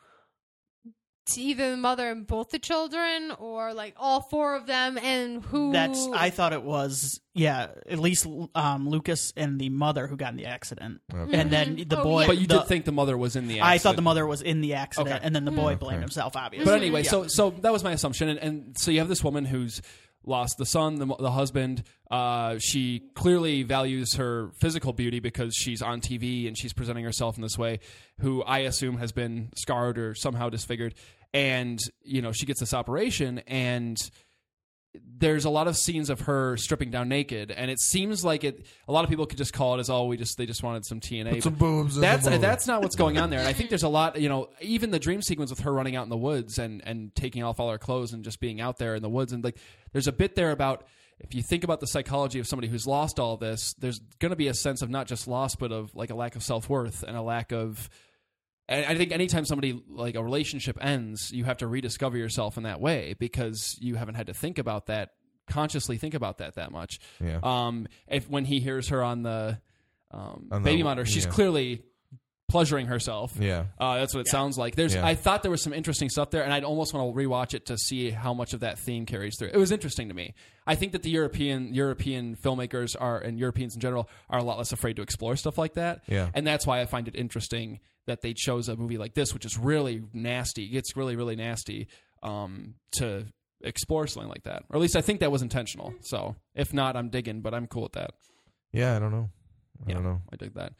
to 1.28 1.40
either 1.40 1.70
the 1.70 1.76
mother 1.76 2.10
and 2.10 2.26
both 2.26 2.50
the 2.50 2.58
children 2.58 3.32
or 3.38 3.72
like 3.74 3.94
all 3.96 4.20
four 4.20 4.56
of 4.56 4.66
them 4.66 4.98
and 4.98 5.42
who 5.44 5.72
That's 5.72 6.06
I 6.14 6.30
thought 6.30 6.52
it 6.52 6.62
was 6.62 7.20
yeah 7.34 7.68
at 7.88 7.98
least 7.98 8.26
um, 8.54 8.88
Lucas 8.88 9.32
and 9.36 9.60
the 9.60 9.68
mother 9.68 10.06
who 10.06 10.16
got 10.16 10.30
in 10.32 10.36
the 10.36 10.46
accident, 10.46 11.00
Okay. 11.14 11.36
and 11.38 11.50
then 11.50 11.76
the 11.86 12.00
Oh, 12.00 12.02
boy. 12.02 12.20
yeah. 12.22 12.26
But 12.26 12.38
you 12.38 12.46
the- 12.46 12.58
did 12.60 12.68
think 12.68 12.84
the 12.84 12.92
mother 12.92 13.16
was 13.16 13.36
in 13.36 13.46
the 13.46 13.60
accident. 13.60 13.70
I 13.74 13.78
thought 13.78 13.96
the 13.96 14.02
mother 14.02 14.26
was 14.26 14.42
in 14.42 14.60
the 14.60 14.74
accident, 14.74 15.16
Okay. 15.16 15.24
and 15.24 15.34
then 15.34 15.44
the 15.44 15.50
boy 15.52 15.72
Okay. 15.72 15.78
blamed 15.78 16.00
himself. 16.02 16.36
Obviously, 16.36 16.64
But 16.64 16.74
anyway, 16.80 17.04
Yeah. 17.04 17.10
so 17.10 17.26
so 17.28 17.50
that 17.50 17.72
was 17.72 17.84
my 17.84 17.92
assumption, 17.92 18.28
and, 18.28 18.38
and 18.40 18.78
so 18.78 18.90
you 18.90 18.98
have 18.98 19.08
this 19.08 19.22
woman 19.22 19.44
who's 19.44 19.80
lost 20.28 20.58
the 20.58 20.66
son, 20.66 20.96
the, 20.96 21.06
the 21.18 21.30
husband. 21.30 21.82
Uh, 22.10 22.58
she 22.58 23.02
clearly 23.14 23.62
values 23.62 24.14
her 24.14 24.50
physical 24.60 24.92
beauty 24.92 25.20
because 25.20 25.54
she's 25.54 25.82
on 25.82 26.00
TV 26.00 26.46
and 26.46 26.56
she's 26.56 26.72
presenting 26.72 27.04
herself 27.04 27.36
in 27.36 27.42
this 27.42 27.58
way. 27.58 27.80
Who 28.20 28.42
I 28.42 28.60
assume 28.60 28.98
has 28.98 29.12
been 29.12 29.50
scarred 29.56 29.98
or 29.98 30.14
somehow 30.14 30.48
disfigured, 30.48 30.94
and 31.34 31.78
you 32.02 32.22
know 32.22 32.32
she 32.32 32.46
gets 32.46 32.60
this 32.60 32.74
operation 32.74 33.40
and. 33.46 33.96
There's 35.18 35.44
a 35.44 35.50
lot 35.50 35.68
of 35.68 35.76
scenes 35.76 36.10
of 36.10 36.22
her 36.22 36.56
stripping 36.56 36.90
down 36.90 37.08
naked, 37.08 37.50
and 37.50 37.70
it 37.70 37.80
seems 37.80 38.24
like 38.24 38.44
it. 38.44 38.66
A 38.86 38.92
lot 38.92 39.04
of 39.04 39.10
people 39.10 39.26
could 39.26 39.38
just 39.38 39.52
call 39.52 39.74
it 39.76 39.80
as, 39.80 39.90
"Oh, 39.90 40.06
we 40.06 40.16
just 40.16 40.36
they 40.38 40.46
just 40.46 40.62
wanted 40.62 40.84
some 40.84 41.00
TNA." 41.00 41.34
Put 41.34 41.42
some 41.42 41.54
boobs 41.54 41.96
that's 41.96 42.26
that's 42.26 42.66
not 42.66 42.82
what's 42.82 42.96
going 42.96 43.18
on 43.18 43.30
there. 43.30 43.40
And 43.40 43.48
I 43.48 43.52
think 43.52 43.68
there's 43.68 43.82
a 43.82 43.88
lot, 43.88 44.20
you 44.20 44.28
know, 44.28 44.50
even 44.60 44.90
the 44.90 44.98
dream 44.98 45.22
sequence 45.22 45.50
with 45.50 45.60
her 45.60 45.72
running 45.72 45.96
out 45.96 46.04
in 46.04 46.08
the 46.08 46.16
woods 46.16 46.58
and 46.58 46.82
and 46.84 47.14
taking 47.14 47.42
off 47.42 47.60
all 47.60 47.70
her 47.70 47.78
clothes 47.78 48.12
and 48.12 48.24
just 48.24 48.40
being 48.40 48.60
out 48.60 48.78
there 48.78 48.94
in 48.94 49.02
the 49.02 49.08
woods 49.08 49.32
and 49.32 49.42
like 49.42 49.58
there's 49.92 50.06
a 50.06 50.12
bit 50.12 50.34
there 50.34 50.50
about 50.50 50.84
if 51.20 51.34
you 51.34 51.42
think 51.42 51.64
about 51.64 51.80
the 51.80 51.86
psychology 51.86 52.38
of 52.38 52.46
somebody 52.46 52.68
who's 52.68 52.86
lost 52.86 53.18
all 53.18 53.36
this, 53.36 53.74
there's 53.78 53.98
going 54.20 54.30
to 54.30 54.36
be 54.36 54.48
a 54.48 54.54
sense 54.54 54.82
of 54.82 54.90
not 54.90 55.06
just 55.06 55.26
loss 55.26 55.56
but 55.56 55.72
of 55.72 55.94
like 55.94 56.10
a 56.10 56.14
lack 56.14 56.36
of 56.36 56.42
self-worth 56.42 57.02
and 57.02 57.16
a 57.16 57.22
lack 57.22 57.52
of 57.52 57.90
and 58.68 58.84
I 58.86 58.94
think 58.96 59.12
anytime 59.12 59.44
somebody 59.44 59.82
like 59.88 60.14
a 60.14 60.22
relationship 60.22 60.76
ends, 60.80 61.30
you 61.32 61.44
have 61.44 61.58
to 61.58 61.66
rediscover 61.66 62.16
yourself 62.16 62.56
in 62.56 62.64
that 62.64 62.80
way 62.80 63.14
because 63.18 63.76
you 63.80 63.94
haven't 63.96 64.14
had 64.16 64.26
to 64.26 64.34
think 64.34 64.58
about 64.58 64.86
that 64.86 65.10
consciously 65.48 65.96
think 65.96 66.14
about 66.14 66.38
that 66.38 66.56
that 66.56 66.70
much. 66.70 66.98
Yeah. 67.24 67.40
Um, 67.42 67.88
if 68.06 68.28
when 68.28 68.44
he 68.44 68.60
hears 68.60 68.88
her 68.88 69.02
on 69.02 69.22
the 69.22 69.58
um, 70.10 70.48
On 70.50 70.62
the- 70.62 70.70
baby 70.70 70.82
monitor, 70.82 71.06
she's 71.06 71.24
yeah. 71.24 71.30
clearly 71.30 71.82
pleasuring 72.48 72.86
herself. 72.86 73.34
Yeah. 73.38 73.64
Uh, 73.78 73.98
that's 73.98 74.14
what 74.14 74.20
it 74.20 74.28
sounds 74.28 74.56
like. 74.56 74.74
There's, 74.74 74.94
Yeah. 74.94 75.06
I 75.06 75.14
thought 75.14 75.42
there 75.42 75.50
was 75.50 75.62
some 75.62 75.74
interesting 75.74 76.08
stuff 76.08 76.30
there, 76.30 76.42
and 76.44 76.52
I'd 76.52 76.64
almost 76.64 76.94
want 76.94 77.14
to 77.14 77.18
rewatch 77.20 77.52
it 77.52 77.66
to 77.66 77.76
see 77.76 78.10
how 78.10 78.32
much 78.32 78.54
of 78.54 78.60
that 78.60 78.78
theme 78.78 79.04
carries 79.04 79.36
through. 79.38 79.48
It 79.48 79.58
was 79.58 79.70
interesting 79.70 80.08
to 80.08 80.14
me. 80.14 80.32
I 80.66 80.74
think 80.74 80.92
that 80.92 81.02
the 81.02 81.10
European 81.10 81.74
European 81.74 82.36
filmmakers 82.36 82.96
are, 82.98 83.18
and 83.18 83.38
Europeans 83.38 83.74
in 83.74 83.80
general, 83.82 84.08
are 84.30 84.38
a 84.38 84.42
lot 84.42 84.56
less 84.56 84.72
afraid 84.72 84.96
to 84.96 85.02
explore 85.02 85.36
stuff 85.36 85.58
like 85.58 85.74
that. 85.74 86.02
Yeah. 86.06 86.30
and 86.34 86.46
that's 86.46 86.66
why 86.66 86.80
I 86.80 86.86
find 86.86 87.06
it 87.06 87.14
interesting 87.16 87.80
that 88.08 88.20
they 88.22 88.34
chose 88.34 88.68
a 88.68 88.76
movie 88.76 88.98
like 88.98 89.14
this, 89.14 89.32
which 89.32 89.44
is 89.46 89.56
really 89.56 90.02
nasty. 90.12 90.64
It 90.64 90.68
gets 90.72 90.96
really, 90.96 91.16
really 91.16 91.36
nasty 91.36 91.88
um, 92.22 92.74
to 92.98 93.26
explore 93.62 94.06
something 94.06 94.28
like 94.28 94.42
that, 94.44 94.64
or 94.70 94.76
at 94.76 94.82
least 94.82 94.96
I 94.96 95.00
think 95.00 95.20
that 95.20 95.30
was 95.32 95.42
intentional. 95.42 95.94
So 96.02 96.36
if 96.54 96.74
not, 96.74 96.96
I'm 96.96 97.08
digging, 97.10 97.40
but 97.40 97.54
I'm 97.54 97.66
cool 97.66 97.84
with 97.84 97.92
that. 97.92 98.10
Yeah, 98.72 98.96
I 98.96 98.98
don't 98.98 99.10
know. 99.12 99.30
I 99.86 99.88
Yeah. 99.90 99.94
don't 99.94 100.04
know. 100.04 100.22
I 100.32 100.36
dig 100.36 100.54
that. 100.54 100.72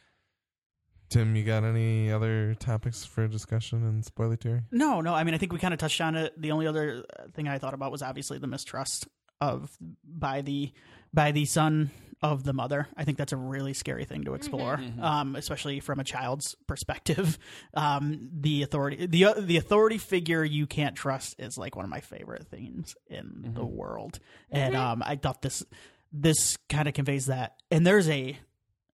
Tim, 1.10 1.34
you 1.36 1.42
got 1.44 1.64
any 1.64 2.12
other 2.12 2.54
topics 2.54 3.04
for 3.04 3.26
discussion 3.26 3.82
in 3.88 4.02
spoiler 4.02 4.36
theory? 4.36 4.60
No, 4.70 5.00
no. 5.00 5.14
I 5.14 5.24
mean, 5.24 5.34
I 5.34 5.38
think 5.38 5.52
we 5.54 5.58
kind 5.58 5.72
of 5.72 5.80
touched 5.80 6.00
on 6.02 6.16
it. 6.16 6.38
The 6.40 6.50
only 6.52 6.66
other 6.66 7.04
uh, 7.18 7.28
thing 7.34 7.48
I 7.48 7.58
thought 7.58 7.72
about 7.72 7.90
was 7.90 8.02
obviously 8.02 8.38
the 8.38 8.46
mistrust 8.46 9.08
of 9.40 9.70
by 10.04 10.42
the 10.42 10.70
by 11.14 11.32
the 11.32 11.46
son 11.46 11.90
of 12.22 12.42
the 12.44 12.52
mother. 12.52 12.88
I 12.96 13.04
think 13.04 13.16
that's 13.18 13.32
a 13.32 13.36
really 13.36 13.74
scary 13.74 14.04
thing 14.04 14.24
to 14.24 14.34
explore, 14.34 14.80
um, 15.00 15.36
especially 15.36 15.80
from 15.80 16.00
a 16.00 16.04
child's 16.04 16.54
perspective. 16.66 17.38
Um, 17.74 18.30
the 18.32 18.62
authority, 18.62 19.06
the 19.06 19.24
uh, 19.26 19.34
the 19.38 19.56
authority 19.56 19.98
figure 19.98 20.42
you 20.44 20.66
can't 20.66 20.96
trust 20.96 21.36
is 21.38 21.56
like 21.56 21.76
one 21.76 21.84
of 21.84 21.90
my 21.90 22.00
favorite 22.00 22.46
themes 22.48 22.96
in 23.06 23.52
the 23.54 23.64
world, 23.64 24.18
and 24.50 24.74
um, 24.74 25.02
I 25.04 25.16
thought 25.16 25.42
this 25.42 25.64
this 26.12 26.56
kind 26.68 26.88
of 26.88 26.94
conveys 26.94 27.26
that. 27.26 27.54
And 27.70 27.86
there's 27.86 28.08
a 28.08 28.36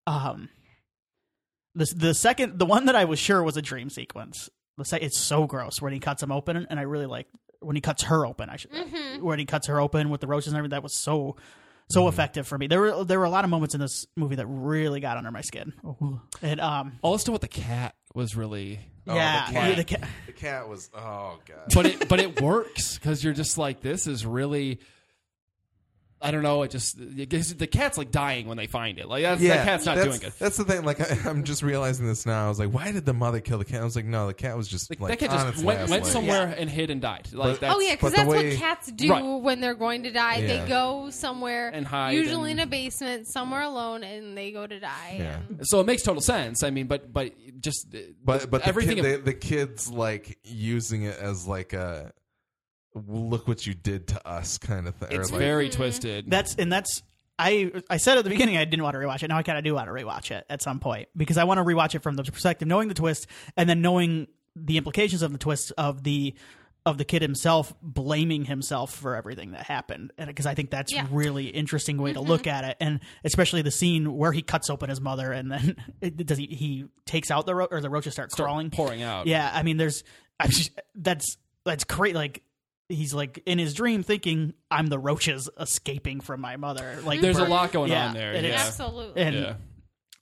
um, 0.07 0.49
the 1.75 1.91
the 1.97 2.15
second 2.15 2.59
the 2.59 2.67
one 2.67 2.87
that 2.87 2.97
I 2.97 3.05
was 3.05 3.19
sure 3.19 3.43
was 3.43 3.57
a 3.57 3.63
dream 3.63 3.89
sequence. 3.91 4.51
The 4.77 4.85
se- 4.85 5.01
it's 5.01 5.19
so 5.19 5.47
gross 5.47 5.81
when 5.81 5.93
he 5.93 6.01
cuts 6.01 6.23
him 6.23 6.33
open, 6.33 6.67
and 6.69 6.79
I 6.79 6.83
really 6.83 7.07
like 7.07 7.29
when 7.61 7.77
he 7.77 7.81
cuts 7.81 8.03
her 8.05 8.27
open. 8.27 8.51
I 8.51 8.57
should 8.57 8.71
when 9.23 9.39
he 9.39 9.47
cuts 9.47 9.69
her 9.69 9.81
open 9.81 10.11
with 10.11 10.21
the 10.21 10.27
roaches 10.27 10.49
and 10.49 10.57
everything. 10.59 10.71
That 10.75 10.83
was 10.83 10.97
so 11.03 11.37
so 11.91 12.09
effective 12.09 12.47
for 12.47 12.57
me. 12.59 12.67
There 12.67 12.81
were 12.81 13.05
there 13.05 13.19
were 13.19 13.25
a 13.25 13.31
lot 13.31 13.45
of 13.45 13.51
moments 13.51 13.75
in 13.75 13.81
this 13.81 14.07
movie 14.17 14.37
that 14.37 14.47
really 14.47 15.01
got 15.01 15.17
under 15.17 15.31
my 15.31 15.43
skin. 15.43 15.73
And 16.43 16.61
um, 16.61 16.99
Also, 17.03 17.33
with 17.33 17.41
the 17.43 17.49
cat 17.49 17.95
was 18.15 18.37
really 18.37 18.81
yeah, 19.07 19.47
the 19.49 19.53
cat. 19.53 19.77
the 19.77 19.85
ca- 19.85 20.07
The 20.27 20.33
cat 20.33 20.69
was 20.69 20.91
oh 20.95 21.39
god. 21.47 21.57
but 21.75 21.87
it 21.87 22.09
but 22.09 22.21
it 22.21 22.41
works 22.41 22.95
because 22.99 23.23
you're 23.23 23.35
just 23.35 23.59
like 23.59 23.81
this 23.81 24.07
is 24.07 24.25
really 24.25 24.81
I 26.23 26.31
don't 26.31 26.43
know 26.43 26.63
it 26.63 26.71
just 26.71 26.99
it 26.99 27.29
the 27.59 27.67
cat's 27.67 27.99
like 27.99 28.11
dying 28.11 28.47
when 28.47 28.57
they 28.57 28.67
find 28.67 28.99
it 28.99 29.07
like 29.09 29.23
that's, 29.23 29.43
that 29.43 29.65
cat's 29.65 29.85
not 29.85 29.97
that's, 29.97 30.09
doing 30.09 30.21
good 30.21 30.33
That's 30.39 30.57
the 30.57 30.65
thing. 30.65 30.83
Like 30.85 31.01
I, 31.01 31.19
I'm 31.29 31.45
just 31.45 31.63
realizing 31.63 32.07
this 32.07 32.25
now. 32.25 32.47
I 32.47 32.49
was 32.49 32.59
like, 32.59 32.71
why 32.71 32.93
did 32.93 33.05
the 33.05 33.13
mother 33.13 33.41
kill 33.41 33.59
the 33.59 33.65
cat? 33.67 33.83
I 33.83 33.85
was 33.85 33.95
like, 33.95 34.07
no, 34.07 34.27
the 34.29 34.35
cat 34.35 34.57
was 34.57 34.67
just 34.67 34.89
like, 34.89 35.01
like 35.01 35.19
that 35.19 35.29
cat 35.29 35.31
just 35.37 35.49
its 35.57 35.63
went, 35.63 35.81
went 35.91 36.05
leg. 36.05 36.13
somewhere 36.13 36.55
and 36.57 36.71
hid 36.71 36.89
and 36.91 37.03
died 37.03 37.29
like 37.33 37.53
But- 37.55 37.61
that's 37.61 37.75
Oh 37.75 37.81
yeah, 37.81 37.95
because 37.95 38.15
that's 38.15 38.29
way- 38.29 38.51
what 38.51 38.59
cats 38.59 38.91
do 38.91 39.11
Right. 39.11 39.23
when 39.23 39.61
they're 39.61 39.75
going 39.75 40.05
to 40.05 40.11
die. 40.13 40.37
Yeah. 40.39 40.47
They 40.63 40.69
go 40.69 41.11
somewhere, 41.11 41.69
And 41.69 41.87
hide 41.87 42.13
usually 42.13 42.53
and- 42.53 42.61
in 42.61 42.67
a 42.67 42.71
basement, 42.71 43.27
somewhere 43.27 43.63
alone, 43.63 44.03
and 44.03 44.37
they 44.37 44.51
go 44.51 44.67
to 44.67 44.81
die. 44.81 45.17
Yeah. 45.19 45.41
And- 45.49 45.67
so 45.67 45.81
it 45.81 45.87
makes 45.87 46.03
total 46.03 46.23
sense 46.23 46.63
I 46.63 46.71
mean 46.71 46.87
but 46.87 47.13
but 47.13 47.33
just 47.61 47.95
But 48.25 48.51
but 48.51 48.63
the 48.63 48.69
everything 48.69 48.97
kid, 48.97 49.05
the, 49.05 49.25
the 49.33 49.35
kids 49.35 49.91
like 49.91 50.39
using 50.43 51.03
it 51.03 51.19
as 51.19 51.47
like 51.47 51.73
a 51.75 52.13
look 53.09 53.49
what 53.49 53.67
you 53.67 53.75
did 53.75 54.07
to 54.09 54.29
us 54.29 54.59
kind 54.59 54.87
of 54.87 54.95
thing. 54.95 55.09
it's 55.11 55.31
like, 55.31 55.39
very 55.39 55.69
twisted 55.69 56.31
that's 56.31 56.55
and 56.55 56.73
that's 56.73 57.03
I 57.39 57.73
I 57.91 57.97
said 57.97 58.19
at 58.19 58.25
the 58.25 58.31
beginning 58.31 58.57
I 58.57 58.65
didn't 58.65 58.85
want 58.85 58.95
to 58.95 59.01
rewatch 59.01 59.23
it. 59.25 59.29
Now 59.29 59.39
I 59.39 59.43
kind 59.43 59.59
of 59.59 59.65
do 59.65 59.75
want 59.75 59.89
to 59.89 59.93
rewatch 59.93 60.31
it 60.31 60.47
at 60.49 60.63
some 60.63 60.79
point 60.79 61.09
because 61.17 61.37
I 61.37 61.45
want 61.45 61.59
to 61.59 61.65
rewatch 61.65 61.95
it 61.97 62.03
from 62.03 62.15
the 62.15 62.23
perspective 62.23 62.69
knowing 62.69 62.89
the 62.89 62.95
twist 62.95 63.27
and 63.57 63.69
then 63.69 63.83
knowing 63.83 64.29
the 64.55 64.77
implications 64.77 65.23
of 65.23 65.33
the 65.33 65.39
twist 65.39 65.73
of 65.77 66.05
the 66.05 66.35
of 66.87 66.99
the 66.99 67.05
kid 67.05 67.23
himself 67.23 67.75
blaming 67.83 68.45
himself 68.45 68.95
for 68.95 69.17
everything 69.17 69.53
that 69.53 69.63
happened 69.67 70.13
and 70.17 70.29
because 70.29 70.47
I 70.47 70.55
think 70.55 70.71
that's 70.71 70.93
Yeah. 70.93 71.07
really 71.11 71.47
interesting 71.49 71.97
way 71.97 72.13
to 72.13 72.21
mm-hmm. 72.21 72.29
look 72.29 72.47
at 72.47 72.63
it 72.63 72.77
and 72.79 73.01
especially 73.25 73.63
the 73.63 73.71
scene 73.73 74.17
where 74.17 74.31
he 74.31 74.43
cuts 74.43 74.71
open 74.71 74.89
his 74.91 75.01
mother 75.01 75.33
and 75.33 75.51
then 75.51 75.77
it, 76.01 76.25
does 76.25 76.39
he 76.39 76.47
he 76.47 76.85
takes 77.07 77.33
out 77.33 77.47
the 77.47 77.55
ro- 77.57 77.69
or 77.69 77.81
the 77.81 77.91
roaches 77.91 78.13
start, 78.13 78.31
crawling 78.31 78.71
pouring 78.71 79.03
out 79.03 79.27
yeah, 79.27 79.51
I 79.53 79.65
mean, 79.65 79.77
there's 79.77 80.05
I 80.39 80.47
just, 80.47 80.71
that's 80.95 81.37
that's 81.65 81.85
great. 81.85 82.15
Like 82.15 82.43
he's 82.95 83.13
like 83.15 83.43
in 83.47 83.59
his 83.59 83.75
dream 83.75 84.03
thinking 84.03 84.55
I'm 84.71 84.87
the 84.87 84.99
roaches 84.99 85.49
escaping 85.61 86.21
from 86.21 86.41
my 86.41 86.57
mother. 86.57 86.99
Like 87.05 87.21
there's 87.21 87.39
a 87.39 87.45
lot 87.45 87.73
going 87.73 87.91
yeah, 87.91 88.09
on 88.09 88.15
there 88.15 88.33
it 88.33 88.45
is. 88.45 88.51
yeah 88.53 88.65
Absolutely. 88.67 89.23
and 89.23 89.35
yeah 89.37 89.55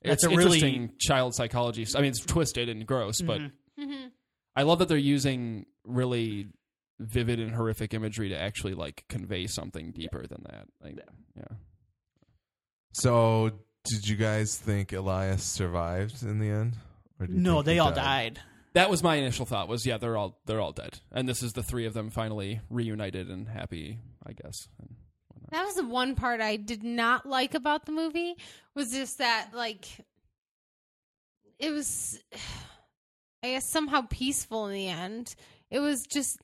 that's 0.03 0.15
it's 0.15 0.25
a 0.25 0.29
really- 0.31 0.43
interesting 0.59 0.93
child 0.99 1.35
psychology 1.35 1.87
I 1.95 2.01
mean 2.01 2.11
it's 2.11 2.25
twisted 2.25 2.69
and 2.69 2.87
gross 2.87 3.21
but 3.21 3.41
Mhm. 3.81 4.11
I 4.57 4.63
love 4.63 4.81
that 4.81 4.89
they're 4.89 4.97
using 4.99 5.65
really 5.85 6.49
vivid 7.01 7.41
and 7.41 7.53
horrific 7.55 7.95
imagery 7.95 8.29
to 8.29 8.39
actually 8.39 8.75
like 8.75 9.05
convey 9.09 9.47
something 9.47 9.91
deeper 9.93 10.27
than 10.27 10.43
that. 10.51 10.67
Like, 10.83 10.99
yeah. 11.37 11.57
So 12.93 13.51
did 13.85 14.07
you 14.07 14.17
guys 14.17 14.57
think 14.57 14.93
Elias 14.93 15.43
survived 15.43 16.23
in 16.23 16.39
the 16.39 16.49
end? 16.49 16.77
Or 17.19 17.27
do 17.27 17.33
no, 17.33 17.63
they 17.63 17.79
all 17.79 17.91
died? 17.93 18.35
died. 18.35 18.41
That 18.75 18.91
was 18.91 19.03
my 19.03 19.17
initial 19.17 19.45
thought. 19.47 19.69
Was 19.69 19.85
yeah, 19.87 19.99
they're 19.99 20.17
all 20.17 20.41
they're 20.47 20.61
all 20.61 20.73
dead, 20.73 21.01
and 21.11 21.29
this 21.29 21.43
is 21.43 21.53
the 21.53 21.63
three 21.63 21.87
of 21.87 21.95
them 21.95 22.11
finally 22.11 22.61
reunited 22.71 23.29
and 23.29 23.49
happy. 23.49 23.99
I 24.25 24.33
guess. 24.33 24.69
And 24.81 24.97
That 25.51 25.65
was 25.65 25.75
the 25.75 25.87
one 25.87 26.15
part 26.15 26.41
I 26.41 26.57
did 26.57 26.83
not 26.83 27.27
like 27.27 27.55
about 27.55 27.87
the 27.87 27.93
movie 27.93 28.37
was 28.75 28.93
just 28.93 29.19
that 29.19 29.51
like 29.53 29.87
it 31.59 31.71
was 31.71 32.19
I 33.43 33.51
guess 33.51 33.69
somehow 33.69 34.07
peaceful 34.09 34.67
in 34.69 34.75
the 34.75 34.89
end. 34.89 35.35
It 35.71 35.81
was 35.81 36.07
just 36.07 36.39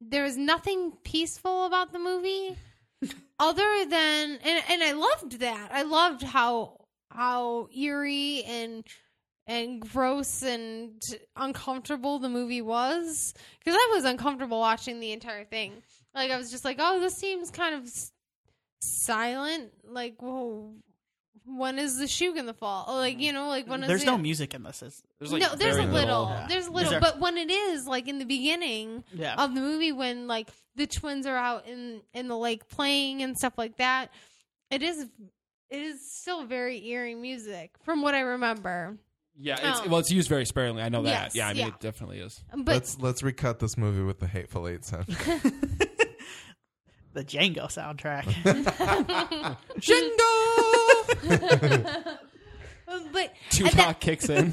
there 0.00 0.24
was 0.24 0.36
nothing 0.36 0.92
peaceful 1.04 1.66
about 1.66 1.92
the 1.92 1.98
movie 1.98 2.56
other 3.38 3.84
than 3.88 4.38
and 4.44 4.64
and 4.68 4.82
I 4.82 4.92
loved 4.92 5.40
that. 5.40 5.70
I 5.72 5.82
loved 5.82 6.22
how 6.22 6.78
how 7.10 7.68
eerie 7.76 8.42
and 8.44 8.84
and 9.52 9.80
gross 9.80 10.42
and 10.42 10.92
uncomfortable 11.36 12.18
the 12.18 12.28
movie 12.30 12.62
was 12.62 13.34
because 13.58 13.76
I 13.78 13.90
was 13.94 14.04
uncomfortable 14.04 14.58
watching 14.58 14.98
the 14.98 15.12
entire 15.12 15.44
thing. 15.44 15.82
Like 16.14 16.30
I 16.30 16.38
was 16.38 16.50
just 16.50 16.64
like, 16.64 16.78
oh, 16.80 17.00
this 17.00 17.14
seems 17.16 17.50
kind 17.50 17.74
of 17.74 17.84
s- 17.84 18.12
silent. 18.80 19.70
Like, 19.84 20.22
whoa, 20.22 20.72
when 21.44 21.78
is 21.78 21.98
the 21.98 22.06
shoe 22.08 22.34
gonna 22.34 22.54
fall? 22.54 22.86
Like, 22.88 23.14
mm-hmm. 23.14 23.20
you 23.20 23.32
know, 23.34 23.48
like 23.48 23.68
when 23.68 23.82
is 23.82 23.88
There's 23.88 24.02
it- 24.04 24.06
no 24.06 24.16
music 24.16 24.54
in 24.54 24.62
this. 24.62 24.82
Is 24.82 25.02
there's 25.18 25.32
like 25.32 25.42
no, 25.42 25.54
there's 25.54 25.76
a 25.76 25.82
very 25.82 25.92
little, 25.92 26.28
Yeah. 26.30 26.46
there's 26.48 26.66
a 26.68 26.70
little, 26.70 26.90
there- 26.92 27.00
but 27.00 27.20
when 27.20 27.36
it 27.36 27.50
is 27.50 27.86
like 27.86 28.08
in 28.08 28.18
the 28.18 28.24
beginning 28.24 29.04
yeah. 29.12 29.34
of 29.36 29.54
the 29.54 29.60
movie, 29.60 29.92
when 29.92 30.26
like 30.26 30.48
the 30.76 30.86
twins 30.86 31.26
are 31.26 31.36
out 31.36 31.66
in 31.66 32.00
in 32.14 32.28
the 32.28 32.38
lake 32.38 32.68
playing 32.70 33.22
and 33.22 33.36
stuff 33.36 33.58
like 33.58 33.76
that, 33.76 34.10
it 34.70 34.82
is 34.82 35.08
it 35.68 35.82
is 35.82 36.10
still 36.10 36.44
very 36.46 36.86
eerie 36.88 37.14
music 37.14 37.72
from 37.84 38.00
what 38.00 38.14
I 38.14 38.20
remember. 38.20 38.96
Yeah, 39.38 39.70
it's, 39.70 39.80
Oh. 39.84 39.88
well, 39.88 40.00
it's 40.00 40.10
used 40.10 40.28
very 40.28 40.44
sparingly. 40.44 40.82
I 40.82 40.88
know 40.88 41.02
that. 41.02 41.08
Yes, 41.08 41.34
yeah, 41.34 41.48
I 41.48 41.52
mean, 41.54 41.62
yeah. 41.62 41.68
it 41.68 41.80
definitely 41.80 42.18
is. 42.20 42.44
But 42.54 42.66
let's 42.74 42.98
let's 42.98 43.22
recut 43.22 43.58
this 43.60 43.78
movie 43.78 44.02
with 44.02 44.18
the 44.20 44.26
Hateful 44.26 44.68
Eight 44.68 44.84
sound. 44.84 45.06
the 47.14 47.24
Django 47.24 47.66
soundtrack. 47.68 48.26
but 53.12 53.32
Tupac 53.50 54.00
kicks 54.00 54.28
in. 54.28 54.52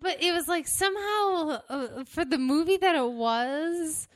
but 0.00 0.22
it 0.22 0.32
was 0.32 0.48
like 0.48 0.66
somehow 0.66 1.58
uh, 1.68 2.04
for 2.04 2.24
the 2.24 2.38
movie 2.38 2.76
that 2.76 2.94
it 2.96 3.10
was 3.10 4.08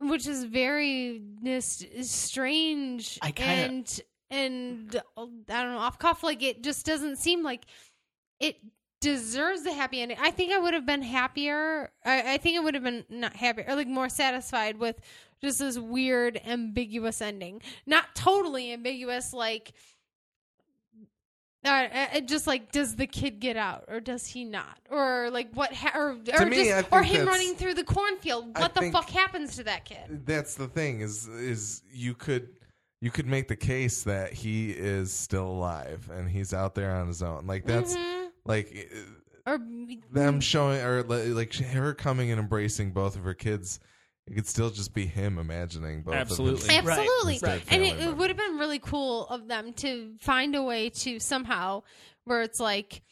which 0.00 0.26
is 0.26 0.44
very 0.44 1.22
this 1.42 1.84
strange 2.02 3.18
I 3.22 3.30
kinda- 3.32 3.64
and 3.64 4.00
and 4.34 4.96
uh, 5.16 5.26
i 5.48 5.62
don't 5.62 5.72
know 5.72 5.78
off 5.78 5.98
cuff 5.98 6.22
like 6.22 6.42
it 6.42 6.62
just 6.62 6.84
doesn't 6.84 7.16
seem 7.16 7.42
like 7.42 7.62
it 8.40 8.56
deserves 9.00 9.64
the 9.64 9.72
happy 9.72 10.00
ending. 10.00 10.16
I 10.20 10.30
think 10.30 10.52
i 10.52 10.58
would 10.58 10.72
have 10.74 10.86
been 10.86 11.02
happier 11.02 11.90
i, 12.04 12.34
I 12.34 12.36
think 12.38 12.56
i 12.56 12.60
would 12.60 12.74
have 12.74 12.82
been 12.82 13.04
not 13.08 13.34
happier 13.34 13.66
or 13.68 13.76
like 13.76 13.86
more 13.86 14.08
satisfied 14.08 14.78
with 14.78 15.00
just 15.44 15.58
this 15.58 15.78
weird 15.78 16.40
ambiguous 16.46 17.20
ending. 17.20 17.62
Not 17.86 18.14
totally 18.14 18.72
ambiguous 18.72 19.32
like 19.32 19.72
uh, 21.64 22.20
just 22.20 22.46
like 22.46 22.72
does 22.72 22.96
the 22.96 23.06
kid 23.06 23.40
get 23.40 23.56
out 23.56 23.84
or 23.88 24.00
does 24.00 24.26
he 24.26 24.44
not? 24.44 24.78
Or 24.90 25.30
like 25.30 25.50
what 25.54 25.72
ha- 25.72 25.92
or, 25.94 26.10
or 26.38 26.46
me, 26.46 26.64
just 26.64 26.88
or 26.92 27.02
him 27.02 27.26
running 27.26 27.54
through 27.54 27.74
the 27.74 27.84
cornfield. 27.84 28.52
I 28.54 28.60
what 28.60 28.74
the 28.74 28.90
fuck 28.90 29.08
happens 29.08 29.56
to 29.56 29.64
that 29.64 29.84
kid? 29.84 30.26
That's 30.26 30.56
the 30.56 30.68
thing 30.68 31.00
is 31.00 31.28
is 31.28 31.82
you 31.90 32.14
could 32.14 32.48
you 33.04 33.10
could 33.10 33.26
make 33.26 33.48
the 33.48 33.56
case 33.56 34.04
that 34.04 34.32
he 34.32 34.70
is 34.70 35.12
still 35.12 35.46
alive 35.46 36.08
and 36.10 36.26
he's 36.26 36.54
out 36.54 36.74
there 36.74 36.96
on 36.96 37.06
his 37.06 37.22
own. 37.22 37.46
Like 37.46 37.66
that's 37.66 37.94
Mhm. 37.94 38.30
like 38.46 38.90
or 39.46 39.58
them 40.10 40.40
showing 40.40 40.80
or 40.80 41.02
like 41.02 41.52
her 41.54 41.92
coming 41.92 42.30
and 42.30 42.40
embracing 42.40 42.92
both 42.92 43.14
of 43.14 43.24
her 43.24 43.34
kids. 43.34 43.78
It 44.26 44.34
could 44.34 44.46
still 44.46 44.70
just 44.70 44.94
be 44.94 45.04
him 45.04 45.36
imagining 45.36 46.00
both. 46.02 46.14
Absolutely. 46.14 46.62
Of 46.78 46.84
them. 46.86 46.88
Absolutely. 46.98 47.32
Instead 47.34 47.56
of 47.58 47.64
And 47.70 47.82
it, 47.82 47.98
it 48.00 48.16
would 48.16 48.30
have 48.30 48.38
been 48.38 48.56
really 48.56 48.78
cool 48.78 49.26
of 49.26 49.48
them 49.48 49.74
to 49.74 50.14
find 50.20 50.54
a 50.54 50.62
way 50.62 50.88
to 50.88 51.20
somehow 51.20 51.82
where 52.24 52.40
it's 52.40 52.58
like 52.58 53.02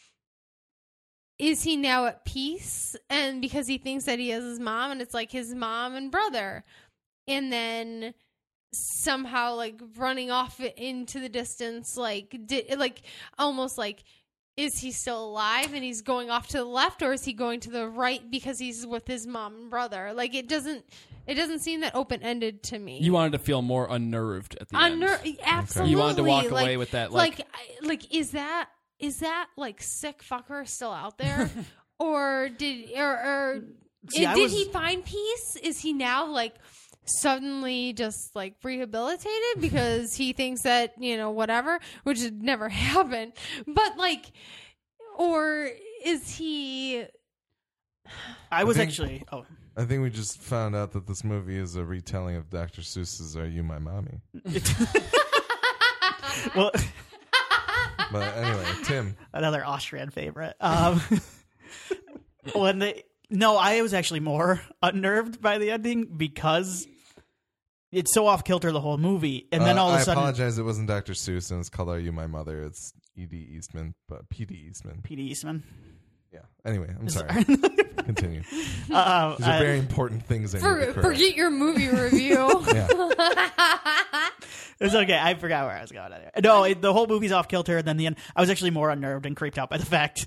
is 1.39 1.63
he 1.65 1.77
now 1.77 2.07
at 2.07 2.25
peace 2.25 2.97
and 3.11 3.43
because 3.43 3.67
he 3.67 3.77
thinks 3.77 4.05
that 4.05 4.19
he 4.19 4.31
has 4.31 4.43
his 4.43 4.59
mom 4.59 4.91
and 4.91 5.03
it's 5.03 5.13
like 5.13 5.31
his 5.31 5.55
mom 5.55 5.95
and 5.95 6.11
brother 6.11 6.65
and 7.29 7.53
then 7.53 8.15
somehow 8.73 9.55
like 9.55 9.81
running 9.97 10.31
off 10.31 10.59
into 10.61 11.21
the 11.21 11.29
distance 11.29 11.97
like 11.97 12.35
di- 12.47 12.75
like 12.77 13.03
almost 13.39 13.77
like 13.77 14.03
is 14.57 14.79
he 14.79 14.93
still 14.93 15.25
alive 15.27 15.73
and 15.73 15.83
he's 15.83 16.03
going 16.03 16.31
off 16.31 16.49
to 16.49 16.59
the 16.59 16.65
left 16.65 17.03
or 17.03 17.13
is 17.13 17.25
he 17.25 17.33
going 17.33 17.61
to 17.61 17.71
the 17.71 17.89
right 17.89 18.31
because 18.31 18.59
he's 18.59 18.87
with 18.87 19.07
his 19.07 19.27
mom 19.27 19.55
and 19.55 19.71
brother? 19.71 20.13
Like 20.15 20.35
it 20.35 20.49
doesn't 20.49 20.85
it 21.27 21.35
doesn't 21.35 21.61
seem 21.61 21.81
that 21.81 21.95
open-ended 21.95 22.63
to 22.65 22.79
me. 22.79 22.99
You 23.01 23.13
wanted 23.13 23.33
to 23.33 23.39
feel 23.39 23.63
more 23.63 23.87
unnerved 23.89 24.57
at 24.61 24.69
the 24.69 24.77
end. 24.77 25.03
Unner- 25.03 25.39
absolutely. 25.45 25.91
You 25.93 25.99
wanted 25.99 26.17
to 26.17 26.25
walk 26.25 26.51
like, 26.51 26.63
away 26.65 26.77
with 26.77 26.91
that, 26.91 27.13
like- 27.13 27.39
like 27.39 27.49
I- 27.55 27.87
like 27.87 28.15
is 28.15 28.33
that 28.33 28.69
is 28.99 29.19
that 29.21 29.49
like 29.57 29.83
sick 29.83 30.23
fucker 30.23 30.67
still 30.67 30.93
out 30.93 31.19
there? 31.19 31.51
Or 31.99 32.49
did 32.49 32.91
or, 32.97 33.13
or 33.13 33.61
See, 34.09 34.27
did 34.27 34.37
was- 34.37 34.53
he 34.53 34.65
find 34.65 35.05
peace? 35.05 35.57
Is 35.63 35.79
he 35.79 35.93
now 35.93 36.27
like 36.27 36.57
suddenly 37.05 37.93
just 37.93 38.35
like 38.37 38.55
rehabilitated 38.63 39.61
because 39.61 40.15
he 40.15 40.33
thinks 40.33 40.63
that 40.63 40.93
you 40.99 41.17
know 41.17 41.31
whatever 41.31 41.81
which 42.05 42.21
would 42.21 42.43
never 42.43 42.69
happen 42.71 43.33
but 43.67 43.97
like 43.97 44.31
or 45.19 45.69
is 46.05 46.29
he 46.37 47.05
I 48.51 48.65
was 48.65 48.77
think- 48.77 48.89
actually. 48.91 49.25
Oh, 49.33 49.45
I 49.77 49.85
think 49.85 50.03
we 50.03 50.11
just 50.11 50.39
found 50.39 50.77
out 50.77 50.93
that 50.93 51.07
this 51.07 51.25
movie 51.25 51.57
is 51.57 51.77
a 51.77 51.85
retelling 51.85 52.37
of 52.37 52.51
Dr. 52.51 52.83
Seuss's 52.83 53.37
"Are 53.37 53.47
You 53.47 53.63
My 53.63 53.79
Mommy." 53.79 54.21
well, 56.55 56.71
But 58.13 58.37
anyway, 58.37 58.65
Tim, 58.85 59.17
another 59.33 59.65
Austrian 59.65 60.11
favorite. 60.11 60.55
Um, 60.61 61.01
when 62.55 62.81
they 62.81 63.05
no, 63.33 63.57
I 63.57 63.83
was 63.83 63.95
actually 63.95 64.21
more 64.21 64.61
unnerved 64.83 65.41
by 65.41 65.59
the 65.59 65.71
ending 65.71 66.05
because 66.17 66.87
it's 67.91 68.15
so 68.15 68.27
off 68.27 68.45
kilter 68.45 68.73
the 68.73 68.81
whole 68.81 68.99
movie, 68.99 69.49
and 69.53 69.63
then 69.63 69.79
uh, 69.79 69.83
all 69.83 69.89
of 69.91 69.97
a 69.97 69.99
I 69.99 70.03
sudden, 70.03 70.19
I 70.19 70.23
apologize. 70.23 70.59
It 70.59 70.63
wasn't 70.63 70.89
Dr. 70.89 71.13
Seuss, 71.13 71.51
and 71.51 71.61
it's 71.61 71.69
called 71.69 71.89
"Are 71.89 71.99
You 71.99 72.13
My 72.13 72.27
Mother." 72.27 72.63
It's 72.63 72.93
E.D. 73.17 73.37
Eastman, 73.37 73.95
but 74.09 74.29
P.D. 74.31 74.55
Eastman. 74.55 75.01
P.D. 75.03 75.23
Eastman. 75.23 75.63
Yeah. 76.33 76.41
Anyway, 76.65 76.89
I'm 76.99 77.11
sorry. 77.11 77.45
Continue. 78.05 78.43
Uh, 78.91 79.37
These 79.37 79.47
are 79.47 79.51
I- 79.53 79.59
very 79.59 79.79
important 79.79 80.25
things. 80.25 80.55
I 80.55 80.59
for, 80.61 80.93
forget 80.95 81.37
your 81.37 81.51
movie 81.51 81.89
review 81.89 82.65
Yeah. 82.75 82.89
It's 84.81 84.95
okay. 84.95 85.19
I 85.21 85.35
forgot 85.35 85.67
where 85.67 85.77
I 85.77 85.83
was 85.83 85.93
going. 85.93 86.13
Anyway. 86.13 86.31
No, 86.43 86.65
it, 86.65 86.81
the 86.81 86.93
whole 86.93 87.07
movie's 87.07 87.33
off 87.33 87.49
kilter, 87.49 87.79
and 87.79 87.87
then 87.87 87.99
the 87.99 88.07
end. 88.07 88.17
I 88.35 88.41
was 88.41 88.51
actually 88.51 88.71
more 88.71 88.91
unnerved 88.91 89.27
and 89.27 89.37
creeped 89.37 89.59
out 89.59 89.71
by 89.71 89.77
the 89.77 89.87
fact 89.87 90.27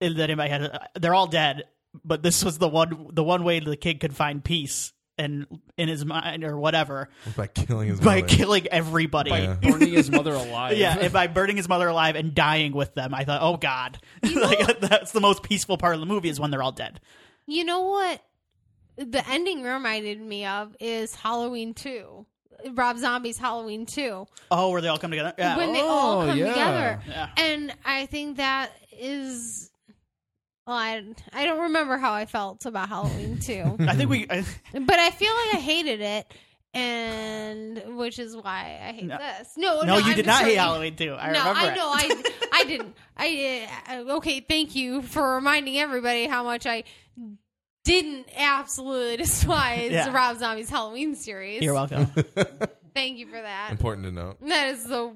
that 0.00 0.30
in 0.30 0.36
my 0.38 0.48
head 0.48 0.62
uh, 0.62 0.78
they're 0.98 1.14
all 1.14 1.26
dead, 1.28 1.64
but 2.04 2.22
this 2.22 2.44
was 2.44 2.58
the 2.58 2.68
one 2.68 3.08
the 3.12 3.24
one 3.24 3.44
way 3.44 3.60
the 3.60 3.76
kid 3.76 4.00
could 4.00 4.14
find 4.14 4.42
peace 4.44 4.92
and 5.18 5.46
in 5.76 5.88
his 5.88 6.04
mind 6.06 6.42
or 6.42 6.58
whatever 6.58 7.08
By 7.36 7.46
killing 7.46 7.88
his 7.88 8.00
by 8.00 8.22
mother. 8.22 8.28
killing 8.34 8.66
everybody. 8.68 9.30
By 9.30 9.40
Yeah. 9.40 9.54
burning 9.60 9.92
his 9.92 10.10
mother 10.10 10.32
alive. 10.34 10.76
Yeah, 10.78 10.96
and 10.98 11.12
by 11.12 11.26
burning 11.26 11.56
his 11.58 11.68
mother 11.68 11.88
alive 11.88 12.16
and 12.16 12.34
dying 12.34 12.72
with 12.72 12.94
them, 12.94 13.12
I 13.14 13.24
thought, 13.24 13.42
oh 13.42 13.56
god, 13.58 13.98
like 14.22 14.80
that's 14.80 15.12
the 15.12 15.20
most 15.20 15.42
peaceful 15.42 15.76
part 15.76 15.94
of 15.94 16.00
the 16.00 16.06
movie 16.06 16.28
is 16.30 16.40
when 16.40 16.50
they're 16.50 16.62
all 16.62 16.72
dead. 16.72 17.00
You 17.46 17.64
know 17.64 17.82
what 17.82 18.22
the 18.96 19.22
ending 19.28 19.62
reminded 19.62 20.20
me 20.20 20.46
of 20.46 20.76
is 20.80 21.14
Halloween 21.14 21.74
2. 21.74 22.26
Rob 22.74 22.96
Zombie's 22.98 23.38
Halloween 23.38 23.86
2. 23.86 24.26
Oh, 24.50 24.70
where 24.70 24.80
they 24.80 24.86
all 24.88 24.98
come 24.98 25.10
together. 25.10 25.34
Yeah. 25.36 25.56
When 25.56 25.72
they 25.72 25.80
all 25.80 26.22
Oh, 26.22 26.26
come 26.26 26.38
yeah. 26.38 26.48
together. 26.48 27.02
Yeah. 27.08 27.28
And 27.36 27.74
I 27.84 28.06
think 28.06 28.36
that 28.36 28.70
is 28.92 29.71
well, 30.66 30.76
I, 30.76 31.02
I 31.32 31.44
don't 31.44 31.60
remember 31.64 31.96
how 31.96 32.12
I 32.12 32.26
felt 32.26 32.66
about 32.66 32.88
Halloween 32.88 33.38
too. 33.38 33.76
I 33.80 33.94
think 33.96 34.10
we. 34.10 34.26
I, 34.30 34.44
but 34.72 34.98
I 34.98 35.10
feel 35.10 35.32
like 35.32 35.54
I 35.54 35.58
hated 35.58 36.00
it 36.00 36.32
and 36.74 37.96
which 37.98 38.18
is 38.18 38.34
why 38.36 38.80
I 38.82 38.92
hate 38.92 39.04
No. 39.04 39.18
this. 39.18 39.52
No, 39.56 39.82
no, 39.82 39.98
you 39.98 40.04
I'm 40.10 40.16
did 40.16 40.26
not 40.26 40.38
sorry. 40.40 40.50
hate 40.52 40.58
Halloween 40.58 40.96
too. 40.96 41.14
I 41.18 41.32
no, 41.32 41.38
remember. 41.38 41.60
I 41.60 41.72
it. 41.72 41.76
know 41.76 41.90
I 41.92 42.22
I 42.52 42.64
didn't. 42.64 42.96
I 43.16 43.68
uh, 43.90 44.14
okay. 44.16 44.40
Thank 44.40 44.74
you 44.74 45.02
for 45.02 45.34
reminding 45.34 45.78
everybody 45.78 46.26
how 46.26 46.44
much 46.44 46.66
I 46.66 46.84
didn't 47.84 48.28
absolutely 48.36 49.16
despise 49.24 49.90
Yeah. 49.90 50.12
Rob 50.14 50.38
Zombie's 50.38 50.70
Halloween 50.70 51.14
series. 51.14 51.62
You're 51.62 51.74
welcome. 51.74 52.06
Thank 52.94 53.18
you 53.18 53.26
for 53.26 53.40
that. 53.40 53.68
Important 53.70 54.06
to 54.06 54.12
note. 54.12 54.36
That 54.46 54.68
is 54.68 54.84
the. 54.84 55.12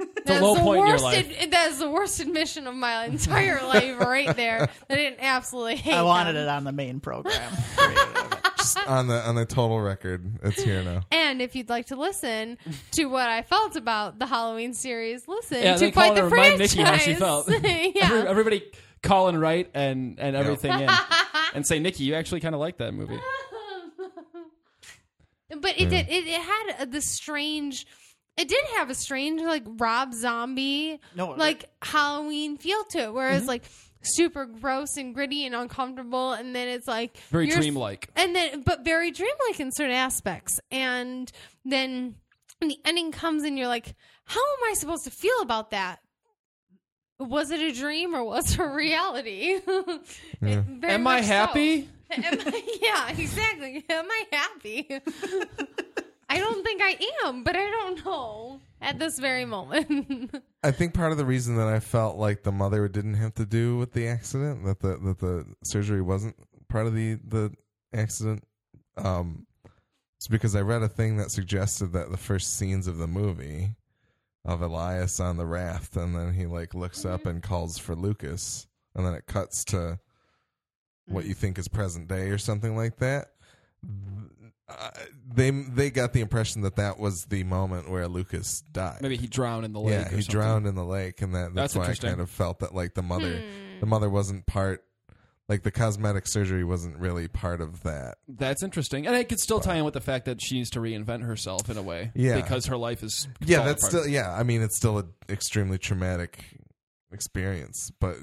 A 0.00 0.06
That's 0.24 0.42
low 0.42 0.54
the 0.54 0.60
point 0.60 0.80
in 0.80 0.86
your 0.86 0.94
worst 0.94 1.04
life. 1.04 1.42
ad- 1.42 1.50
that 1.52 1.70
is 1.70 1.78
the 1.78 1.90
worst 1.90 2.20
admission 2.20 2.66
of 2.66 2.74
my 2.74 3.04
entire 3.06 3.62
life, 3.62 3.98
right 4.00 4.34
there. 4.36 4.68
I 4.90 4.94
didn't 4.94 5.20
absolutely 5.20 5.76
hate. 5.76 5.94
I 5.94 6.02
wanted 6.02 6.34
them. 6.34 6.48
it 6.48 6.48
on 6.48 6.64
the 6.64 6.72
main 6.72 7.00
program. 7.00 7.52
Just 8.56 8.78
on 8.88 9.08
the 9.08 9.20
on 9.20 9.34
the 9.34 9.44
total 9.44 9.78
record, 9.80 10.38
it's 10.42 10.62
here 10.62 10.82
now. 10.82 11.02
And 11.12 11.42
if 11.42 11.54
you'd 11.54 11.68
like 11.68 11.86
to 11.86 11.96
listen 11.96 12.56
to 12.92 13.04
what 13.06 13.28
I 13.28 13.42
felt 13.42 13.76
about 13.76 14.18
the 14.18 14.26
Halloween 14.26 14.72
series, 14.72 15.28
listen 15.28 15.62
Yeah, 15.62 15.74
to 15.74 15.80
they 15.80 15.90
Fight 15.90 16.14
call 16.14 16.24
the 16.24 16.30
Franchise. 16.30 16.74
Nikki 16.74 16.82
how 16.82 16.96
she 16.96 17.14
felt. 17.14 17.48
yeah. 17.62 17.90
Every- 18.04 18.20
everybody 18.26 18.62
call 19.02 19.28
and 19.28 19.38
write 19.38 19.70
and, 19.74 20.18
and 20.18 20.34
everything 20.34 20.72
in. 20.80 20.88
And 21.54 21.66
say, 21.66 21.78
Nikki, 21.78 22.04
you 22.04 22.14
actually 22.14 22.40
kind 22.40 22.54
of 22.54 22.60
like 22.60 22.78
that 22.78 22.94
movie. 22.94 23.18
but 25.60 25.78
it 25.78 25.90
did. 25.90 26.08
It, 26.08 26.26
it 26.26 26.40
had 26.40 26.74
a, 26.80 26.86
this 26.86 27.08
strange. 27.10 27.86
It 28.36 28.48
did 28.48 28.64
have 28.76 28.90
a 28.90 28.94
strange 28.94 29.40
like 29.42 29.62
Rob 29.66 30.12
Zombie, 30.12 31.00
No, 31.14 31.30
like 31.30 31.66
Halloween 31.82 32.56
feel 32.56 32.82
to 32.90 32.98
it, 32.98 33.12
where 33.14 33.28
Mm-hmm. 33.30 33.38
it's 33.38 33.46
like 33.46 33.64
super 34.02 34.44
gross 34.44 34.96
and 34.96 35.14
gritty 35.14 35.46
and 35.46 35.54
uncomfortable, 35.54 36.32
and 36.32 36.54
then 36.54 36.68
it's 36.68 36.88
like 36.88 37.16
Very 37.30 37.46
dreamlike. 37.46 38.08
and 38.16 38.34
then 38.34 38.62
but 38.62 38.84
very 38.84 39.10
dreamlike 39.12 39.60
in 39.60 39.70
certain 39.72 39.94
aspects, 39.94 40.58
and 40.70 41.30
then 41.64 42.16
the 42.60 42.76
ending 42.84 43.12
comes 43.12 43.44
and 43.44 43.56
you're 43.58 43.68
like, 43.68 43.94
how 44.24 44.40
am 44.40 44.70
I 44.70 44.74
supposed 44.74 45.04
to 45.04 45.10
feel 45.10 45.40
about 45.42 45.70
that? 45.70 46.00
Was 47.20 47.50
it 47.52 47.60
a 47.60 47.72
dream 47.72 48.14
or 48.16 48.24
was 48.24 48.54
it 48.54 48.58
a 48.60 48.66
reality? 48.66 49.60
It 50.42 50.64
Am 50.82 50.82
I 50.84 50.96
much 50.98 51.22
so. 51.24 51.28
happy? 51.28 51.88
Am 52.10 52.38
I, 52.40 52.78
yeah, 52.82 53.08
exactly. 53.16 53.84
Am 53.88 54.06
I 54.10 54.24
happy? 54.32 54.88
I 56.34 56.38
don't 56.38 56.64
think 56.64 56.82
I 56.82 56.98
am, 57.24 57.44
but 57.44 57.54
I 57.54 57.70
don't 57.70 58.04
know 58.04 58.60
at 58.80 58.98
this 58.98 59.20
very 59.20 59.44
moment. 59.44 60.34
I 60.64 60.72
think 60.72 60.92
part 60.92 61.12
of 61.12 61.18
the 61.18 61.24
reason 61.24 61.56
that 61.58 61.68
I 61.68 61.78
felt 61.78 62.16
like 62.16 62.42
the 62.42 62.50
mother 62.50 62.88
didn't 62.88 63.14
have 63.14 63.34
to 63.34 63.46
do 63.46 63.76
with 63.76 63.92
the 63.92 64.08
accident, 64.08 64.64
that 64.64 64.80
the 64.80 64.96
that 64.96 65.20
the 65.20 65.46
surgery 65.62 66.02
wasn't 66.02 66.34
part 66.68 66.88
of 66.88 66.94
the 66.94 67.20
the 67.24 67.52
accident, 67.92 68.42
um, 68.96 69.46
is 70.20 70.26
because 70.26 70.56
I 70.56 70.62
read 70.62 70.82
a 70.82 70.88
thing 70.88 71.18
that 71.18 71.30
suggested 71.30 71.92
that 71.92 72.10
the 72.10 72.16
first 72.16 72.56
scenes 72.56 72.88
of 72.88 72.96
the 72.96 73.06
movie 73.06 73.76
of 74.44 74.60
Elias 74.60 75.20
on 75.20 75.36
the 75.36 75.46
raft, 75.46 75.94
and 75.96 76.16
then 76.16 76.34
he 76.34 76.46
like 76.46 76.74
looks 76.74 77.04
up 77.04 77.26
and 77.26 77.44
calls 77.44 77.78
for 77.78 77.94
Lukas, 77.94 78.66
and 78.96 79.06
then 79.06 79.14
it 79.14 79.26
cuts 79.26 79.64
to 79.66 80.00
what 81.06 81.26
you 81.26 81.34
think 81.34 81.58
is 81.58 81.68
present 81.68 82.08
day 82.08 82.30
or 82.30 82.38
something 82.38 82.76
like 82.76 82.96
that. 82.96 83.28
Uh, 84.66 84.90
they 85.34 85.50
they 85.50 85.90
got 85.90 86.12
the 86.14 86.20
impression 86.22 86.62
that 86.62 86.76
that 86.76 86.98
was 86.98 87.26
the 87.26 87.44
moment 87.44 87.90
where 87.90 88.08
Lukas 88.08 88.62
died. 88.72 88.98
Maybe 89.02 89.16
he 89.18 89.26
drowned 89.26 89.64
in 89.66 89.72
the 89.74 89.80
lake. 89.80 89.92
Yeah, 89.92 90.00
or 90.06 90.16
he 90.16 90.22
something. 90.22 90.30
drowned 90.32 90.66
in 90.66 90.74
the 90.74 90.84
lake, 90.84 91.20
and 91.20 91.34
that, 91.34 91.54
That's 91.54 91.74
that's, 91.74 92.00
why 92.00 92.08
I 92.08 92.10
kind 92.10 92.20
of 92.20 92.30
felt 92.30 92.60
that 92.60 92.74
like 92.74 92.94
the 92.94 93.02
mother, 93.02 93.36
Hmm. 93.36 93.80
the 93.80 93.86
mother 93.86 94.08
wasn't 94.08 94.46
part, 94.46 94.82
like 95.50 95.64
the 95.64 95.70
cosmetic 95.70 96.26
surgery 96.26 96.64
wasn't 96.64 96.96
really 96.96 97.28
part 97.28 97.60
of 97.60 97.82
that. 97.82 98.16
That's 98.26 98.62
interesting, 98.62 99.06
and 99.06 99.14
it 99.14 99.28
could 99.28 99.38
still 99.38 99.60
tie 99.60 99.74
in 99.76 99.84
with 99.84 99.92
the 99.92 100.00
fact 100.00 100.24
that 100.24 100.40
she 100.42 100.54
needs 100.56 100.70
to 100.70 100.80
reinvent 100.80 101.24
herself 101.24 101.68
in 101.68 101.76
a 101.76 101.82
way. 101.82 102.10
Yeah. 102.14 102.36
because 102.36 102.64
her 102.66 102.78
life 102.78 103.02
is 103.02 103.28
Yeah, 103.40 103.64
that's 103.64 103.82
apart. 103.86 104.04
still 104.04 104.06
yeah. 104.12 104.32
I 104.34 104.44
mean, 104.44 104.62
it's 104.62 104.78
still 104.78 104.96
an 104.96 105.08
extremely 105.28 105.76
traumatic 105.76 106.42
experience, 107.12 107.90
but 108.00 108.16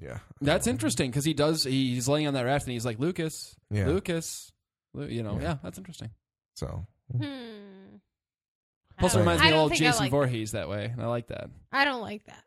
yeah, 0.00 0.18
That's 0.40 0.66
interesting 0.68 1.10
because 1.10 1.24
he 1.24 1.34
does. 1.34 1.64
He's 1.64 2.08
laying 2.08 2.26
on 2.28 2.34
that 2.34 2.44
raft 2.46 2.66
and 2.66 2.72
he's 2.72 2.86
like, 2.86 2.98
"Lukas, 3.00 3.56
Yeah. 3.70 3.86
Lukas," 3.88 4.50
Lu- 4.52 4.56
you 4.94 5.22
know. 5.22 5.34
Yeah. 5.36 5.42
Yeah, 5.42 5.56
that's 5.62 5.78
interesting. 5.78 6.10
So 6.54 6.86
Hmm. 7.16 7.96
Plus, 8.98 9.14
it 9.14 9.18
reminds 9.20 9.42
me 9.42 9.48
of 9.48 9.52
don't 9.54 9.60
old 9.60 9.74
Jason 9.74 10.00
like 10.04 10.10
Voorhees 10.10 10.52
that 10.52 10.68
way, 10.68 10.84
and 10.84 11.02
I 11.02 11.06
like 11.06 11.28
that. 11.28 11.50
I 11.72 11.84
don't 11.84 12.02
like 12.02 12.22
that. 12.26 12.44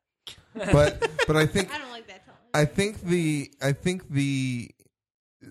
but 0.72 1.10
but 1.28 1.36
I 1.36 1.46
think 1.46 1.74
I 1.74 1.80
don't 1.80 1.92
like 1.92 2.08
that. 2.08 2.26
Totally. 2.26 2.40
I 2.54 2.66
think 2.66 3.02
the 3.02 3.52
I 3.62 3.72
think 3.74 4.10
the 4.10 4.70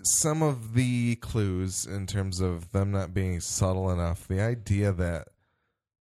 some 0.03 0.41
of 0.41 0.73
the 0.73 1.15
clues 1.17 1.85
in 1.85 2.07
terms 2.07 2.39
of 2.39 2.71
them 2.71 2.91
not 2.91 3.13
being 3.13 3.39
subtle 3.41 3.91
enough, 3.91 4.27
the 4.27 4.41
idea 4.41 4.91
that 4.93 5.27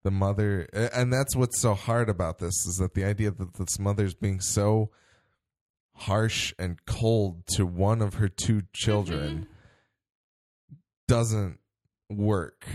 the 0.03 0.11
mother 0.11 0.67
and 0.73 1.11
that's 1.11 1.35
what's 1.35 1.59
so 1.59 1.73
hard 1.73 2.09
about 2.09 2.39
this 2.39 2.53
is 2.67 2.77
that 2.79 2.93
the 2.93 3.03
idea 3.05 3.31
that 3.31 3.53
this 3.55 3.79
mother's 3.79 4.13
being 4.13 4.39
so 4.41 4.91
harsh 5.95 6.53
and 6.59 6.85
cold 6.85 7.45
to 7.55 7.65
one 7.65 8.01
of 8.01 8.15
her 8.15 8.29
two 8.29 8.61
children 8.73 9.47
doesn't 11.09 11.59
work 12.09 12.65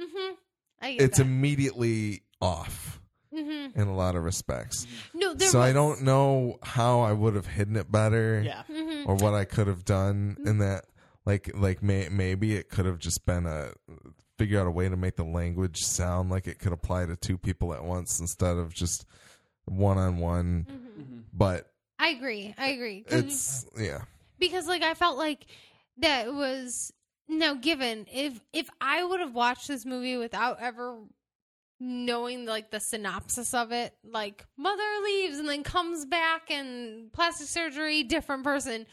Mm-hmm. 0.00 0.32
I 0.82 0.92
get 0.92 1.02
it's 1.02 1.18
that. 1.18 1.24
immediately 1.24 2.22
off 2.40 3.00
mm-hmm. 3.34 3.78
in 3.80 3.88
a 3.88 3.94
lot 3.94 4.14
of 4.16 4.24
respects 4.24 4.86
No, 5.14 5.32
there 5.34 5.48
so 5.48 5.60
i 5.60 5.72
don't 5.72 6.02
know 6.02 6.58
how 6.62 7.00
i 7.00 7.12
would 7.12 7.34
have 7.34 7.46
hidden 7.46 7.76
it 7.76 7.90
better 7.90 8.42
Yeah. 8.44 8.62
Mhm. 8.70 9.06
or 9.06 9.14
what 9.16 9.34
I 9.34 9.44
could 9.44 9.66
have 9.68 9.84
done 9.84 10.36
Mm-hmm. 10.38 10.48
in 10.48 10.58
that. 10.58 10.84
Like, 11.24 11.50
like 11.56 11.82
may, 11.82 12.08
maybe 12.08 12.54
it 12.54 12.68
could 12.68 12.86
have 12.86 12.98
just 13.00 13.26
been 13.26 13.46
a 13.46 13.70
figure 14.38 14.60
out 14.60 14.68
a 14.68 14.70
way 14.70 14.88
to 14.88 14.96
make 14.96 15.16
the 15.16 15.24
language 15.24 15.82
sound 15.84 16.30
like 16.30 16.46
it 16.46 16.60
could 16.60 16.72
apply 16.72 17.06
to 17.06 17.16
two 17.16 17.36
people 17.36 17.74
at 17.74 17.82
once 17.82 18.20
instead 18.20 18.56
of 18.56 18.72
just 18.72 19.04
one 19.64 19.98
on 19.98 20.18
one. 20.18 20.66
Mm-hmm. 20.70 21.18
But 21.32 21.68
I 21.98 22.10
agree. 22.10 22.54
I 22.56 22.68
agree. 22.68 23.04
it's 23.08 23.66
yeah, 23.76 24.02
because 24.38 24.68
like 24.68 24.84
I 24.84 24.94
felt 24.94 25.18
like 25.18 25.46
that 25.98 26.32
was 26.32 26.92
now 27.28 27.54
given 27.54 28.06
if 28.12 28.40
if 28.52 28.68
I 28.80 29.02
would 29.04 29.20
have 29.20 29.34
watched 29.34 29.68
this 29.68 29.84
movie 29.84 30.16
without 30.16 30.60
ever 30.60 30.98
knowing 31.80 32.46
like 32.46 32.70
the 32.70 32.80
synopsis 32.80 33.52
of 33.52 33.70
it 33.72 33.94
like 34.04 34.46
mother 34.56 34.82
leaves 35.04 35.38
and 35.38 35.48
then 35.48 35.62
comes 35.62 36.06
back 36.06 36.50
and 36.50 37.12
plastic 37.12 37.48
surgery 37.48 38.02
different 38.02 38.44
person 38.44 38.86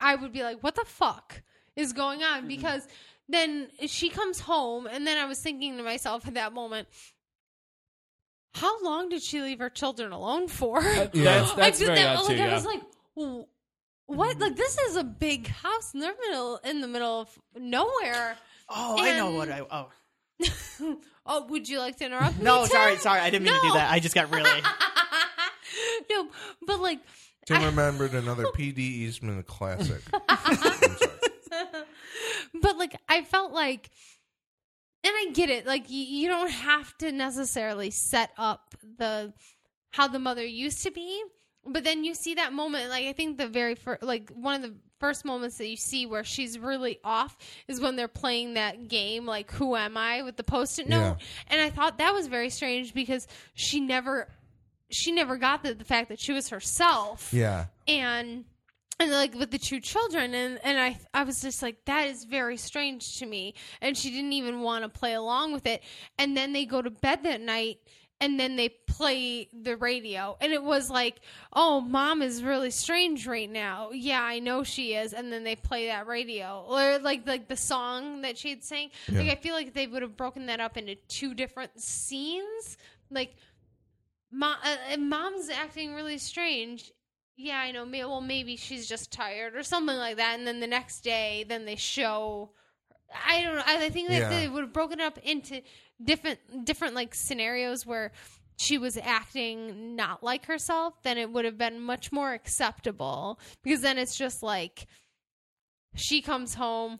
I 0.00 0.14
would 0.14 0.32
be 0.32 0.42
like 0.44 0.62
what 0.62 0.74
the 0.76 0.84
fuck 0.84 1.42
is 1.74 1.92
going 1.92 2.22
on 2.22 2.40
mm-hmm. 2.40 2.48
because 2.48 2.86
then 3.28 3.68
she 3.86 4.08
comes 4.08 4.40
home 4.40 4.86
and 4.86 5.06
then 5.06 5.18
I 5.18 5.24
was 5.24 5.40
thinking 5.40 5.76
to 5.78 5.82
myself 5.82 6.26
at 6.28 6.34
that 6.34 6.52
moment 6.52 6.86
how 8.54 8.82
long 8.82 9.08
did 9.08 9.22
she 9.22 9.40
leave 9.42 9.58
her 9.58 9.70
children 9.70 10.12
alone 10.12 10.48
for 10.48 10.80
That- 10.82 11.14
Yeah. 11.14 11.40
That's 11.40 11.52
I 11.58 11.70
did 11.70 11.86
very 11.86 11.98
that. 11.98 12.16
odd 12.18 12.24
like, 12.28 12.36
too. 12.36 12.42
I 12.42 12.46
Yeah. 12.46 12.54
was 12.54 12.64
like, 12.64 12.82
"W- 13.16 13.46
what? 14.08 14.38
Like 14.38 14.56
this 14.56 14.76
is 14.78 14.96
a 14.96 15.04
big 15.04 15.46
house 15.48 15.92
in 15.94 16.00
the 16.00 16.12
middle 16.20 16.56
in 16.64 16.80
the 16.80 16.88
middle 16.88 17.20
of 17.20 17.38
nowhere. 17.56 18.36
Oh, 18.68 18.96
I 18.98 19.16
know 19.16 19.30
what 19.30 19.50
I. 19.50 19.60
Oh. 19.70 19.88
oh, 21.26 21.46
would 21.48 21.68
you 21.68 21.78
like 21.78 21.96
to 21.98 22.06
interrupt 22.06 22.38
me? 22.38 22.44
No, 22.44 22.62
Tim? 22.62 22.70
sorry, 22.70 22.96
sorry. 22.96 23.20
I 23.20 23.30
didn't 23.30 23.44
mean 23.44 23.54
to 23.54 23.60
do 23.68 23.72
that. 23.74 23.90
I 23.90 24.00
just 24.00 24.14
got 24.14 24.32
really. 24.32 24.50
no, 26.10 26.28
but 26.66 26.80
like, 26.80 27.00
Tim 27.46 27.58
I- 27.58 27.66
remembered 27.66 28.14
another 28.14 28.46
P.D. 28.54 28.82
Eastman 28.82 29.42
classic. 29.42 30.02
I'm 30.28 30.56
sorry. 30.56 31.84
but 32.62 32.78
like 32.78 32.96
I 33.08 33.22
felt 33.24 33.52
like, 33.52 33.90
and 35.04 35.12
I 35.14 35.30
get 35.34 35.50
it. 35.50 35.66
Like 35.66 35.90
you, 35.90 36.02
you 36.02 36.28
don't 36.28 36.50
have 36.50 36.96
to 36.98 37.12
necessarily 37.12 37.90
set 37.90 38.30
up 38.38 38.74
the 38.98 39.34
how 39.90 40.08
the 40.08 40.18
mother 40.18 40.44
used 40.44 40.82
to 40.84 40.90
be, 40.90 41.22
but 41.68 41.84
then 41.84 42.04
you 42.04 42.14
see 42.14 42.34
that 42.34 42.52
moment. 42.52 42.90
Like 42.90 43.06
I 43.06 43.12
think 43.12 43.38
the 43.38 43.46
very 43.48 43.74
first, 43.74 44.02
like 44.02 44.30
one 44.30 44.54
of 44.56 44.62
the 44.62 44.74
first 44.98 45.24
moments 45.24 45.58
that 45.58 45.68
you 45.68 45.76
see 45.76 46.06
where 46.06 46.24
she's 46.24 46.58
really 46.58 46.98
off 47.04 47.36
is 47.68 47.80
when 47.80 47.94
they're 47.96 48.08
playing 48.08 48.54
that 48.54 48.88
game, 48.88 49.26
like 49.26 49.50
"Who 49.52 49.76
am 49.76 49.96
I?" 49.96 50.22
with 50.22 50.36
the 50.36 50.44
post-it 50.44 50.88
note, 50.88 51.16
Yeah. 51.18 51.26
and 51.48 51.60
I 51.60 51.70
thought 51.70 51.98
that 51.98 52.12
was 52.12 52.26
very 52.26 52.50
strange 52.50 52.94
because 52.94 53.26
she 53.54 53.80
never. 53.80 54.28
She 54.90 55.12
never 55.12 55.36
got 55.36 55.62
the, 55.62 55.74
the 55.74 55.84
fact 55.84 56.08
that 56.08 56.18
she 56.18 56.32
was 56.32 56.48
herself 56.48 57.30
Yeah, 57.34 57.66
and 57.86 58.46
and 58.98 59.10
like 59.10 59.34
with 59.34 59.50
the 59.50 59.58
two 59.58 59.80
children 59.80 60.32
and 60.32 60.58
and 60.64 60.80
I 60.80 60.98
I 61.12 61.24
was 61.24 61.42
just 61.42 61.60
like 61.60 61.84
that 61.84 62.08
is 62.08 62.24
very 62.24 62.56
strange 62.56 63.18
to 63.18 63.26
me 63.26 63.52
and 63.82 63.98
she 63.98 64.10
didn't 64.10 64.32
even 64.32 64.62
want 64.62 64.84
to 64.84 64.88
play 64.88 65.12
along 65.12 65.52
with 65.52 65.66
it 65.66 65.82
and 66.18 66.34
then 66.34 66.54
they 66.54 66.64
go 66.64 66.80
to 66.80 66.88
bed 66.88 67.22
that 67.24 67.42
night 67.42 67.80
and 68.20 68.38
then 68.40 68.56
they 68.56 68.68
play 68.86 69.48
the 69.62 69.76
radio 69.76 70.36
and 70.40 70.52
it 70.52 70.62
was 70.62 70.90
like 70.90 71.20
oh 71.52 71.80
mom 71.80 72.20
is 72.20 72.42
really 72.42 72.70
strange 72.70 73.26
right 73.26 73.50
now 73.50 73.90
yeah 73.92 74.22
i 74.22 74.38
know 74.40 74.64
she 74.64 74.94
is 74.94 75.12
and 75.12 75.32
then 75.32 75.44
they 75.44 75.54
play 75.54 75.86
that 75.86 76.06
radio 76.06 76.64
or 76.68 76.98
like 76.98 77.26
like 77.26 77.46
the 77.48 77.56
song 77.56 78.22
that 78.22 78.36
she 78.36 78.50
had 78.50 78.64
sang 78.64 78.90
like 79.12 79.30
i 79.30 79.34
feel 79.36 79.54
like 79.54 79.72
they 79.72 79.86
would 79.86 80.02
have 80.02 80.16
broken 80.16 80.46
that 80.46 80.58
up 80.58 80.76
into 80.76 80.94
two 81.06 81.32
different 81.34 81.70
scenes 81.80 82.76
like 83.10 83.36
Mom, 84.30 84.56
uh, 84.62 84.96
mom's 84.98 85.48
acting 85.48 85.94
really 85.94 86.18
strange. 86.18 86.92
Yeah, 87.38 87.56
I 87.58 87.70
know. 87.70 87.86
Well, 87.90 88.20
maybe 88.20 88.56
she's 88.56 88.86
just 88.86 89.10
tired 89.10 89.56
or 89.56 89.62
something 89.62 89.96
like 89.96 90.18
that. 90.18 90.36
And 90.38 90.46
then 90.46 90.60
the 90.60 90.66
next 90.66 91.00
day, 91.00 91.46
then 91.48 91.64
they 91.64 91.76
show. 91.76 92.50
I 93.26 93.42
don't 93.42 93.54
know. 93.54 93.62
I 93.64 93.86
I 93.86 93.88
think 93.88 94.08
that 94.08 94.18
Yeah. 94.18 94.28
they 94.28 94.46
would 94.46 94.64
have 94.64 94.72
broken 94.74 95.00
it 95.00 95.04
up 95.04 95.16
into 95.18 95.62
different, 96.02 96.38
different 96.64 96.94
like 96.94 97.14
scenarios 97.14 97.86
where 97.86 98.12
she 98.56 98.76
was 98.76 98.96
acting 98.96 99.96
not 99.96 100.22
like 100.22 100.46
herself. 100.46 100.94
Then 101.02 101.18
it 101.18 101.30
would 101.30 101.44
have 101.44 101.58
been 101.58 101.80
much 101.80 102.10
more 102.12 102.32
acceptable 102.32 103.38
because 103.62 103.80
then 103.80 103.98
it's 103.98 104.16
just 104.16 104.42
like 104.42 104.86
she 105.94 106.20
comes 106.22 106.54
home. 106.54 106.98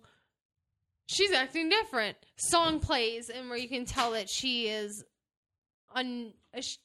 She's 1.06 1.32
acting 1.32 1.68
different. 1.68 2.16
Song 2.36 2.80
plays, 2.80 3.30
and 3.30 3.48
where 3.48 3.58
you 3.58 3.68
can 3.68 3.86
tell 3.86 4.12
that 4.12 4.28
she 4.28 4.68
is 4.68 5.04
un- 5.94 6.32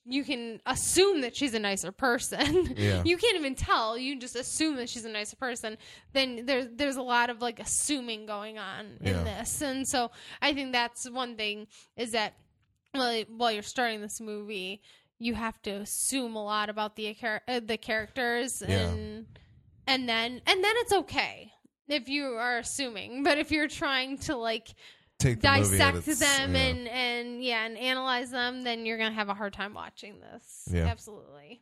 you 0.05 0.23
can 0.23 0.59
assume 0.65 1.21
that 1.21 1.35
she's 1.35 1.53
a 1.53 1.59
nicer 1.59 1.91
person. 1.91 2.73
Yeah. 2.77 3.01
you 3.05 3.17
can't 3.17 3.37
even 3.37 3.55
tell. 3.55 3.97
You 3.97 4.19
just 4.19 4.35
assume 4.35 4.75
that 4.75 4.89
she's 4.89 5.05
a 5.05 5.09
nicer 5.09 5.35
person. 5.35 5.77
Then 6.13 6.45
there's 6.45 6.67
there's 6.75 6.95
a 6.97 7.01
lot 7.01 7.29
of 7.29 7.41
like 7.41 7.59
assuming 7.59 8.25
going 8.25 8.57
on 8.59 8.97
in 9.01 9.23
this, 9.23 9.61
and 9.61 9.87
so 9.87 10.11
I 10.41 10.53
think 10.53 10.73
that's 10.73 11.09
one 11.09 11.35
thing 11.37 11.67
is 11.97 12.11
that 12.11 12.33
well, 12.93 13.23
while 13.35 13.51
you're 13.51 13.63
starting 13.63 14.01
this 14.01 14.21
movie, 14.21 14.81
you 15.17 15.33
have 15.33 15.59
to 15.63 15.71
assume 15.71 16.35
a 16.35 16.43
lot 16.43 16.69
about 16.69 16.95
the 16.95 17.15
uh, 17.47 17.59
the 17.65 17.77
characters 17.77 18.61
Yeah. 18.67 18.89
and 18.89 19.25
and 19.87 20.07
then 20.07 20.41
and 20.45 20.63
then 20.63 20.73
it's 20.77 20.93
okay 20.93 21.51
if 21.87 22.07
you 22.09 22.25
are 22.25 22.57
assuming. 22.59 23.23
But 23.23 23.37
if 23.39 23.51
you're 23.51 23.67
trying 23.67 24.17
to 24.19 24.35
like 24.35 24.73
take 25.23 25.41
the 25.41 25.49
movie 25.49 25.77
dissect 25.77 26.19
them 26.19 26.53
yeah. 26.55 26.61
and 26.61 26.87
and 26.87 27.43
yeah 27.43 27.65
and 27.65 27.77
analyze 27.77 28.29
them 28.31 28.63
then 28.63 28.85
you're 28.85 28.97
gonna 28.97 29.13
have 29.15 29.29
a 29.29 29.33
hard 29.33 29.53
time 29.53 29.73
watching 29.73 30.19
this 30.19 30.67
Yeah. 30.71 30.85
absolutely 30.85 31.61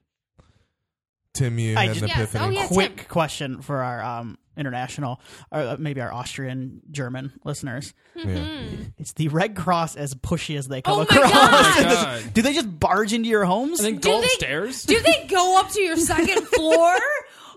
Tim, 1.34 1.58
you 1.60 1.78
I 1.78 1.86
had 1.86 1.94
just- 1.94 2.02
an 2.04 2.08
Yes. 2.10 2.18
epiphany. 2.18 2.46
Oh, 2.46 2.50
yeah. 2.50 2.68
Quick 2.68 2.98
Tim. 2.98 3.06
question 3.08 3.62
for 3.62 3.78
our 3.78 4.04
um, 4.04 4.38
international, 4.58 5.22
or 5.50 5.60
uh, 5.62 5.76
maybe 5.80 6.02
our 6.02 6.12
Austrian 6.12 6.82
German 6.92 7.32
listeners. 7.46 7.94
Yeah. 8.16 8.66
It's 8.98 9.14
the 9.14 9.30
Red 9.30 9.56
Cross 9.56 9.96
as 9.96 10.14
pushy 10.14 10.58
as 10.58 10.68
they 10.68 10.82
come 10.82 10.94
Oh 10.96 10.98
my 10.98 11.04
across. 11.04 11.32
God. 11.32 11.78
Oh 11.80 11.84
my 11.86 11.94
God. 12.22 12.34
Do 12.34 12.42
they 12.42 12.54
just 12.54 12.80
barge 12.80 13.14
into 13.14 13.30
your 13.30 13.46
homes? 13.46 13.80
And 13.80 13.88
then 13.88 14.02
Do 14.02 14.10
go 14.10 14.20
they- 14.20 14.26
upstairs. 14.26 14.84
do 14.84 15.00
they 15.00 15.26
go 15.30 15.58
up 15.58 15.72
to 15.72 15.82
your 15.82 15.96
second 15.96 16.46
floor 16.54 16.96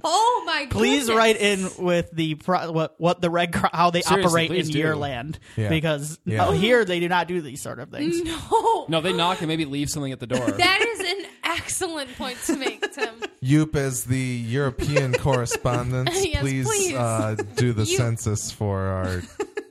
oh 0.04 0.42
my 0.46 0.64
god. 0.64 0.70
Please 0.70 1.06
goodness. 1.06 1.16
write 1.16 1.36
in 1.36 1.68
with 1.84 2.10
the 2.12 2.34
pro- 2.36 2.70
what 2.70 2.94
what 2.98 3.20
the 3.20 3.30
Red 3.30 3.52
Cross 3.52 3.70
how 3.72 3.90
they 3.90 4.02
Seriously, 4.02 4.24
operate 4.28 4.50
in 4.50 4.56
please 4.56 4.70
do. 4.70 4.78
your 4.78 4.96
land 4.96 5.38
Yeah. 5.56 5.68
because 5.70 6.18
Yeah. 6.24 6.46
oh, 6.46 6.52
here 6.52 6.84
they 6.84 7.00
do 7.00 7.08
not 7.08 7.26
do 7.28 7.40
these 7.40 7.60
sort 7.62 7.78
of 7.78 7.90
things. 7.90 8.22
no 8.24 8.86
no, 8.88 9.00
they 9.00 9.12
knock 9.12 9.40
and 9.40 9.48
maybe 9.48 9.64
leave 9.64 9.90
something 9.90 10.12
at 10.12 10.20
the 10.20 10.26
door. 10.26 10.50
that 10.50 10.80
is 10.86 11.00
an 11.00 11.30
excellent 11.44 12.14
point 12.16 12.38
to 12.46 12.56
make 12.56 12.80
tim 12.92 13.08
Yoop, 13.42 13.76
as 13.76 14.04
the 14.04 14.16
European 14.18 15.12
correspondent, 15.12 16.08
Yes, 16.14 16.40
please, 16.40 16.66
please. 16.66 16.94
Uh, 16.94 17.36
do 17.56 17.72
the 17.74 17.84
You- 17.84 17.96
census 17.98 18.50
for 18.50 18.80
our 18.80 19.22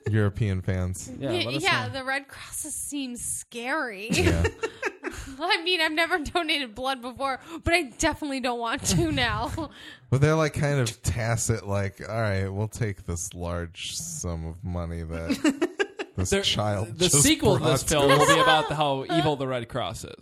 European 0.10 0.62
fans. 0.62 1.10
yeah, 1.20 1.32
yeah, 1.32 1.46
let 1.48 1.56
us 1.56 1.64
yeah, 1.64 1.88
know. 1.88 1.94
the 1.94 2.04
red 2.04 2.28
crosses 2.28 2.76
seem 2.76 3.16
scary 3.16 4.10
Yeah. 4.12 4.44
i 5.40 5.62
mean 5.64 5.82
i've 5.82 5.92
never 5.92 6.20
donated 6.34 6.74
blood 6.76 7.02
before 7.02 7.40
but 7.64 7.74
i 7.74 7.84
definitely 7.98 8.40
don't 8.40 8.60
want 8.60 8.84
to 8.84 9.12
now 9.14 9.52
But 10.10 10.22
they're 10.22 10.36
like 10.36 10.54
kind 10.54 10.80
of 10.80 11.02
tacit, 11.02 11.66
like, 11.68 12.02
all 12.08 12.22
right, 12.22 12.48
we'll 12.48 12.68
take 12.68 13.06
this 13.08 13.34
large 13.34 13.96
sum 13.96 14.46
of 14.46 14.64
money 14.64 15.02
that 15.02 15.70
this 16.16 16.30
There- 16.30 16.42
child. 16.44 17.00
the 17.00 17.06
just 17.10 17.24
sequel 17.24 17.56
to 17.56 17.60
brought 17.62 17.72
this 17.72 17.84
film 17.84 18.10
will 18.10 18.28
be 18.28 18.40
about 18.40 18.70
the, 18.70 18.76
how 18.76 19.06
evil 19.12 19.36
the 19.36 19.48
Red 19.48 19.68
Cross 19.70 20.04
is. 20.06 20.16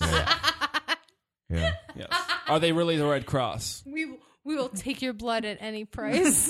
Yeah. 1.49 1.73
Yes. 1.97 2.07
Are 2.47 2.59
they 2.59 2.71
really 2.71 2.95
the 2.95 3.05
Red 3.05 3.25
Cross? 3.25 3.83
we 3.85 4.05
we 4.45 4.55
will 4.55 4.69
take 4.69 5.01
your 5.01 5.11
blood 5.13 5.43
at 5.43 5.57
any 5.59 5.83
price 5.85 6.49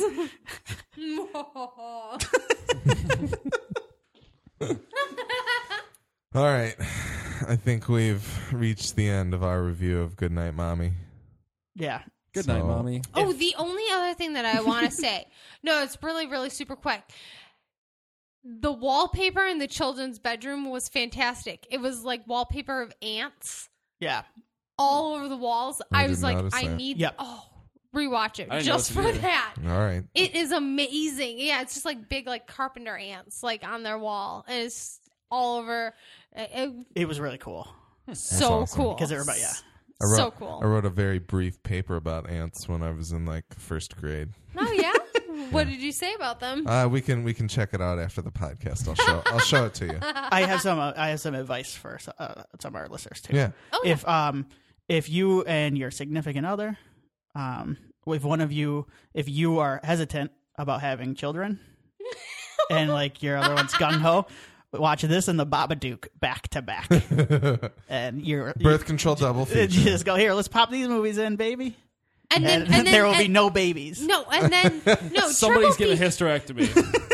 All 6.34 6.44
right. 6.46 6.76
I 7.48 7.56
think 7.56 7.88
we've 7.88 8.54
reached 8.54 8.96
the 8.96 9.08
end 9.10 9.34
of 9.34 9.44
our 9.44 9.62
review 9.64 10.00
of 10.02 10.16
Goodnight 10.16 10.54
Mommy. 10.56 10.94
Yeah. 11.76 12.02
Good 12.34 12.46
So- 12.46 12.54
night, 12.54 12.66
mommy. 12.66 13.02
Oh, 13.14 13.34
the 13.34 13.56
only 13.58 13.84
other 13.92 14.14
thing 14.14 14.34
that 14.34 14.46
I 14.46 14.62
want 14.62 14.86
to 14.86 14.92
say, 14.96 15.26
no, 15.64 15.84
it's 15.84 15.98
really, 16.02 16.28
really 16.28 16.50
super 16.50 16.76
quick. 16.76 17.02
The 18.44 18.72
wallpaper 18.72 19.46
in 19.46 19.60
the 19.60 19.68
children's 19.68 20.18
bedroom 20.18 20.70
was 20.70 20.90
fantastic. 20.90 21.68
It 21.70 21.80
was 21.80 22.04
like 22.04 22.26
wallpaper 22.28 22.82
of 22.82 22.92
ants 23.02 23.70
Yeah. 24.00 24.24
all 24.80 25.14
over 25.16 25.28
the 25.28 25.38
walls. 25.38 25.82
I 25.92 26.06
I, 26.06 26.08
was 26.08 26.22
didn't 26.22 26.24
like, 26.24 26.38
notice 26.38 26.54
I 26.56 26.68
that. 26.68 26.76
need, 26.78 26.98
Yep. 26.98 27.16
oh, 27.20 27.44
rewatch 27.96 28.40
it 28.40 28.50
didn't 28.50 28.64
just 28.64 28.92
for 28.94 29.02
notice 29.04 29.18
it 29.18 29.24
either. 29.26 29.28
that. 29.28 29.54
All 29.68 29.80
right. 29.80 30.04
It 30.16 30.36
is 30.36 30.52
amazing. 30.52 31.38
Yeah, 31.38 31.62
it's 31.62 31.74
just 31.76 31.86
like 31.86 32.10
big, 32.10 32.26
like 32.26 32.48
carpenter 32.48 32.98
ants, 32.98 33.44
like 33.44 33.64
on 33.68 33.84
their 33.84 34.00
wall, 34.00 34.44
and 34.48 34.64
it's 34.64 35.00
all 35.30 35.60
over. 35.60 35.94
It- 36.36 36.50
it- 36.54 36.86
It 36.96 37.08
was 37.08 37.20
really 37.20 37.38
cool 37.38 37.68
so 38.14 38.62
awesome. 38.62 38.78
cool. 38.82 38.94
because 38.94 39.12
everybody, 39.12 39.40
yeah. 39.40 39.54
I 40.02 40.06
wrote, 40.06 40.16
so 40.18 40.32
cool. 40.32 40.60
I 40.64 40.66
wrote 40.66 40.86
a 40.86 40.90
very 40.90 41.20
brief 41.20 41.62
paper 41.64 41.96
about 41.96 42.30
ants 42.30 42.68
when 42.68 42.82
I 42.82 42.92
was 42.92 43.12
in 43.12 43.26
like 43.26 43.46
first 43.58 43.96
grade. 43.98 44.30
oh 44.58 44.72
yeah. 44.72 44.94
What 45.52 45.68
did 45.68 45.82
you 45.82 45.92
say 45.92 46.14
about 46.14 46.40
them? 46.40 46.66
Uh, 46.68 46.88
we 46.88 47.02
can 47.02 47.24
we 47.24 47.34
can 47.34 47.48
check 47.48 47.74
it 47.74 47.82
out 47.82 48.00
after 48.00 48.22
the 48.22 48.32
podcast. 48.32 48.88
I'll 48.88 48.96
show 48.96 49.22
I'll 49.26 49.40
show 49.40 49.66
it 49.66 49.74
to 49.76 49.86
you. 49.86 49.98
I 50.02 50.42
have 50.44 50.62
some. 50.62 50.78
Uh, 50.80 50.94
I 50.96 51.10
have 51.10 51.20
some 51.20 51.36
advice 51.36 51.74
for 51.74 52.00
uh, 52.18 52.44
some 52.60 52.72
of 52.74 52.76
our 52.76 52.88
listeners 52.88 53.22
too. 53.22 53.36
Yeah. 53.36 53.52
Oh, 53.74 53.82
yeah. 53.84 53.92
if 53.94 54.08
um 54.08 54.48
if 54.88 55.10
you 55.10 55.44
and 55.44 55.78
your 55.78 55.90
significant 55.92 56.46
other 56.46 56.78
um 57.36 57.78
if 58.08 58.24
one 58.24 58.40
of 58.42 58.52
you 58.52 58.88
if 59.14 59.28
you 59.30 59.60
are 59.60 59.80
hesitant 59.84 60.32
about 60.58 60.82
having 60.82 61.16
children 61.16 61.60
and 62.70 62.90
like 62.90 63.24
your 63.24 63.38
other 63.38 63.54
one's 63.56 63.74
gung 63.74 64.00
ho 64.00 64.26
watch 64.74 65.02
this 65.02 65.28
and 65.28 65.40
the 65.40 65.46
Babadook 65.46 66.08
back 66.20 66.48
to 66.50 66.62
back 66.62 66.90
and 67.90 68.22
you're 68.26 68.54
Birth 68.54 68.86
control 68.86 69.16
double 69.16 69.42
you, 69.50 69.68
feature. 69.68 69.82
just 69.82 70.06
go 70.06 70.16
here 70.16 70.34
let's 70.34 70.48
pop 70.48 70.72
these 70.72 70.88
movies 70.88 71.18
in 71.18 71.36
baby 71.36 71.76
and 72.34 72.46
then, 72.46 72.62
and, 72.64 72.74
and 72.74 72.74
then 72.88 72.92
there 72.94 73.06
will 73.06 73.18
be 73.18 73.28
no 73.28 73.50
babies 73.50 74.02
No, 74.02 74.24
and 74.32 74.52
then 74.52 74.82
no. 75.12 75.28
Somebody's 75.30 75.76
triple 75.76 75.76
getting 75.76 75.94
a 75.94 75.98
fe- 75.98 76.06
hysterectomy. 76.08 77.08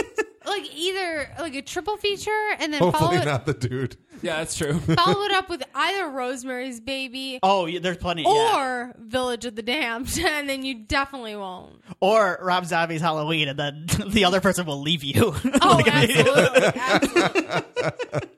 Like 0.88 0.96
either 0.96 1.30
like 1.40 1.56
a 1.56 1.62
triple 1.62 1.98
feature, 1.98 2.32
and 2.60 2.74
then 2.74 2.80
follow 2.80 2.92
Hopefully 2.92 3.18
it, 3.18 3.26
not 3.26 3.46
the 3.46 3.54
dude. 3.54 3.98
yeah, 4.22 4.38
that's 4.38 4.56
true. 4.56 4.80
follow 4.80 5.22
it 5.24 5.32
up 5.32 5.50
with 5.50 5.64
either 5.76 6.10
Rosemary's 6.10 6.80
Baby 6.80 7.40
oh 7.44 7.66
yeah, 7.66 7.80
there's 7.80 7.98
plenty 7.98 8.24
yeah. 8.24 8.58
or 8.58 8.96
Village 9.00 9.46
of 9.46 9.56
the 9.56 9.62
Damned, 9.64 10.18
and 10.26 10.50
then 10.50 10.64
you 10.64 10.76
definitely 10.76 11.36
won't. 11.36 11.82
or 12.00 12.40
Rob 12.42 12.66
Zombie's 12.66 13.02
Halloween 13.02 13.48
and 13.48 13.58
then 13.60 13.86
the 14.08 14.26
other 14.26 14.42
person 14.42 14.66
will 14.66 14.82
leave 14.82 15.04
you 15.04 15.34
Oh, 15.62 15.76
Like, 15.78 15.88
absolutely, 15.88 16.72
absolutely. 16.76 18.30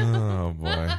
Oh 0.00 0.54
boy. 0.56 0.90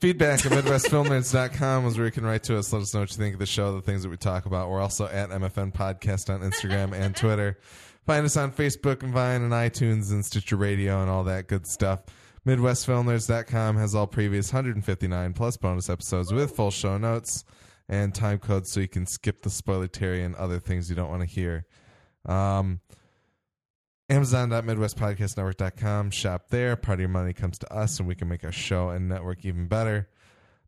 Feedback 0.00 0.46
at 0.46 0.52
MidwestFilmNerds.com 0.52 1.86
is 1.86 1.96
where 1.96 2.06
you 2.06 2.12
can 2.12 2.24
write 2.24 2.44
to 2.44 2.56
us. 2.56 2.72
Let 2.72 2.82
us 2.82 2.94
know 2.94 3.00
what 3.00 3.10
you 3.10 3.16
think 3.16 3.34
of 3.34 3.40
the 3.40 3.46
show, 3.46 3.74
the 3.74 3.82
things 3.82 4.04
that 4.04 4.08
we 4.10 4.16
talk 4.16 4.46
about. 4.46 4.70
We're 4.70 4.80
also 4.80 5.08
at 5.08 5.30
MFN 5.30 5.74
Podcast 5.74 6.32
on 6.32 6.40
Instagram 6.40 6.92
and 6.92 7.16
Twitter. 7.16 7.58
Find 8.06 8.24
us 8.24 8.36
on 8.36 8.52
Facebook 8.52 9.02
and 9.02 9.12
Vine 9.12 9.42
and 9.42 9.52
iTunes 9.52 10.12
and 10.12 10.24
Stitcher 10.24 10.54
Radio 10.54 11.02
and 11.02 11.10
all 11.10 11.24
that 11.24 11.48
good 11.48 11.66
stuff. 11.66 12.04
MidwestFilmNerds.com 12.46 13.76
has 13.76 13.96
all 13.96 14.06
previous 14.06 14.52
159 14.52 15.32
plus 15.32 15.56
bonus 15.56 15.90
episodes 15.90 16.32
with 16.32 16.54
full 16.54 16.70
show 16.70 16.96
notes 16.96 17.44
and 17.88 18.14
time 18.14 18.38
codes 18.38 18.70
so 18.70 18.78
you 18.78 18.86
can 18.86 19.04
skip 19.04 19.42
the 19.42 19.50
spoiler 19.50 19.88
and 20.00 20.36
other 20.36 20.60
things 20.60 20.88
you 20.88 20.94
don't 20.94 21.10
want 21.10 21.22
to 21.22 21.28
hear. 21.28 21.66
Um, 22.24 22.78
Amazon.MidwestPodcastNetwork.com. 24.10 26.10
Shop 26.10 26.48
there. 26.48 26.76
Part 26.76 26.96
of 26.96 27.00
your 27.00 27.08
money 27.08 27.32
comes 27.32 27.58
to 27.58 27.72
us, 27.72 27.98
and 27.98 28.08
we 28.08 28.14
can 28.14 28.28
make 28.28 28.44
our 28.44 28.52
show 28.52 28.90
and 28.90 29.08
network 29.08 29.44
even 29.44 29.68
better. 29.68 30.08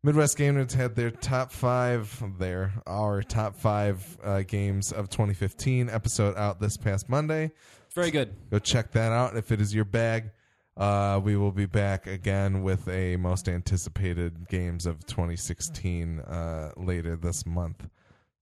Midwest 0.02 0.38
Game 0.38 0.54
Nerds 0.54 0.72
had 0.72 0.96
their 0.96 1.10
top 1.10 1.52
five, 1.52 2.22
their 2.38 2.72
our 2.86 3.22
top 3.22 3.54
five 3.54 4.18
uh, 4.24 4.42
games 4.42 4.92
of 4.92 5.10
2015 5.10 5.90
episode 5.90 6.36
out 6.36 6.58
this 6.58 6.78
past 6.78 7.08
Monday. 7.08 7.52
Very 7.94 8.10
good. 8.10 8.34
Go 8.50 8.58
check 8.58 8.92
that 8.92 9.12
out 9.12 9.36
if 9.36 9.52
it 9.52 9.60
is 9.60 9.74
your 9.74 9.84
bag. 9.84 10.30
Uh, 10.76 11.20
we 11.22 11.36
will 11.36 11.52
be 11.52 11.66
back 11.66 12.06
again 12.06 12.62
with 12.62 12.88
a 12.88 13.16
most 13.16 13.48
anticipated 13.48 14.48
games 14.48 14.86
of 14.86 15.04
2016 15.04 16.20
uh, 16.20 16.70
later 16.78 17.16
this 17.16 17.44
month. 17.44 17.88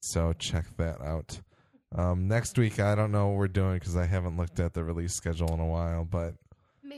So 0.00 0.32
check 0.34 0.66
that 0.76 1.00
out. 1.00 1.40
Um, 1.94 2.28
next 2.28 2.58
week, 2.58 2.80
I 2.80 2.94
don't 2.94 3.12
know 3.12 3.28
what 3.28 3.36
we're 3.38 3.48
doing 3.48 3.74
because 3.74 3.96
I 3.96 4.06
haven't 4.06 4.36
looked 4.36 4.60
at 4.60 4.74
the 4.74 4.84
release 4.84 5.14
schedule 5.14 5.52
in 5.54 5.60
a 5.60 5.66
while, 5.66 6.04
but 6.04 6.34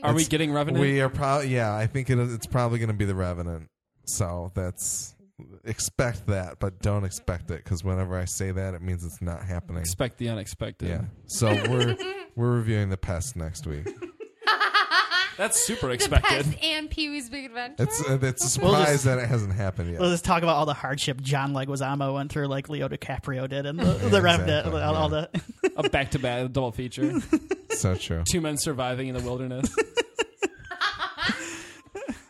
Are 0.03 0.13
we 0.13 0.25
getting 0.25 0.51
Revenant? 0.51 0.81
we 0.81 0.99
are 1.01 1.09
probably 1.09 1.47
yeah. 1.47 1.73
I 1.75 1.87
think 1.87 2.09
it 2.09 2.19
it's 2.19 2.47
probably 2.47 2.79
going 2.79 2.89
to 2.89 2.95
be 2.95 3.05
the 3.05 3.15
Revenant. 3.15 3.69
So 4.05 4.51
that's 4.53 5.15
expect 5.63 6.27
that, 6.27 6.59
but 6.59 6.81
don't 6.81 7.05
expect 7.05 7.51
it 7.51 7.63
because 7.63 7.83
whenever 7.83 8.17
I 8.17 8.25
say 8.25 8.51
that, 8.51 8.73
it 8.73 8.81
means 8.81 9.03
it's 9.05 9.21
not 9.21 9.43
happening. 9.43 9.81
Expect 9.81 10.17
the 10.17 10.29
unexpected. 10.29 10.89
Yeah. 10.89 11.01
So 11.27 11.47
we're 11.69 11.95
we're 12.35 12.51
reviewing 12.51 12.89
the 12.89 12.97
pest 12.97 13.35
next 13.35 13.65
week. 13.65 13.87
That's 15.37 15.59
super 15.59 15.87
the 15.87 15.93
expected. 15.93 16.45
Pest 16.45 16.63
and 16.63 16.89
Pee 16.89 17.09
Wee's 17.09 17.29
Big 17.29 17.45
Adventure. 17.45 17.83
It's 17.83 18.01
uh, 18.09 18.19
it's 18.21 18.57
a 18.57 18.61
We'll 18.61 18.71
surprise 18.73 18.91
just- 18.93 19.05
that 19.05 19.17
it 19.19 19.27
hasn't 19.27 19.53
happened 19.53 19.91
yet. 19.91 20.01
Let's 20.01 20.13
just 20.13 20.25
talk 20.25 20.43
about 20.43 20.55
all 20.57 20.65
the 20.65 20.73
hardship 20.73 21.21
John 21.21 21.53
Leguizamo 21.53 22.13
went 22.13 22.31
through, 22.31 22.47
like 22.47 22.69
Leo 22.69 22.87
DiCaprio 22.87 23.47
did, 23.49 23.65
and 23.65 23.79
the, 23.79 23.85
the 23.85 24.17
Yeah, 24.17 24.19
Revenant, 24.23 24.49
exactly, 24.67 24.81
all, 24.81 24.95
all 24.95 25.09
the. 25.09 25.29
A 25.77 25.89
back 25.89 26.11
to 26.11 26.19
back 26.19 26.51
double 26.51 26.71
feature. 26.71 27.19
so 27.71 27.95
true. 27.95 28.23
Two 28.29 28.41
men 28.41 28.57
surviving 28.57 29.07
in 29.07 29.15
the 29.15 29.21
wilderness. 29.21 29.73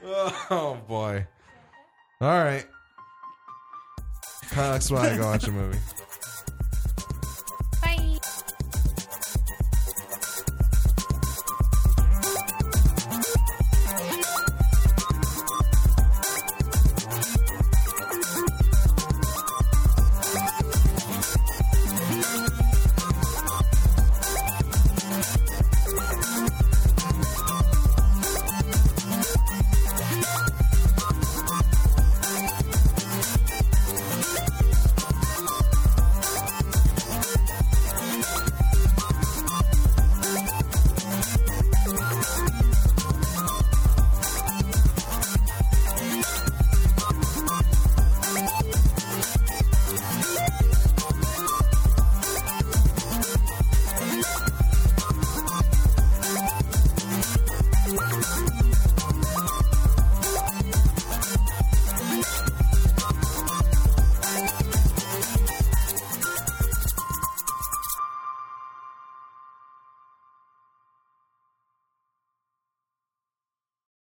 Oh 0.04 0.78
boy. 0.88 1.26
All 2.20 2.28
right. 2.44 2.66
Kyle, 4.50 4.74
that's 4.74 4.92
why 4.92 5.12
I 5.12 5.18
go 5.18 5.26
watch 5.28 5.48
a 5.48 5.52
movie. 5.52 5.78